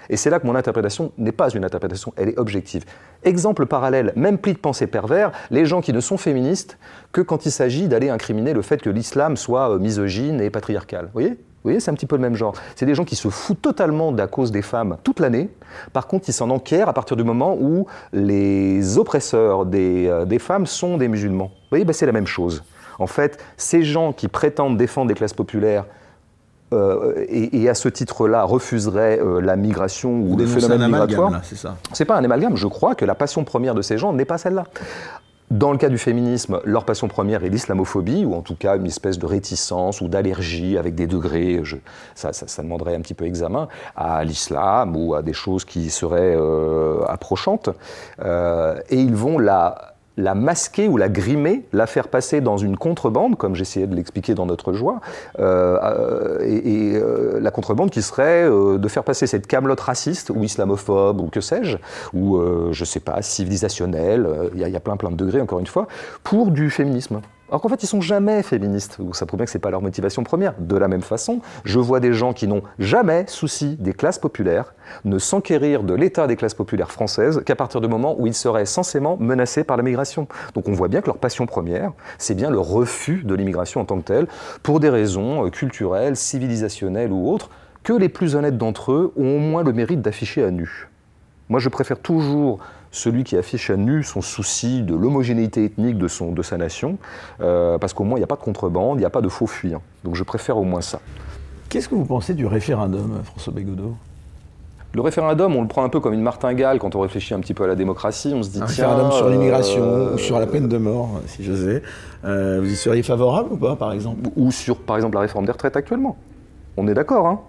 Et 0.10 0.18
c'est 0.18 0.30
là 0.30 0.40
que 0.40 0.48
mon 0.48 0.56
interprétation 0.56 1.12
n'est 1.18 1.32
pas 1.32 1.50
une 1.50 1.64
interprétation, 1.64 2.14
elle 2.18 2.30
est 2.30 2.40
objective. 2.40 2.84
Exemple 3.24 3.68
parallèle, 3.68 4.12
même 4.16 4.40
pli 4.40 4.54
de 4.54 4.58
pensée 4.58 4.88
pervers, 4.88 5.32
les 5.52 5.66
gens 5.66 5.82
qui 5.82 5.94
ne 5.94 6.00
sont 6.00 6.18
féministes 6.18 6.80
que 7.12 7.22
quand 7.22 7.46
il 7.46 7.52
s'agit 7.52 7.88
d'aller 7.88 8.10
incriminer 8.10 8.54
le 8.54 8.64
fait 8.64 8.82
que 8.82 8.90
l'islam 8.90 9.38
soit 9.38 9.70
euh, 9.70 9.80
misogyne 9.80 10.42
et 10.42 10.50
patriarcal. 10.50 11.10
Voyez? 11.14 11.38
Vous 11.60 11.72
voyez, 11.72 11.82
c'est 11.82 11.92
un 11.92 11.94
petit 11.94 12.06
peu 12.06 12.16
le 12.16 12.22
même 12.22 12.36
genre. 12.36 12.54
C'est 12.78 12.86
des 12.86 12.96
gens 12.96 13.04
qui 13.04 13.18
se 13.18 13.28
foutent 13.28 13.62
totalement 13.62 14.14
de 14.14 14.18
la 14.18 14.28
cause 14.28 14.50
des 14.50 14.62
femmes 14.62 14.96
toute 15.04 15.20
l'année. 15.20 15.50
Par 15.92 16.08
contre, 16.08 16.30
ils 16.30 16.34
s'en 16.34 16.50
enquièrent 16.52 16.88
à 16.88 16.94
partir 16.94 17.18
du 17.18 17.26
moment 17.26 17.58
où 17.60 17.86
les 18.14 18.98
oppresseurs 18.98 19.66
des, 19.66 20.08
euh, 20.08 20.40
femmes 20.40 20.66
sont 20.66 20.98
des 20.98 21.10
musulmans. 21.10 21.52
Vous 21.54 21.70
voyez, 21.72 21.84
ben, 21.84 21.92
c'est 21.92 22.06
la 22.06 22.14
même 22.14 22.28
chose. 22.28 22.64
En 22.98 23.08
fait, 23.08 23.44
ces 23.58 23.84
gens 23.84 24.14
qui 24.14 24.30
prétendent 24.30 24.78
défendre 24.78 25.10
des 25.10 25.16
classes 25.16 25.34
populaires 25.34 25.86
euh, 26.72 27.26
et, 27.28 27.68
à 27.68 27.74
ce 27.74 27.90
titre-là 27.90 28.44
refuseraient 28.44 29.20
euh, 29.20 29.42
la 29.42 29.58
migration 29.58 30.22
ou 30.22 30.38
les 30.38 30.46
phénomènes 30.46 30.86
migratoires. 30.86 31.42
C'est 31.44 31.58
ça. 31.58 31.76
C'est 31.92 32.06
pas 32.06 32.16
un 32.16 32.24
amalgame. 32.24 32.56
Je 32.56 32.68
crois 32.68 32.96
que 32.96 33.04
la 33.04 33.16
passion 33.16 33.44
première 33.44 33.76
de 33.76 33.82
ces 33.82 33.98
gens 33.98 34.14
n'est 34.14 34.26
pas 34.26 34.38
celle-là. 34.38 34.64
Dans 35.50 35.72
le 35.72 35.80
cas 35.80 35.90
du 35.90 35.98
féminisme, 35.98 36.60
leur 36.64 36.86
passion 36.86 37.08
première 37.08 37.44
est 37.44 37.50
l'islamophobie, 37.50 38.24
ou 38.24 38.36
en 38.36 38.42
tout 38.42 38.56
cas 38.56 38.78
une 38.78 38.86
espèce 38.86 39.18
de 39.18 39.26
réticence 39.26 40.00
ou 40.00 40.08
d'allergie 40.08 40.78
avec 40.78 40.94
des 40.94 41.08
degrés, 41.08 41.64
ça, 42.14 42.32
demanderait 42.62 42.96
un 42.96 43.02
petit 43.02 43.16
peu 43.16 43.26
examen, 43.26 43.68
à 43.96 44.24
l'islam 44.24 44.96
ou 44.96 45.16
à 45.16 45.24
des 45.24 45.34
choses 45.34 45.66
qui 45.66 45.90
seraient 45.90 46.36
euh, 46.38 47.04
approchantes. 47.08 47.70
Euh, 48.24 48.80
et 48.90 49.02
ils 49.02 49.16
vont 49.16 49.40
la 49.40 49.96
la 50.20 50.36
masquer 50.36 50.88
ou 50.88 50.98
la 50.98 51.08
grimer, 51.08 51.64
la 51.72 51.88
faire 51.88 52.10
passer 52.10 52.42
dans 52.42 52.58
une 52.58 52.78
contrebande, 52.78 53.38
comme 53.38 53.56
j'essayais 53.56 53.88
de 53.88 53.96
l'expliquer 53.96 54.36
dans 54.36 54.46
notre 54.46 54.74
joie, 54.74 55.00
euh, 55.40 55.80
euh, 55.82 56.40
et, 56.42 56.96
euh, 56.96 57.40
la 57.40 57.52
contrebande 57.52 57.90
qui 57.90 58.02
serait 58.02 58.50
de 58.50 58.88
faire 58.88 59.04
passer 59.04 59.28
cette 59.28 59.48
camelote 59.48 59.80
raciste 59.80 60.30
ou 60.30 60.44
islamophobe 60.44 61.22
ou 61.22 61.30
que 61.30 61.40
sais-je, 61.40 61.78
ou 62.14 62.40
je 62.72 62.86
sais 62.86 63.00
pas, 63.00 63.22
civilisationnelle, 63.22 64.28
il 64.54 64.60
y, 64.60 64.76
a 64.76 64.80
plein 64.80 64.98
plein 64.98 65.12
de 65.12 65.16
degrés 65.16 65.42
encore 65.42 65.60
une 65.60 65.68
fois, 65.68 65.88
pour 66.24 66.52
du 66.52 66.70
féminisme. 66.70 67.22
Alors 67.50 67.62
qu'en 67.62 67.70
fait, 67.70 67.82
ils 67.82 67.88
sont 67.88 68.02
jamais 68.02 68.44
féministes. 68.44 68.98
Donc 69.00 69.16
ça 69.16 69.26
prouve 69.26 69.40
bien 69.40 69.46
que 69.46 69.52
c'est 69.52 69.60
pas 69.60 69.72
leur 69.72 69.82
motivation 69.82 70.24
première. 70.24 70.54
De 70.60 70.78
la 70.78 70.88
même 70.88 71.02
façon, 71.02 71.40
je 71.64 71.80
vois 71.80 72.00
des 72.00 72.14
gens 72.14 72.34
qui 72.34 72.48
n'ont 72.48 72.62
jamais 72.78 73.26
souci 73.28 73.76
des 73.80 73.94
classes 73.94 74.20
populaires 74.20 74.74
ne 75.06 75.18
s'enquérir 75.18 75.84
de 75.84 75.94
l'état 75.94 76.28
des 76.28 76.36
classes 76.36 76.54
populaires 76.54 76.92
françaises 76.92 77.42
qu'à 77.46 77.56
partir 77.56 77.82
du 77.82 77.88
moment 77.88 78.16
où 78.20 78.28
ils 78.28 78.34
seraient 78.34 78.66
censément 78.66 79.18
menacés 79.20 79.64
par 79.64 79.78
la 79.78 79.84
migration. 79.84 80.28
Donc 80.54 80.68
on 80.68 80.74
voit 80.74 80.88
bien 80.88 81.02
que 81.02 81.08
leur 81.08 81.18
passion 81.18 81.46
première, 81.46 81.92
c'est 82.18 82.36
bien 82.36 82.52
le 82.52 82.60
refus 82.60 83.24
de 83.24 83.34
l'immigration 83.34 83.82
en 83.82 83.86
tant 83.86 83.98
que 83.98 84.06
telle, 84.06 84.28
pour 84.62 84.80
des 84.80 84.90
raisons 84.90 85.46
euh, 85.46 85.50
culturelles, 85.50 86.16
civilisationnelles 86.16 87.12
ou 87.12 87.32
autres, 87.32 87.50
que 87.84 87.94
les 87.94 88.10
plus 88.10 88.36
honnêtes 88.36 88.58
d'entre 88.58 88.92
eux 88.92 89.14
ont 89.16 89.38
au 89.38 89.40
moins 89.40 89.64
le 89.64 89.74
mérite 89.74 90.02
d'afficher 90.02 90.44
à 90.44 90.52
nu. 90.52 90.90
Moi, 91.50 91.60
je 91.60 91.70
préfère 91.70 92.00
toujours 92.00 92.60
celui 92.92 93.24
qui 93.24 93.38
affiche 93.38 93.70
à 93.70 93.78
nu 93.78 94.04
son 94.04 94.22
souci 94.22 94.82
de 94.82 94.96
l'homogénéité 94.96 95.66
ethnique 95.66 95.98
de, 95.98 96.08
son, 96.08 96.32
de 96.32 96.42
sa 96.42 96.58
nation, 96.58 96.98
euh, 97.42 97.78
parce 97.78 97.94
qu'au 97.94 98.04
moins 98.04 98.18
il 98.18 98.22
n'y 98.22 98.26
a 98.26 98.28
pas 98.28 98.36
de 98.36 98.42
contrebande, 98.42 98.98
il 98.98 99.02
n'y 99.02 99.06
a 99.06 99.10
pas 99.10 99.22
de 99.22 99.30
faux 99.30 99.48
fuyants. 99.48 99.82
Donc 100.04 100.16
je 100.16 100.24
préfère 100.24 100.58
au 100.58 100.64
moins 100.64 100.82
ça. 100.82 101.00
Qu'est-ce 101.70 101.88
que 101.88 101.96
vous 101.96 102.06
pensez 102.06 102.34
du 102.34 102.48
référendum, 102.48 103.22
François 103.24 103.54
Bégodeau? 103.54 103.96
Le 104.92 105.02
référendum, 105.02 105.56
on 105.56 105.62
le 105.62 105.68
prend 105.68 105.84
un 105.84 105.90
peu 105.90 106.00
comme 106.00 106.14
une 106.14 106.24
martingale 106.24 106.80
quand 106.80 106.96
on 106.96 107.02
réfléchit 107.02 107.36
un 107.36 107.40
petit 107.40 107.54
peu 107.54 107.64
à 107.64 107.68
la 107.68 107.76
démocratie. 107.76 108.34
On 108.36 108.42
se 108.42 108.50
dit 108.50 108.60
un 108.60 108.66
référendum 108.66 109.12
sur 109.12 109.30
l'immigration 109.30 109.84
euh, 109.84 110.16
ou 110.16 110.18
sur 110.18 110.40
la 110.40 110.48
peine 110.48 110.68
de 110.68 110.78
mort, 110.80 111.22
si 111.28 111.44
j'osais. 111.44 111.84
Euh, 112.26 112.60
vous 112.60 112.72
y 112.72 112.76
seriez 112.76 113.04
favorable 113.04 113.54
ou 113.54 113.58
pas, 113.58 113.76
par 113.76 113.92
exemple? 113.92 114.30
Ou 114.36 114.52
sur, 114.52 114.78
par 114.78 114.96
exemple, 114.96 115.14
la 115.14 115.22
réforme 115.22 115.46
des 115.46 115.52
retraites 115.52 115.78
actuellement. 115.78 116.18
On 116.76 116.88
est 116.88 116.96
d'accord, 116.96 117.28
hein 117.28 117.40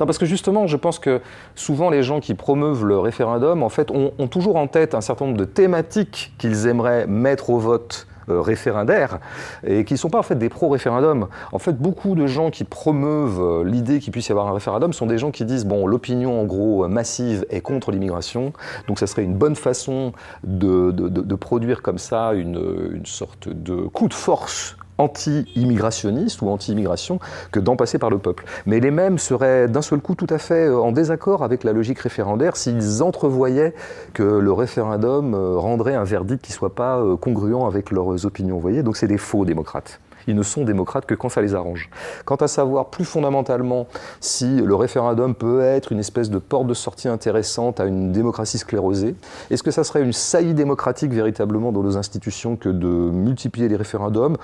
Non, 0.00 0.06
parce 0.06 0.18
que 0.18 0.26
justement, 0.26 0.66
je 0.66 0.76
pense 0.76 0.98
que 0.98 1.20
souvent 1.54 1.90
les 1.90 2.02
gens 2.02 2.20
qui 2.20 2.34
promeuvent 2.34 2.84
le 2.84 2.98
référendum, 2.98 3.62
en 3.62 3.68
fait, 3.68 3.90
ont, 3.90 4.10
toujours 4.28 4.56
en 4.56 4.66
tête 4.66 4.94
un 4.94 5.00
certain 5.00 5.26
nombre 5.26 5.36
de 5.36 5.44
thématiques 5.44 6.34
qu'ils 6.38 6.66
aimeraient 6.66 7.06
mettre 7.06 7.50
au 7.50 7.58
vote 7.58 8.06
euh, 8.30 8.40
référendaire 8.40 9.18
et 9.66 9.84
qui 9.84 9.94
ne 9.94 9.98
sont 9.98 10.08
pas 10.08 10.18
en 10.18 10.22
fait 10.22 10.36
des 10.36 10.48
pro-référendum. 10.48 11.28
En 11.52 11.58
fait, 11.58 11.76
beaucoup 11.76 12.14
de 12.14 12.26
gens 12.26 12.50
qui 12.50 12.64
promeuvent 12.64 13.40
euh, 13.40 13.64
l'idée 13.64 13.98
qu'il 13.98 14.12
puisse 14.12 14.28
y 14.28 14.32
avoir 14.32 14.48
un 14.48 14.54
référendum 14.54 14.94
sont 14.94 15.06
des 15.06 15.18
gens 15.18 15.30
qui 15.30 15.44
disent 15.44 15.66
bon, 15.66 15.86
l'opinion 15.86 16.40
en 16.40 16.44
gros 16.44 16.88
massive 16.88 17.44
est 17.50 17.60
contre 17.60 17.92
l'immigration, 17.92 18.54
donc 18.88 18.98
ça 18.98 19.06
serait 19.06 19.24
une 19.24 19.34
bonne 19.34 19.56
façon 19.56 20.12
de, 20.42 20.90
de, 20.90 21.34
produire 21.34 21.82
comme 21.82 21.98
ça 21.98 22.32
une, 22.32 22.90
une 22.92 23.06
sorte 23.06 23.50
de 23.50 23.74
coup 23.88 24.08
de 24.08 24.14
force 24.14 24.76
anti-immigrationniste 24.98 26.42
ou 26.42 26.48
anti-immigration 26.48 27.18
que 27.50 27.60
d'en 27.60 27.76
passer 27.76 27.98
par 27.98 28.10
le 28.10 28.18
peuple. 28.18 28.44
Mais 28.66 28.80
les 28.80 28.90
mêmes 28.90 29.18
seraient 29.18 29.68
d'un 29.68 29.82
seul 29.82 30.00
coup 30.00 30.14
tout 30.14 30.26
à 30.30 30.38
fait 30.38 30.66
euh, 30.66 30.78
en 30.78 30.92
désaccord 30.92 31.42
avec 31.42 31.64
la 31.64 31.72
logique 31.72 31.98
référendaire 31.98 32.56
s'ils 32.56 33.02
entrevoyaient 33.02 33.74
que 34.12 34.22
le 34.22 34.52
référendum 34.52 35.34
euh, 35.34 35.56
rendrait 35.56 35.94
un 35.94 36.04
verdict 36.04 36.44
qui 36.44 36.52
ne 36.52 36.56
soit 36.56 36.74
pas 36.74 36.98
euh, 36.98 37.16
congruent 37.16 37.66
avec 37.66 37.90
leurs 37.90 38.26
opinions. 38.26 38.56
Vous 38.56 38.62
voyez 38.62 38.82
Donc 38.82 38.96
c'est 38.96 39.08
des 39.08 39.18
faux 39.18 39.44
démocrates. 39.44 40.00
Ils 40.26 40.34
ne 40.34 40.42
sont 40.42 40.64
démocrates 40.64 41.06
que 41.06 41.14
quand 41.14 41.28
ça 41.28 41.42
les 41.42 41.54
arrange. 41.54 41.90
Quant 42.24 42.36
à 42.36 42.48
savoir 42.48 42.90
plus 42.90 43.04
fondamentalement 43.04 43.86
si 44.20 44.56
le 44.56 44.74
référendum 44.74 45.34
peut 45.34 45.60
être 45.60 45.92
une 45.92 45.98
espèce 45.98 46.30
de 46.30 46.38
porte 46.38 46.66
de 46.66 46.74
sortie 46.74 47.08
intéressante 47.08 47.80
à 47.80 47.84
une 47.84 48.12
démocratie 48.12 48.58
sclérosée, 48.58 49.14
est-ce 49.50 49.62
que 49.62 49.70
ça 49.70 49.84
serait 49.84 50.02
une 50.02 50.12
saillie 50.12 50.54
démocratique 50.54 51.12
véritablement 51.12 51.72
dans 51.72 51.82
nos 51.82 51.96
institutions 51.96 52.56
que 52.56 52.68
de 52.68 52.86
multiplier 52.86 53.68
les 53.68 53.76
référendums? 53.76 54.36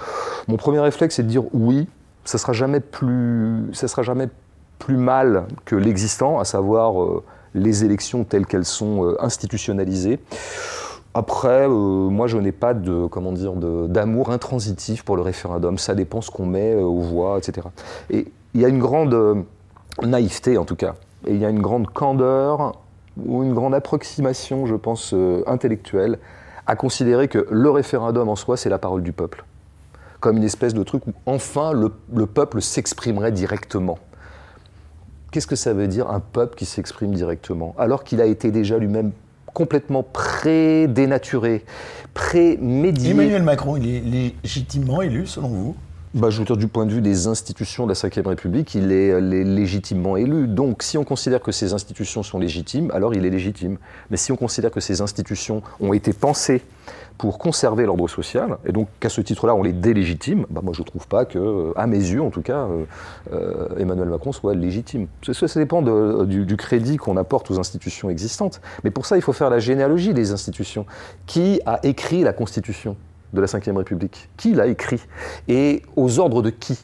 Mon 0.49 0.57
premier 0.57 0.81
réflexe 0.81 1.19
est 1.19 1.23
de 1.23 1.29
dire 1.29 1.45
oui, 1.53 1.89
ça 2.25 2.39
sera 2.39 2.53
jamais 2.53 2.81
plus, 2.81 3.69
sera 3.73 4.03
jamais 4.03 4.29
plus 4.79 4.97
mal 4.97 5.47
que 5.65 5.77
l'existant, 5.77 6.41
à 6.41 6.45
savoir 6.45 7.03
euh, 7.03 7.23
les 7.55 7.85
élections 7.85 8.25
telles 8.25 8.47
qu'elles 8.47 8.65
sont 8.65 9.05
euh, 9.05 9.23
institutionnalisées. 9.23 10.19
Après, 11.15 11.67
euh, 11.67 11.69
moi, 11.69 12.27
je 12.27 12.39
n'ai 12.39 12.53
pas 12.53 12.73
de, 12.75 13.07
comment 13.07 13.33
dire, 13.33 13.55
d'amour 13.55 14.31
intransitif 14.31 15.05
pour 15.05 15.17
le 15.17 15.23
référendum. 15.23 15.77
Ça 15.79 15.95
dépend 15.95 16.21
ce 16.21 16.31
qu'on 16.31 16.47
met 16.47 16.75
aux 16.77 17.01
voix, 17.01 17.39
etc. 17.39 17.67
Et 18.11 18.29
il 18.55 18.61
y 18.61 18.65
a 18.65 18.69
une 18.69 18.79
grande 18.79 19.45
naïveté, 20.03 20.57
en 20.57 20.65
tout 20.65 20.77
cas, 20.77 20.95
et 21.27 21.35
il 21.35 21.41
y 21.41 21.45
a 21.45 21.51
une 21.51 21.61
grande 21.61 21.89
candeur 21.89 22.77
ou 23.25 23.43
une 23.43 23.55
grande 23.55 23.75
approximation, 23.75 24.67
je 24.67 24.77
pense, 24.77 25.15
intellectuelle, 25.47 26.19
à 26.67 26.77
considérer 26.77 27.27
que 27.29 27.47
le 27.51 27.71
référendum 27.71 28.29
en 28.29 28.37
soi, 28.37 28.57
c'est 28.57 28.71
la 28.71 28.79
parole 28.79 29.03
du 29.03 29.13
peuple 29.13 29.45
comme 30.21 30.37
une 30.37 30.45
espèce 30.45 30.75
de 30.75 30.83
truc 30.83 31.07
où 31.07 31.13
enfin 31.27 31.73
le, 31.73 32.27
peuple 32.27 32.61
s'exprimerait 32.61 33.33
directement. 33.33 33.99
Qu'est-ce 35.33 35.47
que 35.47 35.57
ça 35.57 35.73
veut 35.73 35.89
dire 35.89 36.11
un 36.11 36.21
peuple 36.21 36.57
qui 36.57 36.67
s'exprime 36.67 37.15
directement 37.15 37.75
alors 37.79 38.05
qu'il 38.05 38.21
a 38.21 38.27
été 38.27 38.51
déjà 38.51 38.79
lui-même 38.79 39.13
complètement 39.55 40.03
pré-dénaturé, 40.03 41.65
pré-médié 42.15 43.11
Emmanuel 43.11 43.43
Macron, 43.43 43.77
il 43.77 43.89
est 43.89 44.35
légitimement 44.43 45.03
élu 45.03 45.27
selon 45.27 45.49
vous? 45.49 45.77
Bah, 46.13 46.29
je 46.29 46.39
veux 46.39 46.45
dire, 46.45 46.57
du 46.57 46.67
point 46.67 46.87
de 46.87 46.93
vue 46.93 47.03
des 47.03 47.29
institutions 47.29 47.87
de 47.87 47.95
la 47.95 48.09
Ve 48.09 48.27
République, 48.27 48.75
il 48.75 48.91
est, 48.91 49.21
légitimement 49.21 50.17
élu. 50.17 50.49
Donc, 50.49 50.83
si 50.83 50.99
on 50.99 51.05
considère 51.05 51.41
que 51.41 51.53
ces 51.53 51.73
institutions 51.73 52.25
sont 52.25 52.41
légitimes, 52.41 52.91
alors 52.93 53.15
il 53.15 53.25
est 53.25 53.31
légitime. 53.31 53.79
Mais 54.11 54.17
si 54.17 54.33
on 54.33 54.37
considère 54.37 54.73
que 54.73 54.81
ces 54.81 55.03
institutions 55.03 55.63
ont 55.79 55.93
été 55.93 56.13
pensées 56.13 56.63
pour 57.21 57.37
conserver 57.37 57.85
l'ordre 57.85 58.09
social, 58.09 58.57
et 58.65 58.73
donc 58.73 58.89
qu'à 58.99 59.11
ce 59.11 59.21
titre-là, 59.21 59.55
on 59.55 59.63
les 59.63 59.75
délégitime, 59.75 60.47
bah 60.49 60.63
moi 60.65 60.73
je 60.75 60.81
ne 60.81 60.87
trouve 60.87 61.07
pas 61.07 61.27
que, 61.27 61.71
à 61.77 61.87
mes 61.87 61.99
yeux 61.99 62.23
en 62.23 62.31
tout 62.31 62.41
cas, 62.41 62.61
euh, 62.65 62.85
euh, 63.35 63.79
Emmanuel 63.79 64.09
Macron 64.09 64.33
soit 64.33 64.55
légitime. 64.55 65.07
Ça, 65.23 65.47
ça 65.47 65.61
dépend 65.61 65.83
du, 65.83 66.47
du, 66.47 66.57
crédit 66.57 66.97
qu'on 66.97 67.19
apporte 67.19 67.51
aux 67.51 67.61
institutions 67.61 68.09
existantes. 68.09 68.63
Mais 68.85 68.91
pour 68.91 69.05
ça, 69.05 69.17
il 69.17 69.23
faut 69.23 69.35
faire 69.35 69.51
la 69.51 69.59
généalogie 69.59 70.15
des 70.15 70.33
institutions. 70.33 70.87
Qui 71.27 71.61
a 71.67 71.79
écrit 71.83 72.23
la 72.23 72.33
Constitution 72.33 72.97
de 73.35 73.43
la 73.43 73.47
Ve 73.47 73.77
République? 73.77 74.31
Qui 74.39 74.55
l'a 74.55 74.67
écrit? 74.67 75.03
Et 75.47 75.83
aux 75.97 76.21
ordres 76.21 76.41
de 76.41 76.49
qui? 76.49 76.79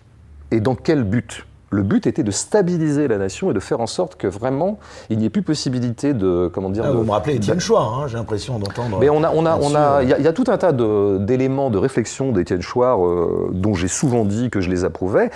Et 0.51 0.61
dans 0.61 0.75
quel 0.75 1.05
but? 1.05 1.47
Le 1.71 1.83
but 1.83 2.07
était 2.07 2.23
de 2.23 2.31
stabiliser 2.31 3.09
la 3.09 3.19
nation 3.19 3.51
et 3.51 3.55
de 3.55 3.61
faire 3.61 3.81
en 3.81 3.87
sorte 3.87 4.15
que 4.17 4.29
vraiment 4.29 4.79
il 5.11 5.19
n'y 5.19 5.25
ait 5.25 5.31
plus 5.31 5.43
possibilité 5.43 6.15
de 6.15 6.49
comment 6.53 6.71
dire. 6.71 6.85
Ah, 6.87 6.93
vous 6.93 7.03
me 7.03 7.11
rappelez 7.11 7.37
Étienne 7.37 7.59
Chouard, 7.59 7.99
hein, 7.99 8.07
j'ai 8.07 8.17
l'impression 8.17 8.59
d'entendre. 8.59 8.99
Mais 9.01 9.11
on 9.11 9.25
a, 9.25 9.31
on 9.33 9.45
a, 9.47 9.57
on 9.57 9.75
a, 9.75 10.03
il 10.03 10.09
y, 10.09 10.29
a 10.29 10.33
tout 10.33 10.45
un 10.47 10.59
tas 10.59 10.73
d'éléments 10.73 11.71
de, 11.71 11.79
réflexion 11.79 12.31
d'Étienne 12.33 12.63
Chouard 12.63 13.05
euh, 13.05 13.51
dont 13.53 13.75
j'ai 13.75 13.89
souvent 13.89 14.25
dit 14.25 14.49
que 14.51 14.61
je 14.61 14.71
les 14.71 14.85
approuvais. 14.85 15.31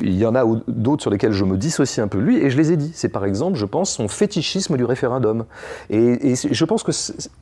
Il 0.00 0.16
y 0.16 0.26
en 0.26 0.34
a 0.34 0.44
d'autres 0.66 1.02
sur 1.02 1.10
lesquels 1.10 1.32
je 1.32 1.44
me 1.44 1.56
dissocie 1.56 2.04
un 2.04 2.08
peu 2.08 2.18
lui 2.18 2.38
et 2.38 2.50
je 2.50 2.56
les 2.56 2.72
ai 2.72 2.76
dit. 2.76 2.90
C'est 2.94 3.08
par 3.08 3.24
exemple, 3.24 3.56
je 3.56 3.66
pense, 3.66 3.90
son 3.90 4.08
fétichisme 4.08 4.76
du 4.76 4.84
référendum. 4.84 5.44
Et, 5.88 6.34
je 6.34 6.64
pense 6.64 6.82
que 6.82 6.92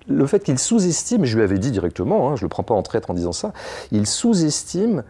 le 0.09 0.27
fait 0.27 0.41
qu'il 0.41 0.59
sous-estime, 0.59 1.25
je 1.25 1.37
lui 1.37 1.43
avais 1.43 1.59
dit 1.59 1.71
directement, 1.71 2.31
hein, 2.31 2.37
je 2.37 2.45
le 2.45 2.49
prends 2.49 2.63
pas 2.63 2.75
en 2.75 2.83
traître 2.83 3.11
en 3.11 3.15
disant 3.15 3.33
ça, 3.33 3.53
il 3.91 4.07
sous-estime 4.07 5.03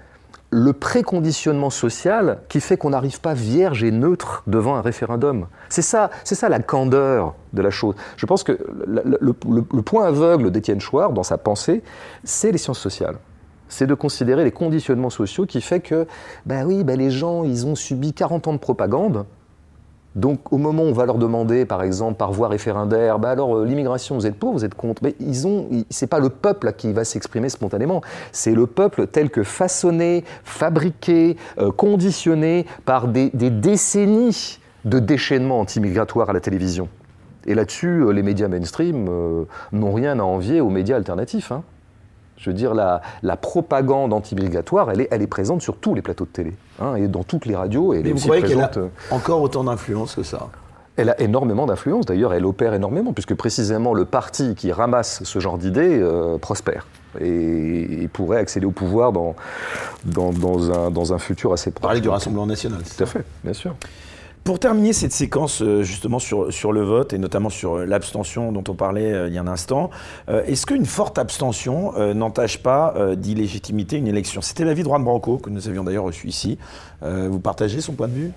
le 0.51 0.72
préconditionnement 0.72 1.70
social 1.70 2.40
qui 2.49 2.61
fait 2.61 2.76
qu'on 2.76 2.90
n'arrive 2.90 3.20
pas 3.20 3.34
vierge 3.34 3.84
et 3.84 3.90
neutre 3.90 4.42
devant 4.46 4.76
un 4.76 4.80
référendum. 4.80 5.46
C'est 5.68 5.82
ça, 5.82 6.11
c'est 6.24 6.34
ça 6.34 6.49
la 6.49 6.61
candeur 6.61 7.34
de 7.53 7.61
la 7.61 7.70
chose. 7.70 7.94
Je 8.16 8.24
pense 8.24 8.44
que 8.44 8.59
le, 8.86 9.82
point 9.82 10.07
aveugle 10.07 10.51
d'Étienne 10.51 10.80
Chouard 10.80 11.12
dans 11.12 11.22
sa 11.22 11.36
pensée, 11.36 11.82
c'est 12.24 12.51
les 12.51 12.59
sciences 12.59 12.78
sociales. 12.78 13.16
C'est 13.68 13.86
de 13.86 13.94
considérer 13.94 14.44
les 14.44 14.51
conditionnements 14.51 15.11
sociaux 15.11 15.44
qui 15.44 15.61
fait 15.61 15.80
que, 15.80 16.07
ben 16.46 16.64
oui, 16.64 16.84
ben 16.84 16.99
les 16.99 17.11
gens, 17.11 17.44
ils 17.44 17.66
ont 17.66 17.74
subi 17.74 18.14
40 18.14 18.49
ans 18.49 18.53
de 18.55 18.59
propagande, 18.59 19.26
donc, 20.14 20.52
au 20.52 20.59
moment 20.59 20.84
où 20.84 20.86
on 20.86 20.92
va 20.92 21.06
leur 21.06 21.18
demander, 21.18 21.64
par 21.64 21.82
exemple, 21.82 22.16
par 22.16 22.32
voie 22.32 22.48
référendaire, 22.48 23.18
bah 23.18 23.30
alors 23.30 23.56
euh, 23.56 23.64
l'immigration, 23.64 24.16
vous 24.16 24.26
êtes 24.26 24.36
pour, 24.36 24.52
vous 24.52 24.64
êtes 24.64 24.74
contre, 24.74 25.02
mais 25.04 25.14
ils 25.20 25.46
ont, 25.46 25.68
c'est 25.90 26.06
pas 26.06 26.18
le 26.18 26.30
peuple 26.30 26.72
qui 26.72 26.92
va 26.92 27.04
s'exprimer 27.04 27.48
spontanément, 27.50 28.00
c'est 28.32 28.54
le 28.54 28.66
peuple 28.66 29.06
tel 29.06 29.30
que 29.30 29.42
façonné, 29.42 30.24
fabriqué, 30.44 31.36
euh, 31.59 31.70
conditionné 31.70 32.66
par 32.84 33.06
des, 33.06 33.30
décennies 33.30 34.59
de 34.84 34.98
déchaînement 34.98 35.61
anti-migratoire 35.61 36.30
à 36.30 36.32
la 36.32 36.40
télévision. 36.40 36.88
Et 37.46 37.54
là-dessus, 37.54 38.02
euh, 38.02 38.11
les 38.11 38.22
médias 38.22 38.48
mainstream 38.48 39.09
n'ont 39.72 39.92
rien 39.92 40.18
à 40.18 40.22
envier 40.22 40.61
aux 40.61 40.70
médias 40.70 40.96
alternatifs. 40.96 41.52
Hein. 41.52 41.62
Je 42.38 42.50
veux 42.50 42.54
dire, 42.54 42.72
la, 42.74 43.36
propagande 43.36 44.12
anti-migratoire, 44.12 44.90
elle 44.90 45.02
est, 45.02 45.09
elle 45.11 45.22
est 45.22 45.28
présente 45.28 45.61
sur 45.61 45.76
tous 45.76 45.94
les 45.94 46.02
plateaux 46.02 46.24
de 46.24 46.30
télé, 46.30 46.54
hein, 46.81 46.95
et 46.97 47.09
dans 47.09 47.24
toutes 47.24 47.47
les 47.47 47.57
radios. 47.57 47.95
Et 47.95 48.03
Mais 48.03 48.12
vous 48.12 48.20
croyez 48.20 48.43
qu'elle 48.43 48.61
a 48.61 48.70
euh, 48.76 48.89
encore 49.11 49.43
autant 49.43 49.64
d'influence 49.64 50.14
que 50.14 50.22
ça? 50.22 50.49
Elle 50.97 51.11
a 51.11 51.20
énormément 51.20 51.66
d'influence, 51.66 52.07
d'ailleurs 52.07 52.35
elle 52.35 52.45
opère 52.45 52.74
énormément, 52.74 53.12
puisque 53.12 53.35
précisément 53.35 53.95
le 53.95 54.05
parti 54.05 54.57
qui 54.57 54.72
ramasse 54.72 55.22
ce 55.22 55.39
genre 55.39 55.57
d'idées 55.57 56.01
euh, 56.01 56.39
prospère 56.39 56.87
et, 57.20 58.09
pourrait 58.12 58.39
accéder 58.39 58.66
au 58.66 58.72
pouvoir 58.72 59.12
dans, 59.12 59.37
dans, 60.05 60.72
un, 60.72 60.91
dans 60.91 61.12
un 61.12 61.18
futur 61.18 61.53
assez 61.53 61.70
proche. 61.70 61.83
Parler 61.83 62.01
du 62.01 62.09
Rassemblement 62.09 62.47
national. 62.47 62.81
Tout 62.83 63.03
à 63.03 63.07
fait, 63.07 63.24
bien 63.45 63.53
sûr. 63.53 63.76
Pour 64.49 64.59
terminer 64.59 64.94
cette 64.94 65.12
séquence 65.12 65.61
euh, 65.61 65.82
justement 65.82 66.18
sur, 66.18 66.72
le 66.72 66.80
vote 66.80 67.12
et 67.12 67.18
notamment 67.18 67.51
sur 67.51 67.74
euh, 67.74 67.84
l'abstention 67.84 68.51
dont 68.51 68.64
on 68.66 68.74
parlait 68.74 69.12
euh, 69.12 69.28
il 69.28 69.34
y 69.34 69.36
a 69.36 69.42
un 69.42 69.46
instant, 69.46 69.90
est-ce 70.26 70.64
qu'une 70.64 70.86
forte 70.86 71.18
abstention 71.18 71.92
n'entache 72.14 72.62
pas 72.62 72.94
d'illégitimité 73.14 73.99
une 73.99 74.09
élection? 74.09 74.40
C'était 74.40 74.64
l'avis 74.64 74.82
de 74.82 74.88
Juan 74.88 75.05
Branco 75.05 75.36
que 75.36 75.51
nous 75.51 75.68
avions 75.68 75.84
d'ailleurs 75.84 76.05
reçu 76.05 76.28
ici. 76.28 76.57
vous 77.03 77.40
partagez 77.40 77.82
son 77.82 77.92
point 77.92 78.09
de 78.09 78.14
vue? 78.14 78.32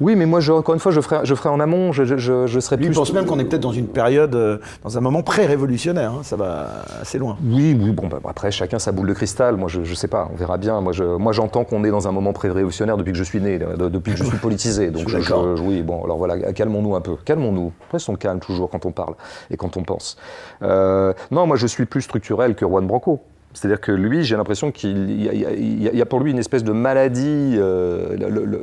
Oui, 0.00 0.14
mais 0.14 0.26
moi, 0.26 0.40
encore 0.50 0.74
une 0.74 0.80
fois, 0.80 0.92
je 0.92 1.00
ferai, 1.00 1.24
je 1.24 1.34
ferai 1.34 1.48
en 1.48 1.60
amont. 1.60 1.92
Je, 1.92 2.04
je, 2.04 2.46
je 2.46 2.60
serai 2.60 2.76
Lui, 2.76 2.86
plus. 2.86 2.94
pense 2.94 3.12
même 3.12 3.26
qu'on 3.26 3.38
est 3.38 3.44
peut-être 3.44 3.62
dans 3.62 3.72
une 3.72 3.86
période, 3.86 4.34
euh, 4.34 4.58
dans 4.82 4.98
un 4.98 5.00
moment 5.00 5.22
pré-révolutionnaire. 5.22 6.12
Hein, 6.12 6.20
ça 6.22 6.36
va 6.36 6.84
assez 7.00 7.18
loin. 7.18 7.36
Oui, 7.44 7.76
oui. 7.80 7.90
Bon, 7.90 8.06
bah, 8.06 8.18
après, 8.28 8.50
chacun 8.50 8.78
sa 8.78 8.92
boule 8.92 9.08
de 9.08 9.14
cristal. 9.14 9.56
Moi, 9.56 9.68
je, 9.68 9.80
ne 9.80 9.94
sais 9.94 10.08
pas. 10.08 10.28
On 10.32 10.36
verra 10.36 10.58
bien. 10.58 10.80
Moi, 10.80 10.92
moi, 11.18 11.32
j'entends 11.32 11.64
qu'on 11.64 11.84
est 11.84 11.90
dans 11.90 12.08
un 12.08 12.12
moment 12.12 12.32
pré-révolutionnaire 12.32 12.96
depuis 12.96 13.12
que 13.12 13.18
je 13.18 13.24
suis 13.24 13.40
né, 13.40 13.58
depuis 13.58 14.12
que 14.12 14.18
je 14.18 14.24
suis 14.24 14.36
politisé. 14.38 14.90
Donc, 14.90 15.08
je, 15.08 15.62
oui. 15.62 15.82
Bon, 15.82 16.04
alors 16.04 16.18
voilà. 16.18 16.52
Calmons-nous 16.52 16.94
un 16.94 17.00
peu. 17.00 17.16
Calmons-nous. 17.24 17.72
Restons 17.92 18.16
calmes 18.16 18.40
toujours 18.40 18.68
quand 18.68 18.84
on 18.84 18.92
parle 18.92 19.14
et 19.50 19.56
quand 19.56 19.76
on 19.76 19.82
pense. 19.82 20.16
Euh, 20.62 21.12
non, 21.30 21.46
moi, 21.46 21.56
je 21.56 21.66
suis 21.66 21.86
plus 21.86 22.02
structurel 22.02 22.54
que 22.54 22.66
Juan 22.66 22.86
Branco. 22.86 23.20
C'est-à-dire 23.56 23.80
que 23.80 23.90
lui, 23.90 24.22
j'ai 24.22 24.36
l'impression 24.36 24.70
qu'il 24.70 25.18
y, 25.18 26.00
a 26.02 26.06
pour 26.06 26.20
lui 26.20 26.30
une 26.30 26.38
espèce 26.38 26.62
de 26.62 26.72
maladie. 26.72 27.54
Euh, 27.56 28.14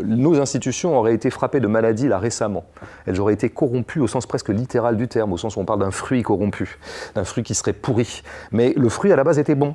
nos 0.06 0.40
institutions 0.40 0.96
auraient 0.96 1.16
été 1.16 1.32
frappées 1.32 1.60
de 1.60 1.66
maladie 1.66 2.08
là 2.08 2.20
récemment. 2.20 2.64
Elles 3.08 3.20
auraient 3.20 3.34
été 3.34 3.50
corrompues 3.50 4.02
au 4.02 4.08
sens 4.08 4.28
presque 4.28 4.50
littéral 4.50 4.96
du 4.96 5.08
terme, 5.08 5.34
au 5.34 5.38
sens 5.38 5.58
où 5.58 5.60
on 5.62 5.66
parle 5.66 5.80
d'un 5.80 5.90
fruit 5.90 6.22
corrompu, 6.22 6.78
d'un 7.16 7.24
fruit 7.24 7.42
qui 7.42 7.56
serait 7.56 7.74
pourri. 7.74 8.22
Mais 8.52 8.74
le 8.78 8.88
fruit 8.88 9.12
à 9.12 9.16
la 9.16 9.24
base 9.24 9.40
était 9.40 9.56
bon. 9.56 9.74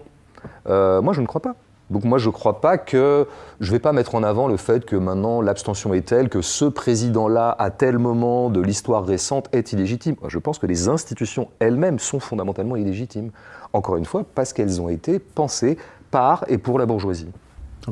Euh, 0.68 1.02
moi, 1.02 1.12
je 1.14 1.20
ne 1.20 1.26
crois 1.26 1.42
pas. 1.42 1.56
Donc 1.90 2.04
moi, 2.04 2.18
je 2.18 2.28
ne 2.28 2.32
crois 2.32 2.60
pas 2.60 2.76
que 2.76 3.26
je 3.60 3.70
ne 3.70 3.76
vais 3.76 3.80
pas 3.80 3.92
mettre 3.92 4.14
en 4.14 4.22
avant 4.22 4.46
le 4.46 4.56
fait 4.56 4.84
que 4.84 4.94
maintenant 4.94 5.40
l'abstention 5.40 5.94
est 5.94 6.06
telle 6.06 6.28
que 6.28 6.42
ce 6.42 6.66
président-là, 6.66 7.56
à 7.58 7.70
tel 7.70 7.98
moment 7.98 8.50
de 8.50 8.60
l'histoire 8.60 9.04
récente, 9.04 9.48
est 9.52 9.72
illégitime. 9.72 10.14
Je 10.28 10.38
pense 10.38 10.58
que 10.58 10.66
les 10.66 10.88
institutions 10.88 11.48
elles-mêmes 11.58 11.98
sont 11.98 12.20
fondamentalement 12.20 12.76
illégitimes. 12.76 13.30
Encore 13.72 13.96
une 13.96 14.04
fois, 14.04 14.24
parce 14.34 14.52
qu'elles 14.52 14.80
ont 14.80 14.88
été 14.88 15.18
pensées 15.18 15.76
par 16.10 16.44
et 16.48 16.58
pour 16.58 16.78
la 16.78 16.86
bourgeoisie. 16.86 17.28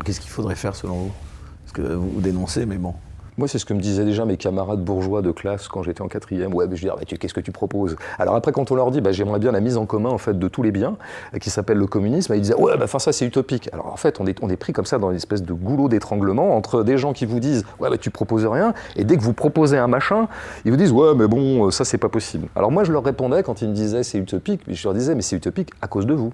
Qu'est-ce 0.05 0.21
qu'il 0.21 0.31
faudrait 0.31 0.55
faire 0.55 0.75
selon 0.75 0.95
vous 0.95 1.13
vous 1.79 2.21
dénoncez, 2.21 2.67
mais 2.67 2.79
bon. 2.79 2.95
Moi, 3.39 3.49
c'est 3.49 3.59
ce 3.59 3.67
que 3.67 3.75
me 3.75 3.81
disaient 3.81 4.07
déjà 4.07 4.25
mes 4.25 4.39
camarades 4.39 4.83
bourgeois 4.83 5.21
de 5.21 5.31
classe 5.31 5.69
quand 5.69 5.83
j'étais 5.83 6.01
en 6.01 6.09
quatrième. 6.09 6.55
Ouais, 6.55 6.67
mais 6.67 6.77
je 6.77 6.83
dis, 6.83 6.89
ah, 6.89 6.97
qu'est-ce 7.05 7.35
que 7.35 7.41
tu 7.41 7.53
proposes? 7.53 7.97
Alors 8.19 8.35
après, 8.35 8.51
quand 8.51 8.71
on 8.71 8.75
leur 8.75 8.91
dit, 8.91 9.03
bah, 9.03 9.13
j'aimerais 9.13 9.39
bien 9.39 9.53
la 9.53 9.61
mise 9.61 9.77
en 9.77 9.85
commun 9.85 10.09
en 10.09 10.17
fait 10.17 10.39
de 10.39 10.49
tous 10.49 10.63
les 10.63 10.73
biens, 10.73 10.97
euh, 11.35 11.39
qui 11.39 11.51
s'appelle 11.51 11.77
le 11.77 11.87
communisme, 11.87 12.35
ils 12.35 12.41
disaient, 12.41 12.55
ouais, 12.55 12.77
bah, 12.79 12.85
enfin 12.85 12.99
ça 12.99 13.13
c'est 13.13 13.27
utopique. 13.27 13.69
Alors 13.75 13.89
en 13.89 13.97
fait, 13.97 14.21
on 14.21 14.27
est, 14.27 14.43
on 14.43 14.49
est 14.49 14.57
pris 14.57 14.73
comme 14.73 14.87
ça 14.87 14.99
dans 14.99 15.11
une 15.11 15.17
espèce 15.17 15.43
de 15.43 15.53
goulot 15.53 15.89
d'étranglement 15.89 16.57
entre 16.57 16.83
des 16.83 16.97
gens 16.97 17.13
qui 17.13 17.27
vous 17.27 17.41
disent, 17.41 17.65
ouais, 17.79 17.91
bah, 17.91 17.99
tu 17.99 18.11
proposes 18.11 18.47
rien, 18.47 18.73
et 18.97 19.05
dès 19.05 19.19
que 19.19 19.23
vous 19.23 19.35
proposez 19.35 19.77
un 19.77 19.89
machin, 19.89 20.29
ils 20.65 20.71
vous 20.71 20.79
disent, 20.79 20.93
ouais, 20.93 21.15
mais 21.15 21.27
bon, 21.27 21.67
euh, 21.67 21.71
ça 21.71 21.85
c'est 21.85 21.99
pas 21.99 22.09
possible. 22.09 22.49
Alors 22.57 22.73
moi, 22.73 22.85
je 22.85 22.93
leur 22.93 23.05
répondais 23.05 23.43
quand 23.43 23.61
ils 23.61 23.69
me 23.69 23.75
disaient 23.75 24.03
c'est 24.03 24.19
utopique, 24.19 24.63
je 24.67 24.83
leur 24.83 24.95
disais, 24.95 25.15
mais 25.15 25.23
c'est 25.23 25.37
utopique 25.37 25.71
à 25.83 25.89
cause 25.89 26.07
de 26.07 26.15
vous 26.15 26.33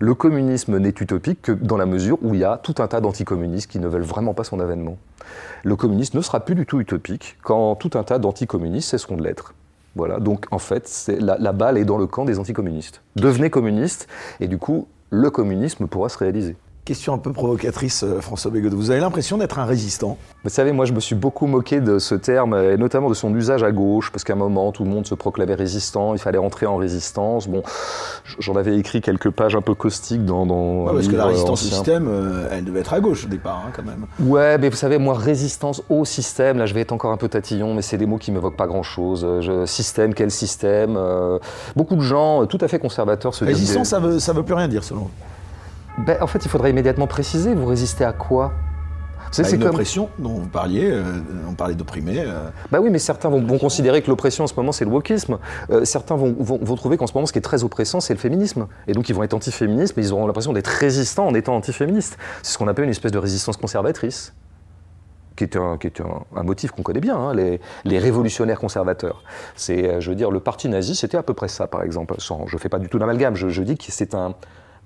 le 0.00 0.14
communisme 0.14 0.78
n'est 0.78 0.88
utopique 0.88 1.42
que 1.42 1.52
dans 1.52 1.76
la 1.76 1.84
mesure 1.84 2.18
où 2.22 2.32
il 2.32 2.40
y 2.40 2.44
a 2.44 2.56
tout 2.56 2.76
un 2.78 2.88
tas 2.88 3.02
d'anticommunistes 3.02 3.70
qui 3.70 3.78
ne 3.78 3.86
veulent 3.86 4.00
vraiment 4.00 4.32
pas 4.32 4.44
son 4.44 4.58
avènement. 4.58 4.96
Le 5.62 5.76
communisme 5.76 6.16
ne 6.16 6.22
sera 6.22 6.40
plus 6.40 6.54
du 6.54 6.64
tout 6.64 6.80
utopique 6.80 7.36
quand 7.42 7.74
tout 7.74 7.90
un 7.94 8.02
tas 8.02 8.18
d'anticommunistes 8.18 8.88
cesseront 8.88 9.18
de 9.18 9.22
l'être. 9.22 9.52
Voilà, 9.96 10.18
donc 10.18 10.46
en 10.52 10.58
fait, 10.58 11.12
la, 11.18 11.52
balle 11.52 11.76
est 11.76 11.84
dans 11.84 11.98
le 11.98 12.06
camp 12.06 12.24
des 12.24 12.38
anticommunistes. 12.38 13.02
Devenez 13.16 13.50
communiste, 13.50 14.08
et 14.40 14.48
du 14.48 14.56
coup, 14.56 14.88
le 15.10 15.30
communisme 15.30 15.86
pourra 15.86 16.08
se 16.08 16.16
réaliser. 16.16 16.56
Question 16.90 17.14
un 17.14 17.18
peu 17.18 17.32
provocatrice, 17.32 18.02
euh, 18.02 18.20
François 18.20 18.50
Bégodeau. 18.50 18.76
Vous 18.76 18.90
avez 18.90 18.98
l'impression 18.98 19.38
d'être 19.38 19.60
un 19.60 19.64
résistant? 19.64 20.18
Vous 20.42 20.50
savez, 20.50 20.72
moi, 20.72 20.86
je 20.86 20.92
me 20.92 20.98
suis 20.98 21.14
beaucoup 21.14 21.46
moqué 21.46 21.80
de 21.80 22.00
ce 22.00 22.16
terme, 22.16 22.52
et 22.56 22.76
notamment 22.76 23.08
de 23.08 23.14
son 23.14 23.32
usage 23.32 23.62
à 23.62 23.70
gauche, 23.70 24.10
parce 24.10 24.24
qu'à 24.24 24.32
un 24.32 24.36
moment, 24.36 24.72
tout 24.72 24.82
le 24.82 24.90
monde 24.90 25.06
se 25.06 25.14
proclamait 25.14 25.54
résistant, 25.54 26.14
il 26.14 26.18
fallait 26.18 26.38
rentrer 26.38 26.66
en 26.66 26.76
résistance. 26.76 27.46
Bon, 27.46 27.62
j'en 28.40 28.56
avais 28.56 28.76
écrit 28.76 29.02
quelques 29.02 29.30
pages 29.30 29.54
un 29.54 29.60
peu 29.60 29.76
caustiques 29.76 30.24
dans. 30.24 30.46
dans 30.46 30.86
parce 30.86 31.06
que 31.06 31.14
la 31.14 31.26
résistance 31.26 31.62
au 31.62 31.68
système, 31.68 32.08
euh, 32.08 32.48
elle 32.50 32.64
devait 32.64 32.80
être 32.80 32.92
à 32.92 32.98
gauche 32.98 33.24
au 33.24 33.28
départ, 33.28 33.62
hein, 33.64 33.70
quand 33.72 33.84
même. 33.84 34.06
Ouais, 34.18 34.58
mais 34.58 34.68
vous 34.68 34.76
savez, 34.76 34.98
moi, 34.98 35.14
résistance 35.14 35.84
au 35.90 36.04
système, 36.04 36.58
là, 36.58 36.66
je 36.66 36.74
vais 36.74 36.80
être 36.80 36.92
encore 36.92 37.12
un 37.12 37.18
peu 37.18 37.28
tatillon, 37.28 37.72
mais 37.72 37.82
c'est 37.82 37.98
des 37.98 38.06
mots 38.06 38.18
qui 38.18 38.32
m'évoquent 38.32 38.56
pas 38.56 38.66
grand-chose. 38.66 39.24
Système, 39.64 40.12
quel 40.12 40.32
système 40.32 40.98
Beaucoup 41.76 41.94
de 41.94 42.00
gens, 42.00 42.46
tout 42.46 42.58
à 42.60 42.66
fait 42.66 42.80
conservateurs, 42.80 43.32
se 43.32 43.44
Résistance, 43.44 43.90
ça 43.90 44.00
veut, 44.00 44.18
ça 44.18 44.32
veut 44.32 44.42
plus 44.42 44.54
rien 44.54 44.66
dire, 44.66 44.82
selon 44.82 45.02
vous? 45.02 45.29
Ben, 46.06 46.18
En 46.20 46.26
fait, 46.26 46.44
il 46.44 46.48
faudrait 46.48 46.70
immédiatement 46.70 47.06
préciser, 47.06 47.54
vous 47.54 47.66
résistez 47.66 48.04
à 48.04 48.12
quoi? 48.12 48.52
C'est 49.30 49.42
bah, 49.42 49.50
une 49.50 49.58
comme... 49.60 49.68
oppression 49.68 50.08
dont 50.18 50.30
vous 50.30 50.48
parliez, 50.48 50.90
euh, 50.90 51.20
on 51.48 51.54
parlait 51.54 51.74
d'opprimés. 51.74 52.18
Euh. 52.18 52.48
Bah 52.72 52.80
oui, 52.80 52.90
mais 52.90 52.98
certains 52.98 53.28
vont, 53.28 53.58
considérer 53.58 54.02
que 54.02 54.08
l'oppression 54.08 54.44
en 54.44 54.46
ce 54.46 54.54
moment 54.54 54.72
c'est 54.72 54.84
le 54.84 54.90
wokisme. 54.90 55.38
Euh, 55.70 55.84
certains 55.84 56.16
vont, 56.16 56.34
vont, 56.38 56.74
trouver 56.74 56.96
qu'en 56.96 57.06
ce 57.06 57.14
moment 57.14 57.26
ce 57.26 57.32
qui 57.32 57.38
est 57.38 57.42
très 57.42 57.62
oppressant 57.62 58.00
c'est 58.00 58.14
le 58.14 58.18
féminisme. 58.18 58.66
Et 58.88 58.92
donc 58.92 59.08
ils 59.08 59.14
vont 59.14 59.22
être 59.22 59.34
anti-féministes, 59.34 59.96
mais 59.96 60.04
ils 60.04 60.12
auront 60.12 60.26
l'impression 60.26 60.52
d'être 60.52 60.66
résistants 60.66 61.26
en 61.26 61.34
étant 61.34 61.54
anti-féministes. 61.54 62.18
C'est 62.42 62.52
ce 62.52 62.58
qu'on 62.58 62.68
appelle 62.68 62.84
une 62.84 62.90
espèce 62.90 63.12
de 63.12 63.18
résistance 63.18 63.56
conservatrice. 63.56 64.34
Qui 65.36 65.44
est 65.44 65.56
un, 65.56 65.78
qui 65.78 65.86
est 65.86 66.02
un, 66.02 66.42
motif 66.42 66.70
qu'on 66.72 66.82
connaît 66.82 67.00
bien, 67.00 67.16
hein, 67.16 67.34
les, 67.34 67.60
les, 67.84 67.98
révolutionnaires 67.98 68.60
conservateurs. 68.60 69.22
C'est, 69.54 69.98
je 69.98 70.10
veux 70.10 70.16
dire, 70.16 70.30
le 70.30 70.40
parti 70.40 70.68
nazi, 70.68 70.94
c'était 70.94 71.16
à 71.16 71.22
peu 71.22 71.32
près 71.32 71.48
ça, 71.48 71.66
par 71.66 71.82
exemple. 71.82 72.16
Sans, 72.18 72.46
je 72.46 72.56
ne 72.56 72.60
fais 72.60 72.68
pas 72.68 72.78
du 72.78 72.90
tout 72.90 72.98
d'amalgame, 72.98 73.36
je, 73.36 73.48
je 73.48 73.62
dis 73.62 73.78
que 73.78 73.84
c'est 73.88 74.14
un, 74.14 74.34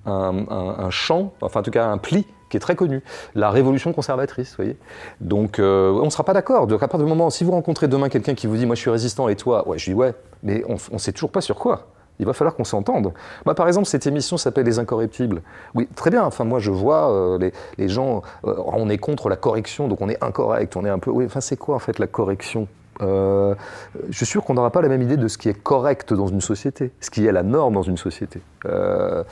un, 0.07 0.91
champ, 0.91 1.33
enfin 1.41 1.61
en 1.61 1.63
tout 1.63 1.71
cas 1.71 1.87
un 1.87 1.99
pli 1.99 2.27
qui 2.51 2.57
est 2.57 2.61
très 2.61 2.77
connu, 2.77 3.03
la 3.35 3.51
révolution 3.51 3.93
conservatrice, 3.93 4.51
vous 4.51 4.57
voyez. 4.65 4.77
Donc 5.21 5.59
euh, 5.59 5.91
on 5.91 6.05
ne 6.05 6.11
sera 6.11 6.25
pas 6.25 6.35
d'accord. 6.35 6.67
Donc 6.67 6.83
à 6.83 6.89
partir 6.89 7.05
du 7.05 7.09
moment, 7.09 7.31
si 7.31 7.43
vous 7.45 7.53
rencontrez 7.53 7.89
demain 7.89 8.09
quelqu'un 8.09 8.35
qui 8.35 8.47
vous 8.47 8.57
dit 8.57 8.67
moi 8.67 8.77
je 8.77 8.81
suis 8.81 8.91
résistant 8.91 9.29
et 9.29 9.37
toi, 9.37 9.67
ouais, 9.69 9.79
je 9.79 9.91
dis 9.91 9.95
ouais, 9.95 10.15
mais 10.43 10.63
on 10.69 10.77
ne 10.93 10.99
sait 10.99 11.13
toujours 11.13 11.31
pas 11.31 11.41
sur 11.41 11.57
quoi. 11.57 11.87
Il 12.21 12.27
va 12.27 12.33
falloir 12.33 12.55
qu'on 12.55 12.65
s'entende. 12.65 13.13
Moi, 13.45 13.55
par 13.57 13.67
exemple, 13.67 13.89
cette 13.89 14.07
émission 14.07 14.37
s'appelle 14.37 14.67
Les 14.67 14.79
Incorruptibles. 14.79 15.43
Oui, 15.75 15.89
très 15.97 16.11
bien. 16.11 16.23
Enfin, 16.23 16.45
moi, 16.45 16.61
je 16.61 16.71
vois 16.71 17.13
euh, 17.13 17.39
les, 17.39 17.53
les, 17.77 17.89
gens. 17.89 18.23
Euh, 18.45 18.55
on 18.67 18.89
est 18.89 18.99
contre 18.99 19.29
la 19.29 19.35
correction, 19.35 19.89
donc 19.89 20.01
on 20.01 20.09
est 20.09 20.23
incorrect. 20.23 20.77
On 20.77 20.85
est 20.85 20.91
un 20.91 21.01
peu. 21.01 21.11
Oui, 21.11 21.25
enfin, 21.27 21.41
c'est 21.41 21.57
quoi 21.57 21.75
en 21.75 21.81
fait 21.81 21.99
la 21.99 22.07
correction? 22.07 22.69
Euh, 23.01 23.55
je 24.09 24.17
suis 24.17 24.27
sûr 24.27 24.45
qu'on 24.45 24.55
n'aura 24.55 24.71
pas 24.71 24.83
la 24.83 24.89
même 24.89 25.03
idée 25.03 25.17
de 25.17 25.29
ce 25.29 25.39
qui 25.39 25.49
est 25.49 25.55
correct 25.55 26.15
dans 26.15 26.29
une 26.29 26.41
société, 26.41 26.93
ce 27.01 27.11
qui 27.11 27.27
est 27.27 27.33
la 27.33 27.43
norme 27.43 27.75
dans 27.75 27.83
une 27.83 27.97
société. 27.97 28.41
Euh, 28.67 29.25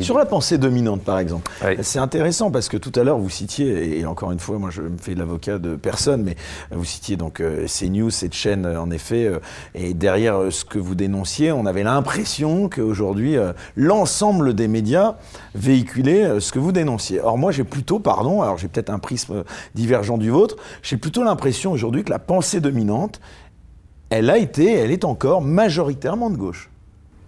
Sur 0.00 0.18
la 0.18 0.26
pensée 0.26 0.58
dominante, 0.58 1.02
par 1.02 1.18
exemple, 1.18 1.50
c'est 1.80 1.98
intéressant 1.98 2.50
parce 2.50 2.68
que 2.68 2.76
tout 2.76 2.92
à 2.94 3.02
l'heure 3.02 3.18
vous 3.18 3.30
citiez, 3.30 3.98
et 3.98 4.06
encore 4.06 4.30
une 4.30 4.38
fois, 4.38 4.58
moi 4.58 4.70
je 4.70 4.82
me 4.82 4.98
fais 4.98 5.14
l'avocat 5.14 5.58
de 5.58 5.74
personne, 5.74 6.22
mais 6.22 6.36
vous 6.70 6.84
citiez 6.84 7.16
donc 7.16 7.40
euh, 7.40 7.66
CNews, 7.66 8.10
cette 8.10 8.34
chaîne 8.34 8.66
en 8.66 8.90
effet, 8.90 9.30
et 9.74 9.94
derrière 9.94 10.52
ce 10.52 10.64
que 10.64 10.78
vous 10.78 10.94
dénonciez, 10.94 11.50
on 11.50 11.66
avait 11.66 11.82
l'impression 11.82 12.68
qu'aujourd'hui 12.68 13.36
l'ensemble 13.76 14.54
des 14.54 14.68
médias 14.68 15.16
véhiculaient 15.54 16.40
ce 16.40 16.52
que 16.52 16.58
vous 16.58 16.72
dénonciez. 16.72 17.20
Or 17.20 17.38
moi 17.38 17.52
j'ai 17.52 17.64
plutôt, 17.64 17.98
pardon, 17.98 18.42
alors 18.42 18.58
j'ai 18.58 18.68
peut-être 18.68 18.90
un 18.90 18.98
prisme 18.98 19.44
divergent 19.74 20.18
du 20.18 20.30
vôtre, 20.30 20.56
j'ai 20.82 20.96
plutôt 20.96 21.24
l'impression 21.24 21.72
aujourd'hui 21.72 22.04
que 22.04 22.10
la 22.10 22.18
pensée 22.18 22.60
dominante 22.60 22.81
elle 24.10 24.30
a 24.30 24.38
été, 24.38 24.72
elle 24.72 24.90
est 24.90 25.04
encore 25.04 25.42
majoritairement 25.42 26.30
de 26.30 26.36
gauche. 26.36 26.68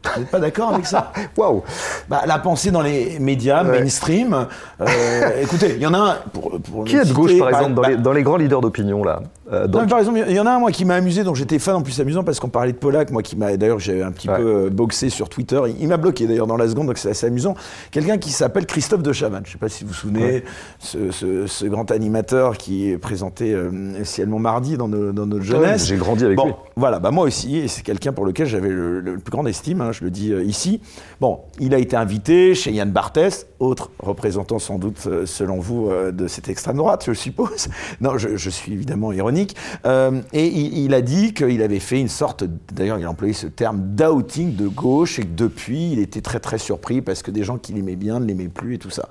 Vous 0.05 0.21
n'êtes 0.21 0.31
pas 0.31 0.39
d'accord 0.39 0.75
avec 0.75 0.87
ça 0.87 1.13
Waouh 1.37 1.63
bah, 2.09 2.23
La 2.27 2.39
pensée 2.39 2.71
dans 2.71 2.83
les 2.83 3.19
médias 3.19 3.63
mainstream. 3.63 4.47
Euh, 4.81 5.31
écoutez, 5.43 5.75
il 5.77 5.83
y 5.83 5.87
en 5.87 5.95
a 5.95 5.99
un. 5.99 6.15
Pour, 6.33 6.85
qui 6.85 6.97
est 6.97 7.05
de 7.05 7.13
gauche, 7.13 7.39
par, 7.39 7.49
exemple, 7.49 7.75
bah 7.75 7.95
dans, 7.97 8.13
les, 8.13 8.23
grands 8.23 8.37
leaders 8.37 8.61
d'opinion, 8.61 9.03
là? 9.03 9.23
Euh, 9.53 9.69
Par 9.69 9.99
exemple, 9.99 10.23
il 10.27 10.35
y 10.35 10.41
en 10.41 10.47
a 10.47 10.53
un, 10.53 10.59
moi, 10.59 10.73
qui 10.73 10.85
m'a 10.85 10.95
amusé, 10.95 11.25
dont 11.25 11.35
j'étais 11.35 11.59
fan, 11.59 11.77
en 11.77 11.83
plus 11.83 12.01
amusant, 12.01 12.25
parce 12.25 12.41
qu'on 12.41 12.49
parlait 12.49 12.73
de 12.73 12.79
Polak, 12.79 13.11
moi, 13.11 13.23
qui 13.23 13.37
m'a. 13.37 13.57
D'ailleurs, 13.57 13.79
j'ai 13.79 14.03
un 14.03 14.13
petit 14.13 14.29
peu 14.29 14.67
euh, 14.67 14.71
boxé 14.71 15.11
sur 15.11 15.29
Twitter. 15.29 15.61
Il, 15.79 15.89
m'a 15.89 15.97
bloqué, 15.97 16.27
d'ailleurs, 16.27 16.47
dans 16.47 16.57
la 16.57 16.69
seconde, 16.69 16.87
donc 16.89 16.99
c'est 16.99 17.11
assez 17.11 17.27
amusant. 17.27 17.55
Quelqu'un 17.91 18.19
qui 18.19 18.31
s'appelle 18.31 18.67
Christophe 18.67 19.03
de 19.03 19.13
Chavannes. 19.13 19.45
Je 19.45 19.51
ne 19.51 19.53
sais 19.53 19.59
pas 19.59 19.69
si 19.69 19.85
vous 19.85 19.89
vous 19.89 19.95
souvenez, 19.95 20.45
ce, 20.79 21.67
grand 21.67 21.91
animateur 21.91 22.57
qui 22.59 22.91
est 22.91 22.99
présenté 22.99 23.57
ciellement 24.05 24.39
mardi 24.39 24.77
dans, 24.77 24.89
notre 24.89 25.43
jeunesse. 25.43 25.87
j'ai 25.87 25.97
grandi 25.97 26.25
avec 26.25 26.41
lui. 26.41 26.53
Voilà, 26.77 26.99
bah, 26.99 27.11
moi 27.11 27.25
aussi, 27.25 27.59
et 27.59 27.69
c'est 27.69 27.83
quelqu'un 27.83 28.13
pour 28.13 28.25
lequel 28.25 28.47
j'avais 28.47 28.69
le, 28.69 29.19
plus 29.19 29.31
grande 29.31 29.49
estime. 29.49 29.81
Hein, 29.81 29.93
je 29.93 30.05
le 30.05 30.11
dis 30.11 30.33
euh, 30.33 30.43
ici. 30.43 30.81
Bon, 31.21 31.41
il 31.61 31.75
a 31.75 31.79
été 31.79 31.97
invité 31.97 32.55
chez 32.55 32.73
Yann 32.73 32.91
Barthès, 32.91 33.47
autre 33.61 33.91
représentant 33.99 34.59
sans 34.59 34.79
doute, 34.79 34.99
euh, 35.07 35.27
selon 35.27 35.59
vous, 35.59 35.91
euh, 35.91 36.11
de 36.11 36.27
cette 36.27 36.49
extrême 36.49 36.77
droite, 36.77 37.05
je 37.07 37.13
suppose. 37.13 37.69
Non, 38.01 38.19
je, 38.19 38.51
suis 38.51 38.73
évidemment 38.73 39.13
ironique. 39.13 39.34
Et 39.35 40.47
il, 40.47 40.95
a 40.95 41.01
dit 41.01 41.35
qu'il 41.35 41.63
avait 41.63 41.81
fait 41.81 42.01
une 42.01 42.09
sorte, 42.09 42.45
d'ailleurs 42.73 42.99
il 42.99 43.05
a 43.05 43.11
employé 43.11 43.33
ce 43.33 43.47
terme 43.47 43.81
d'outing 43.95 44.57
de 44.57 44.69
gauche, 44.69 45.19
et 45.19 45.23
que 45.23 45.35
depuis, 45.35 45.93
il 45.93 45.99
était 45.99 46.21
très 46.21 46.41
très 46.41 46.59
surpris 46.59 47.03
parce 47.03 47.23
que 47.23 47.31
des 47.31 47.45
gens 47.45 47.59
qui 47.59 47.73
l'aimaient 47.73 47.97
bien 47.97 48.21
ne 48.21 48.27
l'aimaient 48.27 48.49
plus 48.49 48.75
et 48.75 48.79
tout 48.79 48.91
ça. 48.91 49.09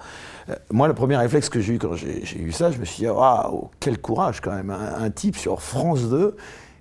moi, 0.71 0.87
le 0.87 0.93
premier 0.93 1.17
réflexe 1.17 1.49
que 1.49 1.59
j'ai 1.59 1.73
eu 1.73 1.77
quand 1.79 1.95
j'ai 1.95 2.39
eu 2.39 2.51
ça, 2.51 2.71
je 2.71 2.77
me 2.77 2.85
suis 2.85 3.03
dit, 3.03 3.09
waouh, 3.09 3.69
quel 3.79 3.99
courage 3.99 4.41
quand 4.41 4.53
même, 4.53 4.69
un, 4.69 5.03
un 5.03 5.09
type 5.09 5.35
sur 5.35 5.61
France 5.61 6.09
2 6.09 6.35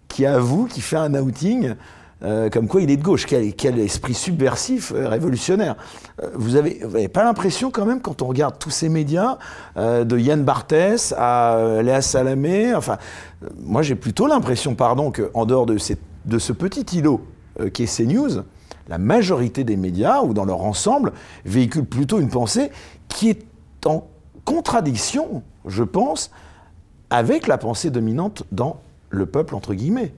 qui 0.08 0.26
avoue, 0.26 0.66
qui 0.66 0.80
fait 0.80 0.96
un 0.96 1.14
outing. 1.14 1.74
Euh, 2.24 2.50
comme 2.50 2.68
quoi 2.68 2.82
il 2.82 2.90
est 2.90 2.96
de 2.96 3.02
gauche. 3.02 3.26
Quel, 3.26 3.78
esprit 3.80 4.14
subversif, 4.14 4.92
euh, 4.94 5.08
révolutionnaire. 5.08 5.76
Euh, 6.22 6.30
vous 6.34 6.50
n'avez 6.50 7.08
pas 7.08 7.24
l'impression 7.24 7.70
quand 7.70 7.84
même, 7.84 8.00
quand 8.00 8.22
on 8.22 8.26
regarde 8.26 8.58
tous 8.58 8.70
ces 8.70 8.88
médias, 8.88 9.38
de 9.76 10.18
Yann 10.18 10.44
Barthès 10.44 11.14
à 11.16 11.80
Léa 11.82 12.02
Salamé, 12.02 12.74
enfin, 12.74 12.98
moi 13.60 13.82
j'ai 13.82 13.94
plutôt 13.94 14.26
l'impression, 14.26 14.74
pardon, 14.74 15.10
qu'en 15.10 15.44
dehors 15.46 15.66
de, 15.66 15.76
de, 16.26 16.38
ce 16.38 16.52
petit 16.52 16.98
îlot 16.98 17.22
qui 17.72 17.84
est 17.84 17.96
CNews, 17.96 18.42
la 18.88 18.98
majorité 18.98 19.64
des 19.64 19.76
médias, 19.76 20.22
ou 20.22 20.34
dans 20.34 20.44
leur 20.44 20.62
ensemble, 20.62 21.12
véhiculent 21.44 21.86
plutôt 21.86 22.20
une 22.20 22.28
pensée 22.28 22.70
qui 23.08 23.30
est 23.30 23.44
en 23.86 24.06
contradiction, 24.44 25.42
je 25.66 25.82
pense, 25.82 26.30
avec 27.10 27.46
la 27.46 27.58
pensée 27.58 27.90
dominante 27.90 28.44
dans 28.52 28.80
le 29.10 29.26
peuple, 29.26 29.54
entre 29.54 29.74
guillemets. 29.74 30.12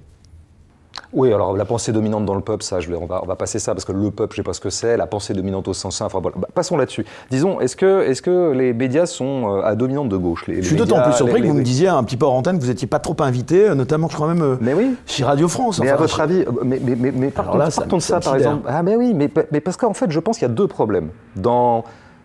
Oui, 1.15 1.33
alors 1.33 1.57
la 1.57 1.65
pensée 1.65 1.93
dominante 1.93 2.25
dans 2.25 2.35
le 2.35 2.41
peuple, 2.41 2.65
ça, 2.65 2.81
je 2.81 2.89
vais, 2.91 2.97
on, 2.97 3.07
va, 3.07 3.21
on 3.23 3.27
va 3.27 3.37
passer 3.37 3.61
ça 3.61 3.73
parce 3.73 3.85
que 3.85 3.93
le 3.93 4.11
peuple, 4.11 4.35
je 4.35 4.41
ne 4.41 4.45
sais 4.45 4.49
pas 4.49 4.53
ce 4.53 4.61
que 4.61 4.71
c'est, 4.71 4.97
la 4.97 5.07
pensée 5.07 5.33
dominante 5.33 5.69
au 5.69 5.73
sens 5.73 6.01
enfin 6.01 6.19
voilà, 6.21 6.37
bah, 6.37 6.49
passons 6.53 6.77
là-dessus. 6.77 7.07
Disons, 7.31 7.61
est-ce 7.61 7.77
que, 7.77 8.03
est 8.03 8.21
que 8.21 8.51
les 8.53 8.73
médias 8.73 9.07
sont 9.07 9.59
euh, 9.59 9.63
à 9.63 9.77
dominante 9.77 10.09
de 10.09 10.17
gauche 10.17 10.47
les, 10.49 10.61
Je 10.61 10.69
suis 10.69 10.77
d'autant 10.77 11.01
plus 11.03 11.13
surpris 11.13 11.41
que 11.41 11.47
vous 11.47 11.55
me 11.55 11.63
disiez 11.63 11.87
un 11.87 12.03
petit 12.03 12.17
peu 12.17 12.27
en 12.27 12.35
antenne 12.37 12.59
que 12.59 12.63
vous 12.63 12.69
n'étiez 12.69 12.89
pas 12.89 12.99
trop 12.99 13.17
invité, 13.21 13.69
euh, 13.69 13.75
notamment, 13.77 14.09
je 14.09 14.17
crois 14.17 14.27
même, 14.27 14.43
euh, 14.43 14.57
mais 14.61 14.75
oui. 14.75 14.97
chez 15.07 15.23
Radio 15.25 15.47
France. 15.47 15.79
Mais 15.81 15.91
à 15.91 15.97
votre 15.97 16.21
avis, 16.21 16.45
mais, 16.65 16.81
mais, 16.85 17.13
mais, 17.13 17.31
partons, 17.31 17.59
là, 17.59 17.69
partons 17.75 17.97
de 17.97 18.03
ça, 18.03 18.19
par 18.19 18.35
exemple. 18.35 18.67
Ah, 18.67 18.83
mais 18.83 18.97
oui, 18.97 19.15
mais, 19.15 19.31
mais 19.53 19.61
parce 19.61 19.77
qu'en 19.77 19.95
fait, 19.95 20.11
je 20.11 20.19
pense 20.19 20.39
qu'il 20.39 20.49
y 20.49 20.51
a 20.51 20.55
deux 20.55 20.67
problèmes. 20.67 21.11
Dans 21.37 21.85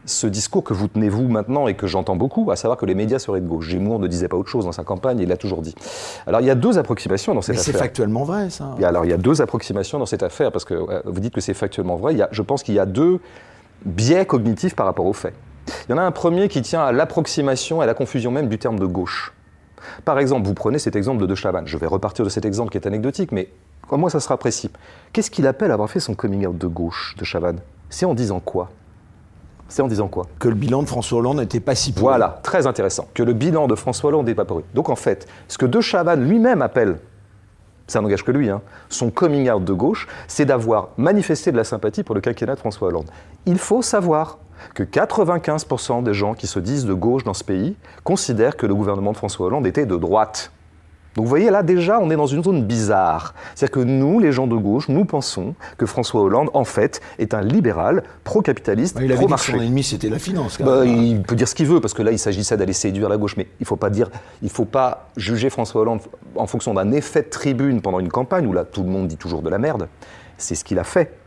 ce 0.10 0.28
discours 0.28 0.64
que 0.64 0.74
vous 0.74 0.88
tenez 0.88 1.10
vous 1.10 1.28
maintenant 1.28 1.68
et 1.68 1.76
que 1.76 1.88
j'entends 1.88 2.16
beaucoup, 2.16 2.52
à 2.52 2.56
savoir 2.56 2.78
que 2.78 2.86
les 2.86 2.96
médias 2.96 3.20
seraient 3.20 3.42
de 3.42 3.48
gauche. 3.48 3.70
Zemmour 3.70 4.00
ne 4.00 4.08
disait 4.08 4.28
pas 4.28 4.38
autre 4.38 4.50
chose 4.50 4.66
dans 4.66 4.72
sa 4.72 4.84
campagne, 4.84 5.20
il 5.20 5.30
l'a 5.30 5.38
toujours 5.38 5.62
dit. 5.62 5.76
Alors 6.28 6.42
il 6.42 6.48
y 6.48 6.50
a 6.50 6.56
deux 6.56 6.78
approximations 6.78 7.34
dans 7.34 7.42
cette 7.42 7.58
affaire. 7.58 7.74
Mais 7.74 7.74
c'est 7.74 7.80
factuellement 7.80 8.24
vrai 8.24 8.50
ça. 8.50 8.76
alors 8.84 9.06
il 9.06 9.12
y 9.12 9.14
a 9.14 9.18
deux 9.18 9.42
approximations 9.42 10.00
dans 10.00 10.06
cette 10.06 10.24
affaire, 10.24 10.52
parce 10.52 10.66
que 10.66 10.74
vous 11.06 11.20
dites 11.20 11.34
que 11.34 11.42
c'est 11.42 11.54
factuellement 11.54 11.96
vrai, 11.96 12.14
il 12.14 12.18
y 12.18 12.22
a, 12.22 12.30
je 12.32 12.42
pense 12.42 12.64
qu'il 12.64 12.76
y 12.76 12.80
a 12.80 12.86
deux 12.86 13.20
biais 13.86 14.26
cognitifs 14.26 14.76
par 14.76 14.86
rapport 14.86 15.06
aux 15.06 15.14
faits. 15.14 15.34
Il 15.88 15.92
y 15.92 15.94
en 15.94 15.98
a 15.98 16.02
un 16.02 16.12
premier 16.12 16.48
qui 16.48 16.62
tient 16.62 16.82
à 16.82 16.92
l'approximation 16.92 17.82
et 17.82 17.84
à 17.84 17.88
la 17.88 17.94
confusion 17.94 18.32
même 18.32 18.48
du 18.48 18.58
terme 18.58 18.80
de 18.80 18.86
gauche. 18.86 19.34
Par 20.04 20.20
exemple, 20.20 20.48
vous 20.48 20.54
prenez 20.54 20.80
cet 20.80 20.96
exemple 20.96 21.22
de 21.22 21.26
De 21.26 21.36
Chavannes. 21.36 21.68
Je 21.68 21.78
vais 21.78 21.88
repartir 21.88 22.26
de 22.26 22.30
cet 22.30 22.46
exemple 22.46 22.72
qui 22.72 22.78
est 22.78 22.88
anecdotique, 22.88 23.32
mais 23.32 23.50
au 23.90 23.98
moins 23.98 24.10
ça 24.10 24.20
sera 24.20 24.38
précis. 24.38 24.72
Qu'est-ce 25.14 25.32
qu'il 25.32 25.48
appelle 25.48 25.72
avoir 25.72 25.90
fait 25.90 26.00
son 26.00 26.16
coming 26.16 26.46
out 26.46 26.58
de 26.58 26.68
gauche, 26.68 27.16
De 27.18 27.24
Chavannes 27.24 27.60
C'est 27.90 28.06
en 28.06 28.14
disant 28.14 28.40
quoi? 28.40 28.70
C'est 29.70 29.82
en 29.82 29.88
disant 29.88 30.08
quoi 30.08 30.26
Que 30.40 30.50
le 30.50 30.56
bilan 30.56 30.84
de 30.84 30.88
François 30.88 31.20
Hollande 31.20 31.38
n'était 31.38 31.60
pas 31.60 31.76
si 31.76 31.94
pourri. 31.94 32.04
Voilà, 32.04 32.40
très 32.44 32.68
intéressant. 32.68 33.08
Que 33.14 33.24
le 33.24 33.34
bilan 33.34 33.68
de 33.68 33.76
François 33.76 34.10
Hollande 34.10 34.26
n'est 34.26 34.36
pas 34.36 34.46
pourri. 34.46 34.64
Donc 34.74 34.90
en 34.90 34.96
fait, 34.96 35.28
ce 35.48 35.58
que 35.58 35.66
De 35.66 35.80
Chavannes 35.80 36.28
lui-même 36.28 36.62
appelle, 36.62 36.98
ça 37.88 38.02
n'engage 38.02 38.24
que 38.24 38.32
lui, 38.32 38.50
hein, 38.50 38.62
son 38.90 39.10
coming 39.10 39.50
out 39.50 39.64
de 39.64 39.74
gauche, 39.74 40.08
c'est 40.28 40.46
d'avoir 40.46 40.90
manifesté 40.98 41.52
de 41.52 41.58
la 41.58 41.64
sympathie 41.64 42.04
pour 42.04 42.16
le 42.16 42.22
quinquennat 42.22 42.56
de 42.56 42.60
François 42.60 42.90
Hollande. 42.90 43.10
Il 43.46 43.58
faut 43.58 43.82
savoir 43.82 44.38
que 44.74 44.84
95% 44.84 46.04
des 46.04 46.14
gens 46.14 46.34
qui 46.34 46.48
se 46.48 46.60
disent 46.60 46.86
de 46.86 46.94
gauche 46.94 47.24
dans 47.24 47.34
ce 47.34 47.44
pays 47.44 47.76
considèrent 48.04 48.58
que 48.58 48.66
le 48.66 48.76
gouvernement 48.76 49.12
de 49.12 49.18
François 49.18 49.48
Hollande 49.48 49.66
était 49.66 49.86
de 49.86 49.96
droite. 49.96 50.52
Donc 51.20 51.26
vous 51.26 51.32
voyez, 51.32 51.50
là 51.50 51.64
déjà, 51.64 52.00
on 52.00 52.10
est 52.12 52.16
dans 52.16 52.28
une 52.28 52.42
zone 52.42 52.64
bizarre. 52.64 53.34
C'est-à-dire 53.54 53.74
que 53.74 53.80
nous, 53.82 54.22
les 54.22 54.32
gens 54.32 54.48
de 54.48 54.56
gauche, 54.56 54.88
nous 54.88 55.04
pensons 55.04 55.54
que 55.78 55.86
François 55.86 56.22
Hollande, 56.22 56.50
en 56.54 56.64
fait, 56.64 57.02
est 57.18 57.34
un 57.34 57.42
libéral, 57.42 58.04
pro-capitaliste, 58.24 58.98
pro-marché. 59.18 59.52
Son 59.52 59.60
ennemi, 59.60 59.84
c'était 59.84 60.08
la 60.08 60.18
finance. 60.18 60.62
Bah, 60.62 60.86
il 60.86 61.22
peut 61.24 61.36
dire 61.36 61.50
ce 61.50 61.56
qu'il 61.56 61.66
veut, 61.66 61.82
parce 61.82 61.94
que 61.94 62.04
là, 62.04 62.14
il 62.14 62.20
s'agissait 62.20 62.56
d'aller 62.56 62.72
séduire 62.72 63.10
la 63.10 63.18
gauche. 63.18 63.36
Mais 63.36 63.48
il 63.60 63.64
ne 63.64 63.66
faut 63.66 63.76
pas 63.76 63.90
dire, 63.90 64.10
il 64.42 64.50
faut 64.50 64.64
pas 64.64 65.10
juger 65.18 65.50
François 65.50 65.82
Hollande 65.82 66.00
en 66.38 66.48
fonction 66.48 66.74
d'un 66.74 66.90
effet 66.94 67.24
de 67.24 67.28
tribune 67.28 67.82
pendant 67.82 68.00
une 68.00 68.08
campagne 68.08 68.48
où 68.48 68.54
là, 68.54 68.64
tout 68.64 68.84
le 68.84 68.90
monde 68.90 69.10
dit 69.10 69.18
toujours 69.18 69.42
de 69.42 69.50
la 69.50 69.58
merde. 69.58 69.90
C'est 70.38 70.56
ce 70.56 70.64
qu'il 70.64 70.80
a 70.80 70.86
fait. 70.86 71.18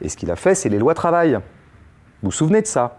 Et 0.00 0.08
ce 0.08 0.16
qu'il 0.16 0.30
a 0.30 0.36
fait, 0.36 0.54
c'est 0.54 0.70
les 0.70 0.78
lois 0.78 0.94
travail. 0.94 1.34
Vous 1.34 1.40
vous 2.22 2.32
souvenez 2.32 2.62
de 2.62 2.66
ça? 2.66 2.96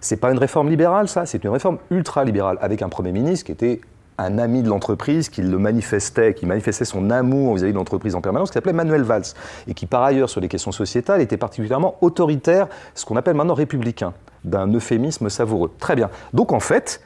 C'est 0.00 0.18
pas 0.18 0.30
une 0.30 0.38
réforme 0.38 0.68
libérale, 0.68 1.08
ça, 1.08 1.26
c'est 1.26 1.42
une 1.42 1.50
réforme 1.50 1.78
ultra-libérale, 1.90 2.56
avec 2.60 2.82
un 2.82 2.88
Premier 2.88 3.10
ministre 3.10 3.46
qui 3.46 3.50
était 3.52 3.80
un 4.18 4.38
ami 4.38 4.62
de 4.62 4.68
l'entreprise, 4.68 5.28
qui 5.28 5.42
le 5.42 5.58
manifestait, 5.58 6.34
qui 6.34 6.44
manifestait 6.44 6.84
son 6.84 7.10
amour 7.10 7.54
vis-à-vis 7.54 7.72
de 7.72 7.78
l'entreprise 7.78 8.14
en 8.14 8.20
permanence, 8.20 8.50
qui 8.50 8.54
s'appelait 8.54 8.72
Manuel 8.72 9.02
Valls, 9.02 9.24
et 9.66 9.74
qui 9.74 9.86
par 9.86 10.02
ailleurs 10.02 10.28
sur 10.28 10.40
les 10.40 10.48
questions 10.48 10.72
sociétales 10.72 11.20
était 11.20 11.36
particulièrement 11.36 11.96
autoritaire, 12.00 12.66
ce 12.94 13.04
qu'on 13.04 13.16
appelle 13.16 13.34
maintenant 13.34 13.54
républicain, 13.54 14.12
d'un 14.44 14.66
euphémisme 14.72 15.28
savoureux. 15.28 15.70
Très 15.78 15.94
bien. 15.94 16.10
Donc 16.32 16.52
en 16.52 16.60
fait, 16.60 17.00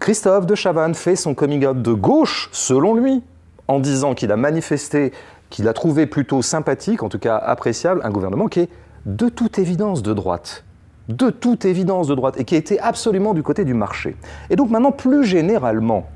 Christophe 0.00 0.46
de 0.46 0.54
Chavannes 0.54 0.94
fait 0.94 1.16
son 1.16 1.34
coming 1.34 1.66
out 1.66 1.80
de 1.80 1.92
gauche, 1.92 2.48
selon 2.52 2.94
lui, 2.94 3.22
en 3.68 3.78
disant 3.78 4.14
qu'il 4.14 4.32
a 4.32 4.36
manifesté, 4.36 5.12
qu'il 5.50 5.68
a 5.68 5.72
trouvé 5.72 6.06
plutôt 6.06 6.40
sympathique, 6.40 7.02
en 7.02 7.08
tout 7.08 7.18
cas 7.18 7.36
appréciable, 7.36 8.00
un 8.04 8.10
gouvernement 8.10 8.46
qui 8.46 8.60
est 8.60 8.70
de 9.04 9.28
toute 9.28 9.58
évidence 9.58 10.02
de 10.02 10.14
droite 10.14 10.64
de 11.08 11.30
toute 11.30 11.64
évidence 11.64 12.08
de 12.08 12.14
droite 12.14 12.38
et 12.38 12.44
qui 12.44 12.56
était 12.56 12.78
absolument 12.78 13.34
du 13.34 13.42
côté 13.42 13.64
du 13.64 13.74
marché. 13.74 14.16
Et 14.50 14.56
donc 14.56 14.70
maintenant, 14.70 14.92
plus 14.92 15.24
généralement, 15.24 16.06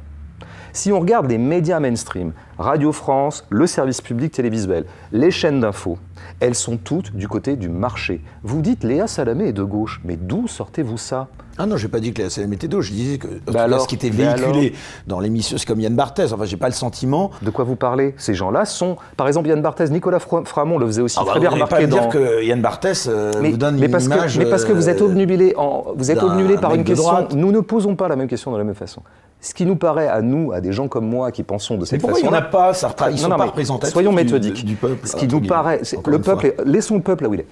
si 0.73 0.93
on 0.93 1.01
regarde 1.01 1.29
les 1.29 1.39
médias 1.39 1.81
mainstream, 1.81 2.33
Radio 2.59 2.93
France, 2.93 3.47
le 3.49 3.67
service 3.67 4.01
public 4.01 4.33
télévisuel, 4.33 4.85
les 5.13 5.31
chaînes 5.31 5.61
d'infos, 5.61 5.99
elles 6.41 6.55
sont 6.55 6.77
toutes 6.77 7.15
du 7.17 7.29
côté 7.29 7.57
du 7.57 7.69
marché. 7.69 8.23
Vous 8.43 8.61
dites 8.61 8.85
Léa 8.85 9.07
Salamé 9.07 9.49
est 9.49 9.53
de 9.53 9.63
gauche, 9.63 10.01
mais 10.05 10.17
d'où 10.17 10.47
sortez-vous 10.47 10.99
ça? 10.99 11.29
Ah 11.59 11.67
non, 11.67 11.77
je 11.77 11.87
n'ai 11.87 11.91
pas 11.91 12.01
dit 12.01 12.13
que 12.13 12.19
Léa 12.19 12.31
Salamé 12.31 12.57
était 12.57 12.69
de 12.69 12.77
gauche, 12.77 12.89
je 12.89 12.93
disais 12.93 13.19
que 13.19 13.29
bah 13.51 13.67
ce 13.79 13.87
qui 13.87 13.95
était 13.95 14.11
véhiculé 14.11 14.75
dans 15.07 15.21
l'émission, 15.21 15.59
c'est 15.59 15.67
comme 15.67 15.81
Yann 15.81 15.95
Barthès. 15.95 16.33
Enfin, 16.33 16.45
j'ai 16.45 16.57
pas 16.57 16.69
le 16.69 16.75
sentiment. 16.75 17.31
De 17.43 17.51
quoi 17.51 17.65
vous 17.65 17.77
parlez? 17.77 18.15
Ces 18.17 18.35
gens-là 18.35 18.65
sont, 18.65 18.97
par 19.17 19.27
exemple, 19.27 19.49
Yann 19.49 19.61
Barthès, 19.61 19.91
Nicolas 19.91 20.21
Framont 20.21 20.79
le 20.79 20.87
faisait 20.87 21.03
aussi 21.03 21.17
ah 21.19 21.25
bah, 21.25 21.33
très 21.33 21.41
bien 21.41 21.51
remarquer. 21.51 21.75
Pas 21.75 21.87
dans... 21.87 21.97
dire 21.97 22.09
que 22.09 22.45
Yann 22.45 22.63
Barthès 22.63 23.09
euh, 23.09 23.33
vous 23.35 23.57
donne 23.57 23.77
mais 23.77 23.87
une 23.87 23.93
parce 23.93 24.05
image. 24.05 24.35
Que, 24.35 24.45
mais 24.45 24.51
parce 24.51 24.65
que 24.65 24.73
vous 24.73 24.89
êtes 24.89 25.03
euh, 25.03 25.07
obnubilé, 25.07 25.55
en, 25.57 25.87
vous 25.95 26.11
êtes 26.11 26.23
obnubilé 26.23 26.57
par 26.57 26.75
une 26.75 26.85
question. 26.85 27.29
Nous 27.35 27.53
ne 27.53 27.61
posons 27.61 27.97
pas 27.97 28.09
la 28.09 28.17
même 28.17 28.29
question 28.29 28.53
de 28.53 28.59
la 28.59 28.65
même 28.65 28.75
façon 28.75 29.03
ce 29.41 29.55
qui 29.55 29.65
nous 29.65 29.77
paraît 29.77 30.09
à 30.09 30.21
nous, 30.21 30.53
à 30.53 30.61
des 30.61 30.73
gens 30.73 30.89
comme 30.89 31.07
moi 31.07 31.33
qui 31.33 31.43
pensons 31.43 31.77
de 31.77 31.85
cette 31.85 32.01
façon. 32.01 32.13
Pourquoi 32.13 32.21
il 32.21 32.31
n'y 32.31 32.37
en 32.37 32.39
a 32.39 32.43
pas 32.43 32.75
ça, 32.75 32.95
Ils 33.09 33.13
ne 33.13 33.17
sont 33.17 33.79
pas 33.79 33.87
Soyons 33.89 34.13
méthodiques. 34.13 34.65
Du, 34.65 34.75
peuple. 34.75 35.07
Ce 35.07 35.17
qui 35.17 35.27
nous 35.27 35.41
paraît, 35.41 35.81
le 36.07 36.21
peuple, 36.21 36.55
laissons 36.67 36.97
le 36.97 37.03
peuple 37.03 37.25
là 37.25 37.31
où 37.31 37.35
il 37.35 37.41
est. 37.41 37.47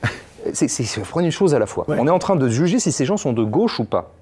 C'est 0.52 1.01
prendre 1.02 1.27
une 1.27 1.32
chose 1.32 1.55
à 1.55 1.59
la 1.59 1.66
fois. 1.66 1.85
On 1.89 2.06
est 2.06 2.10
en 2.10 2.19
train 2.19 2.36
de 2.36 2.48
juger 2.48 2.78
si 2.78 2.93
ces 2.93 3.05
gens 3.05 3.16
sont 3.16 3.32
de 3.32 3.43
gauche 3.43 3.81
ou 3.81 3.85
pas. 3.85 4.12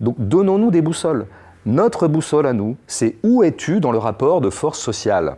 Donc 0.00 0.16
donnons-nous 0.18 0.70
des 0.70 0.82
boussoles. 0.82 1.26
Notre 1.64 2.06
boussole 2.06 2.46
à 2.46 2.52
nous, 2.52 2.76
c'est 2.86 3.16
où 3.24 3.42
es-tu 3.42 3.80
dans 3.80 3.90
le 3.90 3.98
rapport 3.98 4.40
de 4.40 4.50
force 4.50 4.78
sociale? 4.78 5.36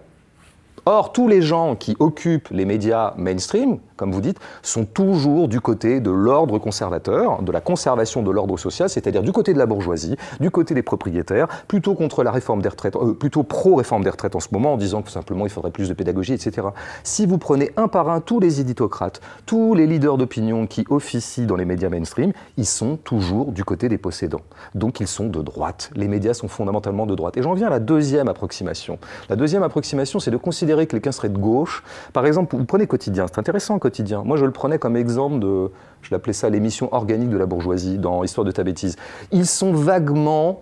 Or, 0.91 1.13
tous 1.13 1.29
les 1.29 1.43
gens 1.43 1.77
qui 1.77 1.95
occupent 1.99 2.49
les 2.51 2.65
médias 2.65 3.13
mainstream, 3.19 3.77
comme 3.97 4.11
vous 4.11 4.23
dites, 4.23 4.39
sont 4.63 4.87
toujours 4.87 5.47
du 5.47 5.61
côté 5.61 6.01
de 6.01 6.11
l'ordre 6.11 6.59
conservateur, 6.59 7.43
de 7.43 7.53
la 7.53 7.61
conservation 7.61 8.23
de 8.23 8.31
l'ordre 8.31 8.57
social, 8.57 8.89
c'est-à-dire 8.89 9.23
du 9.23 9.31
côté 9.31 9.53
de 9.53 9.59
la 9.59 9.67
bourgeoisie, 9.67 10.17
du 10.41 10.51
côté 10.51 10.73
des 10.73 10.83
propriétaires, 10.83 11.47
plutôt 11.69 11.95
contre 11.95 12.23
la 12.23 12.31
réforme 12.31 12.63
des 12.63 12.71
retraites, 12.71 12.97
euh, 12.97 13.13
plutôt 13.13 13.43
pro-réforme 13.43 14.03
des 14.03 14.09
retraites 14.09 14.35
en 14.35 14.41
ce 14.41 14.49
moment, 14.51 14.73
en 14.73 14.77
disant 14.79 15.03
que 15.03 15.11
simplement 15.11 15.45
il 15.45 15.51
faudrait 15.51 15.73
plus 15.73 15.91
de 15.91 15.93
pédagogie, 15.93 16.33
etc. 16.33 16.69
Si 17.03 17.27
vous 17.27 17.37
prenez 17.37 17.71
un 17.77 17.89
par 17.89 18.09
un 18.09 18.23
tous 18.23 18.41
les 18.41 18.63
éditocrates, 18.63 19.21
tous 19.45 19.75
les 19.75 19.87
leaders 19.87 20.17
d'opinion 20.17 20.67
qui 20.67 20.87
officient 20.89 21.45
dans 21.45 21.57
les 21.57 21.67
médias 21.67 21.91
mainstream, 21.91 22.33
ils 22.57 22.65
sont 22.65 22.97
toujours 22.97 23.53
du 23.53 23.63
côté 23.63 23.91
des 23.91 23.99
possédants. 23.99 24.41
Donc 24.75 25.01
ils 25.01 25.07
sont 25.07 25.27
de 25.27 25.43
droite. 25.43 25.91
Les 25.95 26.09
médias 26.09 26.33
sont 26.33 26.49
fondamentalement 26.49 27.05
de 27.05 27.15
droite. 27.15 27.37
Et 27.37 27.43
j'en 27.43 27.53
viens 27.53 27.67
à 27.67 27.71
la 27.71 27.81
deuxième 27.81 28.29
approximation. 28.29 28.99
La 29.29 29.37
deuxième 29.37 29.63
approximation, 29.63 30.19
c'est 30.19 30.31
de 30.31 30.39
considérer 30.39 30.78
que 30.87 30.93
quelqu'un 30.93 31.13
serait 31.13 31.29
de 31.29 31.39
gauche. 31.39 31.83
Par 32.13 32.27
exemple, 32.27 32.57
vous 32.57 32.65
prenez 32.65 32.87
Quotidien, 32.87 33.27
c'est 33.27 33.39
intéressant 33.39 33.79
Quotidien. 33.79 34.23
Moi, 34.25 34.37
je 34.37 34.45
le 34.45 34.53
prenais 34.53 34.79
comme 34.79 34.97
exemple 34.97 35.39
de, 35.39 35.71
je 36.03 36.11
l'appelais 36.11 36.33
ça 36.33 36.49
l'émission 36.49 36.93
organique 36.93 37.31
de 37.31 37.39
la 37.39 37.47
bourgeoisie 37.47 37.99
dans 37.99 38.25
Histoire 38.25 38.45
de 38.45 38.53
ta 38.53 38.65
bêtise. 38.65 38.97
Ils 39.33 39.47
sont 39.47 39.73
vaguement 39.73 40.61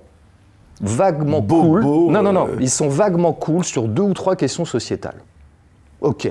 vaguement 0.81 1.43
cool. 1.43 1.83
non, 1.83 2.23
non, 2.23 2.33
non. 2.33 2.49
Euh. 2.49 2.57
Ils 2.61 2.71
sont 2.71 2.89
vaguement 2.89 3.33
cool 3.33 3.65
sur 3.65 3.89
deux 3.89 4.03
ou 4.03 4.15
trois 4.15 4.37
questions 4.37 4.65
sociétales. 4.65 5.17
Ok. 6.01 6.29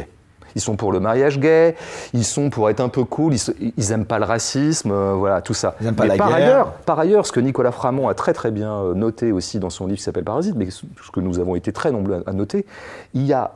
Ils 0.56 0.62
sont 0.62 0.78
pour 0.78 0.94
le 0.94 1.02
mariage 1.02 1.38
gay, 1.38 1.76
ils 2.14 2.24
sont 2.24 2.50
pour 2.50 2.70
être 2.70 2.80
un 2.80 2.88
peu 2.88 3.04
cool, 3.04 3.34
ils, 3.34 3.74
ils 3.76 3.92
aiment 3.92 4.06
pas 4.06 4.20
le 4.20 4.26
racisme, 4.26 4.90
euh, 4.90 5.14
voilà, 5.14 5.42
tout 5.42 5.54
ça. 5.54 5.76
Ils 5.82 5.88
aiment 5.88 5.96
pas 5.96 6.06
la 6.06 6.16
par 6.16 6.30
guerre. 6.30 6.38
Ailleurs, 6.38 6.72
par 6.86 6.98
ailleurs, 6.98 7.26
ce 7.26 7.34
que 7.34 7.42
Nicolas 7.42 7.74
Framont 7.74 8.08
a 8.08 8.14
très 8.14 8.32
très 8.32 8.52
bien 8.52 8.74
euh, 8.74 8.94
noté 8.94 9.34
aussi 9.34 9.60
dans 9.60 9.70
son 9.70 9.86
livre 9.86 9.98
qui 9.98 10.04
s'appelle 10.04 10.24
Parasite, 10.24 10.56
mais 10.56 10.70
ce 10.70 10.86
que 11.12 11.20
nous 11.20 11.40
avons 11.40 11.56
été 11.56 11.74
très 11.74 11.92
nombreux 11.92 12.24
à 12.26 12.32
noter, 12.32 12.66
il 13.14 13.26
y 13.26 13.34
a 13.34 13.52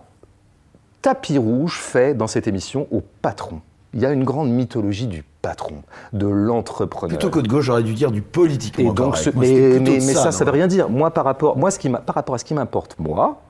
tapis 1.01 1.38
rouge 1.38 1.80
fait 1.80 2.13
dans 2.13 2.27
cette 2.27 2.47
émission 2.47 2.88
au 2.91 3.01
patron. 3.21 3.61
Il 3.93 4.01
y 4.01 4.05
a 4.05 4.11
une 4.11 4.23
grande 4.23 4.51
mythologie 4.51 5.07
du 5.07 5.23
patron, 5.41 5.81
de 6.13 6.27
l'entrepreneur. 6.27 7.17
Plutôt 7.17 7.31
que 7.31 7.39
de 7.39 7.47
gauche, 7.47 7.65
j'aurais 7.65 7.84
dû 7.84 7.93
dire 7.93 8.11
du 8.11 8.21
politique. 8.21 8.77
Et 8.80 8.91
donc, 8.91 9.17
mais, 9.35 9.99
ça, 9.99 10.31
ça, 10.31 10.43
ne 10.43 10.45
veut 10.45 10.53
rien 10.53 10.67
dire. 10.67 10.89
Moi, 10.89 11.11
par 11.11 11.26
rapport, 11.26 11.57
moi, 11.57 11.71
ce 11.71 11.80
qui 11.80 11.89
par 11.89 12.13
rapport 12.13 12.35
à 12.35 12.38
ce 12.38 12.45
qui 12.45 12.53
m'importe, 12.53 12.97
moi, 12.99 13.41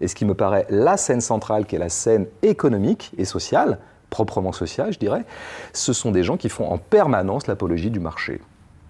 et 0.00 0.08
ce 0.08 0.14
qui 0.14 0.24
me 0.24 0.34
paraît 0.34 0.66
la 0.70 0.96
scène 0.96 1.20
centrale, 1.20 1.66
qui 1.66 1.76
est 1.76 1.78
la 1.78 1.88
scène 1.88 2.26
économique 2.42 3.12
et 3.18 3.24
sociale, 3.24 3.78
proprement 4.08 4.52
sociale, 4.52 4.92
je 4.92 4.98
dirais, 4.98 5.24
ce 5.72 5.92
sont 5.92 6.10
des 6.10 6.22
gens 6.22 6.36
qui 6.36 6.48
font 6.48 6.70
en 6.70 6.78
permanence 6.78 7.46
l'apologie 7.46 7.90
du 7.90 8.00
marché. 8.00 8.40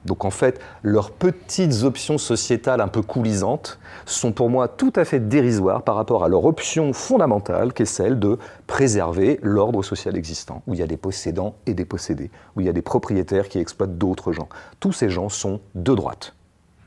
Donc 0.06 0.24
en 0.24 0.30
fait, 0.30 0.60
leurs 0.82 1.10
petites 1.10 1.82
options 1.82 2.16
sociétales 2.16 2.80
un 2.80 2.88
peu 2.88 3.02
coulisantes 3.02 3.78
sont 4.06 4.32
pour 4.32 4.48
moi 4.48 4.68
tout 4.68 4.92
à 4.96 5.04
fait 5.04 5.20
dérisoires 5.20 5.82
par 5.82 5.96
rapport 5.96 6.24
à 6.24 6.28
leur 6.28 6.44
option 6.44 6.92
fondamentale 6.92 7.72
qui 7.72 7.82
est 7.82 7.86
celle 7.86 8.18
de 8.18 8.38
préserver 8.66 9.38
l'ordre 9.42 9.82
social 9.82 10.16
existant, 10.16 10.62
où 10.66 10.74
il 10.74 10.80
y 10.80 10.82
a 10.82 10.86
des 10.86 10.96
possédants 10.96 11.56
et 11.66 11.74
des 11.74 11.84
possédés, 11.84 12.30
où 12.54 12.60
il 12.60 12.66
y 12.66 12.70
a 12.70 12.72
des 12.72 12.82
propriétaires 12.82 13.48
qui 13.48 13.58
exploitent 13.58 13.98
d'autres 13.98 14.32
gens. 14.32 14.48
Tous 14.80 14.92
ces 14.92 15.10
gens 15.10 15.28
sont 15.28 15.60
de 15.74 15.94
droite. 15.94 16.34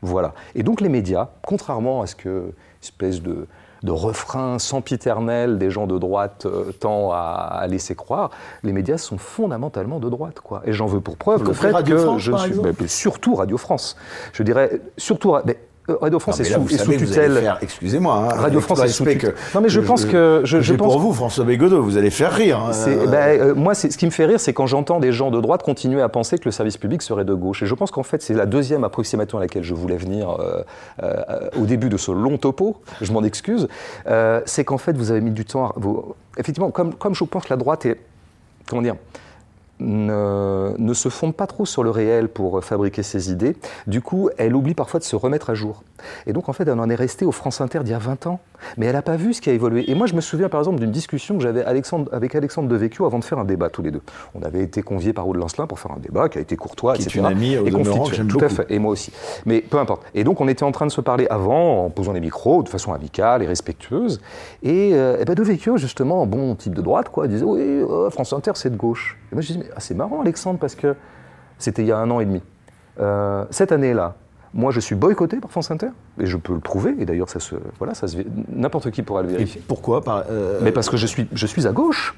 Voilà. 0.01 0.33
Et 0.55 0.63
donc 0.63 0.79
les 0.81 0.89
médias, 0.89 1.29
contrairement 1.45 2.01
à 2.01 2.07
ce 2.07 2.15
que 2.15 2.53
espèce 2.81 3.21
de 3.21 3.47
de 3.83 3.91
refrains 3.91 4.59
sempiternels 4.59 5.57
des 5.57 5.71
gens 5.71 5.87
de 5.87 5.97
droite 5.97 6.45
euh, 6.45 6.71
tend 6.79 7.11
à, 7.11 7.65
laisser 7.67 7.95
croire, 7.95 8.31
les 8.63 8.73
médias 8.73 8.97
sont 8.97 9.17
fondamentalement 9.17 9.99
de 9.99 10.09
droite. 10.09 10.39
Quoi. 10.39 10.61
Et 10.65 10.73
j'en 10.73 10.85
veux 10.85 11.01
pour 11.01 11.17
preuve 11.17 11.43
le 11.43 11.53
fait 11.53 11.71
que 11.83 12.17
je 12.17 12.31
suis. 12.35 12.89
surtout 12.89 13.35
Radio 13.35 13.57
France. 13.57 13.95
Je 14.33 14.43
dirais 14.43 14.81
surtout. 14.97 15.35
Radio 16.01 16.19
France 16.19 16.39
est 16.39 16.43
sous, 16.45 16.63
tutelle. 16.65 17.57
Excusez-moi. 17.61 18.15
Hein, 18.15 18.35
Radio 18.35 18.61
France 18.61 18.83
est 18.83 18.87
sous 18.89 19.05
tutelle. 19.05 19.35
Non, 19.55 19.61
mais 19.61 19.69
je, 19.69 19.79
pense 19.79 20.05
que. 20.05 20.41
Je, 20.43 20.61
je 20.61 20.73
pense 20.73 20.93
pour 20.93 20.99
vous, 20.99 21.13
François 21.13 21.45
Bégodeau, 21.45 21.81
vous 21.81 21.97
allez 21.97 22.09
faire 22.09 22.31
rire. 22.31 22.59
Hein. 22.59 22.71
Ben, 23.07 23.39
euh, 23.39 23.55
moi, 23.55 23.73
ce 23.75 23.87
qui 23.87 24.05
me 24.05 24.11
fait 24.11 24.25
rire, 24.25 24.39
c'est 24.39 24.53
quand 24.53 24.67
j'entends 24.67 24.99
des 24.99 25.11
gens 25.11 25.31
de 25.31 25.39
droite 25.41 25.63
continuer 25.63 26.01
à 26.01 26.09
penser 26.09 26.37
que 26.37 26.45
le 26.45 26.51
service 26.51 26.77
public 26.77 27.01
serait 27.01 27.25
de 27.25 27.33
gauche. 27.33 27.63
Et 27.63 27.65
je 27.65 27.75
pense 27.75 27.91
qu'en 27.91 28.03
fait, 28.03 28.21
c'est 28.21 28.33
la 28.33 28.45
deuxième 28.45 28.83
approximation 28.83 29.37
à 29.37 29.41
laquelle 29.41 29.63
je 29.63 29.73
voulais 29.73 29.97
venir 29.97 30.37
euh, 31.01 31.49
au 31.59 31.65
début 31.65 31.89
de 31.89 31.97
ce 31.97 32.11
long 32.11 32.37
topo. 32.37 32.77
Je 33.01 33.11
m'en 33.11 33.23
excuse. 33.23 33.67
c'est 34.45 34.63
qu'en 34.65 34.77
fait, 34.77 34.95
vous 34.97 35.11
avez 35.11 35.21
mis 35.21 35.31
du 35.31 35.45
temps 35.45 35.65
à. 35.67 35.75
Effectivement, 36.37 36.71
comme, 36.71 36.93
comme 36.93 37.15
je 37.15 37.23
pense 37.23 37.45
que 37.45 37.49
la 37.49 37.57
droite 37.57 37.85
est. 37.85 37.97
Comment 38.67 38.81
dire 38.81 38.95
ne, 39.79 40.93
se 40.93 41.09
fonde 41.09 41.35
pas 41.35 41.47
trop 41.47 41.65
sur 41.65 41.83
le 41.83 41.89
réel 41.89 42.29
pour 42.29 42.63
fabriquer 42.63 43.03
ses 43.03 43.31
idées. 43.31 43.55
Du 43.87 44.01
coup, 44.01 44.29
elle 44.37 44.55
oublie 44.55 44.73
parfois 44.73 44.99
de 44.99 45.05
se 45.05 45.15
remettre 45.15 45.49
à 45.49 45.55
jour. 45.55 45.83
Et 46.27 46.33
donc, 46.33 46.49
en 46.49 46.53
fait, 46.53 46.67
elle 46.67 46.79
en 46.79 46.89
est 46.89 46.95
restée 46.95 47.25
au 47.25 47.31
France 47.31 47.61
Inter 47.61 47.79
d'il 47.79 47.91
y 47.91 47.95
a 47.95 47.99
20 47.99 48.27
ans. 48.27 48.39
Mais 48.77 48.87
elle 48.87 48.93
n'a 48.93 49.01
pas 49.01 49.15
vu 49.15 49.33
ce 49.33 49.41
qui 49.41 49.49
a 49.49 49.53
évolué. 49.53 49.89
Et 49.89 49.95
moi, 49.95 50.07
je 50.07 50.13
me 50.13 50.21
souviens, 50.21 50.49
par 50.49 50.59
exemple, 50.59 50.79
d'une 50.79 50.91
discussion 50.91 51.37
que 51.37 51.43
j'avais 51.43 51.63
avec 51.63 52.35
Alexandre 52.35 52.67
Devecchio 52.67 53.05
avant 53.05 53.19
de 53.19 53.23
faire 53.23 53.39
un 53.39 53.45
débat, 53.45 53.69
tous 53.69 53.81
les 53.81 53.91
deux. 53.91 54.01
On 54.35 54.43
avait 54.43 54.61
été 54.61 54.81
conviés 54.81 55.13
par 55.13 55.27
Aude 55.27 55.37
Lancelin 55.37 55.67
pour 55.67 55.79
faire 55.79 55.91
un 55.91 55.99
débat 55.99 56.29
qui 56.29 56.37
a 56.37 56.41
été 56.41 56.55
courtois, 56.55 56.95
qui 56.95 57.03
etc. 57.03 57.17
Est 57.17 57.21
une 57.21 57.25
amie, 57.25 57.53
et 57.53 57.71
constitué. 57.71 58.27
Tout 58.27 58.39
à 58.41 58.49
fait. 58.49 58.65
Et 58.69 58.79
moi 58.79 58.91
aussi. 58.91 59.11
Mais 59.45 59.61
peu 59.61 59.77
importe. 59.79 60.03
Et 60.13 60.23
donc, 60.23 60.41
on 60.41 60.47
était 60.47 60.63
en 60.63 60.71
train 60.71 60.85
de 60.85 60.91
se 60.91 61.01
parler 61.01 61.27
avant, 61.29 61.85
en 61.85 61.89
posant 61.89 62.13
les 62.13 62.19
micros, 62.19 62.63
de 62.63 62.69
façon 62.69 62.93
amicale 62.93 63.43
et 63.43 63.47
respectueuse. 63.47 64.21
Et, 64.63 64.91
euh, 64.93 65.19
et 65.19 65.25
ben 65.25 65.35
Devecchio, 65.35 65.77
justement, 65.77 66.25
bon 66.25 66.55
type 66.55 66.75
de 66.75 66.81
droite, 66.81 67.09
quoi, 67.09 67.27
disait 67.27 67.45
Oui, 67.45 67.61
euh, 67.61 68.09
France 68.09 68.33
Inter, 68.33 68.51
c'est 68.55 68.69
de 68.69 68.77
gauche. 68.77 69.17
Et 69.31 69.35
moi, 69.35 69.41
je 69.41 69.47
disais 69.47 69.59
Mais 69.59 69.69
ah, 69.75 69.79
c'est 69.79 69.95
marrant, 69.95 70.21
Alexandre, 70.21 70.59
parce 70.59 70.75
que 70.75 70.95
c'était 71.57 71.83
il 71.83 71.87
y 71.87 71.91
a 71.91 71.97
un 71.97 72.09
an 72.11 72.19
et 72.19 72.25
demi. 72.25 72.41
Euh, 72.99 73.45
cette 73.49 73.71
année-là, 73.71 74.15
moi, 74.53 74.71
je 74.71 74.79
suis 74.79 74.95
boycotté 74.95 75.37
par 75.37 75.51
France 75.51 75.69
Inter, 75.71 75.89
et 76.19 76.25
je 76.25 76.37
peux 76.37 76.53
le 76.53 76.59
prouver. 76.59 76.95
Et 76.99 77.05
d'ailleurs, 77.05 77.29
ça 77.29 77.39
se, 77.39 77.55
voilà, 77.77 77.93
ça 77.93 78.07
se, 78.07 78.17
n'importe 78.51 78.91
qui 78.91 79.03
pourra 79.03 79.21
le 79.21 79.29
vérifier. 79.29 79.61
Et 79.61 79.63
pourquoi 79.67 80.01
euh, 80.29 80.59
Mais 80.61 80.71
parce 80.71 80.89
que 80.89 80.97
je 80.97 81.05
suis, 81.05 81.27
je 81.31 81.45
suis 81.45 81.67
à 81.67 81.71
gauche. 81.71 82.15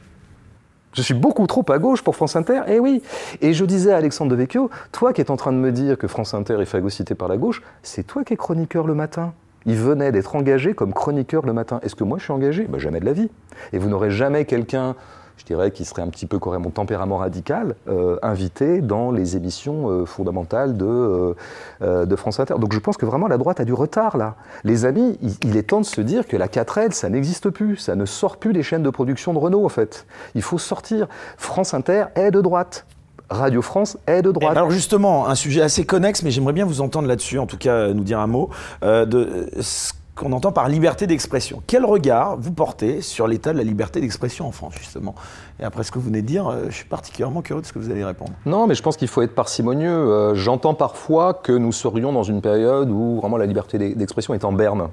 Je 0.94 1.02
suis 1.02 1.14
beaucoup 1.14 1.48
trop 1.48 1.66
à 1.70 1.80
gauche 1.80 2.02
pour 2.02 2.16
France 2.16 2.36
Inter, 2.36 2.62
et 2.68 2.76
eh 2.76 2.80
oui. 2.80 3.02
Et 3.40 3.54
je 3.54 3.64
disais 3.64 3.94
à 3.94 3.98
Alexandre 3.98 4.32
Devecchio, 4.32 4.70
toi 4.92 5.14
qui 5.14 5.22
es 5.22 5.32
en 5.32 5.38
train 5.38 5.54
de 5.54 5.58
me 5.58 5.72
dire 5.72 5.98
que 5.98 6.08
France 6.08 6.34
Inter 6.34 6.58
est 6.60 6.66
phagocyté 6.66 7.16
par 7.16 7.30
la 7.30 7.38
gauche, 7.38 7.62
c'est 7.82 8.06
toi 8.06 8.24
qui 8.26 8.34
es 8.34 8.38
chroniqueur 8.38 8.86
le 8.86 8.94
matin. 8.94 9.34
Il 9.66 9.76
venait 9.76 10.12
d'être 10.12 10.36
engagé 10.36 10.74
comme 10.74 10.92
chroniqueur 10.94 11.46
le 11.46 11.54
matin. 11.54 11.80
Est-ce 11.84 11.96
que 11.96 12.04
moi 12.04 12.18
je 12.18 12.24
suis 12.24 12.34
engagé? 12.34 12.66
Ben, 12.66 12.78
Jamais 12.78 13.00
de 13.00 13.06
la 13.06 13.14
vie. 13.14 13.30
Et 13.74 13.78
vous 13.78 13.90
n'aurez 13.90 14.12
jamais 14.12 14.46
quelqu'un 14.46 14.96
je 15.42 15.46
dirais, 15.46 15.72
qui 15.72 15.86
serait 15.86 16.04
un 16.04 16.08
petit 16.10 16.28
peu 16.28 16.38
qui 16.38 16.50
mon 16.50 16.70
tempérament 16.70 17.18
radical, 17.18 17.76
euh, 17.88 18.18
invité 18.22 18.82
dans 18.82 19.12
les 19.12 19.38
émissions 19.38 19.90
euh, 19.90 20.06
fondamentales 20.06 20.78
de, 20.78 21.36
euh, 21.82 22.06
de 22.06 22.16
France 22.16 22.40
Inter. 22.40 22.56
Donc 22.60 22.74
je 22.74 22.80
pense 22.80 22.96
que 22.96 23.08
vraiment 23.08 23.28
la 23.28 23.38
droite 23.38 23.60
a 23.60 23.66
du 23.66 23.74
retard 23.74 24.18
là. 24.18 24.36
Les 24.64 24.86
amis, 24.86 25.18
il, 25.44 25.58
est 25.58 25.64
temps 25.64 25.82
de 25.82 25.86
se 25.86 26.02
dire 26.02 26.28
que 26.28 26.38
la 26.38 26.48
4L, 26.48 26.92
ça 26.92 27.10
n'existe 27.10 27.50
plus, 27.50 27.78
ça 27.78 27.96
ne 27.96 28.06
sort 28.06 28.38
plus 28.38 28.54
des 28.54 28.62
chaînes 28.62 28.84
de 28.84 28.90
production 28.92 29.34
de 29.34 29.40
Renault 29.40 29.66
en 29.66 29.70
fait. 29.70 30.06
Il 30.36 30.44
faut 30.44 30.60
sortir. 30.60 31.08
France 31.38 31.74
Inter 31.74 32.06
est 32.16 32.30
de 32.30 32.42
droite. 32.42 32.86
Radio 33.32 33.64
France 33.64 33.98
est 34.06 34.22
de 34.22 34.32
droite. 34.32 34.56
Alors 34.56 34.70
justement, 34.70 35.28
un 35.28 35.36
sujet 35.36 35.62
assez 35.62 35.86
connexe, 35.86 36.22
mais 36.22 36.30
j'aimerais 36.30 36.54
bien 36.54 36.66
vous 36.66 36.82
entendre 36.82 37.08
là-dessus, 37.08 37.40
en 37.40 37.48
tout 37.48 37.58
cas 37.58 37.94
nous 37.94 38.04
dire 38.04 38.20
un 38.20 38.28
mot, 38.28 38.50
de 38.84 39.50
ce 39.60 39.94
qu'on 40.22 40.32
entend 40.34 40.52
par 40.52 40.70
liberté 40.70 41.08
d'expression. 41.08 41.64
Quel 41.66 41.84
regard 41.84 42.38
vous 42.38 42.52
portez 42.52 43.02
sur 43.02 43.28
l'état 43.28 43.54
de 43.54 43.58
la 43.58 43.64
liberté 43.64 44.00
d'expression 44.00 44.48
en 44.48 44.52
France, 44.52 44.76
justement? 44.78 45.16
Et 45.60 45.64
après 45.64 45.84
ce 45.84 45.92
que 45.92 45.98
vous 45.98 46.06
venez 46.06 46.22
de 46.22 46.28
dire, 46.28 46.48
euh, 46.48 46.66
je 46.70 46.76
suis 46.76 46.86
particulièrement 46.86 47.42
curieux 47.42 47.62
de 47.62 47.66
ce 47.66 47.74
que 47.74 47.80
vous 47.80 47.90
allez 47.90 48.06
répondre. 48.06 48.32
Non, 48.46 48.68
mais 48.68 48.76
je 48.76 48.84
pense 48.84 48.98
qu'il 48.98 49.08
faut 49.08 49.24
être 49.24 49.34
parcimonieux. 49.34 49.90
Euh, 49.90 50.36
j'entends 50.36 50.76
parfois 50.76 51.34
que 51.34 51.52
nous 51.52 51.72
serions 51.72 52.14
dans 52.14 52.22
une 52.22 52.42
période 52.42 52.92
où 52.92 53.20
vraiment 53.20 53.38
la 53.38 53.48
liberté 53.48 53.80
d'expression 53.96 54.36
est 54.36 54.46
en 54.46 54.54
berne. 54.54 54.90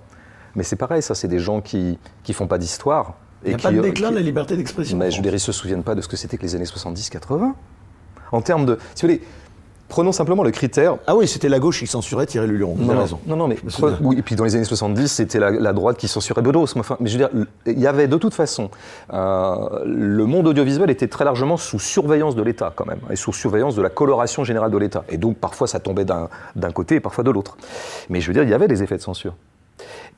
Mais 0.55 0.63
c'est 0.63 0.77
pareil, 0.77 1.03
ça, 1.03 1.15
c'est 1.15 1.29
des 1.29 1.41
gens 1.41 1.61
qui 1.61 1.99
ne 2.27 2.33
font 2.33 2.47
pas 2.47 2.59
d'histoire. 2.59 3.15
Il 3.45 3.51
n'y 3.51 3.55
a 3.55 3.59
pas 3.59 3.71
de 3.71 3.81
déclin 3.81 4.11
de 4.11 4.17
la 4.17 4.23
liberté 4.23 4.57
d'expression. 4.57 4.97
Mais 4.97 5.11
je 5.11 5.21
dire, 5.21 5.33
ils 5.33 5.35
ne 5.35 5.39
se 5.39 5.53
souviennent 5.53 5.85
pas 5.85 5.95
de 5.95 6.01
ce 6.01 6.09
que 6.09 6.17
c'était 6.17 6.39
que 6.39 6.43
les 6.43 6.55
années 6.55 6.65
70-80. 6.65 7.53
En 8.33 8.41
termes 8.41 8.65
de. 8.65 8.79
Si 8.95 9.07
vous 9.07 9.13
voulez, 9.13 9.23
Prenons 9.89 10.13
simplement 10.13 10.43
le 10.43 10.51
critère. 10.51 10.97
Ah 11.07 11.17
oui, 11.17 11.27
c'était 11.27 11.49
la 11.49 11.59
gauche 11.59 11.79
qui 11.79 11.87
censurait 11.87 12.27
Thierry 12.27 12.47
Luron. 12.47 12.77
Raison. 12.89 13.19
Non, 13.27 13.37
non, 13.37 13.49
mais 13.49 13.57
oui, 14.03 14.17
et 14.19 14.23
puis 14.23 14.37
dans 14.37 14.45
les 14.45 14.55
années 14.55 14.65
70, 14.65 15.09
c'était 15.09 15.39
la, 15.39 15.73
droite 15.73 15.97
qui 15.97 16.09
censurait 16.09 16.43
Bedos. 16.43 16.77
Enfin, 16.77 16.97
mais 17.01 17.09
je 17.09 17.19
veux 17.19 17.27
dire, 17.27 17.47
il 17.67 17.79
y 17.79 17.87
avait 17.87 18.07
de 18.07 18.17
toute 18.17 18.35
façon, 18.35 18.71
euh, 19.13 19.83
le 19.87 20.27
monde 20.27 20.47
audiovisuel 20.47 20.91
était 20.91 21.09
très 21.09 21.25
largement 21.25 21.57
sous 21.57 21.79
surveillance 21.79 22.37
de 22.37 22.43
l'État 22.43 22.73
quand 22.75 22.87
même, 22.87 23.01
et 23.11 23.17
sous 23.17 23.33
surveillance 23.33 23.75
de 23.75 23.83
la 23.83 23.91
coloration 23.91 24.45
générale 24.45 24.71
de 24.71 24.79
l'État. 24.79 25.05
Et 25.09 25.17
donc 25.17 25.39
parfois 25.39 25.67
ça 25.67 25.81
tombait 25.81 26.05
d'un 26.05 26.71
côté 26.73 26.97
et 26.97 27.01
parfois 27.01 27.25
de 27.25 27.31
l'autre. 27.31 27.57
Mais 28.11 28.21
je 28.21 28.27
veux 28.27 28.35
dire, 28.35 28.43
il 28.43 28.51
y 28.51 28.55
avait 28.55 28.69
des 28.69 28.83
effets 28.83 28.97
de 28.97 29.03
censure. 29.03 29.35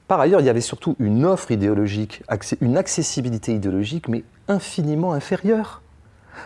Par 0.09 0.19
ailleurs, 0.19 0.41
il 0.41 0.47
y 0.47 0.51
avait 0.51 0.61
surtout 0.61 0.97
une 0.99 1.25
offre 1.25 1.53
idéologique, 1.53 2.25
une 2.61 2.77
accessibilité 2.77 3.55
idéologique, 3.55 4.09
mais 4.09 4.25
infiniment 4.49 5.13
inférieure. 5.13 5.83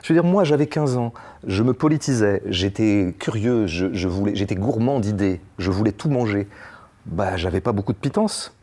Je 0.02 0.12
veux 0.12 0.20
dire, 0.20 0.28
moi, 0.28 0.44
j'avais 0.44 0.66
15 0.66 0.96
ans, 0.96 1.12
je 1.46 1.62
me 1.62 1.72
politisais, 1.72 2.42
j'étais 2.46 3.14
curieux, 3.18 3.66
j'étais 3.66 4.54
gourmand 4.54 5.00
d'idées, 5.00 5.40
je 5.58 5.70
voulais 5.70 5.92
tout 5.92 6.08
manger. 6.08 6.48
Bah, 7.06 7.36
j'avais 7.36 7.60
pas 7.60 7.72
beaucoup 7.72 7.92
de 7.92 7.98
pitance. 7.98 8.54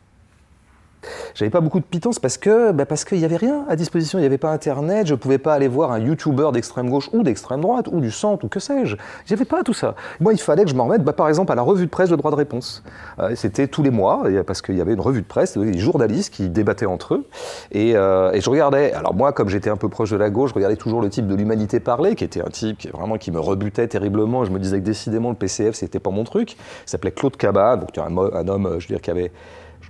J'avais 1.34 1.50
pas 1.50 1.60
beaucoup 1.60 1.80
de 1.80 1.84
pitance 1.84 2.18
parce 2.18 2.38
que 2.38 2.72
bah 2.72 2.86
parce 2.86 3.04
qu'il 3.04 3.18
y 3.18 3.24
avait 3.24 3.36
rien 3.36 3.64
à 3.68 3.76
disposition, 3.76 4.18
il 4.18 4.22
n'y 4.22 4.26
avait 4.26 4.38
pas 4.38 4.50
internet, 4.50 5.06
je 5.06 5.14
pouvais 5.14 5.38
pas 5.38 5.54
aller 5.54 5.68
voir 5.68 5.92
un 5.92 5.98
YouTuber 5.98 6.50
d'extrême 6.52 6.90
gauche 6.90 7.08
ou 7.12 7.22
d'extrême 7.22 7.60
droite 7.60 7.88
ou 7.90 8.00
du 8.00 8.10
centre 8.10 8.44
ou 8.44 8.48
que 8.48 8.60
sais-je. 8.60 8.96
J'avais 9.26 9.44
pas 9.44 9.62
tout 9.62 9.74
ça. 9.74 9.94
Moi, 10.20 10.32
il 10.32 10.40
fallait 10.40 10.64
que 10.64 10.70
je 10.70 10.74
m'en 10.74 10.84
remette, 10.84 11.02
bah, 11.02 11.12
par 11.12 11.28
exemple, 11.28 11.52
à 11.52 11.54
la 11.54 11.62
revue 11.62 11.86
de 11.86 11.90
presse 11.90 12.10
de 12.10 12.16
droit 12.16 12.30
de 12.30 12.36
réponse. 12.36 12.82
Euh, 13.18 13.34
c'était 13.34 13.66
tous 13.66 13.82
les 13.82 13.90
mois 13.90 14.24
parce 14.46 14.62
qu'il 14.62 14.76
y 14.76 14.80
avait 14.80 14.94
une 14.94 15.00
revue 15.00 15.22
de 15.22 15.26
presse, 15.26 15.56
des 15.56 15.78
journalistes 15.78 16.32
qui 16.32 16.48
débattaient 16.48 16.86
entre 16.86 17.14
eux 17.14 17.26
et, 17.70 17.96
euh, 17.96 18.32
et 18.32 18.40
je 18.40 18.50
regardais. 18.50 18.92
Alors 18.92 19.14
moi, 19.14 19.32
comme 19.32 19.48
j'étais 19.48 19.70
un 19.70 19.76
peu 19.76 19.88
proche 19.88 20.10
de 20.10 20.16
la 20.16 20.30
gauche, 20.30 20.50
je 20.50 20.54
regardais 20.54 20.76
toujours 20.76 21.00
le 21.00 21.08
type 21.08 21.26
de 21.26 21.34
l'humanité 21.34 21.80
parlée, 21.80 22.14
qui 22.14 22.24
était 22.24 22.40
un 22.40 22.50
type 22.50 22.78
qui 22.78 22.88
vraiment 22.88 23.16
qui 23.16 23.30
me 23.30 23.40
rebutait 23.40 23.88
terriblement. 23.88 24.44
Je 24.44 24.50
me 24.50 24.58
disais 24.58 24.78
que 24.78 24.84
décidément 24.84 25.30
le 25.30 25.36
PCF 25.36 25.74
c'était 25.74 26.00
pas 26.00 26.10
mon 26.10 26.24
truc. 26.24 26.52
Il 26.52 26.90
s'appelait 26.90 27.12
Claude 27.12 27.36
Cabane, 27.36 27.80
donc 27.80 27.96
un, 27.98 28.16
un 28.16 28.48
homme, 28.48 28.76
je 28.78 28.92
veux 28.92 28.98
qui 28.98 29.10
avait 29.10 29.32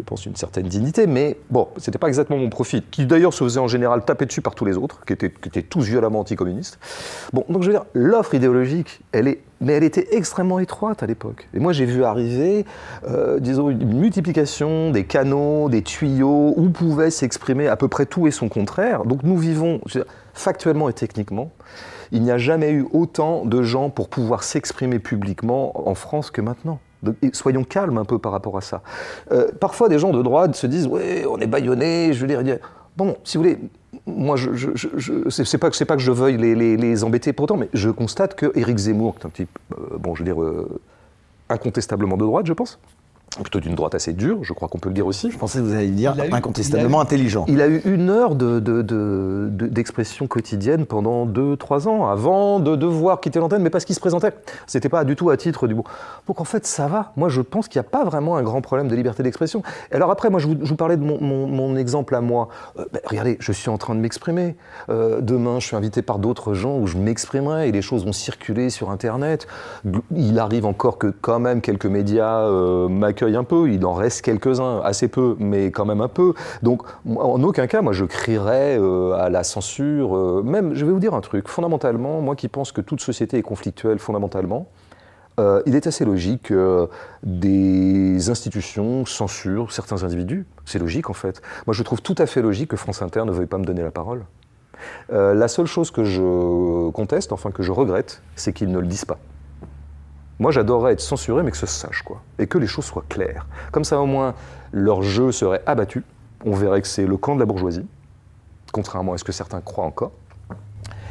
je 0.03 0.05
pense, 0.05 0.27
une 0.27 0.35
certaine 0.35 0.67
dignité, 0.67 1.07
mais 1.07 1.39
bon, 1.49 1.69
c'était 1.77 1.99
pas 1.99 2.09
exactement 2.09 2.37
mon 2.37 2.51
profil, 2.51 2.83
qui 2.91 3.07
d'ailleurs 3.07 3.33
se 3.33 3.45
faisait 3.45 3.61
en 3.61 3.69
général 3.69 4.05
taper 4.05 4.27
dessus 4.27 4.43
par 4.43 4.57
tous 4.57 4.65
les 4.65 4.77
autres, 4.77 5.05
qui 5.07 5.13
étaient, 5.13 5.63
tous 5.63 5.83
violemment 5.83 6.19
anticommunistes. 6.19 6.81
Bon, 7.33 7.45
donc 7.49 7.63
je 7.63 7.69
veux 7.69 7.73
dire, 7.73 7.85
l'offre 7.95 8.35
idéologique, 8.35 9.01
elle 9.13 9.29
est, 9.29 9.39
mais 9.61 9.75
elle 9.75 9.85
était 9.85 10.17
extrêmement 10.17 10.59
étroite 10.59 11.05
à 11.05 11.07
l'époque. 11.07 11.49
Et 11.55 11.61
moi, 11.61 11.73
j'ai 11.73 11.85
vu 11.85 12.03
arriver, 12.03 12.67
euh, 13.09 13.39
disons, 13.39 13.71
une 13.71 13.97
multiplication 13.97 14.91
des 14.91 15.05
canaux, 15.05 15.69
des 15.69 15.83
tuyaux, 15.83 16.53
où 16.57 16.71
pouvait 16.71 17.11
s'exprimer 17.11 17.69
à 17.69 17.77
peu 17.77 17.87
près 17.87 18.07
tout 18.07 18.27
et 18.27 18.33
son 18.33 18.49
contraire. 18.49 19.05
Donc 19.05 19.23
nous 19.23 19.37
vivons, 19.37 19.81
factuellement 20.35 20.89
et 20.89 20.95
techniquement, 20.95 21.53
il 22.11 22.23
n'y 22.23 22.33
a 22.33 22.39
jamais 22.39 22.73
eu 22.73 22.87
autant 22.93 23.45
de 23.45 23.63
gens 23.63 23.89
pour 23.89 24.09
pouvoir 24.09 24.43
s'exprimer 24.43 24.99
publiquement 24.99 25.89
en 25.89 25.95
France 25.95 26.33
que 26.33 26.41
maintenant 26.41 26.81
soyons 27.33 27.65
calmes 27.65 27.99
un 27.99 28.05
peu 28.05 28.19
par 28.19 28.33
rapport 28.33 28.57
à 28.57 28.61
ça. 28.61 28.83
Euh, 29.31 29.49
parfois, 29.61 29.89
des 29.89 29.99
gens 29.99 30.11
de 30.11 30.23
droite 30.23 30.55
se 30.55 30.67
disent 30.67 30.87
Oui, 30.87 31.25
on 31.29 31.39
est 31.39 31.47
baïonné, 31.47 32.13
je 32.13 32.25
veux 32.25 32.43
dire. 32.45 32.59
Bon, 32.97 33.17
si 33.25 33.37
vous 33.37 33.45
voulez, 33.45 33.59
moi, 34.07 34.37
je, 34.37 34.49
c'est 35.31 35.59
pas, 35.59 35.71
que 35.71 36.03
je 36.03 36.11
veuille 36.11 36.37
les, 36.37 37.05
embêter 37.05 37.33
pourtant, 37.33 37.57
mais 37.57 37.69
je 37.73 37.91
constate 37.91 38.35
que 38.35 38.53
Éric 38.55 38.77
Zemmour, 38.77 39.15
qui 39.15 39.23
est 39.23 39.27
un 39.27 39.31
type, 39.31 39.59
euh, 39.73 39.99
bon, 39.99 40.15
je 40.15 40.21
veux 40.21 40.25
dire, 40.25 40.43
euh, 40.43 40.81
incontestablement 41.49 42.17
de 42.17 42.25
droite, 42.25 42.47
je 42.47 42.53
pense, 42.53 42.79
plutôt 43.41 43.61
d'une 43.61 43.75
droite 43.75 43.95
assez 43.95 44.13
dure, 44.13 44.39
je 44.43 44.53
crois 44.53 44.69
qu'on 44.69 44.79
peut 44.79 44.89
le 44.89 44.95
dire 44.95 45.07
aussi. 45.07 45.31
Je 45.31 45.39
pensais 45.39 45.59
que 45.59 45.65
vous 45.65 45.75
alliez 45.75 45.89
dire 45.89 46.15
incontestablement 46.33 47.01
intelligent. 47.01 47.45
Il 47.49 47.61
a 47.61 47.69
eu 47.69 47.81
une 47.85 48.11
heure 48.11 48.35
d'expression 48.35 50.25
de, 50.25 50.29
de, 50.29 50.33
quotidienne 50.33 50.87
pendant 50.87 51.27
2-3 51.27 51.89
ans, 51.89 52.09
avant 52.09 52.61
de 52.61 52.77
devoir 52.77 53.21
quitter 53.21 53.39
l'antenne, 53.39 53.63
mais 53.63 53.71
parce 53.71 53.85
qu'il 53.85 53.95
se 53.95 54.01
présentait. 54.01 54.33
C'était 54.67 54.89
pas 54.89 55.05
du 55.05 55.17
tout 55.17 55.31
à 55.31 55.37
titre 55.37 55.67
du 55.67 55.75
bon. 55.75 55.85
Donc 56.27 56.41
en 56.41 56.45
fait, 56.45 56.67
ça 56.67 56.87
va. 56.87 57.13
Moi, 57.17 57.29
je 57.29 57.41
pense 57.41 57.69
qu'il 57.69 57.81
n'y 57.81 57.87
a 57.87 57.91
pas 57.91 58.05
vraiment 58.05 58.37
un 58.37 58.43
grand 58.43 58.61
problème 58.61 58.89
de 58.89 58.95
liberté 58.95 59.23
d'expression. 59.23 59.63
Alors 59.91 60.11
après, 60.11 60.31
moi, 60.31 60.41
je 60.41 60.49
vous, 60.49 60.77
parlais 60.77 60.97
de 60.97 61.03
mon, 61.03 61.77
exemple 61.77 62.15
à 62.15 62.21
moi. 62.21 62.49
Euh, 62.79 62.85
ben, 62.93 63.01
regardez, 63.05 63.37
je 63.41 63.53
suis 63.53 63.71
en 63.71 63.79
train 63.79 63.95
de 63.95 64.01
m'exprimer. 64.01 64.57
Euh, 64.89 65.21
demain, 65.21 65.61
je 65.61 65.67
suis 65.67 65.77
invité 65.77 66.03
par 66.03 66.19
d'autres 66.19 66.55
gens 66.55 66.79
où 66.79 66.87
je 66.87 66.97
m'exprimerai 66.97 67.69
et 67.69 67.73
les 67.73 67.83
choses 67.83 68.05
vont 68.05 68.13
circuler 68.13 68.71
sur 68.71 68.91
Internet. 68.91 69.47
Il 70.15 70.39
arrive 70.39 70.67
encore 70.67 70.99
que 70.99 71.07
quand 71.07 71.39
même 71.39 71.61
quelques 71.61 71.87
médias 71.87 72.41
euh, 72.41 72.89
il 73.29 73.85
en 73.85 73.95
reste 73.95 74.23
quelques-uns, 74.23 74.81
assez 74.81 75.09
peu, 75.09 75.37
mais 75.39 75.71
quand 75.71 75.85
même 75.85 76.01
un 76.01 76.09
peu. 76.09 76.35
Donc, 76.63 76.83
en 77.07 77.43
aucun 77.43 77.67
cas, 77.67 77.83
moi, 77.83 77.93
je 77.93 78.05
crierais 78.05 78.79
euh, 78.79 79.13
à 79.13 79.29
la 79.29 79.45
censure. 79.45 80.17
Euh, 80.17 80.43
même, 80.45 80.75
je 80.75 80.85
vais 80.85 80.93
vous 80.93 80.99
dire 80.99 81.15
un 81.15 81.21
truc, 81.21 81.49
fondamentalement, 81.49 82.21
moi 82.21 82.37
qui 82.37 82.49
pense 82.49 82.73
que 82.73 82.81
toute 82.81 83.01
société 83.01 83.39
est 83.39 83.43
conflictuelle 83.43 83.99
fondamentalement, 83.99 84.69
euh, 85.41 85.63
il 85.65 85.75
est 85.75 85.87
assez 85.87 86.05
logique 86.05 86.43
que 86.45 86.89
des 87.23 88.29
institutions 88.29 89.07
censurent 89.07 89.73
certains 89.73 90.05
individus. 90.05 90.47
C'est 90.67 90.79
logique 90.79 91.09
en 91.09 91.15
fait. 91.15 91.41
Moi 91.67 91.73
je 91.73 91.83
trouve 91.83 92.03
tout 92.03 92.15
à 92.19 92.27
fait 92.27 92.43
logique 92.43 92.69
que 92.69 92.77
France 92.77 93.01
Inter 93.01 93.25
ne 93.25 93.33
veuille 93.33 93.47
pas 93.47 93.57
me 93.57 93.65
donner 93.65 93.83
la 93.83 93.91
parole. 93.91 94.25
la 95.09 95.49
seule 95.49 95.65
chose 95.65 95.91
que 95.91 96.05
je 96.05 96.91
conteste, 96.91 97.33
enfin 97.33 97.51
que 97.51 97.63
je 97.63 97.73
regrette, 97.73 98.21
c'est 98.37 98.53
qu'ils 98.53 98.71
ne 98.71 98.79
le 98.79 98.87
disent 98.87 99.07
pas. 99.07 99.19
Moi, 100.43 100.51
j'adorerais 100.51 100.95
être 100.95 101.01
censuré, 101.01 101.45
mais 101.45 101.53
que 101.53 101.57
ce 101.57 101.67
se 101.67 101.79
sache, 101.79 102.03
quoi. 102.03 102.21
Et 102.41 102.49
que 102.49 102.59
les 102.59 102.67
choses 102.67 102.85
soient 102.85 103.05
claires. 103.09 103.47
Comme 103.71 103.85
ça, 103.85 104.01
au 104.01 104.07
moins, 104.07 104.35
leur 104.73 105.01
jeu 105.01 105.31
serait 105.31 105.63
abattu. 105.67 106.03
On 106.45 106.53
verrait 106.53 106.83
que 106.83 106.89
c'est 106.89 107.07
le 107.07 107.17
camp 107.17 107.37
de 107.37 107.39
la 107.39 107.47
bourgeoisie, 107.47 107.87
contrairement 108.73 109.13
à 109.13 109.19
ce 109.19 109.23
que 109.23 109.31
certains 109.31 109.61
croient 109.61 109.85
encore. 109.85 110.11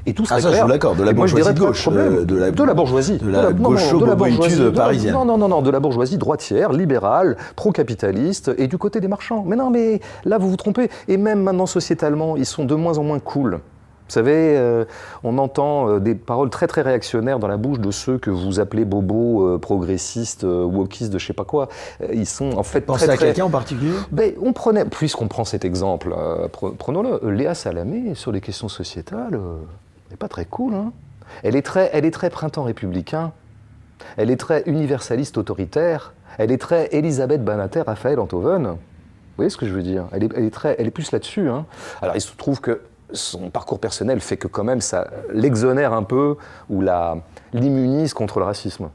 Et 0.06 0.14
tout 0.14 0.26
serait 0.26 0.40
ah, 0.40 0.42
ça, 0.42 0.52
je 0.52 0.58
suis 0.58 0.68
d'accord, 0.68 0.96
de 0.98 1.04
la 1.04 1.14
bourgeoisie 1.14 1.54
de 1.54 1.60
gauche. 1.60 1.88
Euh, 1.88 2.26
de, 2.26 2.36
la, 2.36 2.52
de, 2.52 2.64
la, 2.64 2.74
bourgeoisie. 2.74 3.20
De 3.20 3.30
la, 3.30 3.54
gauche 3.54 3.94
de 3.94 4.06
la 4.06 4.16
bourgeoisie 4.16 4.70
parisienne. 4.76 5.14
Non, 5.14 5.24
non, 5.24 5.38
non, 5.38 5.48
non, 5.48 5.62
de 5.62 5.70
la 5.70 5.80
bourgeoisie 5.80 6.18
droitière, 6.18 6.74
libérale, 6.74 7.38
pro-capitaliste 7.56 8.52
et 8.58 8.68
du 8.68 8.78
côté 8.78 9.00
des 9.00 9.08
marchands. 9.08 9.46
Mais 9.48 9.56
non, 9.56 9.70
mais 9.70 10.02
là, 10.26 10.40
vous 10.40 10.50
vous 10.50 10.58
trompez. 10.58 10.90
Et 11.08 11.16
même 11.16 11.42
maintenant, 11.42 11.68
sociétalement, 11.68 12.36
ils 12.36 12.46
sont 12.46 12.66
de 12.66 12.76
moins 12.76 12.98
en 12.98 13.04
moins 13.04 13.20
cool. 13.20 13.62
Vous 14.12 14.16
savez, 14.16 14.58
euh, 14.58 14.84
on 15.24 15.38
entend 15.38 15.88
euh, 15.88 16.00
des 16.02 16.16
paroles 16.16 16.50
très 16.50 16.68
très 16.68 16.82
réactionnaires 16.82 17.40
dans 17.40 17.48
la 17.48 17.56
bouche 17.56 17.80
de 17.80 17.92
ceux 17.92 18.18
que 18.18 18.30
vous 18.30 18.60
appelez 18.60 18.84
bobos, 18.84 19.48
euh, 19.48 19.58
progressistes, 19.58 20.44
wokistes, 20.44 21.14
de 21.14 21.18
je 21.18 21.28
sais 21.28 21.32
pas 21.32 21.46
quoi. 21.46 21.70
Ils 22.12 22.26
sont 22.26 22.58
en 22.58 22.64
fait 22.64 22.82
Pensez 22.82 23.06
très, 23.06 23.14
à 23.14 23.18
quelqu'un 23.18 23.46
en 23.46 23.50
particulier? 23.50 23.94
Ben, 24.12 24.34
On 24.42 24.52
prenait, 24.52 24.84
puisqu'on 24.84 25.30
prend 25.30 25.46
cet 25.46 25.64
exemple, 25.64 26.14
prenons-le. 26.78 27.32
Léa 27.32 27.56
Salamé 27.56 28.14
sur 28.14 28.34
les 28.34 28.42
questions 28.42 28.68
sociétales, 28.68 29.40
n'est 30.10 30.18
pas 30.18 30.28
très 30.28 30.44
cool. 30.44 30.74
Hein 30.74 30.92
elle 31.42 31.56
est 31.56 31.62
très, 31.62 31.90
elle 31.94 32.04
est 32.04 32.12
très 32.12 32.30
printemps 32.30 32.64
républicain. 32.64 33.32
Elle 34.18 34.30
est 34.30 34.36
très 34.36 34.64
universaliste 34.66 35.38
autoritaire. 35.38 36.12
Elle 36.38 36.52
est 36.52 36.58
très 36.58 36.90
Elisabeth 36.92 37.46
Banater, 37.46 37.84
Raphaël 37.88 38.20
Antoven. 38.20 38.66
Vous 38.66 38.78
voyez 39.38 39.50
ce 39.50 39.56
que 39.56 39.66
je 39.66 39.72
veux 39.72 39.84
dire? 39.84 40.08
Elle 40.12 40.26
est, 40.26 40.30
elle 40.36 40.44
est, 40.44 40.54
très, 40.54 40.76
elle 40.78 40.88
est 40.88 40.92
plus 40.92 41.14
là-dessus. 41.14 41.48
Hein 41.48 41.66
Alors 42.02 42.18
il 42.18 42.22
se 42.22 42.36
trouve 42.36 42.60
que 42.60 42.82
son 43.14 43.50
parcours 43.50 43.80
personnel 43.80 44.20
fait 44.20 44.38
que 44.38 44.48
quand 44.48 44.64
même 44.64 44.82
ça 44.82 45.08
l'exonère 45.34 45.94
un 45.94 46.04
peu 46.04 46.36
ou 46.70 46.84
l'immunise 47.54 48.14
contre 48.14 48.40
le 48.40 48.46
racisme. 48.46 48.90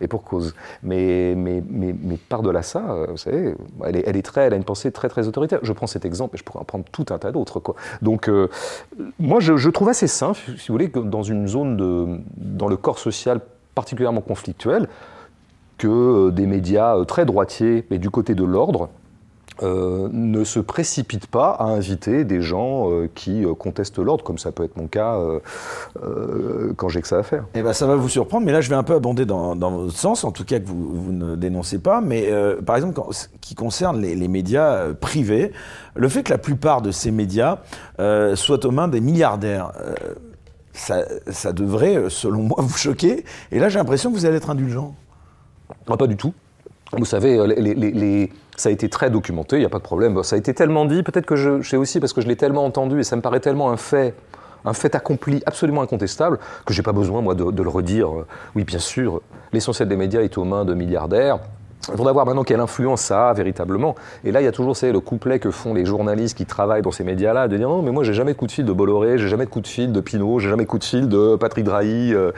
Et 0.00 0.06
pour 0.06 0.22
cause. 0.22 0.54
Mais, 0.84 1.34
mais, 1.36 1.60
mais, 1.68 1.92
mais 2.00 2.16
par-delà 2.16 2.62
ça, 2.62 2.84
euh, 2.88 3.06
vous 3.10 3.16
savez, 3.16 3.54
elle, 3.84 3.96
est, 3.96 4.04
elle, 4.06 4.16
est, 4.16 4.22
très, 4.22 4.42
elle 4.42 4.52
a 4.52 4.56
une 4.56 4.62
pensée 4.62 4.92
très 4.92 5.08
très 5.08 5.26
autoritaire. 5.26 5.58
Je 5.62 5.72
prends 5.72 5.88
cet 5.88 6.04
exemple 6.04 6.36
et 6.36 6.38
je 6.38 6.44
pourrais 6.44 6.60
en 6.60 6.64
prendre 6.64 6.84
tout 6.92 7.06
un 7.10 7.18
tas 7.18 7.32
d'autres. 7.32 7.60
Donc, 8.00 8.28
euh, 8.28 8.48
moi, 9.18 9.40
je, 9.40 9.56
je, 9.56 9.70
trouve 9.70 9.88
assez 9.88 10.06
sain, 10.06 10.34
si 10.34 10.68
vous 10.68 10.74
voulez, 10.74 10.90
que 10.90 11.00
dans 11.00 11.24
une 11.24 11.48
zone 11.48 11.76
de, 11.76 12.20
dans 12.36 12.68
le 12.68 12.76
corps 12.76 13.00
social 13.00 13.40
particulièrement 13.74 14.20
conflictuel, 14.20 14.88
que 15.78 15.88
euh, 15.88 16.30
des 16.30 16.46
médias 16.46 17.04
très 17.04 17.24
droitiers, 17.24 17.84
mais 17.90 17.98
du 17.98 18.08
côté 18.08 18.36
de 18.36 18.44
l'ordre, 18.44 18.90
euh, 19.62 20.08
ne 20.12 20.44
se 20.44 20.60
précipite 20.60 21.26
pas 21.26 21.50
à 21.50 21.64
inviter 21.64 22.24
des 22.24 22.40
gens 22.40 22.90
euh, 22.90 23.08
qui 23.14 23.44
euh, 23.44 23.54
contestent 23.54 23.98
l'ordre, 23.98 24.22
comme 24.22 24.38
ça 24.38 24.52
peut 24.52 24.64
être 24.64 24.76
mon 24.76 24.86
cas 24.86 25.18
quand 26.76 26.88
j'ai 26.88 27.00
que 27.00 27.08
ça 27.08 27.18
à 27.18 27.22
faire. 27.22 27.44
Eh 27.54 27.62
ben, 27.62 27.72
ça 27.72 27.86
va 27.86 27.96
vous 27.96 28.08
surprendre, 28.08 28.46
mais 28.46 28.52
là 28.52 28.60
je 28.60 28.68
vais 28.68 28.76
un 28.76 28.82
peu 28.82 28.94
abonder 28.94 29.26
dans, 29.26 29.56
dans 29.56 29.70
votre 29.70 29.96
sens, 29.96 30.24
en 30.24 30.30
tout 30.30 30.44
cas 30.44 30.60
que 30.60 30.66
vous, 30.66 30.90
vous 30.94 31.12
ne 31.12 31.36
dénoncez 31.36 31.78
pas, 31.78 32.00
mais 32.00 32.30
par 32.64 32.76
exemple, 32.76 33.00
qui 33.40 33.54
concerne 33.54 34.00
les, 34.00 34.14
les 34.14 34.28
médias 34.28 34.92
privés, 34.94 35.52
le 35.94 36.08
fait 36.08 36.22
que 36.22 36.30
la 36.30 36.38
plupart 36.38 36.82
de 36.82 36.90
ces 36.90 37.10
médias 37.10 37.58
soient 38.34 38.64
aux 38.64 38.70
mains 38.70 38.88
des 38.88 39.00
milliardaires 39.00 39.72
ça, 40.72 41.04
ça, 41.26 41.52
devrait, 41.52 42.04
selon 42.08 42.44
moi, 42.44 42.58
vous 42.62 42.76
choquer. 42.76 43.24
Et 43.50 43.58
là, 43.58 43.68
j'ai 43.68 43.78
l'impression 43.78 44.10
que 44.10 44.16
vous 44.16 44.26
allez 44.26 44.36
être 44.36 44.50
indulgent. 44.50 44.94
Ah, 45.88 45.96
pas 45.96 46.06
du 46.06 46.16
tout. 46.16 46.32
Vous 46.96 47.04
savez, 47.04 47.38
les, 47.46 48.32
ça 48.56 48.70
a 48.70 48.72
été 48.72 48.88
très 48.88 49.10
documenté, 49.10 49.56
il 49.56 49.60
n'y 49.60 49.66
a 49.66 49.68
pas 49.70 49.78
de 49.78 49.82
problème. 49.82 50.22
Ça 50.22 50.36
a 50.36 50.38
été 50.38 50.54
tellement 50.54 50.86
dit, 50.86 51.02
peut-être 51.02 51.26
que 51.26 51.36
je, 51.36 51.62
sais 51.62 51.76
aussi 51.76 52.00
parce 52.00 52.12
que 52.12 52.20
je 52.20 52.28
l'ai 52.28 52.36
tellement 52.36 52.64
entendu 52.64 53.00
et 53.00 53.04
ça 53.04 53.14
me 53.16 53.20
paraît 53.20 53.40
tellement 53.40 53.70
un 53.70 53.76
fait, 53.76 54.14
un 54.64 54.72
fait 54.72 54.94
accompli, 54.94 55.42
absolument 55.44 55.82
incontestable, 55.82 56.38
que 56.64 56.72
j'ai 56.72 56.82
pas 56.82 56.92
besoin, 56.92 57.20
moi, 57.20 57.34
de, 57.34 57.62
le 57.62 57.68
redire. 57.68 58.10
Oui, 58.54 58.64
bien 58.64 58.78
sûr, 58.78 59.20
l'essentiel 59.52 59.88
des 59.88 59.96
médias 59.96 60.22
est 60.22 60.38
aux 60.38 60.44
mains 60.44 60.64
de 60.64 60.74
milliardaires. 60.74 61.38
Il 61.90 61.96
faudra 61.96 62.12
voir 62.12 62.26
maintenant 62.26 62.42
quelle 62.42 62.60
influence 62.60 63.02
ça 63.02 63.30
a 63.30 63.32
véritablement. 63.32 63.94
Et 64.24 64.32
là, 64.32 64.42
il 64.42 64.44
y 64.44 64.48
a 64.48 64.52
toujours 64.52 64.74
le 64.82 65.00
couplet 65.00 65.38
que 65.38 65.50
font 65.50 65.74
les 65.74 65.84
journalistes 65.84 66.36
qui 66.36 66.44
travaillent 66.44 66.82
dans 66.82 66.90
ces 66.90 67.04
médias-là, 67.04 67.48
de 67.48 67.56
dire 67.56 67.68
non, 67.68 67.82
mais 67.82 67.92
moi, 67.92 68.02
j'ai 68.02 68.12
jamais 68.12 68.32
de 68.32 68.38
coup 68.38 68.46
de 68.46 68.52
fil 68.52 68.64
de 68.64 68.72
Bolloré, 68.72 69.18
j'ai 69.18 69.28
jamais 69.28 69.44
de 69.44 69.50
coup 69.50 69.60
de 69.60 69.66
fil 69.66 69.92
de 69.92 70.00
Pinot, 70.00 70.40
j'ai 70.40 70.48
jamais 70.48 70.64
de 70.64 70.68
coup 70.68 70.78
de 70.78 70.84
fil 70.84 71.08
de 71.08 71.36
Patrick 71.36 71.64
Drahi. 71.64 72.12
Euh, 72.12 72.32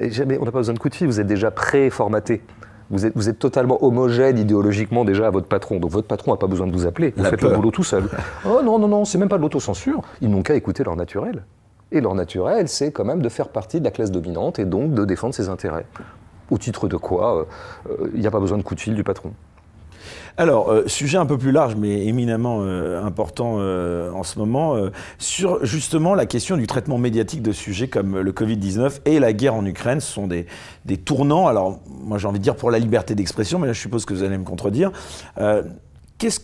on 0.00 0.44
n'a 0.44 0.50
pas 0.50 0.58
besoin 0.58 0.74
de 0.74 0.78
coup 0.78 0.88
de 0.88 0.94
fil, 0.94 1.06
vous 1.06 1.20
êtes 1.20 1.26
déjà 1.26 1.50
préformaté. 1.50 2.42
Vous 2.90 3.04
êtes, 3.04 3.12
vous 3.16 3.28
êtes, 3.28 3.38
totalement 3.38 3.82
homogène 3.84 4.38
idéologiquement 4.38 5.04
déjà 5.04 5.26
à 5.26 5.30
votre 5.30 5.48
patron. 5.48 5.80
Donc 5.80 5.90
votre 5.90 6.06
patron 6.06 6.32
n'a 6.32 6.36
pas 6.36 6.46
besoin 6.46 6.66
de 6.66 6.72
vous 6.72 6.86
appeler. 6.86 7.12
Vous 7.16 7.24
faites 7.24 7.42
le 7.42 7.50
boulot 7.50 7.70
tout 7.70 7.84
seul. 7.84 8.04
oh 8.44 8.60
non, 8.64 8.78
non, 8.78 8.88
non, 8.88 9.04
c'est 9.04 9.18
même 9.18 9.28
pas 9.28 9.38
de 9.38 9.42
l'autocensure. 9.42 10.02
Ils 10.20 10.30
n'ont 10.30 10.42
qu'à 10.42 10.54
écouter 10.54 10.84
leur 10.84 10.96
naturel. 10.96 11.44
Et 11.92 12.00
leur 12.00 12.14
naturel, 12.14 12.68
c'est 12.68 12.90
quand 12.90 13.04
même 13.04 13.22
de 13.22 13.28
faire 13.28 13.48
partie 13.48 13.80
de 13.80 13.84
la 13.84 13.90
classe 13.90 14.10
dominante 14.10 14.58
et 14.58 14.64
donc 14.64 14.94
de 14.94 15.04
défendre 15.04 15.34
ses 15.34 15.48
intérêts. 15.48 15.86
Au 16.50 16.58
titre 16.58 16.88
de 16.88 16.96
quoi, 16.96 17.38
euh, 17.38 17.44
euh, 17.90 18.10
il 18.14 18.20
n'y 18.20 18.26
a 18.26 18.30
pas 18.30 18.40
besoin 18.40 18.58
de 18.58 18.62
coup 18.62 18.74
de 18.74 18.80
fil 18.80 18.94
du 18.94 19.04
patron. 19.04 19.32
Alors, 20.38 20.70
euh, 20.70 20.86
sujet 20.86 21.16
un 21.16 21.26
peu 21.26 21.38
plus 21.38 21.52
large, 21.52 21.76
mais 21.76 22.06
éminemment 22.06 22.62
important 22.62 23.56
en 23.56 24.22
ce 24.22 24.38
moment, 24.38 24.76
sur 25.18 25.64
justement 25.64 26.14
la 26.14 26.26
question 26.26 26.56
du 26.56 26.66
traitement 26.66 26.98
médiatique 26.98 27.42
de 27.42 27.52
sujets 27.52 27.88
comme 27.88 28.18
le 28.18 28.32
Covid-19 28.32 29.00
et 29.04 29.18
la 29.18 29.32
guerre 29.32 29.54
en 29.54 29.64
Ukraine. 29.64 30.00
Ce 30.00 30.12
sont 30.12 30.26
des, 30.26 30.46
des 30.84 30.96
tournants, 30.96 31.46
alors 31.46 31.80
moi 31.88 32.18
j'ai 32.18 32.26
envie 32.26 32.38
de 32.38 32.44
dire 32.44 32.56
pour 32.56 32.70
la 32.70 32.78
liberté 32.78 33.14
d'expression, 33.14 33.58
mais 33.58 33.66
là 33.66 33.72
je 33.72 33.80
suppose 33.80 34.04
que 34.04 34.14
vous 34.14 34.22
allez 34.22 34.38
me 34.38 34.44
contredire. 34.44 34.90
Qu'est-ce 36.18 36.40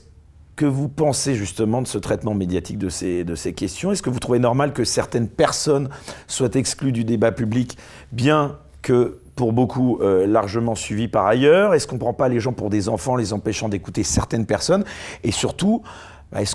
que 0.56 0.66
vous 0.66 0.88
pensez 0.88 1.34
justement 1.34 1.82
de 1.82 1.86
ce 1.86 1.98
traitement 1.98 2.34
médiatique 2.34 2.78
de 2.78 2.88
ces, 2.88 3.24
de 3.24 3.34
ces 3.34 3.52
questions? 3.52 3.92
Est-ce 3.92 4.02
que 4.02 4.10
vous 4.10 4.18
trouvez 4.18 4.38
normal 4.38 4.72
que 4.72 4.84
certaines 4.84 5.28
personnes 5.28 5.88
soient 6.26 6.54
exclues 6.54 6.92
du 6.92 7.04
débat 7.04 7.32
public, 7.32 7.78
bien 8.12 8.58
que 8.82 9.18
pour 9.36 9.52
beaucoup 9.52 9.98
euh, 10.00 10.26
largement 10.26 10.74
suivi 10.74 11.08
par 11.08 11.26
ailleurs 11.26 11.74
Est-ce 11.74 11.86
qu'on 11.86 11.96
ne 11.96 12.00
prend 12.00 12.12
pas 12.12 12.28
les 12.28 12.40
gens 12.40 12.52
pour 12.52 12.70
des 12.70 12.88
enfants, 12.88 13.16
les 13.16 13.32
empêchant 13.32 13.68
d'écouter 13.68 14.02
certaines 14.02 14.46
personnes? 14.46 14.84
Et 15.24 15.32
surtout, 15.32 15.82
bah, 16.30 16.42
est-ce 16.42 16.54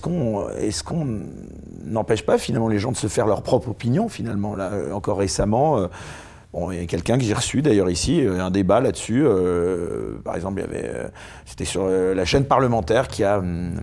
qu'on 0.84 1.22
n'empêche 1.84 2.26
pas 2.26 2.38
finalement 2.38 2.68
les 2.68 2.80
gens 2.80 2.92
de 2.92 2.98
se 2.98 3.08
faire 3.08 3.28
leur 3.28 3.42
propre 3.42 3.70
opinion 3.70 4.10
finalement 4.10 4.56
Là, 4.56 4.72
euh, 4.74 4.94
encore 4.94 5.18
récemment, 5.18 5.80
euh, 5.80 5.88
bon, 6.54 6.72
il 6.72 6.80
y 6.80 6.84
a 6.84 6.86
quelqu'un 6.86 7.18
que 7.18 7.24
j'ai 7.24 7.34
reçu 7.34 7.62
d'ailleurs 7.62 7.90
ici, 7.90 8.22
un 8.22 8.52
débat 8.52 8.80
là-dessus. 8.80 9.26
par 10.24 10.36
exemple, 10.36 10.64
c'était 11.46 11.66
sur 11.66 11.88
la 11.88 12.26
chaîne 12.26 12.46
parlementaire 12.46 13.08
qui 13.08 13.24
a 13.24 13.40
hum, 13.40 13.74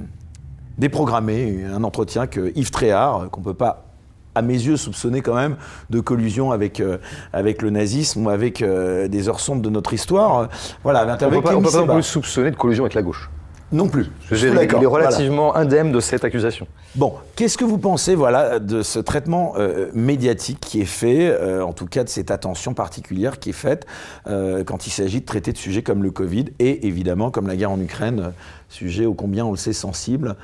déprogrammé 0.78 1.64
un 1.64 1.82
entretien 1.84 2.26
que 2.26 2.52
Yves 2.56 2.70
Tréhard, 2.70 3.30
qu'on 3.30 3.40
ne 3.40 3.44
peut 3.44 3.54
pas 3.54 3.93
à 4.34 4.42
mes 4.42 4.54
yeux, 4.54 4.76
soupçonné 4.76 5.20
quand 5.20 5.34
même 5.34 5.56
de 5.90 6.00
collusion 6.00 6.52
avec, 6.52 6.80
euh, 6.80 6.98
avec 7.32 7.62
le 7.62 7.70
nazisme 7.70 8.26
ou 8.26 8.30
avec 8.30 8.62
euh, 8.62 9.08
des 9.08 9.28
heures 9.28 9.40
sombres 9.40 9.62
de 9.62 9.70
notre 9.70 9.94
histoire. 9.94 10.48
Voilà, 10.82 11.02
on 11.02 11.06
ne 11.06 11.30
peut 11.30 11.42
pas, 11.42 11.86
pas 11.86 12.02
soupçonner 12.02 12.50
de 12.50 12.56
collusion 12.56 12.84
avec 12.84 12.94
la 12.94 13.02
gauche. 13.02 13.30
Non 13.72 13.88
plus. 13.88 14.06
Je 14.30 14.46
il 14.46 14.56
est 14.56 14.86
relativement 14.86 15.56
indemne 15.56 15.90
de 15.90 15.98
cette 15.98 16.22
accusation. 16.22 16.68
Bon, 16.94 17.14
qu'est-ce 17.34 17.58
que 17.58 17.64
vous 17.64 17.78
pensez 17.78 18.14
voilà, 18.14 18.60
de 18.60 18.82
ce 18.82 19.00
traitement 19.00 19.54
euh, 19.56 19.90
médiatique 19.94 20.60
qui 20.60 20.80
est 20.80 20.84
fait, 20.84 21.36
en 21.60 21.72
tout 21.72 21.86
cas 21.86 22.04
de 22.04 22.08
cette 22.08 22.30
attention 22.30 22.74
particulière 22.74 23.40
qui 23.40 23.50
est 23.50 23.52
faite 23.52 23.86
quand 24.26 24.86
il 24.86 24.90
s'agit 24.90 25.20
de 25.20 25.26
traiter 25.26 25.52
de 25.52 25.58
sujets 25.58 25.82
comme 25.82 26.02
le 26.02 26.10
Covid 26.10 26.46
et 26.58 26.86
évidemment 26.86 27.30
comme 27.30 27.48
la 27.48 27.56
guerre 27.56 27.72
en 27.72 27.80
Ukraine, 27.80 28.32
sujet 28.68 29.06
ô 29.06 29.14
combien 29.14 29.44
on 29.44 29.50
le 29.50 29.56
sait 29.56 29.72
sensible 29.72 30.36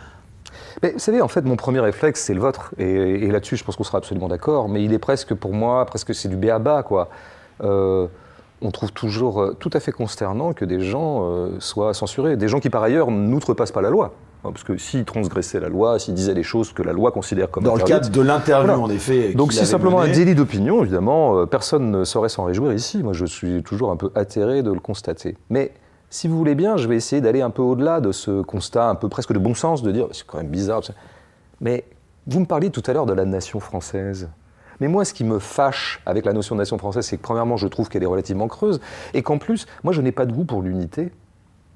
mais, 0.83 0.93
vous 0.93 0.99
savez, 0.99 1.21
en 1.21 1.29
fait, 1.29 1.43
mon 1.43 1.57
premier 1.57 1.81
réflexe, 1.81 2.23
c'est 2.23 2.35
le 2.35 2.41
vôtre. 2.41 2.73
Et, 2.79 3.29
là-dessus, 3.29 3.57
je 3.57 3.65
pense 3.65 3.77
qu'on 3.77 3.85
sera 3.85 3.99
absolument 3.99 4.29
d'accord. 4.29 4.69
Mais 4.69 4.83
il 4.83 4.93
est 4.93 4.99
presque, 4.99 5.35
pour 5.35 5.53
moi, 5.53 5.85
presque 5.87 6.15
c'est 6.15 6.29
du 6.29 6.37
béaba, 6.37 6.83
quoi. 6.83 7.09
Euh, 7.63 8.07
on 8.63 8.71
trouve 8.71 8.93
toujours 8.93 9.41
euh, 9.41 9.57
tout 9.59 9.71
à 9.73 9.81
fait 9.81 9.93
consternant 9.93 10.53
que 10.53 10.65
des 10.65 10.81
gens 10.81 11.25
euh, 11.25 11.57
soient 11.61 11.95
censurés. 11.95 12.37
Des 12.37 12.49
gens 12.49 12.61
qui, 12.61 12.71
par 12.71 12.83
ailleurs, 12.83 13.11
n'outrepassent 13.11 13.73
pas 13.73 13.83
la 13.83 13.91
loi. 13.91 14.13
Hein, 14.45 14.53
parce 14.53 14.65
que 14.65 14.79
s'ils 14.79 15.05
transgressaient 15.05 15.61
la 15.61 15.69
loi, 15.69 15.99
s'ils 15.99 16.15
disaient 16.15 16.35
des 16.35 16.43
choses 16.43 16.73
que 16.73 16.83
la 16.83 16.93
loi 16.93 17.13
considère 17.13 17.51
comme 17.51 17.65
Dans 17.65 17.75
le 17.75 17.85
cadre 17.85 18.09
de 18.09 18.23
l'interview, 18.23 18.73
en 18.73 18.89
effet. 18.89 19.35
Donc 19.35 19.53
c'est 19.53 19.67
simplement 19.67 20.01
un 20.01 20.09
délit 20.09 20.35
d'opinion, 20.35 20.83
évidemment, 20.83 21.47
personne 21.47 21.91
ne 21.91 22.05
saurait 22.05 22.31
s'en 22.31 22.45
réjouir 22.45 22.73
ici. 22.73 23.03
Moi, 23.03 23.13
je 23.13 23.27
suis 23.27 23.63
toujours 23.63 23.91
un 23.91 23.97
peu 23.97 24.11
atterré 24.15 24.63
de 24.63 24.73
le 24.73 24.81
constater. 24.81 25.37
Mais 25.51 25.73
si 26.11 26.27
vous 26.27 26.37
voulez 26.37 26.57
bien, 26.57 26.77
je 26.77 26.89
vais 26.89 26.97
essayer 26.97 27.23
d'aller 27.23 27.41
un 27.41 27.51
peu 27.51 27.63
au-delà 27.63 28.01
de 28.01 28.11
ce 28.11 28.43
constat 28.43 28.89
un 28.89 28.97
peu 28.97 29.09
presque 29.09 29.33
de 29.33 29.39
bon 29.39 29.55
sens, 29.55 29.83
de 29.83 29.93
dire 29.93 30.09
c'est 30.11 30.27
quand 30.27 30.39
même 30.39 30.49
bizarre. 30.49 30.83
Mais 31.61 31.85
vous 32.27 32.41
me 32.41 32.47
parliez 32.47 32.71
tout 32.71 32.83
à 32.87 32.93
l'heure 32.93 33.07
de 33.07 33.13
la 33.13 33.25
nation 33.25 33.61
française. 33.61 34.29
Mais 34.81 34.89
moi, 34.89 35.05
ce 35.05 35.15
qui 35.15 35.25
me 35.25 35.39
fâche 35.39 36.03
avec 36.07 36.25
la 36.25 36.33
notion 36.33 36.57
de 36.57 36.61
nation 36.61 36.79
française, 36.79 37.07
c'est 37.07 37.17
que 37.17 37.23
premièrement, 37.23 37.57
je 37.57 37.69
trouve 37.69 37.89
qu'elle 37.89 38.03
est 38.03 38.07
relativement 38.07 38.49
creuse, 38.49 38.81
et 39.15 39.23
qu'en 39.23 39.39
plus, 39.39 39.67
moi, 39.85 39.93
je 39.93 40.01
n'ai 40.01 40.13
pas 40.13 40.27
de 40.27 40.33
goût 40.33 40.45
pour 40.45 40.63
l'unité. 40.63 41.13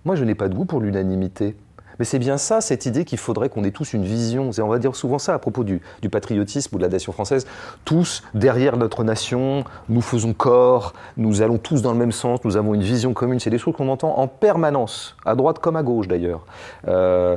Moi, 0.05 0.16
je 0.16 0.24
n'ai 0.24 0.35
pas 0.35 0.48
de 0.48 0.55
goût 0.55 0.65
pour 0.65 0.81
l'unanimité. 0.81 1.55
Mais 1.99 2.05
c'est 2.05 2.19
bien 2.19 2.39
ça, 2.39 2.61
cette 2.61 2.87
idée 2.87 3.05
qu'il 3.05 3.19
faudrait 3.19 3.49
qu'on 3.49 3.65
ait 3.65 3.71
tous 3.71 3.93
une 3.93 4.05
vision. 4.05 4.51
Et 4.51 4.61
on 4.61 4.69
va 4.69 4.79
dire 4.79 4.97
souvent 4.97 5.19
ça 5.19 5.35
à 5.35 5.39
propos 5.39 5.65
du, 5.65 5.81
patriotisme 6.11 6.75
ou 6.75 6.79
de 6.79 6.83
la 6.83 6.89
nation 6.89 7.12
française. 7.12 7.47
Tous, 7.85 8.23
derrière 8.35 8.77
notre 8.77 9.05
nation, 9.05 9.65
nous 9.89 10.01
faisons 10.01 10.33
corps, 10.33 10.93
nous 11.16 11.43
allons 11.43 11.59
tous 11.59 11.83
dans 11.83 11.93
le 11.93 11.99
même 11.99 12.12
sens, 12.12 12.41
nous 12.45 12.57
avons 12.57 12.75
une 12.75 12.83
vision 12.83 13.12
commune. 13.12 13.41
C'est 13.41 13.51
des 13.51 13.59
choses 13.59 13.75
qu'on 13.75 13.89
entend 13.89 14.19
en 14.19 14.29
permanence, 14.29 15.16
à 15.25 15.35
droite 15.35 15.59
comme 15.59 15.77
à 15.77 15.83
gauche 15.83 16.09
d'ailleurs. 16.09 16.45
Euh, 16.89 17.37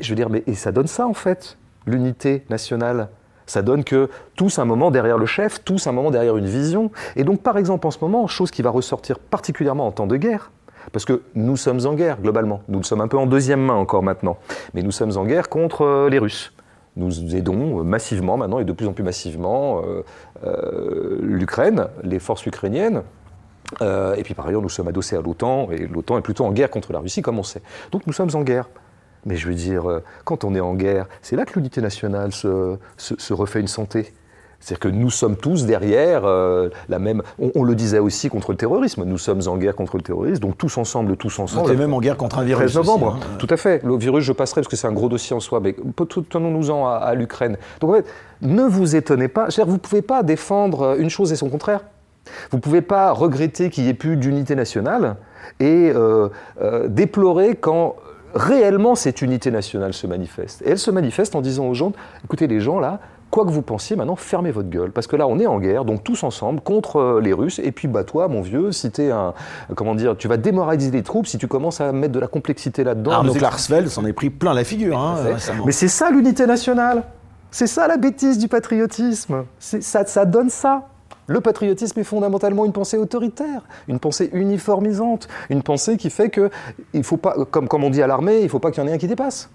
je 0.00 0.08
veux 0.08 0.16
dire, 0.16 0.30
mais, 0.30 0.42
et 0.46 0.54
ça 0.54 0.72
donne 0.72 0.86
ça 0.86 1.06
en 1.06 1.14
fait, 1.14 1.58
l'unité 1.86 2.44
nationale. 2.50 3.08
Ça 3.46 3.60
donne 3.60 3.84
que 3.84 4.08
tous 4.36 4.58
un 4.58 4.64
moment 4.64 4.90
derrière 4.90 5.18
le 5.18 5.26
chef, 5.26 5.62
tous 5.64 5.86
un 5.86 5.92
moment 5.92 6.10
derrière 6.10 6.36
une 6.36 6.46
vision. 6.46 6.90
Et 7.14 7.24
donc, 7.24 7.42
par 7.42 7.58
exemple, 7.58 7.86
en 7.86 7.90
ce 7.90 7.98
moment, 8.00 8.26
chose 8.26 8.50
qui 8.50 8.62
va 8.62 8.70
ressortir 8.70 9.18
particulièrement 9.18 9.86
en 9.86 9.92
temps 9.92 10.06
de 10.06 10.16
guerre, 10.16 10.50
parce 10.92 11.04
que 11.04 11.22
nous 11.34 11.56
sommes 11.56 11.86
en 11.86 11.94
guerre, 11.94 12.20
globalement. 12.20 12.62
Nous 12.68 12.78
le 12.78 12.84
sommes 12.84 13.00
un 13.00 13.08
peu 13.08 13.18
en 13.18 13.26
deuxième 13.26 13.60
main 13.60 13.74
encore 13.74 14.02
maintenant. 14.02 14.38
Mais 14.74 14.82
nous 14.82 14.90
sommes 14.90 15.16
en 15.16 15.24
guerre 15.24 15.48
contre 15.48 15.82
euh, 15.82 16.08
les 16.08 16.18
Russes. 16.18 16.52
Nous 16.96 17.34
aidons 17.34 17.80
euh, 17.80 17.82
massivement 17.82 18.36
maintenant, 18.36 18.58
et 18.58 18.64
de 18.64 18.72
plus 18.72 18.86
en 18.86 18.92
plus 18.92 19.04
massivement, 19.04 19.82
euh, 20.44 21.18
l'Ukraine, 21.20 21.88
les 22.02 22.18
forces 22.18 22.46
ukrainiennes. 22.46 23.02
et 23.80 24.22
puis 24.22 24.34
par 24.34 24.46
ailleurs, 24.46 24.62
nous 24.62 24.68
sommes 24.68 24.88
adossés 24.88 25.16
à 25.16 25.20
l'OTAN, 25.20 25.70
et 25.70 25.86
l'OTAN 25.86 26.18
est 26.18 26.22
plutôt 26.22 26.44
en 26.44 26.52
guerre 26.52 26.70
contre 26.70 26.92
la 26.92 27.00
Russie, 27.00 27.22
comme 27.22 27.38
on 27.38 27.42
sait. 27.42 27.62
Donc 27.90 28.06
nous 28.06 28.12
sommes 28.12 28.30
en 28.34 28.42
guerre. 28.42 28.68
Mais 29.26 29.36
je 29.36 29.48
veux 29.48 29.54
dire, 29.54 30.02
quand 30.24 30.44
on 30.44 30.54
est 30.54 30.60
en 30.60 30.74
guerre, 30.74 31.06
c'est 31.22 31.34
là 31.34 31.46
que 31.46 31.54
l'unité 31.54 31.80
nationale 31.80 32.32
se 32.32 33.32
refait 33.32 33.60
une 33.60 33.68
santé. 33.68 34.12
C'est-à-dire 34.64 34.80
que 34.80 34.88
nous 34.88 35.10
sommes 35.10 35.36
tous 35.36 35.66
derrière 35.66 36.22
euh, 36.24 36.70
la 36.88 36.98
même. 36.98 37.20
On, 37.38 37.64
le 37.64 37.74
disait 37.74 37.98
aussi 37.98 38.30
contre 38.30 38.50
le 38.50 38.56
terrorisme. 38.56 39.04
Nous 39.04 39.18
sommes 39.18 39.42
en 39.46 39.58
guerre 39.58 39.76
contre 39.76 39.98
le 39.98 40.02
terrorisme, 40.02 40.40
donc 40.40 40.56
tous 40.56 40.78
ensemble, 40.78 41.18
tous 41.18 41.38
ensemble. 41.38 41.68
On 41.68 41.72
est 41.74 41.76
même 41.76 41.92
en 41.92 42.00
guerre 42.00 42.16
contre 42.16 42.38
un 42.38 42.44
virus. 42.44 42.72
13 42.72 42.76
novembre. 42.76 43.18
Hein. 43.20 43.36
Tout 43.38 43.46
à 43.50 43.58
fait. 43.58 43.84
Le 43.84 43.98
virus, 43.98 44.24
je 44.24 44.32
passerai 44.32 44.62
parce 44.62 44.68
que 44.68 44.76
c'est 44.76 44.86
un 44.86 44.92
gros 44.92 45.10
dossier 45.10 45.36
en 45.36 45.40
soi. 45.40 45.60
Mais 45.60 45.76
tenons-nous-en 46.30 46.86
à, 46.86 47.14
l'Ukraine. 47.14 47.58
Donc 47.80 47.90
en 47.90 47.94
fait, 47.96 48.06
ne 48.40 48.62
vous 48.62 48.96
étonnez 48.96 49.28
pas. 49.28 49.48
Vous 49.66 49.72
ne 49.72 49.76
pouvez 49.76 50.00
pas 50.00 50.22
défendre 50.22 50.96
une 50.98 51.10
chose 51.10 51.30
et 51.30 51.36
son 51.36 51.50
contraire. 51.50 51.80
Vous 52.50 52.56
ne 52.56 52.62
pouvez 52.62 52.80
pas 52.80 53.12
regretter 53.12 53.68
qu'il 53.68 53.84
n'y 53.84 53.90
ait 53.90 53.94
plus 53.94 54.16
d'unité 54.16 54.54
nationale 54.54 55.16
et 55.60 55.92
euh, 55.94 56.30
euh, 56.62 56.88
déplorer 56.88 57.54
quand 57.54 57.96
réellement 58.34 58.94
cette 58.94 59.20
unité 59.20 59.50
nationale 59.50 59.92
se 59.92 60.06
manifeste. 60.06 60.62
Et 60.62 60.70
elle 60.70 60.78
se 60.78 60.90
manifeste 60.90 61.34
en 61.34 61.42
disant 61.42 61.66
aux 61.66 61.74
gens, 61.74 61.92
écoutez 62.24 62.46
les 62.46 62.60
gens 62.60 62.80
là, 62.80 63.00
quoi 63.34 63.44
que 63.44 63.50
vous 63.50 63.62
pensiez, 63.62 63.96
maintenant, 63.96 64.14
fermez 64.14 64.52
votre 64.52 64.68
gueule. 64.68 64.92
Parce 64.92 65.08
que 65.08 65.16
là, 65.16 65.26
on 65.26 65.40
est 65.40 65.46
en 65.46 65.58
guerre, 65.58 65.84
donc 65.84 66.04
tous 66.04 66.22
ensemble, 66.22 66.60
contre 66.60 66.96
euh, 66.98 67.20
les 67.20 67.32
Russes. 67.32 67.58
Et 67.58 67.72
puis, 67.72 67.88
bah, 67.88 68.04
toi, 68.04 68.28
mon 68.28 68.42
vieux, 68.42 68.70
si 68.70 68.92
t'es 68.92 69.10
un. 69.10 69.34
Comment 69.74 69.96
dire 69.96 70.16
Tu 70.16 70.28
vas 70.28 70.36
démoraliser 70.36 70.92
les 70.92 71.02
troupes 71.02 71.26
si 71.26 71.36
tu 71.36 71.48
commences 71.48 71.80
à 71.80 71.90
mettre 71.90 72.12
de 72.12 72.20
la 72.20 72.28
complexité 72.28 72.84
là-dedans. 72.84 73.10
Arnaud 73.10 73.34
Klarsfeld 73.34 73.88
s'en 73.88 74.06
est 74.06 74.12
pris 74.12 74.30
plein 74.30 74.54
la 74.54 74.62
figure. 74.62 74.96
Hein, 74.96 75.16
Mais 75.66 75.72
c'est 75.72 75.88
ça 75.88 76.10
l'unité 76.10 76.46
nationale. 76.46 77.02
C'est 77.50 77.66
ça 77.66 77.88
la 77.88 77.96
bêtise 77.96 78.38
du 78.38 78.46
patriotisme. 78.46 79.44
Ça, 79.58 80.06
ça 80.06 80.24
donne 80.26 80.50
ça. 80.50 80.84
Le 81.26 81.40
patriotisme 81.40 81.98
est 81.98 82.04
fondamentalement 82.04 82.64
une 82.64 82.72
pensée 82.72 82.98
autoritaire, 82.98 83.62
une 83.88 83.98
pensée 83.98 84.30
uniformisante, 84.32 85.26
une 85.50 85.62
pensée 85.62 85.96
qui 85.96 86.10
fait 86.10 86.28
que, 86.28 86.50
il 86.92 87.02
faut 87.02 87.16
pas, 87.16 87.34
comme, 87.50 87.66
comme 87.66 87.82
on 87.82 87.90
dit 87.90 88.02
à 88.02 88.06
l'armée, 88.06 88.38
il 88.38 88.44
ne 88.44 88.48
faut 88.48 88.60
pas 88.60 88.70
qu'il 88.70 88.84
y 88.84 88.86
en 88.86 88.88
ait 88.88 88.94
un 88.94 88.98
qui 88.98 89.08
dépasse. 89.08 89.48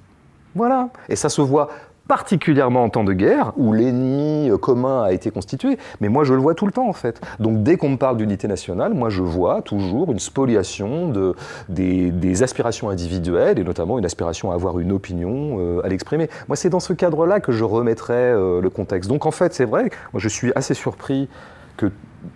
Voilà. 0.55 0.89
Et 1.07 1.15
ça 1.15 1.29
se 1.29 1.41
voit 1.41 1.69
particulièrement 2.09 2.83
en 2.83 2.89
temps 2.89 3.03
de 3.03 3.13
guerre, 3.13 3.53
où 3.55 3.71
l'ennemi 3.71 4.49
commun 4.59 5.03
a 5.03 5.11
été 5.13 5.29
constitué, 5.29 5.77
mais 6.01 6.09
moi 6.09 6.23
je 6.23 6.33
le 6.33 6.39
vois 6.39 6.55
tout 6.55 6.65
le 6.65 6.71
temps 6.71 6.89
en 6.89 6.93
fait. 6.93 7.21
Donc 7.39 7.61
dès 7.61 7.77
qu'on 7.77 7.89
me 7.89 7.97
parle 7.97 8.17
d'unité 8.17 8.47
nationale, 8.47 8.95
moi 8.95 9.09
je 9.09 9.21
vois 9.21 9.61
toujours 9.61 10.11
une 10.11 10.17
spoliation 10.17 11.09
de, 11.09 11.35
des, 11.69 12.43
aspirations 12.43 12.89
individuelles, 12.89 13.59
et 13.59 13.63
notamment 13.63 13.99
une 13.99 14.05
aspiration 14.05 14.49
à 14.51 14.55
avoir 14.55 14.79
une 14.79 14.91
opinion, 14.91 15.57
euh, 15.59 15.85
à 15.85 15.87
l'exprimer. 15.87 16.29
Moi 16.47 16.55
c'est 16.55 16.69
dans 16.69 16.79
ce 16.79 16.93
cadre-là 16.93 17.39
que 17.41 17.51
je 17.51 17.63
remettrais 17.63 18.33
euh, 18.33 18.59
le 18.59 18.69
contexte. 18.71 19.07
Donc 19.07 19.27
en 19.27 19.31
fait 19.31 19.53
c'est 19.53 19.65
vrai, 19.65 19.91
moi 20.11 20.19
je 20.19 20.29
suis 20.29 20.51
assez 20.55 20.73
surpris 20.73 21.29
que 21.77 21.91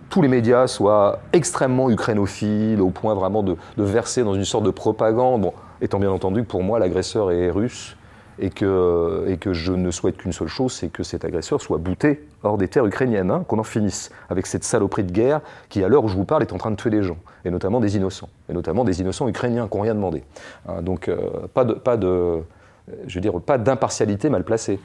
tous 0.08 0.22
les 0.22 0.28
médias 0.28 0.68
soient 0.68 1.18
extrêmement 1.32 1.90
ukrainophiles, 1.90 2.80
au 2.80 2.90
point 2.90 3.14
vraiment 3.14 3.42
de, 3.42 3.56
de 3.76 3.82
verser 3.82 4.22
dans 4.22 4.34
une 4.34 4.44
sorte 4.44 4.64
de 4.64 4.70
propagande, 4.70 5.42
bon, 5.42 5.52
étant 5.80 5.98
bien 5.98 6.12
entendu 6.12 6.42
que 6.42 6.48
pour 6.48 6.62
moi 6.62 6.78
l'agresseur 6.78 7.32
est 7.32 7.50
russe 7.50 7.96
et 8.38 8.50
que, 8.50 9.36
je 9.52 9.72
ne 9.72 9.90
souhaite 9.90 10.16
qu'une 10.16 10.32
seule 10.32 10.48
chose, 10.48 10.72
c'est 10.72 10.88
que 10.88 11.02
cet 11.02 11.24
agresseur 11.24 11.60
soit 11.60 11.78
bouté 11.78 12.26
hors 12.42 12.58
des 12.58 12.68
terres 12.68 12.86
ukrainiennes, 12.86 13.30
hein, 13.30 13.44
qu'on 13.46 13.58
en 13.58 13.64
finisse 13.64 14.10
avec 14.28 14.46
cette 14.46 14.64
saloperie 14.64 15.04
de 15.04 15.12
guerre 15.12 15.40
qui, 15.68 15.82
à 15.82 15.88
l'heure 15.88 16.04
où 16.04 16.08
je 16.08 16.16
vous 16.16 16.24
parle, 16.24 16.42
est 16.42 16.52
en 16.52 16.58
train 16.58 16.70
de 16.70 16.76
tuer 16.76 16.90
des 16.90 17.02
gens, 17.02 17.16
et 17.44 17.50
notamment 17.50 17.80
des 17.80 17.96
innocents, 17.96 18.28
et 18.48 18.52
notamment 18.52 18.84
des 18.84 19.00
innocents 19.00 19.28
ukrainiens 19.28 19.68
qui 19.68 19.76
n'ont 19.76 19.82
rien 19.82 19.94
demandé. 19.94 20.22
Hein, 20.68 20.82
donc 20.82 21.08
euh, 21.08 21.46
pas 21.52 21.64
de, 21.64 22.42
je 23.06 23.14
veux 23.14 23.20
dire, 23.20 23.40
pas 23.40 23.58
d'impartialité 23.58 24.28
mal 24.28 24.44
placée. 24.44 24.78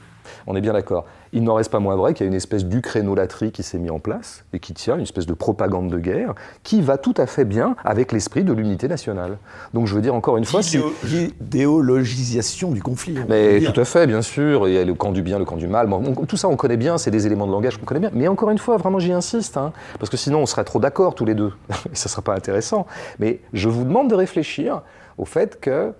On 0.46 0.56
est 0.56 0.60
bien 0.60 0.72
d'accord. 0.72 1.06
Il 1.32 1.44
n'en 1.44 1.54
reste 1.54 1.70
pas 1.70 1.80
moins 1.80 1.96
vrai 1.96 2.14
qu'il 2.14 2.24
y 2.24 2.28
a 2.28 2.28
une 2.28 2.36
espèce 2.36 2.64
d'ukrainolatrie 2.64 3.52
qui 3.52 3.62
s'est 3.62 3.78
mise 3.78 3.90
en 3.90 3.98
place 3.98 4.44
et 4.52 4.58
qui 4.58 4.74
tient 4.74 4.96
une 4.96 5.02
espèce 5.02 5.26
de 5.26 5.34
propagande 5.34 5.90
de 5.90 5.98
guerre 5.98 6.34
qui 6.62 6.82
va 6.82 6.98
tout 6.98 7.14
à 7.16 7.26
fait 7.26 7.44
bien 7.44 7.76
avec 7.84 8.12
l'esprit 8.12 8.42
de 8.42 8.52
l'unité 8.52 8.88
nationale. 8.88 9.38
Donc 9.74 9.86
je 9.86 9.94
veux 9.94 10.00
dire 10.00 10.14
encore 10.14 10.36
une 10.36 10.44
fois, 10.44 10.60
l'idéologisation 11.04 12.70
du 12.70 12.82
conflit. 12.82 13.16
Mais 13.28 13.60
tout 13.60 13.78
à 13.78 13.84
fait, 13.84 14.06
bien 14.06 14.22
sûr. 14.22 14.68
Il 14.68 14.74
y 14.74 14.78
a 14.78 14.84
le 14.84 14.94
camp 14.94 15.12
du 15.12 15.22
bien, 15.22 15.38
le 15.38 15.44
camp 15.44 15.56
du 15.56 15.68
mal. 15.68 15.88
tout 16.26 16.36
ça, 16.36 16.48
on 16.48 16.56
connaît 16.56 16.76
bien. 16.76 16.98
C'est 16.98 17.10
des 17.10 17.26
éléments 17.26 17.46
de 17.46 17.52
langage 17.52 17.76
qu'on 17.76 17.86
connaît 17.86 18.00
bien. 18.00 18.10
Mais 18.12 18.28
encore 18.28 18.50
une 18.50 18.58
fois, 18.58 18.76
vraiment, 18.76 18.98
j'y 18.98 19.12
insiste, 19.12 19.56
hein, 19.56 19.72
parce 19.98 20.10
que 20.10 20.16
sinon, 20.16 20.40
on 20.40 20.46
serait 20.46 20.64
trop 20.64 20.80
d'accord 20.80 21.14
tous 21.14 21.24
les 21.24 21.34
deux 21.34 21.52
et 21.92 21.96
ça 21.96 22.08
ne 22.08 22.10
serait 22.10 22.22
pas 22.22 22.34
intéressant. 22.34 22.86
Mais 23.18 23.40
je 23.52 23.68
vous 23.68 23.84
demande 23.84 24.08
de 24.08 24.14
réfléchir 24.14 24.82
au 25.18 25.24
fait 25.24 25.60
que 25.60 25.92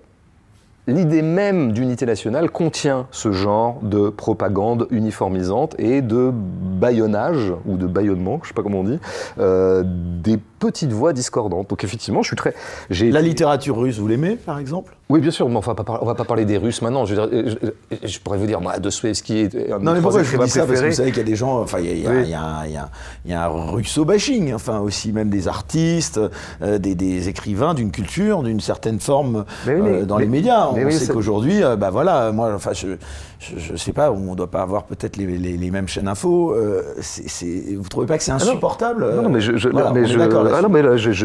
l'idée 0.87 1.23
même 1.23 1.73
d'unité 1.73 2.07
nationale 2.07 2.51
contient 2.51 3.07
ce 3.11 3.33
genre 3.33 3.79
de 3.83 4.09
propagande 4.09 4.87
uniformisante 4.91 5.75
et 5.79 6.03
de 6.03 6.31
baillonnage, 6.33 7.53
ou 7.67 7.77
de 7.77 7.87
baillonnement, 7.87 8.39
je 8.43 8.45
ne 8.45 8.49
sais 8.49 8.55
pas 8.55 8.63
comment 8.63 8.81
on 8.81 8.85
dit, 8.85 8.99
euh, 9.39 9.83
des 9.87 10.39
petites 10.61 10.93
voix 10.93 11.13
discordantes. 11.13 11.69
Donc 11.69 11.83
effectivement, 11.83 12.23
je 12.23 12.29
suis 12.29 12.37
très... 12.37 12.55
La 12.91 13.21
littérature 13.21 13.77
russe, 13.77 13.99
vous 13.99 14.07
l'aimez, 14.07 14.37
par 14.37 14.61
exemple? 14.61 14.95
Oui, 15.09 15.21
bien 15.21 15.33
sûr, 15.33 15.49
mais 15.49 15.57
enfin, 15.57 15.75
on 15.89 16.03
ne 16.03 16.07
va 16.07 16.15
pas 16.15 16.25
parler 16.25 16.45
des 16.45 16.57
Russes 16.57 16.83
maintenant. 16.83 17.05
Je, 17.05 17.17
je, 18.05 18.19
pourrais 18.21 18.39
vous 18.39 18.47
dire, 18.47 18.61
moi, 18.61 18.79
Dostoevsky 18.79 19.39
est 19.39 19.73
un 19.73 19.81
Non, 19.81 19.95
mais 19.95 20.01
pourquoi 20.01 20.23
je 20.23 20.37
vous 20.37 20.45
dis 20.45 20.51
ça? 20.51 20.65
Parce 20.65 20.81
que 20.81 20.87
vous 20.87 20.93
savez 20.93 21.11
qu'il 21.11 21.19
y 21.19 21.23
a 21.23 21.29
des 21.29 21.35
gens... 21.35 21.61
Enfin, 21.61 21.81
il 21.81 21.99
y 21.99 22.07
a, 22.07 22.67
y 23.25 23.33
a, 23.33 23.43
un 23.45 23.49
russo-bashing, 23.49 24.55
enfin, 24.55 24.79
aussi 24.79 25.13
même 25.13 25.29
des 25.29 25.49
artistes, 25.49 26.21
euh, 26.63 26.79
des, 26.79 27.29
écrivains 27.29 27.75
d'une 27.75 27.91
culture, 27.91 28.45
d'une 28.45 28.61
certaine 28.61 29.01
forme 29.01 29.45
euh, 29.67 30.05
dans 30.05 30.19
les 30.19 30.29
médias. 30.29 30.69
on 30.69 30.91
sait 30.91 31.13
qu'aujourd'hui, 31.13 31.65
euh, 31.65 31.75
bah 31.75 31.91
voilà, 31.91 32.31
moi, 32.31 32.53
enfin, 32.55 32.73
je 32.73 32.97
je 33.41 33.73
ne 33.73 33.77
sais 33.79 33.93
pas, 33.93 34.13
on 34.13 34.33
ne 34.33 34.35
doit 34.35 34.51
pas 34.51 34.61
avoir 34.61 34.85
peut-être 34.85 35.17
les, 35.17 35.27
les, 35.27 35.71
mêmes 35.71 35.89
chaînes 35.89 36.09
info. 36.09 36.53
Euh, 36.55 36.83
c'est, 37.01 37.75
vous 37.75 37.83
ne 37.83 37.89
trouvez 37.89 38.07
pas 38.07 38.19
que 38.19 38.25
c'est 38.25 38.33
ah 38.33 38.37
insupportable 38.37 39.15
non, 39.15 39.31
mais 39.31 39.41
je, 39.41 39.57
je, 39.57 39.69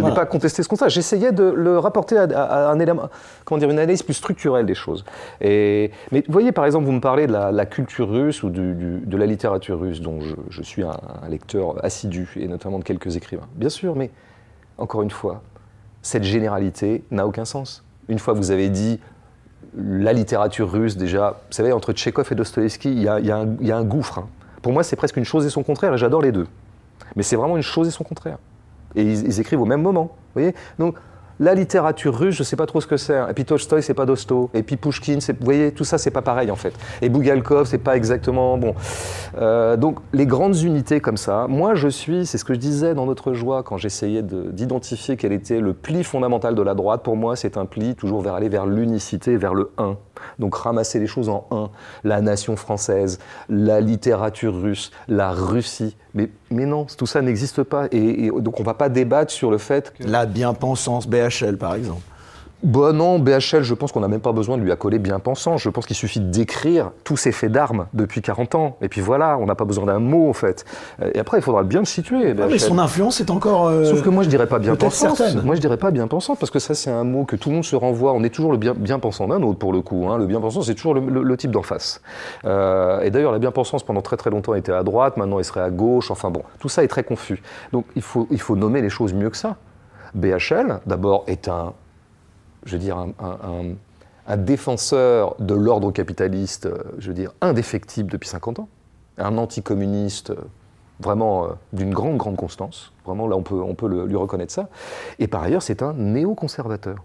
n'ai 0.02 0.14
pas 0.14 0.26
contesté 0.26 0.64
ce 0.64 0.68
constat. 0.68 0.90
J'essayais 0.90 1.32
de 1.32 1.44
le 1.44 1.78
rapporter 1.80 2.18
à, 2.18 2.70
un 2.70 2.80
élément, 2.80 3.10
comment 3.44 3.60
dire, 3.60 3.70
une 3.70 3.80
analyse 3.80 4.04
plus 4.04 4.14
structurelle 4.14 4.66
des 4.66 4.76
choses. 4.76 5.06
Et, 5.42 5.92
mais 6.12 6.24
vous 6.28 6.34
voyez, 6.34 6.52
par 6.52 6.66
exemple, 6.66 6.86
vous 6.86 6.92
me 6.92 7.02
parlez 7.02 7.28
de 7.28 7.34
la, 7.34 7.66
culture 7.66 8.10
russe 8.10 8.44
ou 8.44 8.50
de 8.50 9.18
la 9.18 9.26
littérature 9.26 9.80
russe, 9.80 10.02
dont 10.02 10.20
je, 10.50 10.62
suis 10.62 10.84
un, 10.84 10.98
un 11.24 11.30
lecteur 11.30 11.84
assidu, 11.84 12.30
et 12.36 12.48
notamment 12.48 12.80
de 12.80 12.84
quelques 12.84 13.16
écrivains. 13.16 13.48
Bien 13.56 13.70
sûr, 13.70 13.96
mais 13.96 14.12
encore 14.78 15.02
une 15.02 15.12
fois, 15.12 15.42
cette 16.02 16.24
généralité 16.24 17.04
n'a 17.12 17.26
aucun 17.26 17.46
sens. 17.46 17.84
Une 18.08 18.20
fois 18.20 18.34
que 18.34 18.40
vous 18.40 18.52
avez 18.52 18.70
dit 18.70 19.00
la 19.76 20.14
littérature 20.14 20.72
russe, 20.72 20.98
déjà, 20.98 21.42
vous 21.50 21.54
savez, 21.54 21.72
entre 21.72 21.92
Tchekhov 21.94 22.28
et 22.32 22.36
Dostoevsky, 22.36 22.92
il 22.92 23.02
y 23.02 23.08
a, 23.08 23.78
un 23.78 23.84
gouffre. 23.84 24.20
Hein. 24.20 24.28
Pour 24.62 24.72
moi, 24.74 24.84
c'est 24.84 24.96
presque 24.96 25.18
une 25.18 25.26
chose 25.26 25.46
et 25.46 25.50
son 25.50 25.64
contraire, 25.64 25.94
et 25.94 25.98
j'adore 25.98 26.22
les 26.22 26.32
deux. 26.32 26.48
Mais 27.16 27.24
c'est 27.24 27.36
vraiment 27.36 27.58
une 27.58 27.64
chose 27.64 27.88
et 27.88 27.92
son 27.92 28.04
contraire. 28.04 28.38
Et 28.96 29.04
ils, 29.04 29.40
écrivent 29.40 29.62
au 29.62 29.66
même 29.66 29.82
moment. 29.82 30.04
Vous 30.04 30.42
voyez 30.42 30.56
Donc, 30.80 30.96
la 31.40 31.54
littérature 31.54 32.18
russe, 32.18 32.36
je 32.36 32.42
ne 32.42 32.46
sais 32.46 32.56
pas 32.56 32.66
trop 32.66 32.80
ce 32.80 32.88
que 32.88 32.96
c'est. 32.96 33.20
Et 33.30 33.34
puis 33.34 33.44
Tolstoï, 33.44 33.84
c'est 33.84 33.94
pas 33.94 34.06
Dosto. 34.06 34.50
Et 34.54 34.64
puis 34.64 34.78
Pushkin, 34.78 35.18
vous 35.20 35.36
voyez, 35.42 35.74
tout 35.74 35.84
ça, 35.84 35.98
c'est 35.98 36.12
pas 36.12 36.22
pareil 36.22 36.50
en 36.50 36.56
fait. 36.56 36.74
Et 37.02 37.10
Bougalkov, 37.10 37.66
c'est 37.66 37.78
pas 37.78 37.98
exactement 37.98 38.58
bon. 38.58 38.74
Euh, 39.38 39.76
donc 39.76 40.00
les 40.14 40.26
grandes 40.26 40.58
unités 40.62 41.02
comme 41.02 41.18
ça, 41.18 41.48
moi 41.50 41.76
je 41.76 41.90
suis, 41.90 42.26
c'est 42.26 42.38
ce 42.38 42.46
que 42.46 42.54
je 42.54 42.60
disais 42.60 42.94
dans 42.94 43.06
notre 43.06 43.34
joie 43.34 43.64
quand 43.64 43.76
j'essayais 43.76 44.24
d'identifier 44.24 45.18
quel 45.18 45.34
était 45.34 45.60
le 45.60 45.74
pli 45.74 46.06
fondamental 46.06 46.56
de 46.56 46.62
la 46.62 46.74
droite. 46.74 47.04
Pour 47.04 47.18
moi, 47.18 47.36
c'est 47.36 47.58
un 47.58 47.66
pli 47.66 47.96
toujours 47.96 48.22
vers 48.22 48.36
aller 48.36 48.48
vers 48.48 48.66
l'unicité, 48.66 49.36
vers 49.36 49.54
le 49.54 49.72
1. 49.78 49.98
Donc 50.40 50.56
ramasser 50.56 51.00
les 51.00 51.08
choses 51.08 51.28
en 51.28 51.48
un. 51.52 51.70
La 52.06 52.22
nation 52.22 52.56
française, 52.56 53.20
la 53.50 53.82
littérature 53.82 54.56
russe, 54.56 54.92
la 55.10 55.32
Russie. 55.32 55.98
Mais, 56.16 56.30
non, 56.50 56.86
tout 56.98 57.06
ça 57.06 57.22
n'existe 57.22 57.64
pas. 57.64 57.88
Et, 57.92 58.32
donc 58.40 58.60
on 58.60 58.64
ne 58.64 58.66
va 58.66 58.74
pas 58.74 58.90
débattre 58.90 59.32
sur 59.32 59.52
le 59.52 59.58
fait 59.58 59.94
que... 59.94 60.04
La 60.04 60.26
bien-pensance, 60.26 61.08
BHL 61.08 61.58
par 61.58 61.76
exemple. 61.76 62.02
Bon, 62.64 62.96
non, 62.96 63.20
BHL, 63.20 63.62
je 63.62 63.74
pense 63.74 63.92
qu'on 63.92 64.00
n'a 64.00 64.08
même 64.08 64.22
pas 64.22 64.32
besoin 64.32 64.58
de 64.58 64.64
lui 64.64 64.72
accoler 64.72 64.98
bien 64.98 65.20
pensant. 65.20 65.58
Je 65.58 65.70
pense 65.70 65.86
qu'il 65.86 65.96
suffit 65.96 66.20
d'écrire 66.20 66.92
tous 67.04 67.18
ses 67.18 67.32
faits 67.32 67.52
d'armes 67.52 67.88
depuis 67.94 68.22
40 68.22 68.56
ans. 68.56 68.78
Et 68.82 68.90
puis 68.90 69.02
voilà, 69.02 69.38
on 69.38 69.46
n'a 69.46 69.56
pas 69.56 69.66
besoin 69.66 69.86
d'un 69.86 70.00
mot, 70.00 70.30
en 70.30 70.34
fait. 70.34 70.66
Et 71.14 71.20
après, 71.20 71.38
il 71.38 71.42
faudra 71.42 71.64
bien 71.64 71.80
le 71.80 71.86
situer. 71.86 72.34
Ah, 72.40 72.48
mais 72.50 72.58
son 72.58 72.80
influence 72.80 73.20
est 73.22 73.30
encore. 73.30 73.68
Euh, 73.68 73.86
Sauf 73.86 74.02
que 74.02 74.10
moi, 74.10 74.24
je 74.24 74.30
dirais 74.30 74.48
pas 74.48 74.60
bien 74.60 74.76
pensant. 74.76 75.14
Moi, 75.44 75.56
je 75.56 75.62
dirais 75.62 75.78
pas 75.78 75.92
bien 75.92 76.08
pensant, 76.08 76.36
parce 76.36 76.50
que 76.50 76.60
ça, 76.60 76.74
c'est 76.74 76.90
un 76.90 77.04
mot 77.04 77.26
que 77.26 77.36
tout 77.36 77.50
le 77.50 77.56
monde 77.56 77.66
se 77.66 77.76
renvoie. 77.76 78.14
On 78.14 78.24
est 78.24 78.30
toujours 78.30 78.52
le 78.52 78.58
bien, 78.58 78.74
bien 78.74 79.00
pensant 79.00 79.28
d'un 79.28 79.42
autre, 79.44 79.60
pour 79.60 79.74
le 79.74 79.82
coup. 79.82 80.08
Hein. 80.10 80.18
Le 80.18 80.26
bien 80.26 80.40
pensant, 80.40 80.62
c'est 80.62 80.76
toujours 80.76 80.96
le, 80.96 81.38
type 81.38 81.52
d'en 81.52 81.64
face. 81.64 82.02
Euh, 82.46 83.02
et 83.02 83.12
d'ailleurs, 83.12 83.34
la 83.34 83.40
bien 83.40 83.52
pensance, 83.52 83.84
pendant 83.84 84.02
très 84.02 84.18
très 84.18 84.30
longtemps, 84.30 84.56
était 84.56 84.72
à 84.72 84.84
droite. 84.84 85.18
Maintenant, 85.18 85.38
elle 85.38 85.46
serait 85.46 85.62
à 85.62 85.70
gauche. 85.70 86.10
Enfin 86.10 86.32
bon, 86.32 86.44
tout 86.60 86.70
ça 86.70 86.84
est 86.84 86.88
très 86.88 87.04
confus. 87.04 87.44
Donc, 87.74 87.86
il 87.96 88.02
faut, 88.02 88.28
il 88.32 88.40
faut 88.40 88.56
nommer 88.56 88.82
les 88.82 88.90
choses 88.90 89.14
mieux 89.14 89.30
que 89.30 89.38
ça. 89.38 89.58
BHL, 90.16 90.80
d'abord, 90.86 91.26
est 91.28 91.50
un 91.50 91.74
je 92.66 92.74
veux 92.74 92.80
dire, 92.80 92.98
un, 92.98 94.38
défenseur 94.38 95.36
de 95.40 95.54
l'ordre 95.54 95.92
capitaliste, 95.92 96.66
euh, 96.66 96.80
je 96.98 97.10
veux 97.10 97.14
dire, 97.14 97.32
indéfectible 97.42 98.12
depuis 98.12 98.28
50 98.28 98.60
ans, 98.60 98.68
un 99.20 99.38
anticommuniste 99.38 100.32
euh, 100.32 100.38
vraiment 101.00 101.46
euh, 101.46 101.50
d'une 101.74 101.94
grande, 101.94 102.18
grande 102.18 102.36
constance. 102.36 102.92
Vraiment, 103.06 103.28
là, 103.28 103.36
on 103.36 103.44
peut, 103.44 103.62
on 103.62 103.76
peut 103.76 103.88
lui 104.06 104.16
reconnaître 104.16 104.52
ça. 104.52 104.68
Et 105.20 105.28
par 105.28 105.44
ailleurs, 105.44 105.62
c'est 105.62 105.84
un 105.84 105.94
néoconservateur. 105.94 107.04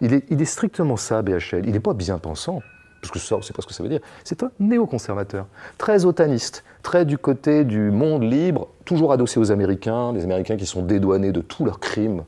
Il 0.00 0.12
est, 0.12 0.24
il 0.28 0.42
est 0.42 0.46
strictement 0.46 0.96
ça, 0.96 1.22
BHL. 1.22 1.66
Il 1.66 1.72
n'est 1.72 1.80
pas 1.80 1.94
bien 1.94 2.18
pensant, 2.18 2.60
parce 3.00 3.12
que 3.12 3.20
ça, 3.20 3.36
on 3.36 3.38
ne 3.38 3.44
sait 3.44 3.52
pas 3.52 3.62
ce 3.62 3.68
que 3.68 3.74
ça 3.74 3.84
veut 3.84 3.88
dire. 3.88 4.00
C'est 4.24 4.42
un 4.42 4.50
néoconservateur, 4.58 5.46
très 5.78 6.04
otaniste, 6.04 6.64
très 6.82 7.04
du 7.04 7.16
côté 7.16 7.64
du 7.64 7.92
monde 7.92 8.24
libre, 8.24 8.66
toujours 8.84 9.12
adossé 9.12 9.38
aux 9.38 9.52
Américains, 9.52 10.12
les 10.12 10.24
Américains 10.24 10.56
qui 10.56 10.66
sont 10.66 10.82
dédouanés 10.82 11.30
de 11.30 11.40
tous 11.40 11.64
leurs 11.64 11.78
crimes 11.78 12.24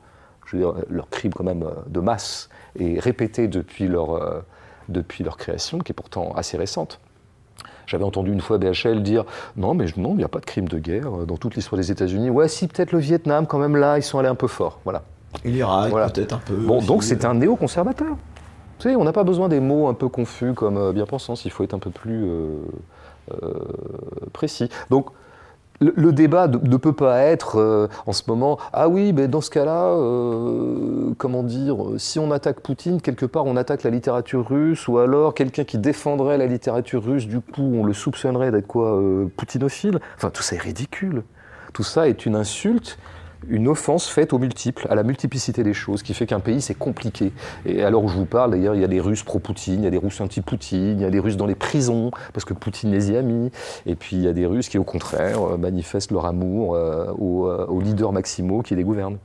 je 0.46 0.56
veux 0.56 0.62
dire, 0.62 0.74
leur 0.88 1.08
crime 1.10 1.32
quand 1.32 1.44
même 1.44 1.64
euh, 1.64 1.74
de 1.88 2.00
masse 2.00 2.48
est 2.78 2.98
répété 3.00 3.48
depuis 3.48 3.88
leur, 3.88 4.14
euh, 4.14 4.40
depuis 4.88 5.24
leur 5.24 5.36
création, 5.36 5.78
qui 5.78 5.92
est 5.92 5.94
pourtant 5.94 6.32
assez 6.34 6.56
récente. 6.56 7.00
J'avais 7.86 8.04
entendu 8.04 8.32
une 8.32 8.40
fois 8.40 8.58
BHL 8.58 9.02
dire 9.02 9.24
non, 9.56 9.74
mais 9.74 9.86
non, 9.96 10.12
il 10.12 10.18
n'y 10.18 10.24
a 10.24 10.28
pas 10.28 10.40
de 10.40 10.46
crime 10.46 10.68
de 10.68 10.78
guerre 10.78 11.22
euh, 11.22 11.24
dans 11.26 11.36
toute 11.36 11.54
l'histoire 11.56 11.80
des 11.80 11.90
États-Unis. 11.90 12.30
Ouais, 12.30 12.48
si 12.48 12.68
peut-être 12.68 12.92
le 12.92 12.98
Vietnam, 12.98 13.46
quand 13.46 13.58
même 13.58 13.76
là, 13.76 13.98
ils 13.98 14.02
sont 14.02 14.18
allés 14.18 14.28
un 14.28 14.34
peu 14.34 14.48
fort. 14.48 14.80
Voilà. 14.84 15.02
Et 15.44 15.50
l'Irak, 15.50 15.92
peut-être 15.92 16.34
un 16.34 16.38
peu. 16.38 16.54
Bon, 16.54 16.80
donc 16.80 17.02
c'est 17.02 17.24
un 17.24 17.34
néoconservateur. 17.34 18.14
Vous 18.14 18.82
savez, 18.82 18.96
on 18.96 19.04
n'a 19.04 19.12
pas 19.12 19.24
besoin 19.24 19.48
des 19.48 19.60
mots 19.60 19.88
un 19.88 19.94
peu 19.94 20.08
confus 20.08 20.52
comme 20.52 20.92
bien 20.92 21.06
pensant, 21.06 21.34
il 21.44 21.50
faut 21.50 21.64
être 21.64 21.74
un 21.74 21.78
peu 21.78 21.90
plus 21.90 22.26
précis. 24.32 24.68
Donc 24.90 25.08
le, 25.80 26.12
débat 26.12 26.48
ne 26.48 26.76
peut 26.76 26.92
pas 26.92 27.20
être 27.20 27.58
euh, 27.58 27.88
en 28.06 28.12
ce 28.12 28.22
moment, 28.28 28.58
ah 28.72 28.88
oui, 28.88 29.12
mais 29.12 29.28
dans 29.28 29.40
ce 29.40 29.50
cas-là, 29.50 29.88
euh, 29.88 31.12
comment 31.18 31.42
dire, 31.42 31.76
si 31.98 32.18
on 32.18 32.30
attaque 32.30 32.60
Poutine, 32.60 33.00
quelque 33.00 33.26
part 33.26 33.46
on 33.46 33.56
attaque 33.56 33.82
la 33.82 33.90
littérature 33.90 34.46
russe, 34.48 34.88
ou 34.88 34.98
alors 34.98 35.34
quelqu'un 35.34 35.64
qui 35.64 35.78
défendrait 35.78 36.38
la 36.38 36.46
littérature 36.46 37.04
russe, 37.04 37.26
du 37.26 37.40
coup 37.40 37.62
on 37.62 37.84
le 37.84 37.92
soupçonnerait 37.92 38.50
d'être 38.50 38.66
quoi, 38.66 38.96
euh, 38.96 39.26
poutinophile? 39.36 40.00
Enfin, 40.16 40.30
tout 40.30 40.42
ça 40.42 40.56
est 40.56 40.60
ridicule. 40.60 41.22
Tout 41.72 41.82
ça 41.82 42.08
est 42.08 42.24
une 42.24 42.36
insulte 42.36 42.98
une 43.48 43.68
offense 43.68 44.08
faite 44.08 44.32
aux 44.32 44.38
multiples, 44.38 44.86
à 44.90 44.94
la 44.94 45.02
multiplicité 45.02 45.62
des 45.62 45.74
choses, 45.74 46.02
qui 46.02 46.14
fait 46.14 46.26
qu'un 46.26 46.40
pays 46.40 46.60
c'est 46.60 46.74
compliqué. 46.74 47.32
Et 47.64 47.82
alors 47.82 48.04
où 48.04 48.08
je 48.08 48.16
vous 48.16 48.26
parle, 48.26 48.52
d'ailleurs, 48.52 48.74
il 48.74 48.80
y 48.80 48.84
a 48.84 48.88
des 48.88 49.00
Russes 49.00 49.22
pro-Poutine, 49.22 49.80
il 49.80 49.84
y 49.84 49.86
a 49.86 49.90
des 49.90 49.98
Russes 49.98 50.20
anti-Poutine, 50.20 50.98
il 50.98 51.02
y 51.02 51.04
a 51.04 51.10
des 51.10 51.20
Russes 51.20 51.36
dans 51.36 51.46
les 51.46 51.54
prisons 51.54 52.10
parce 52.32 52.44
que 52.44 52.54
Poutine 52.54 52.90
les 52.90 53.12
y 53.12 53.16
a 53.16 53.22
mis, 53.22 53.50
et 53.86 53.94
puis 53.94 54.16
il 54.16 54.22
y 54.22 54.28
a 54.28 54.32
des 54.32 54.46
Russes 54.46 54.68
qui, 54.68 54.78
au 54.78 54.84
contraire, 54.84 55.42
euh, 55.42 55.56
manifestent 55.56 56.12
leur 56.12 56.26
amour 56.26 56.74
euh, 56.74 57.12
aux, 57.18 57.48
euh, 57.48 57.66
aux 57.66 57.80
leaders 57.80 58.12
maximaux 58.12 58.62
qui 58.62 58.74
les 58.74 58.84
gouvernent. 58.84 59.18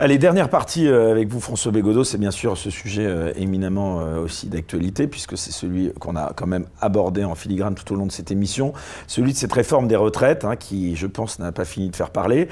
Allez, 0.00 0.18
dernière 0.18 0.48
partie 0.48 0.88
euh, 0.88 1.12
avec 1.12 1.28
vous, 1.28 1.38
François 1.38 1.70
Bégodeau, 1.70 2.02
c'est 2.02 2.18
bien 2.18 2.32
sûr 2.32 2.58
ce 2.58 2.68
sujet 2.68 3.06
euh, 3.06 3.32
éminemment 3.36 4.00
euh, 4.00 4.24
aussi 4.24 4.48
d'actualité, 4.48 5.06
puisque 5.06 5.38
c'est 5.38 5.52
celui 5.52 5.92
qu'on 6.00 6.16
a 6.16 6.32
quand 6.34 6.48
même 6.48 6.66
abordé 6.80 7.22
en 7.22 7.36
filigrane 7.36 7.76
tout 7.76 7.92
au 7.92 7.96
long 7.96 8.06
de 8.06 8.10
cette 8.10 8.32
émission, 8.32 8.72
celui 9.06 9.32
de 9.32 9.38
cette 9.38 9.52
réforme 9.52 9.86
des 9.86 9.94
retraites, 9.94 10.44
hein, 10.44 10.56
qui, 10.56 10.96
je 10.96 11.06
pense, 11.06 11.38
n'a 11.38 11.52
pas 11.52 11.64
fini 11.64 11.90
de 11.90 11.96
faire 11.96 12.10
parler. 12.10 12.48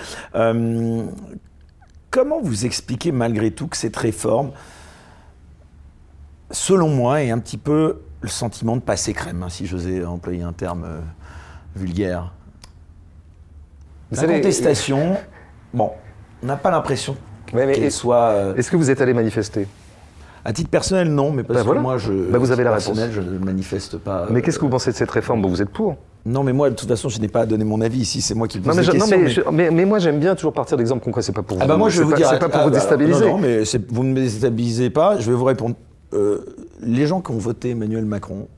comment 2.10 2.40
vous 2.40 2.64
expliquez 2.64 3.10
malgré 3.10 3.50
tout 3.50 3.66
que 3.66 3.76
cette 3.76 3.96
réforme, 3.96 4.52
selon 6.52 6.90
moi, 6.90 7.24
est 7.24 7.32
un 7.32 7.40
petit 7.40 7.58
peu 7.58 8.02
le 8.20 8.28
sentiment 8.28 8.76
de 8.76 8.82
passer 8.82 9.14
crème, 9.14 9.42
hein, 9.42 9.48
si 9.48 9.66
j'osais 9.66 10.04
employer 10.04 10.44
un 10.44 10.52
terme 10.52 10.86
vulgaire? 11.74 12.32
La 14.12 14.28
contestation, 14.28 15.16
bon, 15.74 15.90
on 16.44 16.46
n'a 16.46 16.56
pas 16.56 16.70
l'impression 16.70 17.16
soit. 17.90 18.16
Euh, 18.16 18.54
est-ce 18.56 18.70
que 18.70 18.76
vous 18.76 18.90
êtes 18.90 19.00
allé 19.00 19.14
manifester? 19.14 19.66
À 20.44 20.52
titre 20.52 20.70
personnel, 20.70 21.08
non, 21.08 21.30
mais 21.30 21.44
parce 21.44 21.64
ben 21.64 21.74
que 21.74 21.78
moi, 21.78 21.98
je, 21.98 22.12
ben 22.12 22.38
vous 22.38 22.50
avez 22.50 22.64
la 22.64 22.74
réponse. 22.74 22.98
je 23.12 23.20
ne 23.20 23.38
manifeste 23.38 23.98
pas. 23.98 24.26
Mais 24.28 24.42
qu'est-ce 24.42 24.58
que 24.58 24.64
vous 24.64 24.70
pensez 24.70 24.90
de 24.90 24.96
cette 24.96 25.10
réforme? 25.10 25.40
Bon, 25.40 25.48
Vous 25.48 25.62
êtes 25.62 25.70
pour 25.70 25.94
Non, 26.26 26.42
mais 26.42 26.52
moi, 26.52 26.68
de 26.68 26.74
toute 26.74 26.88
façon, 26.88 27.08
je 27.08 27.20
n'ai 27.20 27.28
pas 27.28 27.42
à 27.42 27.46
donner 27.46 27.64
mon 27.64 27.80
avis 27.80 28.00
ici. 28.00 28.20
C'est 28.20 28.34
moi 28.34 28.48
qui 28.48 28.58
pose 28.58 28.76
non, 28.76 28.82
mais, 28.82 28.98
non, 28.98 29.52
mais, 29.52 29.70
mais, 29.70 29.84
moi, 29.84 30.00
j'aime 30.00 30.18
bien 30.18 30.34
toujours 30.34 30.52
partir 30.52 30.76
d'exemples 30.76 31.04
concrets. 31.04 31.22
C'est 31.22 31.32
pas 31.32 31.44
pour 31.44 31.58
ah 31.60 31.66
bah 31.66 31.76
moi, 31.76 31.90
je 31.90 31.98
vais 31.98 32.04
vous 32.04 32.14
dire. 32.14 32.28
C'est 32.28 32.40
pas 32.40 32.48
pour 32.48 32.62
vous 32.62 32.70
déstabiliser. 32.70 33.26
Non, 33.26 33.38
mais 33.38 33.62
vous 33.88 34.02
ne 34.02 34.10
me 34.10 34.20
déstabilisez 34.20 34.90
pas. 34.90 35.18
Je 35.18 35.30
vais 35.30 35.36
vous 35.36 35.44
répondre. 35.44 35.76
Euh, 36.12 36.44
les 36.80 37.06
gens 37.06 37.20
qui 37.20 37.30
ont 37.30 37.38
voté 37.38 37.70
Emmanuel 37.70 38.04
Macron 38.04 38.48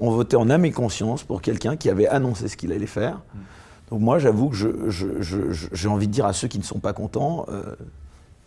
ont 0.00 0.10
voté 0.10 0.36
en 0.36 0.48
âme 0.50 0.64
et 0.64 0.72
conscience 0.72 1.22
pour 1.22 1.42
quelqu'un 1.42 1.76
qui 1.76 1.90
avait 1.90 2.08
annoncé 2.08 2.48
ce 2.48 2.56
qu'il 2.56 2.72
allait 2.72 2.86
faire. 2.86 3.20
Donc 3.90 4.00
moi, 4.00 4.18
j'avoue 4.18 4.48
que 4.48 4.56
j'ai 4.88 5.88
envie 5.88 6.08
de 6.08 6.12
dire 6.12 6.26
à 6.26 6.32
ceux 6.32 6.48
qui 6.48 6.58
ne 6.58 6.64
sont 6.64 6.78
pas 6.78 6.92
contents. 6.92 7.46
Euh, 7.48 7.62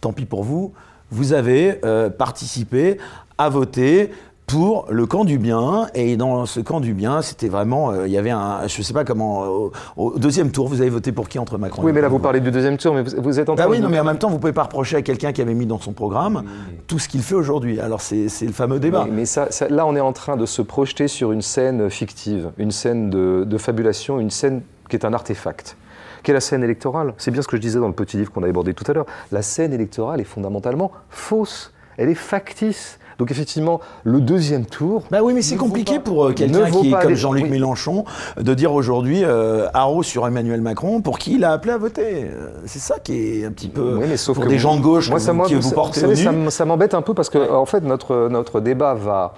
tant 0.02 0.14
pis 0.14 0.26
pour 0.26 0.44
vous, 0.44 0.74
vous 1.12 1.34
avez 1.34 1.80
euh, 1.86 2.10
participé 2.10 2.98
à 3.38 3.50
voter 3.50 4.12
pour 4.48 4.86
le 4.90 5.06
camp 5.06 5.24
du 5.24 5.38
bien. 5.38 5.88
Et 5.94 6.18
dans 6.18 6.46
ce 6.46 6.60
camp 6.60 6.80
du 6.80 6.94
bien, 6.94 7.22
c'était 7.22 7.48
vraiment. 7.48 7.92
Euh, 7.92 8.08
il 8.08 8.12
y 8.12 8.18
avait 8.18 8.32
un. 8.32 8.68
Je 8.68 8.80
ne 8.80 8.84
sais 8.84 8.94
pas 8.94 9.06
comment. 9.06 9.70
au 9.96 10.18
deuxième 10.18 10.52
tour, 10.52 10.68
vous 10.68 10.82
avez 10.82 10.90
voté 10.90 11.12
pour 11.12 11.30
qui 11.30 11.40
entre 11.40 11.58
Macron 11.58 11.84
Oui, 11.84 11.94
mais 11.94 12.02
là, 12.02 12.10
vous 12.10 12.20
parlez 12.20 12.40
du 12.40 12.52
deuxième 12.52 12.78
tour, 12.78 12.94
mais 12.94 13.04
vous, 13.04 13.40
êtes 13.40 13.50
en 13.50 13.56
train 13.56 13.66
bah 13.66 13.70
oui, 13.70 13.80
non, 13.80 13.90
mais 13.90 14.00
en 14.00 14.04
même 14.04 14.18
temps, 14.18 14.30
vous 14.30 14.36
ne 14.36 14.40
pouvez 14.42 14.54
pas 14.54 14.64
reprocher 14.64 14.98
à 14.98 15.02
quelqu'un 15.02 15.32
qui 15.32 15.42
avait 15.42 15.54
mis 15.54 15.66
dans 15.66 15.80
son 15.80 15.94
programme 15.94 16.44
tout 16.88 17.00
ce 17.00 17.08
qu'il 17.08 17.22
fait 17.22 17.36
aujourd'hui. 17.36 17.80
Alors, 17.80 18.02
c'est 18.02 18.28
le 18.42 18.52
fameux 18.52 18.80
débat. 18.80 19.08
Mais, 19.10 19.26
ça, 19.26 19.48
là, 19.70 19.86
on 19.86 19.96
est 19.96 20.02
en 20.02 20.14
train 20.14 20.36
de 20.36 20.46
se 20.46 20.62
projeter 20.62 21.08
sur 21.08 21.32
une 21.32 21.42
scène 21.42 21.90
fictive, 21.90 22.52
une 22.58 22.72
scène 22.72 23.10
de, 23.10 23.46
de 23.46 23.58
fabulation, 23.58 24.20
une 24.20 24.32
scène 24.32 24.62
qui 24.90 24.96
est 24.96 25.06
un 25.06 25.14
artefact 25.14 25.78
qu'est 26.24 26.34
la 26.34 26.42
scène 26.42 26.64
électorale? 26.64 27.14
C'est 27.18 27.32
bien 27.32 27.42
ce 27.42 27.48
que 27.48 27.58
je 27.58 27.62
disais 27.62 27.80
dans 27.80 27.88
le 27.88 27.94
petit 27.94 28.18
livre 28.18 28.32
qu'on 28.32 28.44
a 28.44 28.48
abordé 28.48 28.74
tout 28.74 28.90
à 28.90 28.94
l'heure. 28.94 29.06
La 29.32 29.42
scène 29.42 29.74
électorale 29.74 30.22
est 30.22 30.26
fondamentalement 30.26 30.92
fausse. 31.10 31.74
Elle 31.98 32.10
est 32.10 32.16
factice. 32.16 32.98
Donc 33.22 33.30
effectivement, 33.30 33.82
le 34.04 34.20
deuxième 34.20 34.66
tour. 34.66 35.04
Bah 35.12 35.20
oui, 35.22 35.34
mais 35.34 35.44
c'est 35.44 35.56
compliqué 35.56 36.00
pour 36.00 36.26
euh, 36.26 36.34
quelqu'un 36.34 36.72
qui 36.72 36.90
est 36.90 37.00
comme 37.00 37.14
Jean-Luc 37.14 37.52
Mélenchon 37.52 38.04
de 38.38 38.54
dire 38.56 38.74
aujourd'hui 38.74 39.24
euh, 39.24 39.68
haro 39.76 40.02
sur 40.02 40.26
Emmanuel 40.26 40.62
Macron 40.62 41.02
pour 41.02 41.20
qui 41.20 41.36
il 41.36 41.44
a 41.44 41.52
appelé 41.52 41.72
à 41.74 41.78
voter. 41.78 42.24
Euh, 42.24 42.50
c'est 42.66 42.80
ça 42.80 42.98
qui 42.98 43.42
est 43.42 43.46
un 43.46 43.52
petit 43.52 43.70
peu 43.70 43.98
oui, 44.00 44.06
mais 44.10 44.18
sauf 44.18 44.38
pour 44.38 44.46
que 44.46 44.50
des 44.50 44.58
gens 44.58 44.76
de 44.76 44.82
gauche 44.82 45.12
moi, 45.12 45.20
ça, 45.20 45.36
qui 45.46 45.54
vous, 45.54 45.70
portez 45.70 46.16
ça, 46.16 46.32
ça 46.50 46.66
m'embête 46.66 46.96
un 46.96 47.04
peu 47.04 47.14
parce 47.14 47.30
que 47.30 47.52
en 47.52 47.68
fait 47.68 47.82
notre 47.82 48.28
notre 48.28 48.60
débat 48.60 48.96
va 48.96 49.36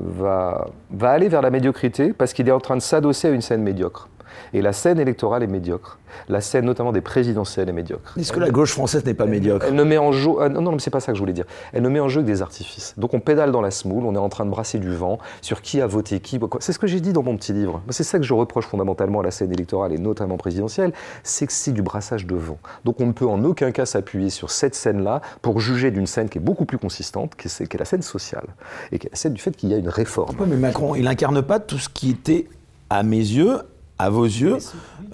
va 0.00 0.66
va 0.90 1.10
aller 1.10 1.28
vers 1.28 1.42
la 1.42 1.50
médiocrité 1.50 2.12
parce 2.12 2.32
qu'il 2.32 2.48
est 2.48 2.52
en 2.52 2.58
train 2.58 2.76
de 2.76 2.82
s'adosser 2.82 3.28
à 3.28 3.30
une 3.30 3.42
scène 3.42 3.62
médiocre. 3.62 4.08
Et 4.54 4.62
la 4.62 4.72
scène 4.72 4.98
électorale 4.98 5.42
est 5.42 5.48
médiocre. 5.48 5.98
La 6.28 6.40
scène, 6.40 6.66
notamment 6.66 6.92
des 6.92 7.00
présidentielles, 7.00 7.68
est 7.68 7.72
médiocre. 7.72 8.14
Est-ce 8.18 8.32
que 8.32 8.40
la 8.40 8.50
gauche 8.50 8.72
française 8.72 9.04
n'est 9.04 9.14
pas 9.14 9.26
médiocre 9.26 9.66
Elle 9.66 9.74
ne 9.74 9.84
met 9.84 9.98
en 9.98 10.12
jeu. 10.12 10.30
Ah, 10.40 10.48
non, 10.48 10.60
non, 10.60 10.72
mais 10.72 10.78
c'est 10.78 10.90
pas 10.90 11.00
ça 11.00 11.12
que 11.12 11.16
je 11.16 11.22
voulais 11.22 11.32
dire. 11.32 11.46
Elle 11.72 11.82
ne 11.82 11.88
met 11.88 12.00
en 12.00 12.08
jeu 12.08 12.20
que 12.20 12.26
des 12.26 12.42
artifices. 12.42 12.94
Donc 12.98 13.14
on 13.14 13.20
pédale 13.20 13.50
dans 13.50 13.60
la 13.62 13.70
smoule, 13.70 14.04
on 14.04 14.14
est 14.14 14.18
en 14.18 14.28
train 14.28 14.44
de 14.44 14.50
brasser 14.50 14.78
du 14.78 14.94
vent 14.94 15.18
sur 15.40 15.62
qui 15.62 15.80
a 15.80 15.86
voté 15.86 16.20
qui. 16.20 16.38
C'est 16.60 16.72
ce 16.72 16.78
que 16.78 16.86
j'ai 16.86 17.00
dit 17.00 17.12
dans 17.12 17.22
mon 17.22 17.36
petit 17.36 17.52
livre. 17.52 17.82
C'est 17.90 18.04
ça 18.04 18.18
que 18.18 18.24
je 18.24 18.34
reproche 18.34 18.66
fondamentalement 18.66 19.20
à 19.20 19.22
la 19.22 19.30
scène 19.30 19.52
électorale 19.52 19.92
et 19.92 19.98
notamment 19.98 20.36
présidentielle, 20.36 20.92
c'est 21.22 21.46
que 21.46 21.52
c'est 21.52 21.72
du 21.72 21.82
brassage 21.82 22.26
de 22.26 22.34
vent. 22.34 22.58
Donc 22.84 23.00
on 23.00 23.06
ne 23.06 23.12
peut 23.12 23.26
en 23.26 23.42
aucun 23.44 23.72
cas 23.72 23.86
s'appuyer 23.86 24.30
sur 24.30 24.50
cette 24.50 24.74
scène-là 24.74 25.22
pour 25.40 25.60
juger 25.60 25.90
d'une 25.90 26.06
scène 26.06 26.28
qui 26.28 26.38
est 26.38 26.42
beaucoup 26.42 26.64
plus 26.64 26.78
consistante, 26.78 27.34
qui 27.36 27.48
est, 27.48 27.74
la 27.78 27.84
scène 27.84 28.02
sociale 28.02 28.46
et 28.90 28.98
qui 28.98 29.06
est 29.06 29.10
la 29.10 29.16
scène 29.16 29.32
du 29.32 29.40
fait 29.40 29.56
qu'il 29.56 29.70
y 29.70 29.74
a 29.74 29.78
une 29.78 29.88
réforme. 29.88 30.36
mais 30.46 30.56
Macron, 30.56 30.94
il 30.94 31.06
incarne 31.06 31.42
pas 31.42 31.60
tout 31.60 31.78
ce 31.78 31.88
qui 31.88 32.10
était 32.10 32.48
à 32.90 33.02
mes 33.02 33.16
yeux, 33.16 33.58
à 33.98 34.10
vos 34.10 34.24
yeux, 34.24 34.58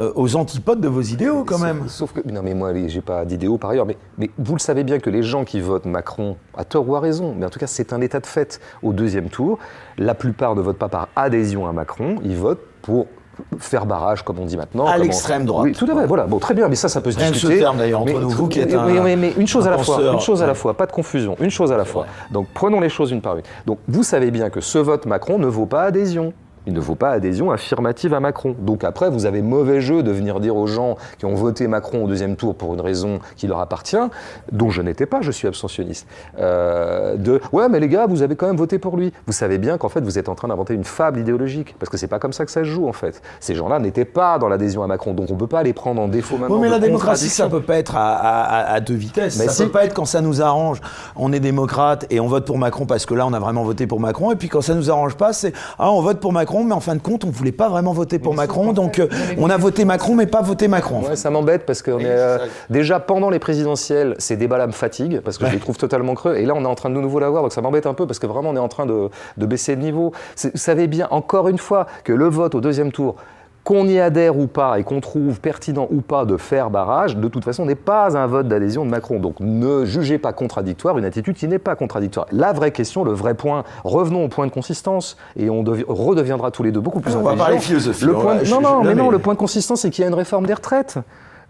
euh, 0.01 0.13
aux 0.15 0.37
antipodes 0.37 0.81
de 0.81 0.89
vos 0.89 1.03
idéaux 1.03 1.45
quand 1.45 1.59
même. 1.59 1.89
Sauf 1.89 2.13
que, 2.13 2.21
non 2.31 2.43
mais 2.43 2.55
moi 2.55 2.73
j'ai 2.87 3.01
pas 3.01 3.25
d'idéaux 3.25 3.59
par 3.59 3.71
ailleurs, 3.71 3.87
mais, 3.87 3.99
mais 4.17 4.31
vous 4.39 4.55
le 4.55 4.61
savez 4.61 4.85
bien 4.85 4.99
que 4.99 5.11
les 5.11 5.23
gens 5.23 5.45
qui 5.45 5.61
votent 5.61 5.87
Macron, 5.87 6.37
à 6.57 6.65
tort 6.65 6.89
ou 6.89 6.97
à 6.97 7.01
raison, 7.01 7.35
mais 7.37 7.47
en 7.47 7.51
tout 7.51 7.59
cas 7.59 7.67
c'est 7.67 7.93
un 7.93 8.01
état 8.01 8.21
de 8.21 8.27
fait 8.27 8.61
au 8.83 8.93
deuxième 8.93 9.29
tour, 9.29 9.59
la 9.99 10.15
plupart 10.15 10.55
ne 10.55 10.63
votent 10.63 10.79
pas 10.79 10.89
par 10.89 11.09
adhésion 11.17 11.67
à 11.67 11.73
Macron, 11.73 12.17
ils 12.25 12.37
votent 12.37 12.65
pour 12.83 13.07
faire 13.59 13.87
barrage, 13.87 14.23
comme 14.23 14.39
on 14.39 14.47
dit 14.47 14.57
maintenant. 14.57 14.87
À 14.87 14.99
l'extrême 14.99 15.45
droite. 15.45 15.65
Oui, 15.65 15.73
tout 15.73 15.87
à 15.91 15.95
fait. 15.95 16.07
Voilà. 16.07 16.27
Bon, 16.27 16.39
très 16.39 16.55
bien, 16.55 16.69
mais 16.69 16.75
ça, 16.75 16.89
ça 16.89 17.01
peut 17.01 17.11
se 17.11 17.19
Rien 17.19 17.31
discuter. 17.31 17.55
ce 17.55 17.61
terme 17.61 17.79
d'ailleurs 17.79 18.01
entre 18.01 18.21
nous, 18.21 18.31
vous 18.31 18.49
qui 18.49 18.61
êtes 18.61 18.75
un. 18.75 18.85
Mais, 18.85 19.17
mais 19.17 19.33
une 19.37 19.47
chose 19.47 19.67
à 19.67 19.71
la 19.71 19.79
fois. 19.79 20.13
Une 20.13 20.21
chose 20.21 20.43
à 20.43 20.47
la 20.47 20.55
fois. 20.55 20.75
Pas 20.75 20.87
de 20.87 20.93
confusion. 20.93 21.37
Une 21.41 21.51
chose 21.51 21.73
à 21.73 21.77
la 21.77 21.85
fois. 21.85 22.07
Donc, 22.31 22.49
prenons 22.53 22.81
les 22.81 22.89
choses 22.89 23.11
une 23.11 23.21
par 23.21 23.37
une. 23.37 23.43
Donc, 23.67 23.79
vous 23.87 24.03
savez 24.03 24.31
bien 24.31 24.51
que 24.51 24.61
ce 24.61 24.79
vote 24.79 25.07
Macron 25.07 25.39
ne 25.39 25.47
vaut 25.47 25.67
pas 25.67 25.83
adhésion 25.83 26.33
il 26.69 26.75
ne 26.75 26.81
vaut 26.81 26.97
pas 26.97 27.13
adhésion 27.13 27.51
affirmative 27.51 28.13
à 28.13 28.21
Macron. 28.21 28.55
Donc 28.59 28.85
après, 28.85 29.09
vous 29.09 29.25
avez 29.25 29.41
mauvais 29.41 29.81
jeu 29.81 30.03
de 30.03 30.11
venir 30.11 30.39
dire 30.39 30.55
aux 30.55 30.67
gens 30.67 30.97
qui 31.19 31.25
ont 31.25 31.35
voté 31.35 31.67
Macron 31.67 32.05
au 32.05 32.07
deuxième 32.07 32.37
tour 32.37 32.55
pour 32.55 32.75
une 32.75 32.83
raison 32.83 33.21
qui 33.37 33.47
leur 33.47 33.61
appartient, 33.61 33.97
dont 34.53 34.69
je 34.69 34.83
n'étais 34.83 35.07
pas, 35.07 35.23
je 35.23 35.31
suis 35.31 35.49
abstentionniste, 35.49 36.07
euh, 36.39 37.17
de 37.17 37.41
ouais 37.53 37.71
mais 37.71 37.81
les 37.81 37.89
gars, 37.89 38.07
vous 38.07 38.21
avez 38.21 38.37
quand 38.37 38.47
même 38.47 38.59
voté 38.59 38.79
pour 38.79 38.99
lui. 38.99 39.15
Vous 39.27 39.33
savez 39.33 39.57
bien 39.57 39.79
qu'en 39.79 39.89
fait 39.89 40.03
vous 40.03 40.19
êtes 40.19 40.29
en 40.29 40.35
train 40.35 40.49
d'inventer 40.49 40.75
une 40.75 40.85
fable 40.85 41.21
idéologique, 41.21 41.75
parce 41.79 41.89
que 41.89 41.97
c'est 41.97 42.07
pas 42.07 42.19
comme 42.19 42.35
ça 42.35 42.45
que 42.45 42.51
ça 42.51 42.61
se 42.61 42.69
joue 42.69 42.87
en 42.87 42.93
fait. 42.93 43.23
Ces 43.41 43.55
gens-là 43.55 43.79
n'étaient 43.79 44.05
pas 44.05 44.39
dans 44.39 44.49
l'adhésion 44.49 44.83
à 44.83 44.87
Macron, 44.87 45.15
donc 45.15 45.31
on 45.31 45.37
peut 45.37 45.47
pas 45.47 45.63
les 45.63 45.73
prendre 45.73 46.03
en 46.03 46.09
défaut 46.09 46.37
maintenant. 46.37 46.57
Oui, 46.57 46.61
mais 46.61 46.69
la 46.69 46.81
démocratie, 46.81 47.31
ça 47.31 47.49
peut 47.49 47.63
pas 47.63 47.79
être 47.79 47.95
à, 47.97 48.79
deux 48.81 48.95
vitesses. 48.95 49.39
Mais 49.39 49.49
ça 49.49 49.65
peut 49.65 49.71
pas 49.71 49.87
être 49.87 49.95
quand 49.95 50.05
ça 50.05 50.21
nous 50.21 50.43
arrange, 50.43 50.83
on 51.17 51.33
est 51.33 51.41
démocrate 51.41 52.05
et 52.11 52.21
on 52.21 52.27
vote 52.27 52.45
pour 52.45 52.59
Macron 52.59 52.85
parce 52.85 53.07
que 53.07 53.15
là 53.15 53.27
on 53.27 53.33
a 53.33 53.39
vraiment 53.39 53.65
voté 53.65 53.87
pour 53.87 54.01
Macron, 54.01 54.33
et 54.33 54.37
puis 54.37 54.49
quand 54.49 54.61
ça 54.61 54.75
nous 54.75 54.91
arrange 54.91 55.17
pas, 55.17 55.33
c'est 55.33 55.55
ah 55.79 55.91
on 55.91 56.03
vote 56.03 56.21
pour 56.21 56.35
Macron 56.35 56.58
mais 56.65 56.75
en 56.75 56.81
fin 56.81 56.95
de 56.95 57.01
compte, 57.01 57.25
on 57.25 57.29
ne 57.29 57.33
voulait 57.33 57.53
pas 57.53 57.69
vraiment 57.69 57.93
voter 57.93 58.19
pour 58.19 58.35
Macron. 58.35 58.73
Donc, 58.73 58.99
euh, 58.99 59.09
on 59.39 59.51
a 59.51 59.57
voté 59.57 59.85
Macron, 59.85 60.15
mais 60.15 60.27
pas 60.27 60.43
voté 60.43 60.69
Macron. 60.69 61.03
Ouais, 61.03 61.17
ça 61.17 61.31
m'embête 61.31 61.67
parce 61.67 61.83
que 61.83 61.91
euh, 61.91 62.39
déjà 62.71 63.01
pendant 63.01 63.31
les 63.31 63.39
présidentielles, 63.39 64.15
ces 64.19 64.37
débats-là 64.37 64.67
me 64.67 64.73
fatiguent 64.73 65.21
parce 65.21 65.39
que 65.39 65.47
je 65.47 65.53
les 65.53 65.59
trouve 65.59 65.77
totalement 65.77 66.15
creux. 66.15 66.37
Et 66.37 66.47
là, 66.47 66.55
on 66.57 66.63
est 66.63 66.69
en 66.69 66.75
train 66.75 66.91
de 66.91 66.95
nouveau 66.95 67.19
l'avoir, 67.21 67.43
donc 67.43 67.53
ça 67.53 67.61
m'embête 67.61 67.87
un 67.87 67.95
peu 67.95 68.07
parce 68.07 68.19
que 68.19 68.27
vraiment, 68.27 68.51
on 68.51 68.57
est 68.57 68.61
en 68.61 68.69
train 68.69 68.87
de, 68.87 69.09
de 69.37 69.47
baisser 69.47 69.75
le 69.75 69.83
niveau. 69.83 70.13
Vous 70.43 70.51
savez 70.55 70.87
bien, 70.87 71.09
encore 71.11 71.49
une 71.49 71.59
fois, 71.59 71.87
que 72.05 72.13
le 72.13 72.29
vote 72.29 72.55
au 72.55 72.61
deuxième 72.61 72.93
tour, 72.93 73.17
qu'on 73.69 73.87
y 73.87 74.01
adhère 74.01 74.39
ou 74.39 74.47
pas 74.47 74.79
et 74.79 74.83
qu'on 74.83 75.03
trouve 75.03 75.43
pertinent 75.43 75.89
ou 75.91 76.01
pas 76.01 76.25
de 76.25 76.39
faire 76.39 76.71
barrage, 76.71 77.19
de 77.19 77.29
toute 77.29 77.45
façon, 77.45 77.67
n'est 77.67 77.75
pas 77.75 78.17
un 78.17 78.27
vote 78.27 78.49
d'adhésion 78.49 78.87
de 78.87 78.91
Macron. 78.91 79.21
Donc 79.21 79.41
ne 79.41 79.85
jugez 79.85 80.17
pas 80.17 80.33
contradictoire 80.33 80.97
une 80.97 81.05
attitude 81.05 81.37
qui 81.37 81.47
n'est 81.49 81.59
pas 81.59 81.77
contradictoire. 81.77 82.27
La 82.33 82.55
vraie 82.55 82.71
question, 82.71 83.05
le 83.05 83.13
vrai 83.13 83.35
point, 83.35 83.65
revenons 83.85 84.25
au 84.25 84.29
point 84.29 84.47
de 84.47 84.51
consistance 84.51 85.19
et 85.37 85.51
on 85.51 85.63
redeviendra 85.87 86.51
tous 86.51 86.63
les 86.63 86.73
deux 86.73 86.81
beaucoup 86.81 87.01
plus 87.01 87.15
On 87.15 87.21
va 87.21 87.37
parler 87.37 87.59
philosophie. 87.59 88.07
Le 88.07 88.15
point, 88.15 88.37
non, 88.49 88.63
non, 88.63 88.83
mais 88.83 88.95
non, 88.95 89.11
le 89.11 89.19
point 89.19 89.35
de 89.35 89.39
consistance, 89.39 89.83
c'est 89.83 89.91
qu'il 89.91 90.01
y 90.01 90.07
a 90.07 90.09
une 90.09 90.15
réforme 90.15 90.47
des 90.47 90.55
retraites. 90.55 90.97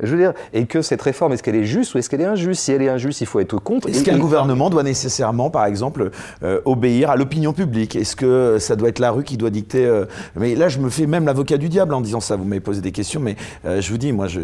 Je 0.00 0.14
veux 0.14 0.18
dire, 0.18 0.32
et 0.52 0.66
que 0.66 0.80
cette 0.80 1.02
réforme, 1.02 1.32
est-ce 1.32 1.42
qu'elle 1.42 1.56
est 1.56 1.64
juste 1.64 1.94
ou 1.94 1.98
est-ce 1.98 2.08
qu'elle 2.08 2.20
est 2.20 2.26
injuste? 2.26 2.62
Si 2.62 2.72
elle 2.72 2.82
est 2.82 2.88
injuste, 2.88 3.20
il 3.20 3.26
faut 3.26 3.40
être 3.40 3.56
contre. 3.58 3.88
Est-ce 3.88 4.04
qu'un 4.04 4.18
gouvernement 4.18 4.70
doit 4.70 4.84
nécessairement, 4.84 5.50
par 5.50 5.64
exemple, 5.66 6.10
euh, 6.42 6.60
obéir 6.64 7.10
à 7.10 7.16
l'opinion 7.16 7.52
publique? 7.52 7.96
Est-ce 7.96 8.14
que 8.14 8.58
ça 8.60 8.76
doit 8.76 8.88
être 8.88 9.00
la 9.00 9.10
rue 9.10 9.24
qui 9.24 9.36
doit 9.36 9.50
dicter 9.50 9.84
euh, 9.84 10.04
Mais 10.36 10.54
là, 10.54 10.68
je 10.68 10.78
me 10.78 10.88
fais 10.88 11.06
même 11.06 11.26
l'avocat 11.26 11.56
du 11.56 11.68
diable 11.68 11.94
en 11.94 12.00
disant 12.00 12.20
ça. 12.20 12.36
Vous 12.36 12.44
m'avez 12.44 12.60
posé 12.60 12.80
des 12.80 12.92
questions, 12.92 13.20
mais 13.20 13.34
euh, 13.64 13.80
je 13.80 13.90
vous 13.90 13.98
dis, 13.98 14.12
moi, 14.12 14.28
je, 14.28 14.40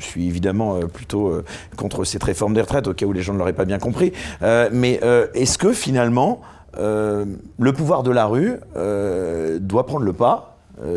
suis 0.00 0.26
évidemment 0.26 0.80
plutôt 0.92 1.32
contre 1.76 2.04
cette 2.04 2.22
réforme 2.24 2.54
des 2.54 2.60
retraites, 2.60 2.86
au 2.88 2.94
cas 2.94 3.06
où 3.06 3.12
les 3.12 3.22
gens 3.22 3.32
ne 3.32 3.38
l'auraient 3.38 3.52
pas 3.52 3.64
bien 3.64 3.78
compris. 3.78 4.12
mais 4.40 5.00
est-ce 5.34 5.58
que 5.58 5.72
finalement, 5.72 6.40
le 6.76 7.72
pouvoir 7.72 8.02
de 8.02 8.10
la 8.10 8.26
rue 8.26 8.58
doit 9.60 9.86
prendre 9.86 10.04
le 10.04 10.12
pas 10.12 10.56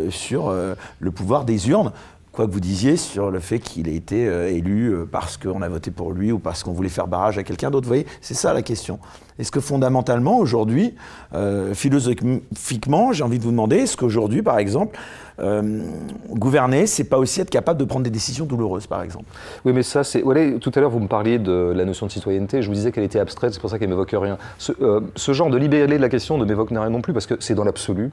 sur 0.10 0.54
le 1.00 1.12
pouvoir 1.12 1.46
des 1.46 1.70
urnes? 1.70 1.92
Quoi 2.36 2.45
que 2.45 2.52
vous 2.52 2.60
disiez 2.60 2.98
sur 2.98 3.32
le 3.32 3.40
fait 3.40 3.60
qu'il 3.60 3.88
ait 3.88 3.95
été 3.95 4.28
euh, 4.28 4.52
élu 4.52 4.90
euh, 4.90 5.07
parce 5.10 5.38
qu'on 5.38 5.62
a 5.62 5.70
voté 5.70 5.90
pour 5.90 6.12
lui 6.12 6.32
ou 6.32 6.38
parce 6.38 6.64
qu'on 6.64 6.74
voulait 6.74 6.90
faire 6.90 7.07
barrage 7.07 7.38
à 7.38 7.44
quelqu'un 7.44 7.72
d'autre. 7.72 7.86
Vous 7.86 7.94
voyez, 7.94 8.06
c'est 8.22 8.34
ça 8.34 8.53
la 8.53 8.62
question. 8.62 8.99
Est-ce 9.40 9.52
que 9.52 9.60
fondamentalement, 9.60 10.38
aujourd'hui, 10.38 10.94
euh, 11.34 11.74
philosophiquement, 11.74 13.14
j'ai 13.14 13.24
envie 13.24 13.40
de 13.40 13.44
vous 13.44 13.52
demander, 13.52 13.78
est-ce 13.78 13.98
qu'aujourd'hui, 13.98 14.41
par 14.41 14.60
exemple, 14.60 14.98
euh, 15.40 15.82
gouverner, 16.30 16.88
c'est 16.88 17.03
pas 17.03 17.18
aussi 17.18 17.41
être 17.41 17.49
capable 17.49 17.80
de 17.80 17.86
prendre 17.86 18.03
des 18.03 18.10
décisions 18.10 18.45
douloureuses, 18.45 18.88
par 18.88 19.02
exemple 19.02 19.26
Oui, 19.66 19.74
mais 19.74 19.84
ça, 19.84 20.03
c'est. 20.03 20.22
tout 20.22 20.72
à 20.76 20.80
l'heure, 20.80 20.90
vous 20.90 20.99
me 20.99 21.07
parliez 21.07 21.40
de 21.40 21.74
la 21.76 21.86
notion 21.86 22.06
de 22.06 22.12
citoyenneté. 22.12 22.62
Je 22.62 22.68
vous 22.68 22.74
disais 22.74 22.91
qu'elle 22.91 23.03
était 23.03 23.20
abstraite, 23.20 23.53
c'est 23.53 23.60
pour 23.60 23.70
ça 23.70 23.80
qu'elle 23.80 23.90
m'évoque 23.90 24.14
rien. 24.14 24.38
Ce, 24.57 24.72
euh, 24.82 25.02
genre 25.34 25.49
de 25.49 25.57
libéré 25.57 25.88
de 25.88 26.02
la 26.02 26.10
question 26.10 26.38
ne 26.38 26.45
m'évoque 26.45 26.70
rien 26.70 26.90
non 26.90 27.02
plus, 27.02 27.14
parce 27.14 27.26
que 27.26 27.36
c'est 27.40 27.56
dans 27.56 27.64
l'absolu. 27.64 28.12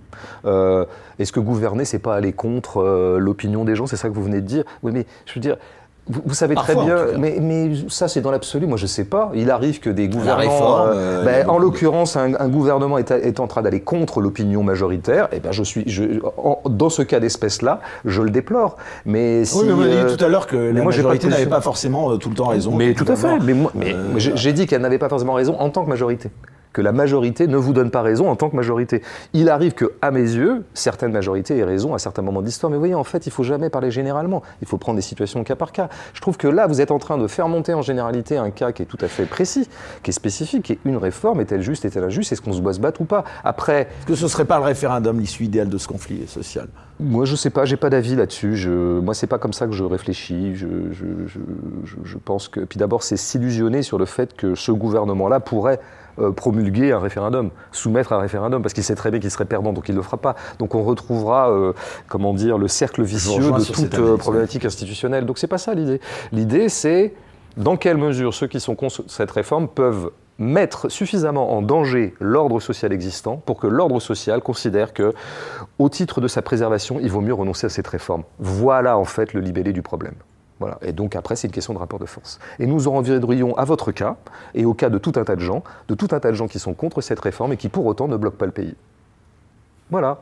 Est-ce 1.19 1.33
que 1.33 1.41
gouverner, 1.41 1.85
c'est 1.85 1.99
pas 1.99 2.15
aller 2.17 2.33
contre 2.33 3.19
l'opinion 3.19 3.65
des 3.65 3.77
gens? 3.77 3.87
C'est 3.87 3.97
ça 3.97 4.09
que 4.09 4.15
vous 4.15 4.25
venez 4.25 4.41
de 4.41 4.47
dire 4.47 4.65
Oui, 4.83 4.93
mais 4.93 5.07
je 5.27 5.35
veux 5.35 5.41
dire 5.41 5.57
Vous, 6.09 6.35
savez 6.35 6.57
très 6.57 6.75
bien, 6.75 6.97
mais, 7.17 7.39
mais, 7.41 7.71
ça 7.89 8.09
c'est 8.09 8.21
dans 8.21 8.33
l'absolu, 8.33 8.67
moi 8.67 8.77
je 8.77 8.87
sais 8.87 9.05
pas. 9.05 9.31
Il 9.35 9.53
arrive 9.53 9.79
que 9.79 9.89
des 9.89 10.09
gouvernements, 10.09 10.81
euh, 10.81 10.93
euh, 10.93 11.25
ben, 11.25 11.49
en 11.49 11.59
l'occurrence, 11.59 12.17
un, 12.17 12.49
gouvernement 12.49 12.99
est, 12.99 13.13
est, 13.13 13.39
en 13.39 13.47
train 13.47 13.63
d'aller 13.63 13.81
contre 13.81 14.21
l'opinion 14.21 14.65
majoritaire. 14.65 15.27
Et 15.27 15.37
eh 15.37 15.41
ben 15.41 15.53
je 15.53 15.63
suis, 15.63 15.85
je, 15.87 16.21
dans 16.69 16.91
ce 16.91 17.03
cas 17.03 17.21
d'espèce-là, 17.21 17.81
je 18.05 18.21
le 18.21 18.31
déplore. 18.31 18.79
Mais 19.07 19.45
si, 19.45 19.59
oui, 19.59 19.67
mais 19.69 19.73
vous 19.73 19.83
avez 19.83 20.05
dit 20.11 20.17
tout 20.17 20.25
à 20.25 20.29
l'heure 20.29 20.49
que 20.49 20.57
la 20.57 20.83
majorité 20.83 21.29
n'avait 21.29 21.47
pas 21.47 21.61
forcément 21.61 22.17
tout 22.19 22.31
le 22.31 22.35
temps 22.35 22.49
raison. 22.49 22.75
Mais 22.75 22.95
tout 22.95 23.07
à 23.07 23.15
fait. 23.15 23.39
Mais, 23.39 23.55
mais 23.75 23.95
j'ai 24.17 24.53
dit 24.53 24.67
qu'elle 24.67 24.83
n'avait 24.83 24.99
pas 24.99 25.09
forcément 25.09 25.35
raison 25.35 25.57
en 25.61 25.71
tant 25.71 25.85
que 25.85 25.89
majorité 25.89 26.31
que 26.73 26.81
la 26.81 26.93
majorité 26.93 27.47
ne 27.47 27.57
vous 27.57 27.73
donne 27.73 27.91
pas 27.91 28.03
raison 28.03 28.31
en 28.31 28.37
tant 28.37 28.51
que 28.51 28.57
majorité. 28.57 29.03
Il 29.33 29.49
arrive 29.49 29.75
que, 29.75 29.93
à 30.01 30.11
mes 30.11 30.21
yeux, 30.21 30.65
certaines 30.75 31.13
majorités 31.13 31.59
aient 31.59 31.65
raison 31.65 31.95
à 31.95 31.99
certains 31.99 32.23
moments 32.23 32.43
d'histoire. 32.43 32.71
Mais 32.71 32.77
vous 32.77 32.83
voyez, 32.83 32.95
en 32.95 33.05
fait, 33.05 33.27
il 33.27 33.33
faut 33.33 33.43
jamais 33.43 33.71
parler 33.71 33.91
généralement. 33.91 34.43
Il 34.61 34.69
faut 34.69 34.79
prendre 34.79 34.97
des 34.97 35.03
situations 35.03 35.45
cas 35.45 35.57
par 35.57 35.73
cas. 35.73 35.89
Je 36.15 36.21
trouve 36.21 36.37
que 36.37 36.49
là, 36.49 36.67
vous 36.67 36.81
êtes 36.81 36.91
en 36.91 36.99
train 36.99 37.19
de 37.19 37.27
faire 37.27 37.49
monter 37.49 37.75
en 37.75 37.83
généralité 37.83 38.37
un 38.37 38.51
cas 38.51 38.73
qui 38.73 38.83
est 38.83 38.87
tout 38.87 38.99
à 39.01 39.09
fait 39.09 39.27
précis, 39.27 39.69
qui 40.03 40.11
est 40.11 40.15
spécifique, 40.15 40.71
et 40.71 40.79
une 40.85 40.97
réforme 40.97 41.41
est-elle 41.41 41.63
juste, 41.63 41.85
est-elle 41.85 42.05
injuste, 42.05 42.33
est-ce 42.33 42.41
qu'on 42.41 42.53
se 42.53 42.61
doit 42.61 42.75
se 42.75 42.81
battre 42.81 43.01
ou 43.01 43.05
pas 43.05 43.25
Après, 43.45 43.83
est-ce 43.83 44.07
que 44.07 44.15
ce 44.15 44.29
serait 44.29 44.45
pas 44.45 44.59
le 44.59 44.65
référendum 44.65 45.19
l'issue 45.19 45.45
idéale 45.45 45.69
de 45.69 45.79
ce 45.79 45.89
conflit 45.89 46.27
social? 46.27 46.69
Moi, 47.01 47.25
je 47.25 47.35
sais 47.35 47.51
pas, 47.51 47.65
j'ai 47.65 47.77
pas 47.77 47.91
d'avis 47.91 48.15
là-dessus. 48.15 48.57
Je, 48.57 49.01
moi, 49.01 49.15
c'est 49.15 49.27
pas 49.27 49.39
comme 49.39 49.53
ça 49.53 49.67
que 49.67 49.73
je 49.73 49.83
réfléchis. 49.83 50.55
Je, 50.55 50.67
je, 50.93 51.07
je 52.05 52.19
pense 52.19 52.49
que. 52.49 52.61
Puis 52.61 52.79
d'abord, 52.79 53.03
c'est 53.03 53.17
s'illusionner 53.17 53.83
sur 53.83 53.99
le 53.99 54.05
fait 54.05 54.35
que 54.35 54.55
ce 54.55 54.71
gouvernement-là 54.71 55.41
pourrait 55.41 55.81
promulguer 56.37 56.93
un 56.93 56.99
référendum, 56.99 57.51
soumettre 57.71 58.13
un 58.13 58.19
référendum, 58.19 58.63
parce 58.63 58.75
qu'il 58.75 58.85
sait 58.85 58.95
très 58.95 59.11
bien 59.11 59.21
qu'il 59.21 59.31
serait 59.31 59.45
perdant, 59.45 59.73
donc 59.73 59.89
il 59.89 59.93
ne 59.93 59.99
le 59.99 60.03
fera 60.03 60.17
pas. 60.17 60.37
Donc 60.59 60.75
on 60.75 60.83
retrouvera, 60.83 61.51
euh, 61.51 61.73
comment 62.09 62.35
dire, 62.35 62.59
le 62.59 62.69
cercle 62.69 63.03
vicieux 63.03 63.53
de 63.53 63.65
toute 63.65 63.99
euh, 63.99 64.17
problématique 64.17 64.65
institutionnelle. 64.65 65.27
Donc 65.27 65.39
c'est 65.39 65.47
pas 65.47 65.59
ça 65.59 65.75
l'idée. 65.75 66.01
L'idée, 66.33 66.69
c'est 66.69 67.15
dans 67.57 67.77
quelle 67.77 67.99
mesure 67.99 68.35
ceux 68.35 68.47
qui 68.47 68.61
sont 68.61 68.75
contre 68.75 69.05
cette 69.09 69.31
réforme 69.31 69.69
peuvent 69.69 70.11
mettre 70.39 70.89
suffisamment 70.89 71.53
en 71.53 71.63
danger 71.63 72.15
l'ordre 72.19 72.59
social 72.59 72.93
existant 72.93 73.37
pour 73.37 73.59
que 73.59 73.67
l'ordre 73.67 74.01
social 74.01 74.41
considère 74.41 74.93
que, 74.93 75.13
au 75.79 75.89
titre 75.89 76.21
de 76.21 76.29
sa 76.29 76.43
préservation, 76.43 76.99
il 77.01 77.11
vaut 77.11 77.21
mieux 77.21 77.35
renoncer 77.35 77.67
à 77.67 77.71
cette 77.71 77.87
réforme. 77.87 78.25
Voilà 78.39 78.97
en 78.99 79.05
fait 79.05 79.35
le 79.35 79.41
libellé 79.41 79.73
du 79.73 79.83
problème. 79.83 80.15
Et 80.83 80.93
donc 80.93 81.17
après, 81.17 81.37
c'est 81.37 81.49
une 81.49 81.53
question 81.53 81.75
de 81.75 81.79
rapport 81.79 81.99
de 81.99 82.07
force. 82.07 82.39
Et 82.59 82.67
nous 82.67 82.89
en 82.89 82.93
reviendrions 82.93 83.57
à 83.57 83.65
votre 83.65 83.93
cas, 83.93 84.17
et 84.55 84.65
au 84.65 84.75
cas 84.75 84.91
de 84.91 84.99
tout 84.99 85.13
un 85.17 85.25
tas 85.25 85.37
de 85.37 85.41
gens, 85.41 85.63
de 85.89 85.95
tout 85.95 86.09
un 86.13 86.21
tas 86.21 86.31
de 86.31 86.37
gens 86.37 86.49
qui 86.49 86.59
sont 86.59 86.75
contre 86.75 87.01
cette 87.01 87.21
réforme 87.21 87.53
et 87.53 87.57
qui 87.57 87.69
pour 87.69 87.87
autant 87.87 88.09
ne 88.09 88.17
bloquent 88.17 88.37
pas 88.37 88.47
le 88.47 88.53
pays. 88.53 88.75
Voilà. 89.91 90.21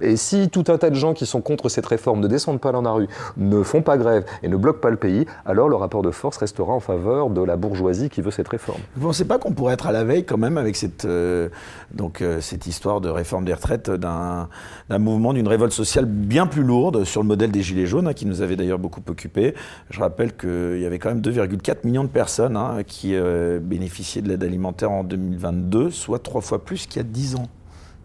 Et 0.00 0.16
si 0.16 0.48
tout 0.48 0.64
un 0.68 0.78
tas 0.78 0.90
de 0.90 0.94
gens 0.94 1.12
qui 1.12 1.26
sont 1.26 1.40
contre 1.40 1.68
cette 1.68 1.86
réforme 1.86 2.20
ne 2.20 2.28
descendent 2.28 2.60
pas 2.60 2.72
dans 2.72 2.82
la 2.82 2.92
rue, 2.92 3.08
ne 3.36 3.62
font 3.62 3.82
pas 3.82 3.96
grève 3.96 4.24
et 4.42 4.48
ne 4.48 4.56
bloquent 4.56 4.80
pas 4.80 4.90
le 4.90 4.96
pays, 4.96 5.26
alors 5.44 5.68
le 5.68 5.76
rapport 5.76 6.02
de 6.02 6.10
force 6.10 6.36
restera 6.36 6.72
en 6.72 6.80
faveur 6.80 7.30
de 7.30 7.42
la 7.42 7.56
bourgeoisie 7.56 8.08
qui 8.08 8.22
veut 8.22 8.30
cette 8.30 8.48
réforme. 8.48 8.80
Vous 8.94 9.02
ne 9.02 9.06
pensez 9.06 9.24
pas 9.24 9.38
qu'on 9.38 9.52
pourrait 9.52 9.74
être 9.74 9.86
à 9.86 9.92
la 9.92 10.04
veille 10.04 10.24
quand 10.24 10.38
même 10.38 10.56
avec 10.56 10.76
cette, 10.76 11.04
euh, 11.04 11.48
donc, 11.92 12.22
euh, 12.22 12.40
cette 12.40 12.66
histoire 12.66 13.00
de 13.00 13.08
réforme 13.08 13.44
des 13.44 13.54
retraites 13.54 13.90
d'un 13.90 14.48
mouvement, 14.90 15.32
d'une 15.32 15.48
révolte 15.48 15.72
sociale 15.72 16.04
bien 16.04 16.46
plus 16.46 16.62
lourde 16.62 17.04
sur 17.04 17.20
le 17.22 17.26
modèle 17.26 17.50
des 17.50 17.62
Gilets 17.62 17.86
jaunes, 17.86 18.08
hein, 18.08 18.14
qui 18.14 18.26
nous 18.26 18.42
avait 18.42 18.56
d'ailleurs 18.56 18.78
beaucoup 18.78 19.02
occupés. 19.08 19.54
Je 19.90 20.00
rappelle 20.00 20.36
qu'il 20.36 20.80
y 20.80 20.86
avait 20.86 20.98
quand 20.98 21.08
même 21.08 21.20
2,4 21.20 21.84
millions 21.84 22.04
de 22.04 22.08
personnes 22.08 22.56
hein, 22.56 22.82
qui 22.86 23.14
euh, 23.14 23.58
bénéficiaient 23.60 24.22
de 24.22 24.28
l'aide 24.28 24.44
alimentaire 24.44 24.90
en 24.90 25.04
2022, 25.04 25.90
soit 25.90 26.20
trois 26.20 26.40
fois 26.40 26.64
plus 26.64 26.86
qu'il 26.86 26.98
y 26.98 27.04
a 27.04 27.08
10 27.08 27.36
ans. 27.36 27.48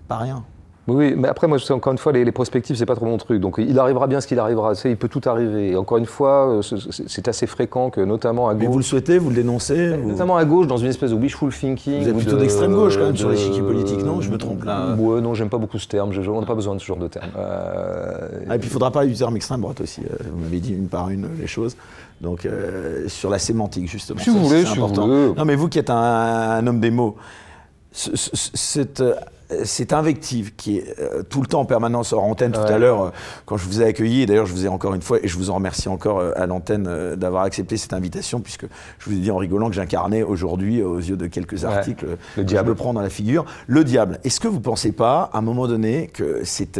Pas 0.07 0.17
rien. 0.17 0.43
Oui, 0.87 1.13
mais 1.15 1.29
après, 1.29 1.47
moi, 1.47 1.57
encore 1.69 1.93
une 1.93 1.97
fois, 1.97 2.11
les, 2.11 2.25
les 2.25 2.31
prospectives, 2.33 2.75
c'est 2.75 2.85
pas 2.85 2.95
trop 2.95 3.05
mon 3.05 3.17
truc. 3.17 3.39
Donc, 3.39 3.55
il 3.57 3.79
arrivera 3.79 4.07
bien 4.07 4.19
ce 4.19 4.27
qu'il 4.27 4.37
arrivera. 4.39 4.73
il 4.83 4.97
peut 4.97 5.07
tout 5.07 5.21
arriver. 5.25 5.71
Et 5.71 5.75
encore 5.77 5.97
une 5.97 6.05
fois, 6.05 6.49
euh, 6.49 6.61
c'est 6.61 7.27
assez 7.29 7.47
fréquent 7.47 7.89
que, 7.89 8.01
notamment 8.01 8.49
à 8.49 8.53
gauche. 8.53 8.63
Mais 8.63 8.67
vous 8.67 8.79
le 8.79 8.83
souhaitez, 8.83 9.17
vous 9.17 9.29
le 9.29 9.35
dénoncez 9.35 9.95
Notamment 9.97 10.35
à 10.35 10.43
gauche, 10.43 10.67
dans 10.67 10.77
une 10.77 10.89
espèce 10.89 11.11
de 11.11 11.15
wishful 11.15 11.53
thinking. 11.53 12.01
Vous 12.03 12.09
êtes 12.09 12.17
plutôt 12.17 12.37
d'extrême 12.37 12.73
gauche, 12.73 12.97
quand 12.97 13.05
même, 13.05 13.15
sur 13.15 13.29
l'échiquier 13.29 13.61
politique, 13.61 14.03
non? 14.03 14.19
Je 14.19 14.29
me 14.29 14.37
trompe 14.37 14.65
là 14.65 14.93
Ouais, 14.97 15.21
non, 15.21 15.33
j'aime 15.33 15.49
pas 15.49 15.57
beaucoup 15.57 15.79
ce 15.79 15.87
terme. 15.87 16.11
On 16.27 16.41
n'a 16.41 16.47
pas 16.47 16.55
besoin 16.55 16.75
de 16.75 16.81
ce 16.81 16.85
genre 16.85 16.97
de 16.97 17.07
terme. 17.07 17.29
Euh... 17.37 18.27
Ah, 18.49 18.55
et 18.55 18.59
puis, 18.59 18.67
il 18.67 18.71
faudra 18.73 18.91
parler 18.91 19.07
du 19.07 19.15
terme 19.15 19.37
extrême 19.37 19.61
droite 19.61 19.79
aussi. 19.79 20.01
Euh, 20.01 20.15
vous 20.33 20.43
m'avez 20.43 20.59
dit 20.59 20.73
une 20.73 20.87
par 20.89 21.09
une 21.09 21.29
les 21.39 21.47
choses. 21.47 21.77
Donc, 22.19 22.45
euh, 22.45 23.07
sur 23.07 23.29
la 23.29 23.39
sémantique, 23.39 23.89
justement. 23.89 24.19
Si 24.19 24.29
vous 24.29 24.45
voulez, 24.45 24.65
si 24.65 24.73
important. 24.73 25.07
Vous 25.07 25.27
voulez. 25.27 25.37
Non, 25.37 25.45
mais 25.45 25.55
vous 25.55 25.69
qui 25.69 25.79
êtes 25.79 25.89
un, 25.89 25.95
un 25.95 26.67
homme 26.67 26.81
des 26.81 26.91
mots, 26.91 27.15
cette 27.93 29.01
cette 29.63 29.93
invective 29.93 30.55
qui 30.55 30.77
est 30.77 30.99
euh, 30.99 31.23
tout 31.23 31.41
le 31.41 31.47
temps 31.47 31.61
en 31.61 31.65
permanence 31.65 32.13
hors 32.13 32.23
antenne, 32.23 32.51
tout 32.51 32.59
à 32.59 32.77
l'heure, 32.77 33.01
euh, 33.01 33.09
quand 33.45 33.57
je 33.57 33.65
vous 33.65 33.81
ai 33.81 33.85
accueilli, 33.85 34.21
et 34.21 34.25
d'ailleurs 34.25 34.45
je 34.45 34.53
vous 34.53 34.65
ai 34.65 34.69
encore 34.69 34.93
une 34.93 35.01
fois, 35.01 35.19
et 35.21 35.27
je 35.27 35.37
vous 35.37 35.49
en 35.49 35.55
remercie 35.55 35.89
encore 35.89 36.19
euh, 36.19 36.31
à 36.35 36.45
l'antenne 36.45 37.15
d'avoir 37.15 37.43
accepté 37.43 37.77
cette 37.77 37.93
invitation, 37.93 38.39
puisque 38.39 38.65
je 38.99 39.09
vous 39.09 39.15
ai 39.15 39.19
dit 39.19 39.31
en 39.31 39.37
rigolant 39.37 39.69
que 39.69 39.75
j'incarnais 39.75 40.23
aujourd'hui, 40.23 40.81
aux 40.81 40.99
yeux 40.99 41.17
de 41.17 41.27
quelques 41.27 41.65
articles, 41.65 42.17
le 42.37 42.43
diable. 42.43 42.69
me 42.69 42.75
prend 42.75 42.93
dans 42.93 43.01
la 43.01 43.09
figure, 43.09 43.45
le 43.67 43.83
diable. 43.83 44.19
Est-ce 44.23 44.39
que 44.39 44.47
vous 44.47 44.57
ne 44.57 44.63
pensez 44.63 44.91
pas, 44.91 45.29
à 45.33 45.37
un 45.37 45.41
moment 45.41 45.67
donné, 45.67 46.07
que 46.07 46.43
cette, 46.43 46.79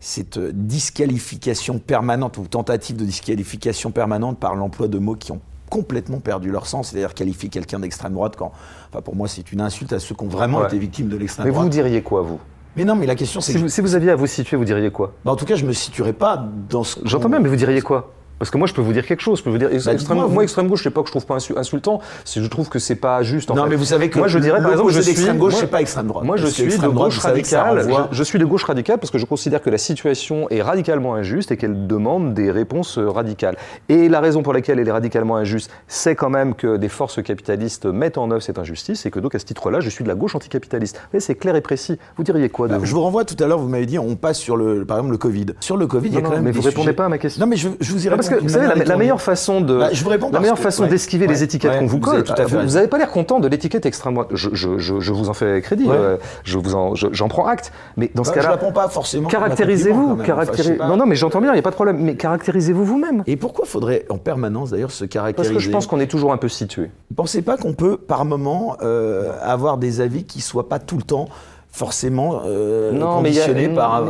cette 0.00 0.38
disqualification 0.38 1.78
permanente, 1.78 2.38
ou 2.38 2.46
tentative 2.46 2.96
de 2.96 3.04
disqualification 3.04 3.90
permanente 3.90 4.38
par 4.38 4.54
l'emploi 4.54 4.88
de 4.88 4.98
mots 4.98 5.16
qui 5.16 5.32
ont 5.32 5.40
complètement 5.74 6.20
perdu 6.20 6.52
leur 6.52 6.66
sens, 6.68 6.90
c'est-à-dire 6.90 7.14
qualifier 7.14 7.48
quelqu'un 7.48 7.80
d'extrême 7.80 8.12
droite 8.12 8.36
quand, 8.36 8.52
enfin 8.90 9.02
pour 9.02 9.16
moi 9.16 9.26
c'est 9.26 9.50
une 9.50 9.60
insulte 9.60 9.92
à 9.92 9.98
ceux 9.98 10.14
qui 10.14 10.22
ont 10.22 10.28
vraiment 10.28 10.64
été 10.64 10.78
victimes 10.78 11.08
de 11.08 11.16
l'extrême 11.16 11.48
droite. 11.48 11.64
Mais 11.64 11.64
vous 11.64 11.68
diriez 11.68 12.00
quoi 12.00 12.22
vous? 12.22 12.38
Mais 12.76 12.84
non, 12.84 12.94
mais 12.94 13.06
la 13.06 13.16
question 13.16 13.40
c'est. 13.40 13.58
Si, 13.58 13.70
si, 13.70 13.80
vous 13.80 13.96
aviez 13.96 14.12
à 14.12 14.16
vous 14.16 14.28
situer, 14.28 14.56
vous 14.56 14.64
diriez 14.64 14.92
quoi? 14.92 15.14
Bah, 15.24 15.32
En 15.32 15.36
tout 15.36 15.44
cas, 15.44 15.56
je 15.56 15.64
me 15.64 15.72
situerais 15.72 16.12
pas 16.12 16.46
dans 16.70 16.84
ce. 16.84 17.00
J'entends 17.04 17.28
bien, 17.28 17.40
mais 17.40 17.48
vous 17.48 17.56
diriez 17.56 17.82
quoi? 17.82 18.12
Parce 18.38 18.50
que 18.50 18.58
moi, 18.58 18.66
je 18.66 18.74
peux 18.74 18.82
vous 18.82 18.92
dire 18.92 19.06
quelque 19.06 19.20
chose. 19.20 19.38
Je 19.38 19.44
peux 19.44 19.50
vous 19.50 19.58
dire, 19.58 19.70
bah, 19.84 19.92
extrême, 19.92 20.18
moi, 20.18 20.42
extrême 20.42 20.68
gauche, 20.68 20.80
je 20.80 20.84
sais 20.84 20.90
pas 20.90 21.02
que 21.02 21.06
je 21.06 21.12
trouve 21.12 21.26
pas 21.26 21.36
insultant. 21.56 22.00
Si 22.24 22.42
je 22.42 22.48
trouve 22.48 22.68
que 22.68 22.78
c'est 22.78 22.96
pas 22.96 23.22
juste. 23.22 23.50
En 23.50 23.54
non, 23.54 23.66
mais 23.66 23.76
vous 23.76 23.84
savez 23.84 24.10
que 24.10 24.18
moi, 24.18 24.28
je 24.28 24.38
dirais 24.38 24.60
par 24.60 24.72
exemple, 24.72 24.92
je 24.92 25.00
suis 25.00 25.32
gauche, 25.34 25.54
c'est 25.54 25.66
pas 25.70 25.80
extrême 25.80 26.06
droite. 26.06 26.24
Moi, 26.24 26.36
je 26.36 26.46
suis 26.46 26.78
de 26.78 26.88
gauche 26.88 27.18
radicale. 27.18 27.86
Je, 28.10 28.22
suis 28.22 28.38
de 28.38 28.44
gauche 28.44 28.64
radicale 28.64 28.98
parce 28.98 29.10
que 29.10 29.18
je 29.18 29.26
considère 29.26 29.60
que 29.60 29.70
la 29.70 29.78
situation 29.78 30.48
est 30.50 30.62
radicalement 30.62 31.14
injuste 31.14 31.52
et 31.52 31.56
qu'elle 31.56 31.86
demande 31.86 32.34
des 32.34 32.50
réponses 32.50 32.98
radicales. 32.98 33.56
Et 33.88 34.08
la 34.08 34.20
raison 34.20 34.42
pour 34.42 34.52
laquelle 34.52 34.78
elle 34.78 34.88
est 34.88 34.92
radicalement 34.92 35.36
injuste, 35.36 35.70
c'est 35.88 36.14
quand 36.14 36.30
même 36.30 36.54
que 36.54 36.76
des 36.76 36.88
forces 36.88 37.22
capitalistes 37.22 37.86
mettent 37.86 38.18
en 38.18 38.30
œuvre 38.30 38.42
cette 38.42 38.58
injustice 38.58 39.06
et 39.06 39.10
que 39.10 39.20
donc 39.20 39.34
à 39.34 39.38
ce 39.38 39.44
titre-là, 39.44 39.80
je 39.80 39.90
suis 39.90 40.04
de 40.04 40.08
la 40.08 40.14
gauche 40.14 40.34
anticapitaliste. 40.34 41.00
Mais 41.12 41.20
c'est 41.20 41.34
clair 41.34 41.54
et 41.56 41.60
précis. 41.60 41.98
Vous 42.16 42.24
diriez 42.24 42.48
quoi 42.48 42.68
de 42.68 42.74
bah, 42.74 42.80
Je 42.82 42.92
vous 42.92 43.02
renvoie 43.02 43.24
tout 43.24 43.36
à 43.42 43.46
l'heure. 43.46 43.58
Vous 43.58 43.68
m'avez 43.68 43.86
dit, 43.86 43.98
on 43.98 44.16
passe 44.16 44.38
sur 44.38 44.56
le, 44.56 44.84
par 44.84 44.98
exemple, 44.98 45.12
le 45.12 45.18
Covid. 45.18 45.46
Sur 45.60 45.76
le 45.76 45.86
Covid, 45.86 46.08
il 46.08 46.14
y 46.14 46.18
a 46.18 46.20
quand 46.22 46.30
même. 46.30 46.42
Mais 46.42 46.50
vous 46.50 46.62
répondez 46.62 46.92
pas 46.92 47.06
à 47.06 47.08
ma 47.08 47.18
question. 47.18 47.40
Non, 47.40 47.46
mais 47.46 47.56
je, 47.56 47.68
vous 47.68 48.06
y 48.06 48.08
réponds. 48.08 48.23
Parce 48.28 48.40
que 48.40 48.42
vous 48.42 48.48
savez, 48.48 48.84
la 48.84 48.96
meilleure 48.96 49.20
façon 49.20 49.60
de, 49.60 49.78
bah, 49.78 49.88
je 49.92 50.02
vous 50.02 50.10
réponds 50.10 50.30
la 50.32 50.40
meilleure 50.40 50.58
façon 50.58 50.86
d'esquiver 50.86 51.26
les 51.26 51.42
étiquettes 51.42 51.78
qu'on 51.78 51.86
vous 51.86 52.00
colle. 52.00 52.24
Vous 52.48 52.74
n'avez 52.74 52.88
pas 52.88 52.98
l'air 52.98 53.10
content 53.10 53.40
de 53.40 53.48
l'étiquette 53.48 53.86
extrême 53.86 54.14
droite. 54.14 54.28
Je, 54.32 54.50
je, 54.52 54.78
je, 54.78 55.12
vous 55.12 55.28
en 55.28 55.34
fais 55.34 55.60
crédit. 55.60 55.86
Euh, 55.88 56.16
je 56.44 56.58
vous 56.58 56.74
en, 56.74 56.94
j'en 56.94 57.28
prends 57.28 57.46
acte. 57.46 57.72
Mais 57.96 58.10
dans 58.14 58.24
ce 58.24 58.30
bah, 58.30 58.36
cas-là, 58.36 58.48
je 58.48 58.52
réponds 58.54 58.72
pas 58.72 58.88
forcément. 58.88 59.28
Caractérisez-vous. 59.28 60.16
Caractérisez. 60.16 60.76
non, 60.78 60.96
non, 60.96 61.06
mais 61.06 61.16
j'entends 61.16 61.40
bien. 61.40 61.50
Il 61.50 61.54
n'y 61.54 61.60
a 61.60 61.62
pas 61.62 61.70
de 61.70 61.74
problème. 61.74 61.98
Mais 62.00 62.16
caractérisez-vous 62.16 62.84
vous-même. 62.84 63.22
Et 63.26 63.36
pourquoi 63.36 63.66
faudrait 63.66 64.06
en 64.08 64.18
permanence 64.18 64.70
d'ailleurs 64.70 64.90
se 64.90 65.04
caractériser? 65.04 65.52
Parce 65.52 65.64
que 65.64 65.66
je 65.66 65.70
pense 65.70 65.86
qu'on 65.86 66.00
est 66.00 66.06
toujours 66.06 66.32
un 66.32 66.36
peu 66.36 66.48
situé. 66.48 66.84
Vous 66.84 67.12
ne 67.12 67.16
pensez 67.16 67.42
pas 67.42 67.56
qu'on 67.56 67.74
peut 67.74 67.96
par 67.96 68.24
moment 68.24 68.76
euh, 68.82 69.32
avoir 69.42 69.78
des 69.78 70.00
avis 70.00 70.24
qui 70.24 70.40
soient 70.40 70.68
pas 70.68 70.78
tout 70.78 70.96
le 70.96 71.02
temps 71.02 71.28
forcément 71.74 72.42
euh, 72.44 72.96
conditionné 73.00 73.68
par 73.68 74.04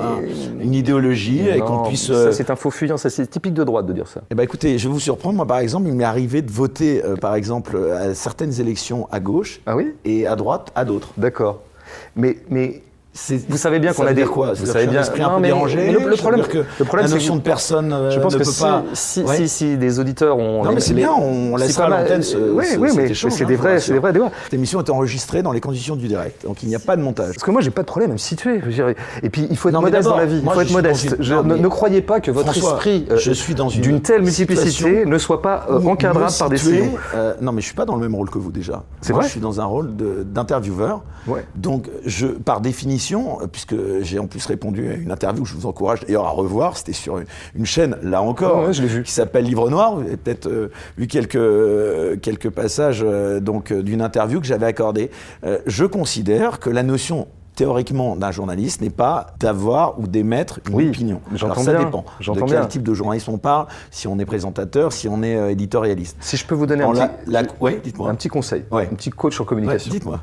une 0.60 0.74
idéologie 0.74 1.48
et 1.48 1.60
qu'on 1.60 1.84
puisse. 1.84 2.10
Euh, 2.10 2.30
c'est 2.30 2.50
un 2.50 2.56
faux 2.56 2.70
fuyant, 2.70 2.98
ça 2.98 3.08
c'est 3.08 3.26
typique 3.26 3.54
de 3.54 3.64
droite 3.64 3.86
de 3.86 3.94
dire 3.94 4.06
ça. 4.06 4.20
Eh 4.30 4.34
ben 4.34 4.42
écoutez, 4.42 4.76
je 4.76 4.86
vais 4.86 4.92
vous 4.92 5.00
surprendre. 5.00 5.36
Moi, 5.36 5.46
par 5.46 5.58
exemple, 5.58 5.88
il 5.88 5.94
m'est 5.94 6.04
arrivé 6.04 6.42
de 6.42 6.50
voter, 6.50 7.02
euh, 7.02 7.16
par 7.16 7.34
exemple, 7.34 7.78
à 7.90 8.12
certaines 8.12 8.60
élections 8.60 9.08
à 9.10 9.18
gauche 9.18 9.62
ah 9.64 9.76
oui? 9.76 9.94
et 10.04 10.26
à 10.26 10.36
droite 10.36 10.72
à 10.74 10.84
d'autres. 10.84 11.08
D'accord. 11.16 11.62
Mais, 12.16 12.36
mais 12.50 12.82
vous 13.48 13.56
savez 13.56 13.78
bien 13.78 13.92
qu'on 13.92 14.06
a 14.06 14.12
des 14.12 14.24
quoi? 14.24 14.54
Vous 14.54 14.66
savez 14.66 14.88
bien. 14.88 15.02
Un 15.02 15.36
peu 15.36 15.42
dérangé. 15.42 15.92
le, 15.92 16.16
problème, 16.16 16.44
que 16.46 16.58
le 16.58 16.84
problème, 16.84 17.06
la 17.06 17.14
notion 17.14 17.36
de 17.36 17.40
personne 17.40 17.92
euh, 17.92 18.10
je 18.10 18.18
pense 18.18 18.34
ne 18.34 18.40
que 18.40 18.44
peut 18.44 18.50
si, 18.50 18.60
pas. 18.60 18.82
Si, 18.92 19.24
si, 19.26 19.48
si, 19.48 19.76
des 19.76 20.00
auditeurs 20.00 20.36
ont. 20.36 20.64
Non, 20.64 20.72
mais 20.72 20.80
c'est 20.80 20.94
bien. 20.94 21.12
On 21.12 21.56
laissera 21.56 21.88
l'antenne. 21.88 22.22
Oui, 22.52 22.64
oui, 22.78 22.90
mais 22.96 23.14
c'est 23.14 23.44
des 23.44 23.56
vrais, 23.56 23.78
c'est 23.78 23.92
des 23.92 23.98
vrais 24.00 24.12
débats. 24.12 24.30
Cette 24.44 24.54
émission 24.54 24.80
est 24.80 24.90
enregistrée 24.90 25.42
dans 25.42 25.52
les 25.52 25.60
conditions 25.60 25.96
du 25.96 26.08
direct, 26.08 26.44
donc 26.44 26.62
il 26.62 26.68
n'y 26.68 26.74
a 26.74 26.80
pas 26.80 26.96
de 26.96 27.02
montage. 27.02 27.34
Parce 27.34 27.44
que 27.44 27.50
moi, 27.50 27.60
j'ai 27.60 27.70
pas 27.70 27.82
de 27.82 27.86
problème 27.86 28.10
à 28.10 28.14
me 28.14 28.18
situer. 28.18 28.60
Et 29.22 29.30
puis, 29.30 29.46
il 29.48 29.56
faut 29.56 29.68
être 29.68 29.80
modeste 29.80 30.08
dans 30.08 30.16
la 30.16 30.26
vie. 30.26 30.42
Il 30.44 30.50
faut 30.50 30.60
être 30.60 30.72
modeste. 30.72 31.18
Ne 31.20 31.68
croyez 31.68 32.02
pas 32.02 32.20
que 32.20 32.30
votre 32.30 32.56
esprit 32.56 33.06
euh, 33.10 33.80
d'une 33.80 34.00
telle 34.00 34.22
multiplicité 34.22 35.06
ne 35.06 35.18
soit 35.18 35.42
pas 35.42 35.66
euh, 35.70 35.80
encadrable 35.84 36.32
par 36.38 36.50
des 36.50 36.58
signes. 36.58 36.90
Non, 37.40 37.52
mais 37.52 37.60
je 37.60 37.66
suis 37.66 37.76
pas 37.76 37.84
dans 37.84 37.94
le 37.94 38.02
même 38.02 38.14
rôle 38.14 38.30
que 38.30 38.38
vous 38.38 38.50
déjà. 38.50 38.82
C'est 39.00 39.12
vrai. 39.12 39.24
Je 39.24 39.30
suis 39.30 39.40
dans 39.40 39.60
un 39.60 39.64
rôle 39.64 39.94
d'intervieweur. 40.26 41.02
Donc, 41.54 41.88
je, 42.04 42.26
par 42.26 42.60
définition, 42.60 43.03
puisque 43.52 43.74
j'ai 44.02 44.18
en 44.18 44.26
plus 44.26 44.44
répondu 44.46 44.90
à 44.90 44.94
une 44.94 45.10
interview 45.10 45.42
que 45.44 45.48
je 45.48 45.54
vous 45.54 45.66
encourage 45.66 46.00
d'ailleurs 46.00 46.26
à 46.26 46.30
revoir. 46.30 46.76
C'était 46.76 46.92
sur 46.92 47.18
une, 47.54 47.66
chaîne, 47.66 47.96
là 48.02 48.22
encore, 48.22 48.70
qui 48.70 49.12
s'appelle 49.12 49.44
Livre 49.44 49.70
Noir. 49.70 49.96
Vous 49.96 50.02
avez 50.02 50.16
peut-être 50.16 50.46
euh, 50.46 50.70
vu 50.98 51.06
quelques, 51.06 51.36
euh, 51.36 52.16
quelques 52.16 52.50
passages 52.50 53.02
euh, 53.04 53.40
donc 53.40 53.72
d'une 53.72 54.02
interview 54.02 54.40
que 54.40 54.46
j'avais 54.46 54.66
accordée. 54.66 55.10
je 55.66 55.84
considère 55.84 56.58
que 56.60 56.70
la 56.70 56.82
notion 56.82 57.26
théoriquement 57.54 58.16
d'un 58.16 58.30
journaliste 58.30 58.80
n'est 58.80 58.90
pas 58.90 59.28
d'avoir 59.38 59.98
ou 59.98 60.06
d'émettre 60.06 60.60
une 60.68 60.88
opinion. 60.88 61.20
Alors 61.40 61.58
ça 61.58 61.74
dépend 61.74 62.04
de 62.20 62.40
quel 62.46 62.68
type 62.68 62.82
de 62.82 62.94
journaliste 62.94 63.28
on 63.28 63.38
parle, 63.38 63.66
si 63.90 64.08
on 64.08 64.18
est 64.18 64.24
présentateur, 64.24 64.92
si 64.92 65.08
on 65.08 65.22
est 65.22 65.36
euh, 65.36 65.50
éditorialiste. 65.50 66.16
Si 66.20 66.36
je 66.36 66.46
peux 66.46 66.54
vous 66.54 66.66
donner 66.66 66.84
un, 66.84 66.92
petit, 66.92 67.94
un 68.00 68.14
petit 68.14 68.28
conseil, 68.28 68.64
un 68.70 68.86
petit 68.86 69.10
coach 69.10 69.40
en 69.40 69.44
communication. 69.44 69.90
Dites-moi. 69.90 70.20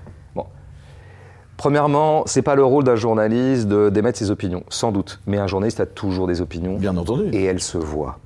Premièrement, 1.61 2.23
c'est 2.25 2.41
pas 2.41 2.55
le 2.55 2.65
rôle 2.65 2.83
d'un 2.85 2.95
journaliste 2.95 3.67
d'émettre 3.67 4.17
ses 4.17 4.31
opinions, 4.31 4.63
sans 4.69 4.91
doute. 4.91 5.19
Mais 5.27 5.37
un 5.37 5.45
journaliste 5.45 5.79
a 5.79 5.85
toujours 5.85 6.25
des 6.25 6.41
opinions. 6.41 6.75
Bien 6.77 6.97
entendu. 6.97 7.25
Et 7.33 7.43
elles 7.43 7.61
se 7.61 7.77
voient. 7.77 8.17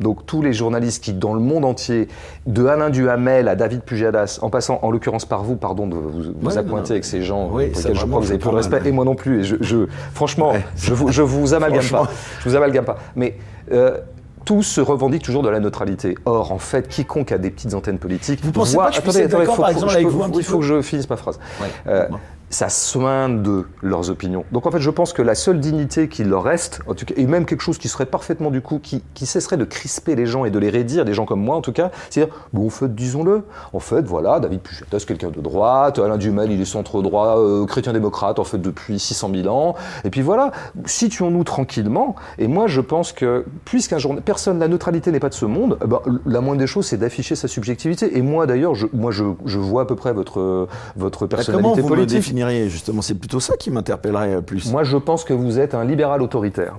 Donc 0.00 0.24
tous 0.24 0.40
les 0.40 0.54
journalistes 0.54 1.04
qui, 1.04 1.12
dans 1.12 1.34
le 1.34 1.40
monde 1.40 1.66
entier, 1.66 2.08
de 2.46 2.64
Alain 2.64 2.88
Duhamel 2.88 3.48
à 3.48 3.54
David 3.54 3.82
Pujadas, 3.82 4.38
en 4.40 4.48
passant 4.48 4.78
en 4.80 4.90
l'occurrence 4.90 5.26
par 5.26 5.44
vous, 5.44 5.56
pardon 5.56 5.86
de 5.86 5.94
vous, 5.94 6.32
vous 6.34 6.58
appointer 6.58 6.92
avec 6.92 7.04
ces 7.04 7.20
gens 7.20 7.50
oui, 7.52 7.66
pour 7.66 7.82
lesquels 7.82 7.96
je 7.96 8.06
crois 8.06 8.20
que 8.20 8.24
vous 8.24 8.30
avez 8.30 8.40
peu 8.40 8.48
de 8.48 8.54
respect, 8.54 8.80
et 8.86 8.92
moi 8.92 9.04
non 9.04 9.14
plus. 9.14 9.40
Et 9.40 9.44
je, 9.44 9.86
franchement, 10.14 10.54
je, 10.74 10.94
vous, 10.94 11.12
je 11.12 11.20
vous 11.20 11.52
amalgame 11.52 11.86
pas. 11.90 12.08
Je 12.40 12.48
vous 12.48 12.56
amalgame 12.56 12.86
pas. 12.86 12.96
Mais 13.14 13.36
euh, 13.72 13.98
tous 14.46 14.62
se 14.62 14.80
revendiquent 14.80 15.22
toujours 15.22 15.42
de 15.42 15.50
la 15.50 15.60
neutralité. 15.60 16.16
Or, 16.24 16.50
en 16.50 16.58
fait, 16.58 16.88
quiconque 16.88 17.30
a 17.30 17.36
des 17.36 17.50
petites 17.50 17.74
antennes 17.74 17.98
politiques. 17.98 18.40
Vous 18.42 18.52
pensez 18.52 18.76
pas 18.78 18.88
que 18.88 18.94
je 18.94 19.00
attendez, 19.00 19.22
attendez, 19.22 19.46
par 19.46 19.68
exemple, 19.68 19.92
avec 19.92 20.06
vous 20.06 20.22
un 20.22 20.30
Il 20.34 20.42
faut 20.42 20.60
que 20.60 20.64
je 20.64 20.80
finisse 20.80 21.10
ma 21.10 21.16
phrase. 21.16 21.38
Euh, 21.86 22.08
ça 22.54 22.68
soigne 22.68 23.42
de 23.42 23.64
leurs 23.82 24.10
opinions. 24.10 24.44
Donc 24.52 24.64
en 24.66 24.70
fait, 24.70 24.78
je 24.78 24.90
pense 24.90 25.12
que 25.12 25.22
la 25.22 25.34
seule 25.34 25.58
dignité 25.58 26.08
qu'il 26.08 26.28
leur 26.28 26.44
reste, 26.44 26.82
en 26.86 26.94
tout 26.94 27.04
cas, 27.04 27.14
et 27.16 27.26
même 27.26 27.46
quelque 27.46 27.62
chose 27.62 27.78
qui 27.78 27.88
serait 27.88 28.06
parfaitement 28.06 28.52
du 28.52 28.60
coup, 28.60 28.78
qui, 28.78 29.02
cesserait 29.26 29.56
de 29.56 29.64
crisper 29.64 30.14
les 30.14 30.26
gens 30.26 30.44
et 30.44 30.50
de 30.50 30.58
les 30.60 30.70
raidir, 30.70 31.04
des 31.04 31.14
gens 31.14 31.24
comme 31.24 31.40
moi 31.40 31.56
en 31.56 31.62
tout 31.62 31.72
cas, 31.72 31.90
c'est-à-dire, 32.08 32.32
bon, 32.52 32.66
en 32.66 32.70
fait, 32.70 32.94
disons-le, 32.94 33.42
en 33.72 33.80
fait, 33.80 34.02
voilà, 34.02 34.38
David 34.38 34.60
Puchetas, 34.60 35.04
quelqu'un 35.04 35.30
de 35.30 35.40
droite, 35.40 35.98
Alain 35.98 36.16
Duhamel, 36.16 36.52
il 36.52 36.60
est 36.60 36.64
centre-droit, 36.64 37.38
euh, 37.38 37.66
chrétien-démocrate, 37.66 38.38
en 38.38 38.44
fait, 38.44 38.58
depuis 38.58 39.00
600 39.00 39.30
000 39.34 39.48
ans, 39.48 39.74
et 40.04 40.10
puis 40.10 40.22
voilà, 40.22 40.52
situons-nous 40.84 41.42
tranquillement, 41.42 42.14
et 42.38 42.46
moi, 42.46 42.68
je 42.68 42.80
pense 42.80 43.12
que, 43.12 43.44
puisqu'un 43.64 43.98
jour, 43.98 44.14
personne, 44.24 44.60
la 44.60 44.68
neutralité 44.68 45.10
n'est 45.10 45.20
pas 45.20 45.30
de 45.30 45.34
ce 45.34 45.46
monde, 45.46 45.76
eh 45.82 45.88
ben, 45.88 46.00
la 46.24 46.40
moindre 46.40 46.60
des 46.60 46.68
choses, 46.68 46.86
c'est 46.86 46.98
d'afficher 46.98 47.34
sa 47.34 47.48
subjectivité, 47.48 48.16
et 48.16 48.22
moi, 48.22 48.46
d'ailleurs, 48.46 48.76
je, 48.76 48.86
moi, 48.92 49.10
je, 49.10 49.24
je, 49.44 49.58
vois 49.58 49.82
à 49.82 49.86
peu 49.86 49.96
près 49.96 50.12
votre, 50.12 50.68
votre 50.96 51.26
personnalité 51.26 51.82
politique 51.82 52.22
justement 52.68 53.02
C'est 53.02 53.14
plutôt 53.14 53.40
ça 53.40 53.56
qui 53.56 53.70
m'interpellerait 53.70 54.42
plus. 54.42 54.70
Moi, 54.70 54.84
je 54.84 54.96
pense 54.96 55.24
que 55.24 55.32
vous 55.32 55.58
êtes 55.58 55.74
un 55.74 55.84
libéral 55.84 56.22
autoritaire. 56.22 56.78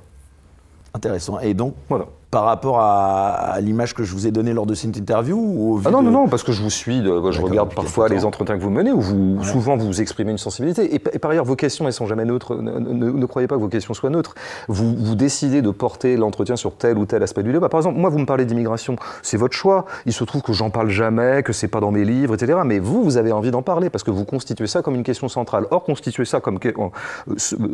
Intéressant. 0.93 1.39
Et 1.39 1.53
donc, 1.53 1.75
voilà 1.89 2.07
par 2.31 2.43
rapport 2.43 2.79
à, 2.79 3.57
l'image 3.61 3.93
que 3.93 4.03
je 4.03 4.13
vous 4.13 4.27
ai 4.27 4.31
donnée 4.31 4.53
lors 4.53 4.65
de 4.65 4.73
cette 4.73 4.97
interview 4.97 5.37
ou 5.37 5.81
ah 5.85 5.91
non, 5.91 6.01
non, 6.01 6.11
non, 6.11 6.27
parce 6.27 6.43
que 6.43 6.51
je 6.51 6.61
vous 6.61 6.69
suis, 6.69 7.01
je 7.03 7.41
regarde 7.41 7.73
parfois 7.73 8.09
les 8.09 8.25
entretiens 8.25 8.57
que 8.57 8.63
vous 8.63 8.69
menez, 8.69 8.91
où 8.91 9.01
vous, 9.01 9.43
souvent 9.43 9.77
vous 9.77 10.01
exprimez 10.01 10.31
une 10.31 10.37
sensibilité. 10.37 10.93
Et, 10.93 10.99
par 10.99 11.31
ailleurs, 11.31 11.45
vos 11.45 11.55
questions, 11.55 11.87
elles 11.87 11.93
sont 11.93 12.07
jamais 12.07 12.25
neutres. 12.25 12.55
Ne, 12.55 13.25
croyez 13.25 13.47
pas 13.47 13.55
que 13.55 13.61
vos 13.61 13.69
questions 13.69 13.93
soient 13.93 14.09
neutres. 14.09 14.35
Vous, 14.67 14.95
vous 14.95 15.15
décidez 15.15 15.61
de 15.61 15.71
porter 15.71 16.17
l'entretien 16.17 16.55
sur 16.55 16.75
tel 16.75 16.97
ou 16.97 17.05
tel 17.05 17.23
aspect 17.23 17.43
du 17.43 17.51
débat. 17.51 17.69
Par 17.69 17.79
exemple, 17.79 17.99
moi, 17.99 18.09
vous 18.09 18.19
me 18.19 18.25
parlez 18.25 18.45
d'immigration, 18.45 18.95
c'est 19.21 19.37
votre 19.37 19.55
choix. 19.55 19.85
Il 20.05 20.13
se 20.13 20.23
trouve 20.23 20.41
que 20.41 20.53
j'en 20.53 20.69
parle 20.69 20.89
jamais, 20.89 21.43
que 21.43 21.53
c'est 21.53 21.67
pas 21.67 21.79
dans 21.79 21.91
mes 21.91 22.05
livres, 22.05 22.35
etc. 22.35 22.59
Mais 22.65 22.79
vous, 22.79 23.03
vous 23.03 23.17
avez 23.17 23.31
envie 23.31 23.51
d'en 23.51 23.61
parler 23.61 23.89
parce 23.89 24.03
que 24.03 24.11
vous 24.11 24.25
constituez 24.25 24.67
ça 24.67 24.81
comme 24.81 24.95
une 24.95 25.03
question 25.03 25.27
centrale. 25.27 25.67
Or, 25.71 25.83
constituer 25.83 26.25
ça 26.25 26.39
comme, 26.39 26.59
euh, 26.65 26.89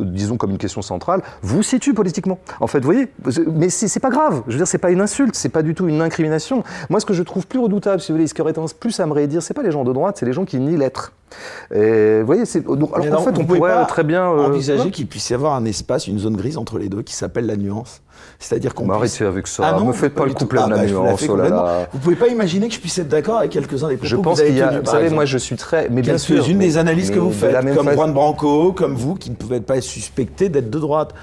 disons, 0.06 0.38
comme 0.38 0.52
une 0.52 0.58
question 0.58 0.82
centrale, 0.82 1.22
vous 1.42 1.64
situe 1.64 1.94
politiquement. 1.94 2.40
En 2.60 2.68
fait, 2.68 2.80
vous 2.80 2.86
voyez, 2.86 3.08
mais 3.54 3.70
c'est 3.70 4.00
pas 4.00 4.10
grave. 4.10 4.41
Je 4.48 4.52
veux 4.52 4.58
dire, 4.58 4.68
c'est 4.68 4.78
pas 4.78 4.92
une 4.92 5.02
insulte, 5.02 5.36
c'est 5.36 5.50
pas 5.50 5.62
du 5.62 5.76
tout 5.76 5.88
une 5.88 6.02
incrimination. 6.02 6.64
Moi, 6.90 7.00
ce 7.00 7.06
que 7.06 7.14
je 7.14 7.24
trouve 7.24 7.48
plus 7.48 7.60
redoutable, 7.60 8.02
si 8.02 8.12
vous 8.12 8.18
voulez, 8.18 8.28
ce 8.28 8.34
qui 8.34 8.42
aurait 8.42 8.54
tendance 8.54 8.74
plus 8.74 9.00
à 9.00 9.06
me 9.06 9.14
rédire, 9.14 9.42
c'est 9.42 9.54
pas 9.54 9.64
les 9.64 9.72
gens 9.72 9.84
de 9.84 9.94
droite, 9.94 10.18
c'est 10.20 10.26
les 10.26 10.34
gens 10.34 10.46
qui 10.46 10.58
nient 10.60 10.78
l'être. 10.78 11.14
Et 11.74 12.20
vous 12.20 12.26
voyez, 12.26 12.46
c'est 12.46 12.66
alors 12.68 12.90
qu'en 12.92 13.24
fait, 13.24 13.38
on, 13.38 13.46
pourrait 13.46 13.86
très 13.88 14.04
bien 14.04 14.24
euh, 14.24 14.48
envisager 14.48 14.92
qu'il 14.92 15.08
puisse 15.08 15.30
y 15.30 15.34
avoir 15.34 15.54
un 15.54 15.66
espace, 15.66 16.08
une 16.08 16.20
zone 16.20 16.36
grise 16.36 16.58
entre 16.58 16.78
les 16.78 16.90
deux, 16.90 17.02
qui 17.02 17.14
s'appelle 17.14 17.46
la 17.46 17.56
nuance. 17.56 18.02
C'est-à-dire 18.40 18.74
qu'on 18.74 18.88
puisse... 19.00 19.22
avec 19.22 19.48
ça. 19.48 19.64
Ah 19.66 19.80
non, 19.80 19.86
me 19.86 19.94
faites 19.94 20.14
pas, 20.14 20.26
le 20.26 20.34
couplet 20.34 20.64
de 20.64 20.70
la 20.70 20.76
ah 20.76 20.80
bah, 20.80 20.86
nuance. 20.86 21.26
Oh 21.30 21.38
Vous 21.94 22.00
pouvez 22.00 22.16
pas 22.16 22.28
imaginer 22.28 22.68
que 22.68 22.74
je 22.74 22.80
puisse 22.80 22.98
être 22.98 23.08
d'accord 23.08 23.38
avec 23.38 23.52
quelques-uns 23.52 23.88
des 23.88 23.98
propos 23.98 24.10
je 24.10 24.16
pense 24.18 24.42
qu'il 24.42 24.56
y 24.56 24.62
a, 24.62 24.80
Vous 24.80 24.86
savez, 24.86 25.10
moi, 25.10 25.26
je 25.26 25.38
suis 25.38 25.56
très, 25.56 25.90
mais 25.90 26.02
bien 26.02 26.18
sûr, 26.18 26.48
une 26.48 26.60
des 26.60 26.78
analyses 26.78 27.12
que 27.12 27.20
vous 27.20 27.32
faites, 27.32 27.56
comme 27.76 27.92
Juan 27.92 28.14
Branco, 28.14 28.74
comme 28.74 28.96
vous, 28.96 29.16
qui 29.16 29.30
ne 29.30 29.36
pouvez 29.36 29.62
pas 29.62 29.78
être 29.78 29.84
suspecté 29.84 30.50
d'être 30.50 30.70
de 30.70 30.80
droite. 30.80 31.14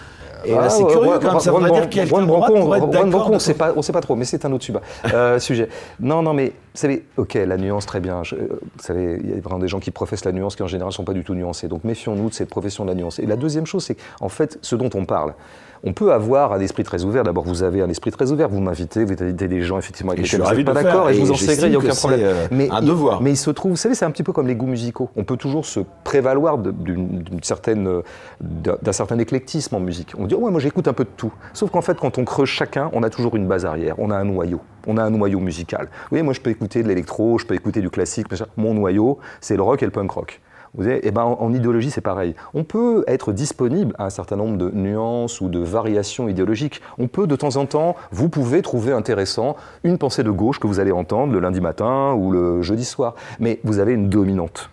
Et 0.45 0.53
là, 0.53 0.69
c'est 0.69 0.85
curieux 0.87 1.19
quand 1.21 1.33
même, 1.33 1.41
ça 1.41 1.51
voudrait 1.51 1.71
dire 1.71 1.89
on 2.13 3.31
ne 3.31 3.39
sait 3.39 3.55
pas, 3.55 3.73
on 3.77 3.83
sait 3.83 3.93
pas 3.93 4.01
trop, 4.01 4.17
mais 4.17 4.25
c'est 4.25 4.45
un 4.45 4.53
autre 4.53 4.67
euh, 5.13 5.39
sujet. 5.39 5.69
Non, 6.01 6.23
non, 6.23 6.33
mais 6.33 6.53
vous 6.79 6.83
savez, 6.83 7.05
ok, 7.17 7.35
la 7.35 7.57
nuance, 7.57 7.87
très 7.87 7.99
bien. 7.99 8.23
Euh, 8.35 8.47
vous 8.51 8.83
savez, 8.85 9.19
il 9.21 9.31
y 9.31 9.33
a 9.33 9.41
vraiment 9.41 9.59
des 9.59 9.67
gens 9.67 9.81
qui 9.81 9.91
professent 9.91 10.25
la 10.25 10.31
nuance 10.31 10.55
qui 10.55 10.63
en 10.63 10.69
général 10.69 10.91
ne 10.91 10.95
sont 10.95 11.03
pas 11.03 11.13
du 11.13 11.25
tout 11.25 11.35
nuancés. 11.35 11.67
Donc 11.67 11.83
méfions-nous 11.83 12.29
de 12.29 12.35
cette 12.35 12.51
profession 12.51 12.85
de 12.85 12.91
la 12.91 12.95
nuance. 12.95 13.19
Et 13.19 13.27
la 13.27 13.35
deuxième 13.35 13.67
chose, 13.67 13.85
c'est 13.85 13.97
qu'en 14.21 14.29
fait, 14.29 14.61
ce 14.63 14.77
dont 14.77 14.89
on 14.95 15.05
parle, 15.05 15.35
on 15.83 15.93
peut 15.93 16.13
avoir 16.13 16.53
un 16.53 16.61
esprit 16.61 16.85
très 16.85 17.03
ouvert. 17.03 17.25
D'abord, 17.25 17.43
vous 17.43 17.65
avez 17.65 17.83
un 17.83 17.89
esprit 17.89 18.13
très 18.13 18.31
ouvert. 18.31 18.49
Vous 18.49 18.61
m'invitez, 18.61 19.05
vous 19.05 19.13
invitez 19.21 19.49
des 19.49 19.63
gens 19.63 19.77
effectivement 19.77 20.13
avec 20.13 20.23
lesquels 20.23 20.41
vous 20.41 20.55
n'êtes 20.55 20.67
pas 20.67 20.73
d'accord, 20.73 21.11
et 21.11 21.15
je 21.15 21.21
vous 21.21 21.33
en 21.33 21.35
il 21.35 21.69
n'y 21.69 21.75
a 21.75 21.79
aucun 21.79 21.95
problème. 21.97 22.21
Euh, 22.23 22.47
mais 22.53 22.71
un 22.71 22.81
devoir. 22.81 23.23
mais 23.23 23.33
il 23.33 23.37
se 23.37 23.51
trouve, 23.51 23.73
vous 23.73 23.77
savez, 23.77 23.97
c'est 23.97 24.05
un 24.05 24.13
petit 24.13 24.23
peu 24.23 24.33
comme 24.33 24.47
les 24.47 24.55
goûts 24.55 24.67
musicaux. 24.67 25.11
On 25.17 25.25
peut 25.25 25.37
toujours 25.37 25.67
se 25.67 25.81
prévaloir 26.05 26.59
d'une 26.59 27.43
certaine, 27.43 28.03
d'un 28.41 28.93
certain 28.93 29.19
éclectisme 29.19 29.75
en 29.75 29.81
musique. 29.81 30.13
On 30.17 30.27
dit, 30.27 30.37
oh, 30.37 30.45
ouais, 30.45 30.53
moi 30.53 30.61
j'écoute 30.61 30.87
un 30.87 30.93
peu 30.93 31.03
de 31.03 31.11
tout. 31.17 31.33
Sauf 31.55 31.71
qu'en 31.71 31.83
fait, 31.83 31.99
quand 31.99 32.19
on 32.19 32.25
creuse 32.25 32.49
chacun, 32.49 32.89
on 32.93 33.03
a 33.03 33.11
toujours 33.11 33.35
une 33.35 33.49
base 33.49 33.67
arrière. 33.67 33.97
On 33.99 34.13
a 34.13 34.17
un 34.17 34.25
noyau. 34.25 34.61
On 34.89 34.97
a 34.97 35.05
un 35.05 35.11
noyau 35.11 35.39
musical. 35.39 35.89
Voyez, 36.09 36.25
moi 36.25 36.33
je 36.33 36.41
peux 36.41 36.51
écouter 36.51 36.83
de 36.83 36.89
l'électro, 36.89 37.39
je 37.39 37.47
peux 37.47 37.55
écouter 37.55 37.81
du 37.81 37.91
classique. 37.91 38.27
Mon 38.57 38.75
noyau, 38.75 39.19
c'est 39.41 39.55
le 39.55 39.63
rock 39.63 39.83
et 39.83 39.87
le 39.87 39.93
punk 39.93 40.11
rock. 40.11 40.41
Vous 40.75 40.89
et 40.89 41.01
eh 41.03 41.11
ben, 41.11 41.23
en, 41.23 41.53
idéologie, 41.53 41.91
c'est 41.91 42.01
pareil. 42.01 42.35
On 42.55 42.65
peut 42.65 43.05
être 43.07 43.33
disponible 43.33 43.95
à 43.99 44.07
un 44.07 44.11
certain 44.11 44.37
nombre 44.37 44.59
de 44.59 44.71
nuances 44.71 45.41
ou 45.41 45.49
de 45.49 45.61
variations 45.61 46.29
idéologiques. 46.29 46.81
On 46.99 47.09
peut 47.09 47.27
de 47.27 47.37
temps 47.37 47.57
en 47.57 47.67
temps, 47.67 47.97
vous 48.13 48.29
pouvez 48.29 48.61
trouver 48.63 48.93
intéressant 48.93 49.57
une 49.85 49.99
pensée 49.99 50.23
de 50.23 50.31
gauche 50.31 50.59
que 50.59 50.67
vous 50.67 50.79
allez 50.81 50.93
entendre 50.93 51.33
le 51.33 51.41
lundi 51.41 51.61
matin 51.61 52.13
ou 52.13 52.33
le 52.33 52.63
jeudi 52.63 52.85
soir. 52.85 53.15
Mais 53.41 53.61
vous 53.65 53.79
avez 53.79 53.93
une 53.93 54.09
dominante. 54.09 54.71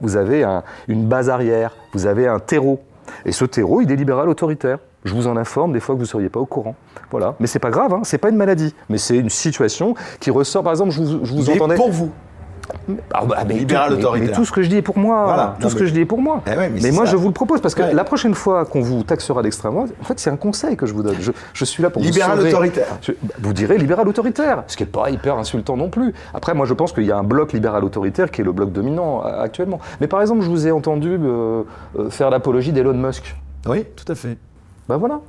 Vous 0.00 0.16
avez 0.16 0.44
une 0.88 1.06
base 1.06 1.30
arrière, 1.30 1.76
vous 1.92 2.06
avez 2.06 2.26
un 2.26 2.40
terreau. 2.40 2.80
Et 3.24 3.32
ce 3.32 3.44
terreau, 3.44 3.80
il 3.80 3.90
est 3.92 3.96
libéral 3.96 4.28
autoritaire. 4.28 4.78
Je 5.04 5.14
vous 5.14 5.28
en 5.28 5.36
informe 5.36 5.72
des 5.72 5.80
fois 5.80 5.94
que 5.94 5.98
vous 5.98 6.04
ne 6.04 6.08
seriez 6.08 6.28
pas 6.28 6.40
au 6.40 6.46
courant. 6.46 6.74
Voilà. 7.10 7.34
Mais 7.40 7.46
c'est 7.46 7.58
pas 7.58 7.70
grave, 7.70 7.92
hein. 7.92 8.00
c'est 8.04 8.18
pas 8.18 8.30
une 8.30 8.36
maladie. 8.36 8.74
Mais 8.88 8.98
c'est 8.98 9.16
une 9.16 9.30
situation 9.30 9.94
qui 10.20 10.30
ressort. 10.30 10.62
Par 10.62 10.72
exemple, 10.72 10.90
je 10.90 11.00
vous, 11.00 11.24
je 11.24 11.32
vous 11.32 11.50
entendais. 11.50 11.76
Pour 11.76 11.90
vous. 11.90 12.12
Ah 13.12 13.24
bah, 13.24 13.36
mais, 13.46 13.64
tout, 14.32 14.44
ce 14.44 14.52
que 14.52 14.62
je 14.62 14.68
dis 14.68 14.76
est 14.76 14.82
pour 14.82 14.98
moi. 14.98 15.56
Tout 15.60 15.70
ce 15.70 15.74
que 15.74 15.86
je 15.86 15.92
dis 15.92 16.00
est 16.00 16.06
pour 16.06 16.20
moi. 16.20 16.42
Eh 16.46 16.80
mais, 16.80 16.90
moi, 16.90 17.04
je 17.04 17.16
vous 17.16 17.28
le 17.28 17.34
propose 17.34 17.60
parce 17.60 17.74
que 17.74 17.82
la 17.82 18.04
prochaine 18.04 18.34
fois 18.34 18.64
qu'on 18.64 18.80
vous 18.80 19.02
taxera 19.02 19.42
d'extrême 19.42 19.72
droite, 19.72 19.90
en 20.00 20.04
fait, 20.04 20.18
c'est 20.18 20.30
un 20.30 20.36
conseil 20.36 20.76
que 20.76 20.86
je 20.86 20.92
vous 20.92 21.02
donne. 21.02 21.16
Je, 21.52 21.64
suis 21.64 21.82
là 21.82 21.90
pour 21.90 22.02
libéral 22.02 22.40
autoritaire. 22.40 22.86
vous 23.38 23.52
direz 23.52 23.78
libéral 23.78 24.08
autoritaire, 24.08 24.64
ce 24.66 24.76
qui 24.76 24.82
n'est 24.82 24.88
pas 24.88 25.10
hyper 25.10 25.36
insultant 25.36 25.76
non 25.76 25.90
plus. 25.90 26.14
Après, 26.34 26.54
moi, 26.54 26.66
je 26.66 26.74
pense 26.74 26.92
qu'il 26.92 27.04
y 27.04 27.12
a 27.12 27.18
un 27.18 27.22
bloc 27.22 27.52
libéral 27.52 27.84
autoritaire 27.84 28.30
qui 28.30 28.40
est 28.40 28.44
le 28.44 28.52
bloc 28.52 28.72
dominant 28.72 29.24
euh, 29.24 29.42
actuellement. 29.42 29.80
Mais 30.00 30.06
par 30.06 30.20
exemple, 30.20 30.42
je 30.42 30.48
vous 30.48 30.66
ai 30.66 30.70
entendu 30.70 31.10
euh, 31.10 31.62
euh, 31.98 32.10
faire 32.10 32.30
l'apologie 32.30 32.72
d'Elon 32.72 32.94
Musk. 32.94 33.36
Oui, 33.66 33.84
tout 33.96 34.10
à 34.10 34.14
fait. 34.14 34.38
Ben 34.88 34.96
voilà. 34.96 35.20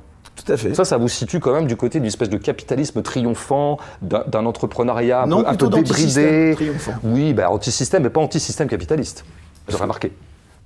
Tout 0.44 0.52
à 0.52 0.56
fait. 0.56 0.74
Ça, 0.74 0.84
ça 0.84 0.96
vous 0.96 1.08
situe 1.08 1.40
quand 1.40 1.52
même 1.52 1.66
du 1.66 1.76
côté 1.76 1.98
d'une 1.98 2.06
espèce 2.06 2.30
de 2.30 2.36
capitalisme 2.36 3.02
triomphant, 3.02 3.78
d'un 4.02 4.46
entrepreneuriat 4.46 5.22
un 5.22 5.54
peu, 5.54 5.68
débridé. 5.68 6.56
Oui, 7.02 7.34
bah, 7.34 7.50
anti-système, 7.50 8.02
mais 8.02 8.10
pas 8.10 8.20
anti-système 8.20 8.68
capitaliste. 8.68 9.24
Vous 9.68 9.74
aurez 9.74 9.82
remarqué 9.82 10.12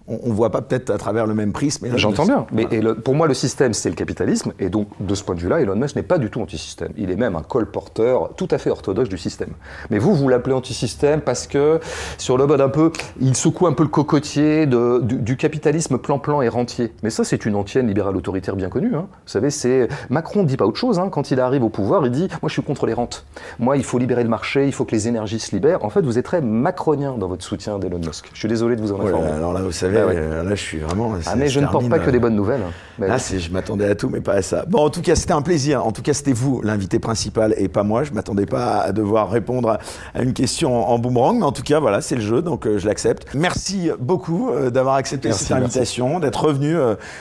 on 0.06 0.28
ne 0.28 0.34
voit 0.34 0.50
pas 0.50 0.60
peut-être 0.60 0.90
à 0.90 0.98
travers 0.98 1.26
le 1.26 1.34
même 1.34 1.52
prisme. 1.52 1.86
J'entends 1.96 2.26
bien. 2.26 2.46
Mais 2.52 2.66
pour 3.02 3.14
moi, 3.14 3.26
le 3.26 3.34
système, 3.34 3.72
c'est 3.72 3.88
le 3.88 3.94
capitalisme. 3.94 4.52
Et 4.58 4.68
donc, 4.68 4.88
de 5.00 5.14
ce 5.14 5.24
point 5.24 5.34
de 5.34 5.40
vue-là, 5.40 5.60
Elon 5.60 5.76
Musk 5.76 5.96
n'est 5.96 6.02
pas 6.02 6.18
du 6.18 6.30
tout 6.30 6.40
anti-système. 6.42 6.92
Il 6.96 7.10
est 7.10 7.16
même 7.16 7.36
un 7.36 7.42
colporteur 7.42 8.34
tout 8.36 8.48
à 8.50 8.58
fait 8.58 8.70
orthodoxe 8.70 9.08
du 9.08 9.16
système. 9.16 9.50
Mais 9.90 9.98
vous, 9.98 10.14
vous 10.14 10.28
l'appelez 10.28 10.54
anti-système 10.54 11.22
parce 11.22 11.46
que, 11.46 11.80
sur 12.18 12.36
le 12.36 12.46
mode 12.46 12.60
un 12.60 12.68
peu, 12.68 12.92
il 13.20 13.34
secoue 13.34 13.66
un 13.66 13.72
peu 13.72 13.82
le 13.82 13.88
cocotier 13.88 14.66
de, 14.66 15.00
du, 15.02 15.36
capitalisme 15.36 15.98
plan-plan 15.98 16.42
et 16.42 16.48
rentier. 16.48 16.92
Mais 17.02 17.10
ça, 17.10 17.24
c'est 17.24 17.46
une 17.46 17.54
antienne 17.54 17.86
libérale 17.86 18.16
autoritaire 18.16 18.56
bien 18.56 18.68
connue. 18.68 18.94
Hein. 18.94 19.06
Vous 19.10 19.30
savez, 19.30 19.50
c'est 19.50 19.88
Macron 20.10 20.42
ne 20.42 20.48
dit 20.48 20.56
pas 20.56 20.66
autre 20.66 20.78
chose. 20.78 20.98
Hein. 20.98 21.08
Quand 21.10 21.30
il 21.30 21.40
arrive 21.40 21.64
au 21.64 21.70
pouvoir, 21.70 22.04
il 22.04 22.12
dit 22.12 22.28
Moi, 22.42 22.48
je 22.48 22.52
suis 22.52 22.62
contre 22.62 22.86
les 22.86 22.94
rentes. 22.94 23.24
Moi, 23.58 23.78
il 23.78 23.84
faut 23.84 23.98
libérer 23.98 24.22
le 24.22 24.28
marché, 24.28 24.66
il 24.66 24.72
faut 24.72 24.84
que 24.84 24.92
les 24.92 25.08
énergies 25.08 25.40
se 25.40 25.54
libèrent. 25.54 25.84
En 25.84 25.90
fait, 25.90 26.02
vous 26.02 26.18
êtes 26.18 26.24
très 26.24 26.42
macronien 26.42 27.16
dans 27.16 27.28
votre 27.28 27.44
soutien 27.44 27.78
d'Elon 27.78 27.98
Musk. 27.98 28.30
Je 28.34 28.38
suis 28.38 28.48
désolé 28.48 28.76
de 28.76 28.82
vous 28.82 28.92
en 28.92 29.00
informer. 29.00 29.30
alors 29.30 29.52
là, 29.54 29.62
vous 29.62 29.72
savez, 29.72 29.93
ah 29.96 30.10
euh, 30.10 30.42
là, 30.42 30.54
je 30.54 30.62
suis 30.62 30.78
vraiment. 30.78 31.14
Ah, 31.26 31.36
mais 31.36 31.48
je 31.48 31.60
ne 31.60 31.66
porte 31.66 31.88
pas 31.88 31.98
que 31.98 32.10
des 32.10 32.18
bonnes 32.18 32.36
nouvelles. 32.36 32.62
Hein. 32.62 33.06
ah, 33.08 33.16
je 33.18 33.50
m'attendais 33.50 33.88
à 33.88 33.94
tout, 33.94 34.08
mais 34.08 34.20
pas 34.20 34.34
à 34.34 34.42
ça. 34.42 34.64
Bon, 34.66 34.84
en 34.84 34.90
tout 34.90 35.02
cas, 35.02 35.14
c'était 35.14 35.32
un 35.32 35.42
plaisir. 35.42 35.86
En 35.86 35.92
tout 35.92 36.02
cas, 36.02 36.12
c'était 36.12 36.32
vous, 36.32 36.60
l'invité 36.62 36.98
principal, 36.98 37.54
et 37.56 37.68
pas 37.68 37.82
moi. 37.82 38.04
Je 38.04 38.12
m'attendais 38.12 38.46
pas 38.46 38.80
à 38.80 38.92
devoir 38.92 39.30
répondre 39.30 39.78
à 40.14 40.22
une 40.22 40.32
question 40.32 40.88
en 40.88 40.98
boomerang, 40.98 41.38
mais 41.38 41.44
en 41.44 41.52
tout 41.52 41.62
cas, 41.62 41.80
voilà, 41.80 42.00
c'est 42.00 42.14
le 42.14 42.20
jeu, 42.20 42.42
donc 42.42 42.66
euh, 42.66 42.78
je 42.78 42.86
l'accepte. 42.86 43.26
Merci 43.34 43.90
beaucoup 43.98 44.50
euh, 44.50 44.70
d'avoir 44.70 44.96
accepté 44.96 45.32
cette 45.32 45.52
invitation, 45.52 46.20
d'être 46.20 46.44
revenu, 46.44 46.76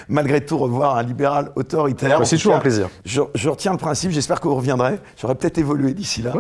malgré 0.08 0.44
tout, 0.44 0.58
revoir 0.58 0.98
un 0.98 1.04
libéral 1.04 1.52
autoritaire. 1.56 2.26
C'est 2.26 2.38
toujours 2.38 2.56
un 2.56 2.60
plaisir. 2.60 2.90
Je, 3.06 3.50
retiens 3.50 3.72
le 3.72 3.78
principe. 3.78 4.12
J'espère 4.12 4.40
que 4.40 4.48
vous 4.48 4.56
reviendrez. 4.56 5.00
J'aurais 5.20 5.36
peut-être 5.36 5.58
évolué 5.58 5.94
d'ici 5.94 6.22
là. 6.22 6.34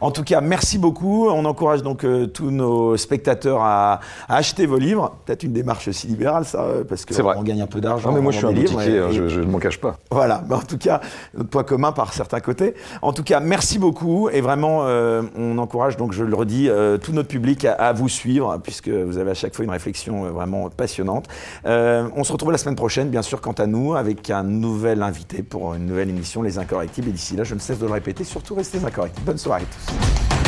En 0.00 0.10
tout 0.10 0.24
cas, 0.24 0.40
merci 0.40 0.78
beaucoup. 0.78 1.28
On 1.28 1.44
encourage 1.44 1.82
donc 1.82 2.06
tous 2.32 2.50
nos 2.50 2.96
spectateurs 2.96 3.60
à, 3.60 4.00
à 4.28 4.36
acheter 4.36 4.66
vos 4.66 4.78
livres. 4.78 5.16
Peut-être 5.24 5.42
une 5.42 5.52
démarche 5.52 5.73
démarche 5.74 5.88
aussi 5.88 6.06
libérale, 6.06 6.44
ça, 6.44 6.66
parce 6.88 7.04
qu'on 7.04 7.42
gagne 7.42 7.62
un 7.62 7.66
peu 7.66 7.80
d'argent. 7.80 8.10
Non, 8.10 8.16
mais 8.16 8.20
moi, 8.20 8.32
je 8.32 8.38
suis 8.38 8.46
un 8.46 8.52
boutiquier, 8.52 8.98
hein, 8.98 9.08
je 9.10 9.40
ne 9.40 9.46
m'en 9.46 9.58
cache 9.58 9.80
pas. 9.80 9.98
Voilà, 10.10 10.42
mais 10.48 10.54
en 10.54 10.62
tout 10.62 10.78
cas, 10.78 11.00
notre 11.34 11.50
poids 11.50 11.64
commun 11.64 11.92
par 11.92 12.12
certains 12.12 12.40
côtés. 12.40 12.74
En 13.02 13.12
tout 13.12 13.22
cas, 13.22 13.40
merci 13.40 13.78
beaucoup. 13.78 14.28
Et 14.30 14.40
vraiment, 14.40 14.82
euh, 14.84 15.22
on 15.36 15.58
encourage, 15.58 15.96
donc 15.96 16.12
je 16.12 16.24
le 16.24 16.34
redis, 16.34 16.68
euh, 16.68 16.98
tout 16.98 17.12
notre 17.12 17.28
public 17.28 17.64
à, 17.64 17.92
vous 17.92 18.08
suivre, 18.08 18.58
puisque 18.62 18.88
vous 18.88 19.18
avez 19.18 19.32
à 19.32 19.34
chaque 19.34 19.54
fois 19.54 19.64
une 19.64 19.70
réflexion 19.70 20.26
euh, 20.26 20.30
vraiment 20.30 20.68
passionnante. 20.70 21.26
on 21.64 22.24
se 22.24 22.32
retrouve 22.32 22.52
la 22.52 22.58
semaine 22.58 22.76
prochaine, 22.76 23.08
bien 23.08 23.22
sûr, 23.22 23.40
quant 23.40 23.52
à 23.52 23.66
nous, 23.66 23.94
avec 23.94 24.30
un 24.30 24.42
nouvel 24.42 25.02
invité 25.02 25.42
pour 25.42 25.74
une 25.74 25.86
nouvelle 25.86 26.10
émission, 26.10 26.42
Les 26.42 26.58
Incorrectibles. 26.58 27.08
Et 27.08 27.12
d'ici 27.12 27.36
là, 27.36 27.44
je 27.44 27.54
ne 27.54 27.60
cesse 27.60 27.78
de 27.78 27.86
le 27.86 27.92
répéter, 27.92 28.24
surtout 28.24 28.54
restez 28.54 28.78
incorrectibles. 28.84 29.26
Bonne 29.26 29.38
soirée 29.38 29.62
à 29.62 29.64
tous. 29.64 30.43